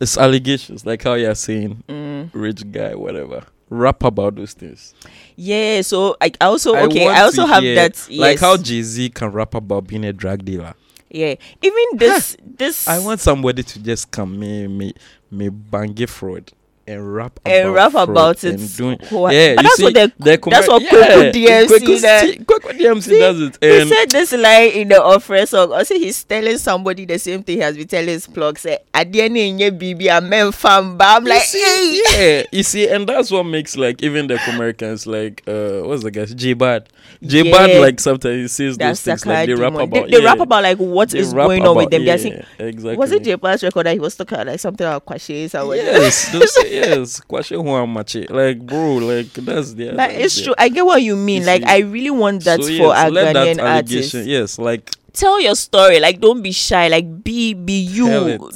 it's 0.00 0.18
allegations, 0.18 0.84
like 0.84 1.02
how 1.02 1.14
you're 1.14 1.34
saying 1.34 1.82
Mm. 1.88 2.30
rich 2.34 2.70
guy, 2.70 2.94
whatever. 2.94 3.42
Rap 3.70 4.04
about 4.04 4.36
those 4.36 4.52
things. 4.52 4.94
Yeah, 5.34 5.80
so 5.80 6.16
I 6.20 6.30
I 6.40 6.44
also 6.44 6.74
I 6.74 6.82
okay. 6.84 7.08
I 7.08 7.22
also 7.22 7.46
have 7.46 7.62
hear, 7.62 7.74
that. 7.76 8.06
Like 8.10 8.38
how 8.38 8.56
Jay 8.56 8.82
Z 8.82 9.10
can 9.10 9.32
rap 9.32 9.54
about 9.54 9.86
being 9.88 10.04
a 10.04 10.12
drug 10.12 10.44
dealer. 10.44 10.74
yeah. 11.10 11.34
Even 11.62 11.84
this 11.98 12.36
this 12.44 12.86
I 12.86 12.98
want 13.00 13.20
somebody 13.20 13.62
to 13.64 13.78
just 13.82 14.10
come 14.10 14.38
me 14.38 14.66
me 14.68 14.92
me 15.30 15.48
bangy 15.48 16.08
fraud. 16.08 16.52
And 16.88 17.14
rap 17.14 17.40
And 17.44 17.70
about 17.70 17.74
rap 17.94 18.08
about 18.08 18.44
and 18.44 18.60
it. 18.60 18.76
Doing, 18.76 18.98
Who- 19.10 19.30
yeah, 19.32 19.50
you 19.50 19.56
that's 19.56 19.76
see, 19.76 19.82
what 19.84 19.94
the- 19.94 20.12
the 20.18 20.38
commer- 20.38 20.50
that's 20.52 20.68
what 20.68 20.82
yeah, 20.82 20.90
Kwaku 20.90 21.32
DMC 21.32 21.98
sti- 21.98 22.72
DMC 22.78 23.02
See, 23.02 23.18
does 23.18 23.40
it. 23.40 23.58
He 23.60 23.88
said 23.88 24.10
this 24.10 24.32
line 24.32 24.70
in 24.70 24.88
the 24.88 25.02
offer 25.02 25.44
song. 25.46 25.72
I 25.72 25.82
say 25.82 25.98
he's 25.98 26.22
telling 26.22 26.58
somebody 26.58 27.04
the 27.04 27.18
same 27.18 27.42
thing 27.42 27.56
he 27.56 27.62
has 27.62 27.76
been 27.76 27.88
telling 27.88 28.08
his 28.08 28.26
plug. 28.28 28.58
Say, 28.58 28.78
"At 28.94 29.10
the 29.12 29.22
end, 29.22 29.36
in 29.36 29.58
your 29.58 29.72
baby, 29.72 30.08
I'm 30.10 30.28
men 30.28 30.52
fan." 30.52 30.96
But 30.96 31.08
I'm 31.08 31.24
like, 31.24 31.42
you 31.52 31.60
hey. 31.64 32.02
yeah, 32.38 32.42
you 32.52 32.62
see, 32.62 32.88
and 32.88 33.08
that's 33.08 33.30
what 33.32 33.42
makes 33.44 33.76
like 33.76 34.00
even 34.02 34.28
the 34.28 34.38
Americans 34.50 35.06
like 35.08 35.42
uh 35.48 35.80
what's 35.82 36.04
the 36.04 36.10
guy 36.12 36.24
J 36.26 36.52
Bad. 36.52 36.88
J 37.22 37.50
Bad 37.50 37.70
Yeah. 37.70 37.78
like 37.80 37.98
sometimes 37.98 38.34
he 38.36 38.48
says 38.48 38.76
those 38.78 39.02
That's 39.02 39.24
things 39.24 39.26
like 39.26 39.46
they 39.48 39.54
rap 39.54 39.74
about 39.74 39.90
They, 39.90 40.02
they 40.18 40.22
yeah, 40.22 40.24
rap 40.30 40.38
about 40.40 40.62
like 40.62 40.78
what 40.78 41.10
they 41.10 41.18
is 41.18 41.32
going 41.32 41.66
on 41.66 41.76
with 41.76 41.84
about- 41.86 41.90
them. 41.90 42.04
They're 42.04 42.16
yeah, 42.16 42.22
saying, 42.22 42.44
exactly. 42.58 42.96
was 42.96 43.10
it 43.12 43.24
J 43.24 43.36
Pass 43.36 43.62
record 43.64 43.86
that 43.86 43.94
he 43.94 43.98
was 43.98 44.14
talking 44.14 44.36
about 44.36 44.46
like 44.48 44.60
something 44.60 44.86
about 44.86 45.04
Kwashes 45.04 45.54
or? 45.66 45.74
Yes, 45.74 46.30
those, 46.30 46.56
yes. 46.76 47.20
Kwashe 47.20 47.56
Huamache. 47.56 48.30
Like, 48.30 48.60
bro, 48.64 48.96
like 48.96 49.32
that's 49.32 49.74
the. 49.74 49.92
Like 49.92 50.12
it's 50.14 50.40
true. 50.40 50.54
I 50.58 50.68
get 50.68 50.84
what 50.84 51.02
you 51.02 51.16
mean. 51.16 51.44
Like. 51.44 51.64
I 51.64 51.78
really 51.78 52.10
want 52.10 52.44
that 52.44 52.60
so, 52.62 52.66
for 52.68 52.94
yes, 52.94 53.12
that 53.12 53.34
Ghanaian 53.36 53.58
allegation- 53.58 54.26
Yes, 54.28 54.58
like 54.58 54.90
Tell 55.16 55.40
your 55.40 55.54
story. 55.56 55.98
Like 55.98 56.20
don't 56.20 56.42
be 56.42 56.52
shy. 56.52 56.88
Like 56.88 57.24
be 57.24 57.54
be 57.54 57.72
you. 57.80 58.06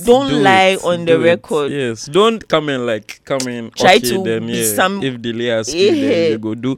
don't 0.05 0.29
do 0.29 0.37
lie 0.45 0.77
it, 0.77 0.85
on 0.85 1.07
do 1.07 1.17
the 1.17 1.21
it. 1.21 1.25
record. 1.25 1.73
Yes, 1.73 2.05
don't 2.05 2.47
come 2.49 2.69
in 2.69 2.85
like 2.85 3.23
come 3.25 3.49
in. 3.49 3.71
Try 3.71 3.97
okay, 3.97 4.11
to 4.11 4.23
then, 4.23 4.47
be 4.47 4.53
yeah, 4.53 4.75
some- 4.75 5.03
If 5.03 5.23
the 5.23 5.33
layer 5.33 5.65
skill, 5.65 5.95
Yeah. 5.95 6.09
then 6.11 6.31
you 6.33 6.39
go 6.39 6.55
do. 6.55 6.77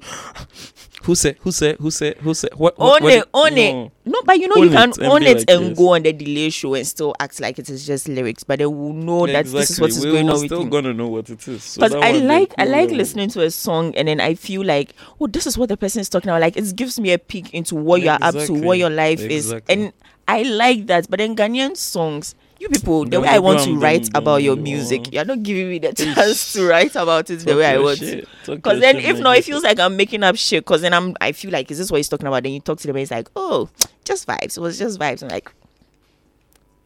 Who 1.03 1.15
said? 1.17 1.37
Who 1.41 1.51
said? 1.51 1.77
Who 1.79 1.91
said? 1.91 2.17
Who 2.19 2.33
said? 2.33 2.55
What? 2.55 2.79
what 2.79 3.03
Own 3.03 3.05
what 3.05 3.13
it, 3.13 3.29
own 3.35 3.55
no. 3.55 3.61
it. 3.61 3.75
Mm. 3.75 3.91
No, 4.05 4.21
but 4.25 4.39
you 4.39 4.49
know 4.49 4.55
Own 4.57 4.63
you 4.65 4.71
can 4.71 4.91
it 4.91 4.99
own 5.01 5.23
it 5.23 5.39
like, 5.39 5.51
and 5.51 5.69
yes. 5.69 5.79
go 5.79 5.95
on 5.95 6.03
the 6.03 6.13
delay 6.13 6.51
show 6.51 6.75
and 6.75 6.87
still 6.87 7.15
act 7.21 7.41
like 7.41 7.59
it 7.59 7.69
is 7.69 7.87
just 7.87 8.09
lyrics, 8.09 8.45
but 8.45 8.59
they 8.59 8.67
will 8.67 8.93
know 8.93 9.27
that 9.27 9.47
this 9.47 9.71
is 9.71 9.81
what 9.81 9.91
is 9.91 9.97
Exactly. 9.97 10.13
going 10.13 10.27
We're 10.27 10.33
on 10.33 10.41
with 10.41 10.49
still 10.49 10.65
gonna 10.67 10.95
know 10.95 11.09
what 11.09 11.29
it 11.31 11.47
is. 11.49 11.63
So 11.63 11.81
Because 11.81 11.93
that 11.93 12.03
I 12.03 12.13
like 12.13 12.55
I 12.59 12.65
like 12.65 12.91
listening 12.91 13.29
to 13.31 13.43
a 13.43 13.51
song 13.51 13.95
and 13.97 14.07
then 14.09 14.21
I 14.21 14.35
feel 14.35 14.65
like 14.65 14.95
oh 15.21 15.27
this 15.27 15.47
is 15.47 15.59
what 15.59 15.69
the 15.69 15.77
person 15.77 16.01
is 16.01 16.09
talking 16.09 16.31
about 16.31 16.41
like 16.41 16.57
it 16.57 16.75
gives 16.77 16.99
me 17.01 17.13
a 17.13 17.19
peek 17.19 17.53
into 17.55 17.75
what 17.75 18.01
you 18.03 18.11
are 18.11 18.19
up 18.21 18.35
to 18.35 18.53
what 18.53 18.79
your 18.79 18.91
life 18.91 19.21
is 19.21 19.53
and 19.69 19.93
I 20.29 20.43
like 20.43 20.87
that 20.87 21.11
but 21.11 21.19
then 21.19 21.35
Ghanaian 21.37 21.77
songs 21.77 22.35
you 22.63 22.69
people 22.69 23.05
the 23.05 23.11
Dum, 23.11 23.23
way 23.23 23.29
I 23.29 23.39
want 23.41 23.61
to 23.61 23.77
write 23.77 24.09
about 24.15 24.43
your 24.43 24.55
music 24.57 25.13
you're 25.13 25.25
not 25.25 25.43
giving 25.43 25.69
me 25.69 25.79
the 25.81 25.93
chance 25.93 26.53
to 26.53 26.69
write 26.69 26.95
about 26.95 27.29
it 27.29 27.41
the 27.41 27.57
way 27.57 27.67
I 27.67 27.79
want 27.79 27.99
shit. 27.99 28.29
Because 28.47 28.81
then 28.81 28.97
if 28.97 29.19
not 29.19 29.37
it 29.37 29.45
feels 29.45 29.65
like 29.65 29.81
I'm 29.81 29.97
making 29.97 30.23
up 30.23 30.37
shit 30.37 30.65
because 30.65 30.81
then 30.81 30.95
I'm 30.95 31.17
I 31.21 31.33
feel 31.33 31.51
like 31.51 31.71
is 31.71 31.79
this 31.79 31.91
what 31.91 31.97
he's 31.99 32.09
talking 32.09 32.29
about? 32.29 32.45
Then 32.45 32.53
you 32.53 32.61
talk 32.61 32.79
to 32.79 32.87
them 32.87 32.97
and 32.97 33.03
it's 33.03 33.11
like 33.11 33.29
oh 33.35 33.69
just 34.05 34.27
vibes. 34.29 34.57
It 34.57 34.61
was 34.61 34.79
just 34.79 34.99
vibes. 35.01 35.23
I'm 35.23 35.29
like 35.29 35.53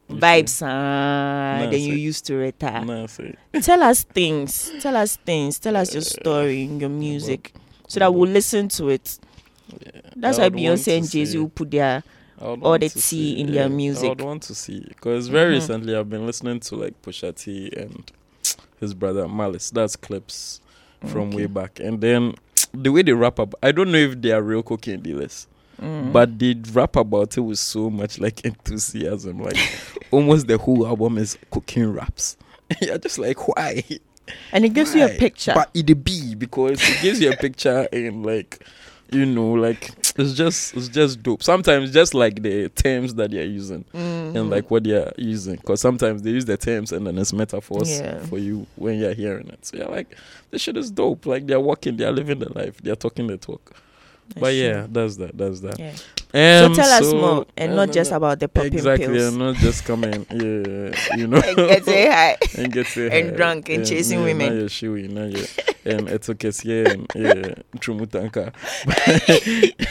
You 0.08 0.16
vibes 0.16 0.62
ah. 0.62 1.60
Nah, 1.64 1.70
then 1.70 1.80
you 1.80 1.94
used 1.94 2.24
to 2.26 2.36
retire 2.36 2.84
Nah, 2.84 3.06
tell 3.60 3.82
us 3.82 4.04
things. 4.04 4.72
Tell 4.80 4.96
us 4.96 5.16
things. 5.16 5.58
Tell 5.58 5.76
us 5.76 5.92
your 5.92 6.02
story 6.02 6.62
your 6.62 6.88
music 6.88 7.52
so 7.86 8.00
that 8.00 8.14
we'll 8.14 8.30
listen 8.30 8.68
to 8.68 8.88
it. 8.88 9.18
Yeah. 9.68 10.00
that's 10.16 10.38
why 10.38 10.48
beyonce 10.48 10.96
and 10.96 11.10
jay-z 11.10 11.36
will 11.36 11.48
put 11.50 11.70
their 11.70 12.02
The 12.38 12.78
to 12.88 13.00
see- 13.00 13.40
in 13.40 13.52
their 13.52 13.68
music. 13.68 14.04
I 14.04 14.08
would 14.10 14.20
want 14.20 14.42
to 14.44 14.54
see 14.54 14.80
because 14.88 15.28
very 15.28 15.52
Mhm. 15.52 15.60
recently 15.60 15.96
I've 15.96 16.10
been 16.10 16.26
listening 16.26 16.60
to 16.60 16.76
like 16.76 17.00
Pusha 17.02 17.34
T 17.34 17.70
and 17.76 18.10
his 18.80 18.94
brother 18.94 19.26
Malice. 19.28 19.70
That's 19.70 19.96
clips 19.96 20.60
from 21.06 21.28
Okay. 21.28 21.36
way 21.36 21.46
back, 21.46 21.80
and 21.80 22.00
then 22.00 22.34
the 22.72 22.90
way 22.90 23.02
they 23.02 23.12
rap 23.12 23.38
up. 23.40 23.54
I 23.62 23.72
don't 23.72 23.90
know 23.92 23.98
if 23.98 24.20
they 24.20 24.32
are 24.32 24.42
real 24.42 24.62
cocaine 24.62 25.00
dealers, 25.00 25.46
Mm. 25.80 26.12
but 26.12 26.38
they 26.38 26.56
rap 26.72 26.96
about 26.96 27.36
it 27.36 27.40
with 27.40 27.58
so 27.58 27.88
much 27.90 28.18
like 28.18 28.44
enthusiasm. 28.44 29.42
Like 29.42 29.56
almost 30.10 30.46
the 30.46 30.58
whole 30.58 30.86
album 30.86 31.18
is 31.18 31.38
cocaine 31.50 31.88
raps. 31.88 32.36
You're 32.82 32.98
just 32.98 33.18
like 33.18 33.46
why? 33.48 33.82
and 34.52 34.64
it 34.64 34.70
gives 34.74 34.92
you 34.92 35.04
a 35.04 35.08
picture 35.08 35.52
But 35.54 35.70
it 35.72 36.02
be 36.02 36.34
because 36.34 36.80
it 36.82 37.00
gives 37.00 37.20
you 37.20 37.30
a 37.30 37.36
picture 37.36 37.86
and 37.92 38.26
like 38.26 38.58
you 39.12 39.24
know, 39.26 39.52
like 39.52 39.90
it's 40.18 40.32
just 40.34 40.74
it's 40.76 40.88
just 40.88 41.22
dope. 41.22 41.42
Sometimes 41.42 41.92
just 41.92 42.14
like 42.14 42.42
the 42.42 42.68
terms 42.70 43.14
that 43.14 43.30
they're 43.30 43.44
using 43.44 43.84
Mhm. 43.94 44.36
and 44.36 44.50
like 44.50 44.70
what 44.70 44.84
they're 44.84 45.12
using, 45.16 45.56
because 45.56 45.80
sometimes 45.80 46.22
they 46.22 46.30
use 46.30 46.44
the 46.44 46.56
terms 46.56 46.92
and 46.92 47.06
then 47.06 47.16
it's 47.18 47.32
metaphors 47.32 47.90
Yeah. 48.00 48.20
for 48.26 48.38
you 48.38 48.66
when 48.76 48.98
you're 48.98 49.14
hearing 49.14 49.48
it. 49.48 49.64
So 49.64 49.76
you're 49.76 49.88
like, 49.88 50.16
this 50.50 50.62
shit 50.62 50.76
is 50.76 50.90
dope. 50.90 51.26
Like 51.26 51.46
they're 51.46 51.60
walking, 51.60 51.96
they're 51.96 52.12
living 52.12 52.38
the 52.40 52.52
life, 52.52 52.78
they're 52.82 52.96
talking 52.96 53.26
the 53.26 53.36
talk. 53.36 53.72
That's 54.28 54.40
but 54.40 54.50
true. 54.50 54.56
yeah, 54.58 54.86
that's 54.90 55.16
that. 55.18 55.38
That's 55.38 55.60
that. 55.60 55.78
Yeah. 55.78 55.92
Um, 56.34 56.74
so 56.74 56.82
tell 56.82 56.90
us 56.90 57.10
so- 57.10 57.16
more 57.20 57.46
and 57.56 57.70
no, 57.72 57.76
not 57.76 57.86
no, 57.88 57.92
just 57.92 58.10
no. 58.10 58.16
about 58.18 58.40
the 58.40 58.48
popping 58.48 58.74
exactly, 58.74 59.06
pills 59.06 59.28
and 59.28 59.38
not 59.38 59.54
just 59.56 59.84
coming, 59.84 60.26
yeah, 60.30 61.16
you 61.16 61.26
know, 61.28 61.38
and 61.38 61.56
getting 61.56 62.10
high 62.10 62.36
and 62.58 62.72
get 62.72 62.86
to 62.88 63.08
and 63.10 63.36
drunk 63.36 63.68
and 63.68 63.86
chasing 63.86 64.18
yeah, 64.18 64.24
women. 64.24 64.52
You're 64.58 64.68
shoey, 64.68 65.08
now 65.08 65.24
you're 65.24 65.46
and 65.96 66.08
it's 66.08 66.28
okay, 66.30 66.50
yeah, 66.64 66.94
yeah, 67.14 67.54
Trumutanka. 67.78 68.52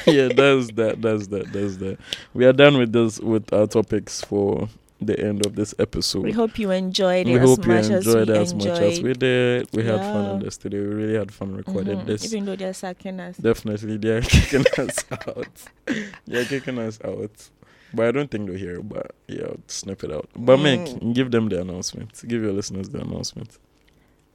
yeah, 0.06 0.28
that's 0.34 0.72
that, 0.74 0.98
that's 1.02 1.28
that, 1.28 1.52
that's 1.52 1.78
that. 1.78 1.98
We 2.34 2.46
are 2.46 2.54
done 2.54 2.78
with 2.78 2.92
this 2.92 3.20
with 3.20 3.52
our 3.54 3.68
topics 3.68 4.22
for 4.22 4.68
the 5.02 5.20
end 5.20 5.46
of 5.46 5.56
this 5.56 5.76
episode. 5.78 6.24
we 6.24 6.32
hope 6.32 6.58
you 6.58 6.72
enjoyed 6.72 7.28
it 7.28 7.34
We 7.34 7.40
as 7.40 7.50
hope 7.50 7.66
you 7.66 7.74
much 7.74 7.86
as 7.86 7.90
enjoyed 8.08 8.30
we 8.30 8.34
it 8.36 8.38
as 8.38 8.54
much 8.54 8.66
as 8.68 9.02
we 9.02 9.14
did. 9.14 9.68
We 9.74 9.84
had 9.84 10.00
fun 10.00 10.24
Yeah. 10.26 10.34
in 10.36 10.40
the 10.40 10.52
studio. 10.52 10.82
We 10.82 10.88
really 10.88 11.16
had 11.16 11.34
fun 11.34 11.56
recording 11.56 12.00
Mhm. 12.00 12.06
this. 12.06 12.26
even 12.26 12.46
though 12.46 12.56
they're 12.56 12.74
sacking 12.74 13.20
us 13.20 13.36
Definitely, 13.38 13.98
they're 13.98 14.22
kicking 14.22 14.66
us 14.78 15.04
out. 15.12 15.48
They're 16.26 16.46
kicking 16.46 16.80
us 16.80 17.00
out. 17.04 17.50
But 17.94 18.08
I 18.08 18.12
don't 18.12 18.30
think 18.32 18.48
they'll 18.48 18.58
hear 18.58 18.76
it. 18.80 18.90
But 18.90 19.12
yeah, 19.28 19.44
I'll 19.48 19.60
snip 19.68 20.04
it 20.04 20.12
out. 20.12 20.28
But 20.36 20.60
Mm. 20.60 21.14
give 21.14 21.32
them 21.32 21.50
the 21.50 21.62
announcement. 21.62 22.12
Give 22.28 22.42
your 22.42 22.54
listeners 22.54 22.90
the 22.90 23.02
announcement. 23.02 23.58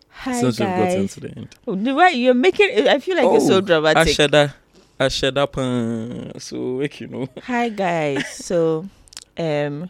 hi 0.09 0.41
Since 0.41 0.59
we've 0.61 0.69
gotten 0.69 1.01
guys 1.03 1.15
to 1.15 1.21
the 1.21 1.31
end. 1.37 1.49
Oh, 1.67 1.75
you're 2.09 2.35
making 2.35 2.69
it 2.73 2.87
I 2.87 2.99
feel 2.99 3.17
like 3.17 3.35
it's 3.37 3.47
so 3.47 3.61
dramatic. 3.61 3.97
Oh, 4.21 4.27
dramatic 4.27 4.55
Ashada. 4.99 5.47
Ashada 5.47 5.51
pan. 5.51 6.39
So, 6.39 6.57
make 6.81 7.01
you 7.01 7.07
know. 7.07 7.29
Hi 7.45 7.69
guys. 7.71 8.29
so 8.35 8.87
um 9.39 9.89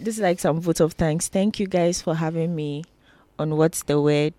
this 0.00 0.16
is 0.16 0.20
like 0.22 0.40
some 0.40 0.60
vote 0.60 0.80
of 0.80 0.92
thanks. 0.94 1.28
Thank 1.28 1.58
you 1.60 1.66
guys 1.66 2.00
for 2.02 2.14
having 2.14 2.54
me 2.54 2.84
on 3.38 3.56
what's 3.56 3.82
the 3.84 4.00
word 4.00 4.34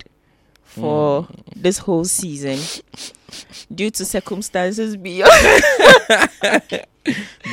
for 0.63 1.23
Mm. 1.23 1.43
this 1.55 1.77
whole 1.80 2.05
season. 2.05 2.59
Due 3.73 3.89
to 3.91 4.05
circumstances 4.05 4.95
beyond 4.95 5.31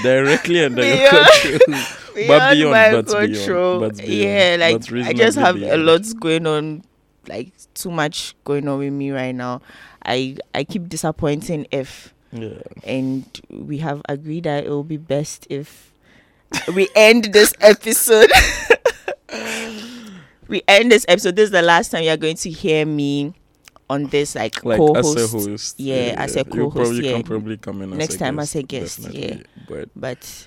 Directly 0.03 0.65
under 0.65 0.85
your 0.85 0.97
Beyond- 1.11 1.27
control. 1.43 1.81
beyond, 2.15 2.59
beyond, 2.59 2.71
my 2.71 2.91
but 2.93 3.07
beyond, 3.07 3.81
but 3.81 3.97
beyond, 3.97 4.09
yeah, 4.13 4.57
like 4.61 4.81
but 4.81 4.93
I 5.07 5.13
just 5.13 5.39
have 5.39 5.55
reasonably 5.57 5.69
a 5.71 5.77
lot 5.85 6.03
going 6.21 6.47
on, 6.47 6.85
like 7.29 7.53
too 7.75 7.91
much 7.91 8.35
going 8.45 8.69
on 8.69 8.79
with 8.79 8.93
me 8.93 9.11
right 9.11 9.35
now. 9.35 9.63
I 10.05 10.37
I 10.55 10.65
keep 10.65 10.89
disappointing 10.89 11.67
if 11.73 12.15
Yeah. 12.33 12.63
and 12.85 13.25
we 13.51 13.79
have 13.79 14.03
agreed 14.09 14.45
that 14.45 14.65
it 14.65 14.69
will 14.71 14.85
be 14.85 14.97
best 14.99 15.47
if 15.51 15.90
we 16.75 16.89
end 16.95 17.25
this 17.33 17.53
episode. 17.61 18.31
we 20.49 20.63
end 20.69 20.91
this 20.91 21.05
episode. 21.09 21.37
This 21.37 21.45
is 21.47 21.51
the 21.51 21.63
last 21.63 21.91
time 21.91 22.05
you're 22.05 22.17
going 22.17 22.37
to 22.37 22.51
hear 22.51 22.85
me 22.87 23.35
on 23.89 24.07
this 24.07 24.35
like, 24.35 24.65
Like 24.65 24.79
co-host. 24.79 25.19
as 25.19 25.35
a 25.35 25.39
host. 25.39 25.81
Yeah, 25.81 26.15
as 26.17 26.37
a 26.37 26.41
You 26.41 26.45
co-host, 26.45 26.75
probably 26.77 27.07
yeah. 27.07 27.13
can 27.15 27.23
probably 27.25 27.57
come 27.57 27.83
in 27.83 27.93
as 27.93 27.99
Next 27.99 28.15
a 28.15 28.19
time 28.19 28.37
guest, 28.37 28.43
as 28.43 28.55
a 28.55 28.63
guest, 28.63 29.03
definitely. 29.03 29.45
But 29.69 29.89
But 29.97 30.47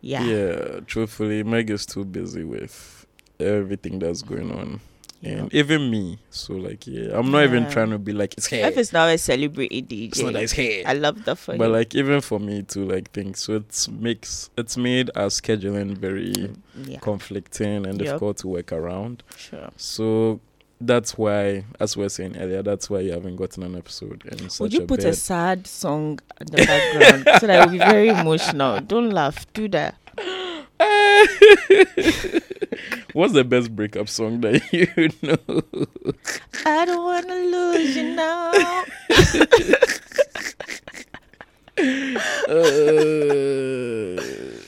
yeah. 0.00 0.24
yeah. 0.24 0.80
truthfully, 0.86 1.42
Meg 1.42 1.70
is 1.70 1.86
too 1.86 2.04
busy 2.04 2.44
with 2.44 3.06
everything 3.38 3.98
that's 3.98 4.22
going 4.22 4.50
on. 4.50 4.80
Yeah. 5.20 5.48
Even 5.52 5.90
me. 5.90 6.18
So 6.30 6.54
like 6.54 6.86
yeah. 6.86 7.10
I'm 7.18 7.30
not 7.30 7.44
even 7.44 7.68
trying 7.70 7.90
to 7.90 7.98
be 7.98 8.12
like 8.12 8.34
it's 8.38 8.46
here. 8.46 8.64
F 8.64 8.76
is 8.76 8.92
now 8.92 9.06
a 9.06 9.18
celebrity 9.18 9.82
DJ. 9.82 10.08
It's 10.08 10.20
not 10.20 10.36
it's 10.36 10.52
here. 10.52 10.82
I 10.86 10.94
love 10.94 11.24
that 11.24 11.36
for 11.36 11.56
but 11.56 11.70
like 11.70 11.94
even 11.94 12.20
for 12.20 12.40
me 12.40 12.62
to 12.62 12.84
like 12.84 13.10
think 13.10 13.36
so 13.36 13.56
it's 13.56 13.88
makes 13.88 14.48
it's 14.56 14.76
made 14.76 15.10
our 15.14 15.26
scheduling 15.26 15.96
very 15.96 16.32
mm, 16.32 16.56
yeah, 16.84 16.98
conflicting 17.00 17.86
and 17.86 17.98
Yup. 17.98 17.98
difficult 17.98 18.38
to 18.38 18.48
work 18.48 18.72
around. 18.72 19.22
sure. 19.36 19.70
So 19.76 20.40
that's 20.80 21.18
why, 21.18 21.64
as 21.78 21.96
we 21.96 22.04
were 22.04 22.08
saying 22.08 22.38
earlier, 22.38 22.62
that's 22.62 22.88
why 22.88 23.00
you 23.00 23.12
haven't 23.12 23.36
gotten 23.36 23.62
an 23.62 23.76
episode 23.76 24.24
in 24.24 24.48
such 24.48 24.60
Would 24.60 24.72
you 24.72 24.82
a 24.82 24.86
put 24.86 25.00
bad. 25.00 25.08
a 25.08 25.14
sad 25.14 25.66
song 25.66 26.18
in 26.40 26.46
the 26.46 26.56
background 26.56 27.40
so 27.40 27.46
that 27.46 27.60
it 27.60 27.64
will 27.66 27.72
be 27.72 27.78
very 27.78 28.08
emotional? 28.08 28.80
Don't 28.80 29.10
laugh. 29.10 29.44
Do 29.52 29.68
that. 29.68 29.96
What's 33.12 33.32
the 33.32 33.44
best 33.44 33.74
breakup 33.74 34.08
song 34.08 34.40
that 34.42 34.62
you 34.72 34.86
know? 35.22 35.38
I 36.64 36.84
don't 36.84 37.04
wanna 37.04 37.34
lose 37.34 37.96
you 37.96 38.14
now. 38.14 38.84
Uh, 42.48 44.20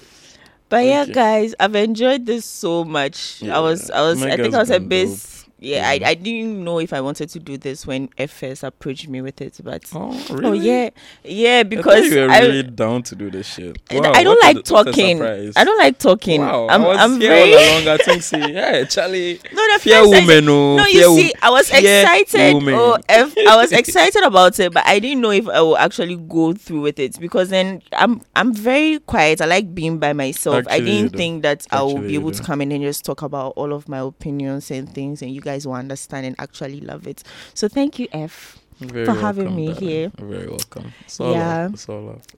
But 0.69 0.87
yeah, 0.87 1.03
Okay. 1.03 1.13
guys, 1.13 1.55
I've 1.61 1.75
enjoyed 1.75 2.25
this 2.25 2.47
so 2.47 2.83
much. 2.83 3.43
I 3.43 3.61
was, 3.61 3.91
I 3.91 4.01
was, 4.01 4.23
I 4.25 4.37
think 4.39 4.55
I 4.55 4.59
was 4.59 4.71
a 4.71 4.81
bit. 4.81 5.42
Yeah, 5.63 5.89
I, 5.89 5.99
mm. 5.99 6.05
I 6.07 6.15
didn't 6.15 6.65
know 6.65 6.79
if 6.81 6.93
I 6.93 7.01
wanted 7.01 7.29
to 7.31 7.39
do 7.39 7.57
this 7.57 7.87
when 7.87 8.09
FS 8.19 8.63
approached 8.65 9.09
me 9.09 9.21
with 9.23 9.41
it, 9.41 9.61
but 9.63 9.85
Oh, 9.95 10.27
oh 10.31 10.53
yeah, 10.53 10.91
yeah, 11.23 11.63
because 11.63 12.01
thought 12.01 12.05
you 12.05 12.21
were 12.27 12.31
I, 12.31 12.41
really 12.41 12.63
down 12.65 13.03
to 13.05 13.15
do 13.15 13.31
this 13.31 13.47
shit. 13.47 13.79
I- 13.91 14.01
Wow, 14.01 14.13
I 14.15 14.25
don't 14.25 14.41
like 14.41 14.57
a 14.57 14.63
talking. 14.63 15.23
I 15.23 15.65
don't 15.65 15.79
like 15.79 15.99
talking. 15.99 16.41
Wow, 16.41 16.67
I'm, 16.69 16.83
I 16.83 16.89
was 16.89 16.99
I'm 16.99 17.21
here 17.21 17.31
very. 17.31 17.55
all 17.55 17.61
along. 17.61 17.89
I 17.89 17.97
think, 17.99 18.23
see, 18.23 18.39
yeah, 18.53 18.85
Charlie, 18.85 19.41
No, 19.53 19.75
the 19.75 19.79
fear 19.81 20.03
woman, 20.07 20.49
oh, 20.49 20.77
No, 20.79 20.87
you 20.87 21.17
see, 21.17 21.33
I 21.41 21.51
was 21.51 21.71
excited. 21.71 22.55
woman. 22.55 22.75
Oh, 22.75 22.99
F, 23.09 23.33
I 23.39 23.57
was 23.57 23.71
excited 23.83 24.23
about 24.25 24.59
it, 24.59 24.73
but 24.73 24.85
I 24.87 24.99
didn't 24.99 25.21
know 25.21 25.31
if 25.31 25.49
I 25.49 25.61
will 25.61 25.77
actually 25.77 26.17
go 26.17 26.53
through 26.55 26.81
with 26.81 26.99
it 26.99 27.21
because 27.21 27.51
then 27.51 27.83
I'm 27.93 28.21
I'm 28.35 28.53
very 28.53 28.99
quiet. 28.99 29.41
I 29.41 29.45
like 29.47 29.75
being 29.75 29.99
by 29.99 30.13
myself. 30.13 30.67
I 30.69 30.75
Actually, 30.77 30.91
you 30.91 31.03
didn't 31.03 31.17
think 31.17 31.43
that 31.43 31.67
I 31.71 31.83
will 31.83 31.99
be 32.01 32.15
able 32.15 32.33
to 32.33 32.43
come 32.43 32.61
in 32.61 32.73
and 32.73 32.83
just 32.83 33.05
talk 33.05 33.23
about 33.23 33.53
all 33.57 33.73
of 33.73 33.89
my 33.89 33.99
opinions 33.99 34.71
and 34.71 34.93
things, 34.93 35.23
and 35.23 35.31
you 35.33 35.41
guys 35.41 35.52
will 35.61 35.75
understand 35.75 36.27
and 36.27 36.37
actually 36.39 36.81
love 36.81 37.07
it. 37.07 37.23
So 37.55 37.69
thank 37.69 37.99
you, 37.99 38.09
F. 38.13 38.59
Very 38.81 39.05
for 39.05 39.13
having 39.15 39.45
welcome, 39.45 39.57
me 39.57 39.67
darling. 39.67 39.89
here. 39.89 40.13
You're 40.19 40.29
Very 40.29 40.49
welcome. 40.49 40.93
It's 41.05 41.21
Yeah. 41.21 41.69
It's. 41.73 41.87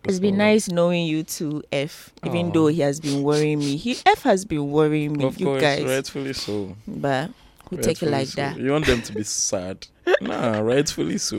It's 0.04 0.18
been 0.18 0.36
nice 0.36 0.68
knowing 0.68 1.06
you 1.06 1.22
too, 1.22 1.62
F. 1.72 2.12
Even 2.24 2.48
Aw. 2.48 2.52
though 2.52 2.66
he 2.66 2.80
has 2.82 3.00
been 3.00 3.22
worrying 3.22 3.60
me, 3.60 3.76
he 3.76 3.96
F 4.04 4.22
has 4.24 4.44
been 4.44 4.70
worrying 4.70 5.14
me. 5.14 5.24
Of 5.24 5.38
you 5.40 5.46
course, 5.46 5.62
guys, 5.62 5.84
rightfully 5.84 6.32
so. 6.34 6.76
but 6.86 7.30
we 7.70 7.78
take 7.78 8.02
it 8.02 8.10
like 8.10 8.28
so. 8.28 8.42
that. 8.42 8.58
You 8.58 8.72
want 8.72 8.84
them 8.86 9.00
to 9.02 9.12
be 9.14 9.22
sad? 9.24 9.86
nah, 10.20 10.58
rightfully 10.60 11.16
so. 11.18 11.38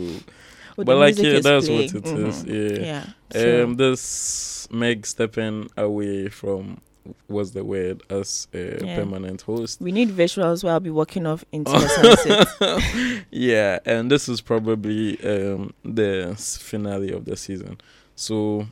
Oh, 0.78 0.84
but 0.84 0.98
like, 0.98 1.18
yeah, 1.18 1.40
that's 1.40 1.68
playing. 1.68 1.92
what 1.94 1.96
it 1.96 2.20
is. 2.28 2.44
Mhm. 2.44 2.80
Yeah. 2.80 2.86
Yeah. 2.86 3.06
So- 3.32 3.64
Um, 3.66 3.76
this 3.76 4.68
Meg 4.72 5.06
stepping 5.06 5.70
away 5.78 6.30
from 6.30 6.82
was 7.28 7.52
the 7.52 7.64
word 7.64 8.02
as 8.10 8.48
a 8.54 8.84
Yeah. 8.84 8.96
permanent 8.96 9.42
host. 9.42 9.82
We 9.82 9.92
need 9.92 10.10
visuals 10.10 10.64
where 10.64 10.74
I'll 10.74 10.80
be 10.80 10.90
walking 10.90 11.26
off 11.26 11.44
into 11.52 11.72
the 11.72 11.88
sunset. 11.88 13.26
yeah, 13.32 13.80
and 13.86 14.12
this 14.12 14.28
is 14.30 14.42
probably 14.42 15.20
um, 15.24 15.74
the 15.84 16.36
finale 16.38 17.12
of 17.12 17.26
the 17.26 17.36
season, 17.36 17.80
so 18.16 18.68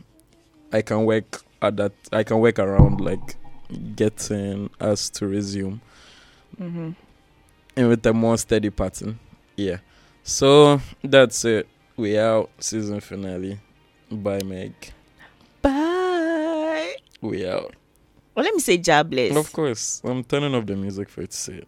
I 0.72 0.82
can 0.82 1.06
work 1.06 1.44
at 1.62 1.78
that. 1.78 1.94
I 2.12 2.24
can 2.24 2.40
work 2.40 2.60
around 2.60 3.02
like 3.02 3.36
getting 3.96 4.70
us 4.80 5.10
to 5.10 5.28
resume 5.28 5.82
mm-hmm. 6.60 6.92
and 7.76 7.90
with 7.90 8.06
a 8.06 8.14
more 8.14 8.38
steady 8.38 8.70
pattern. 8.70 9.20
Yeah, 9.56 9.78
so 10.24 10.82
that's 11.04 11.46
it. 11.46 11.68
We 11.96 12.18
out 12.18 12.50
season 12.60 13.00
finale. 13.00 13.60
Bye, 14.12 14.42
Meg. 14.44 14.74
Bye. 15.62 16.96
We 17.22 17.48
out. 17.48 17.74
Well, 18.36 18.46
let 18.46 18.54
me 18.54 18.60
say 18.60 18.78
jobless. 18.78 19.36
Of 19.36 19.54
course, 19.54 20.02
I'm 20.04 20.24
turning 20.24 20.56
off 20.56 20.66
the 20.66 20.76
music 20.76 21.10
for 21.10 21.22
it 21.22 21.32
to 21.32 21.38
say 21.38 21.54
it. 21.56 21.68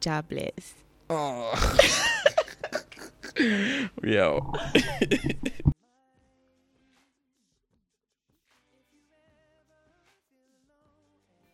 Jobless. 0.00 0.74
Oh. 1.10 1.52
out. 4.18 4.56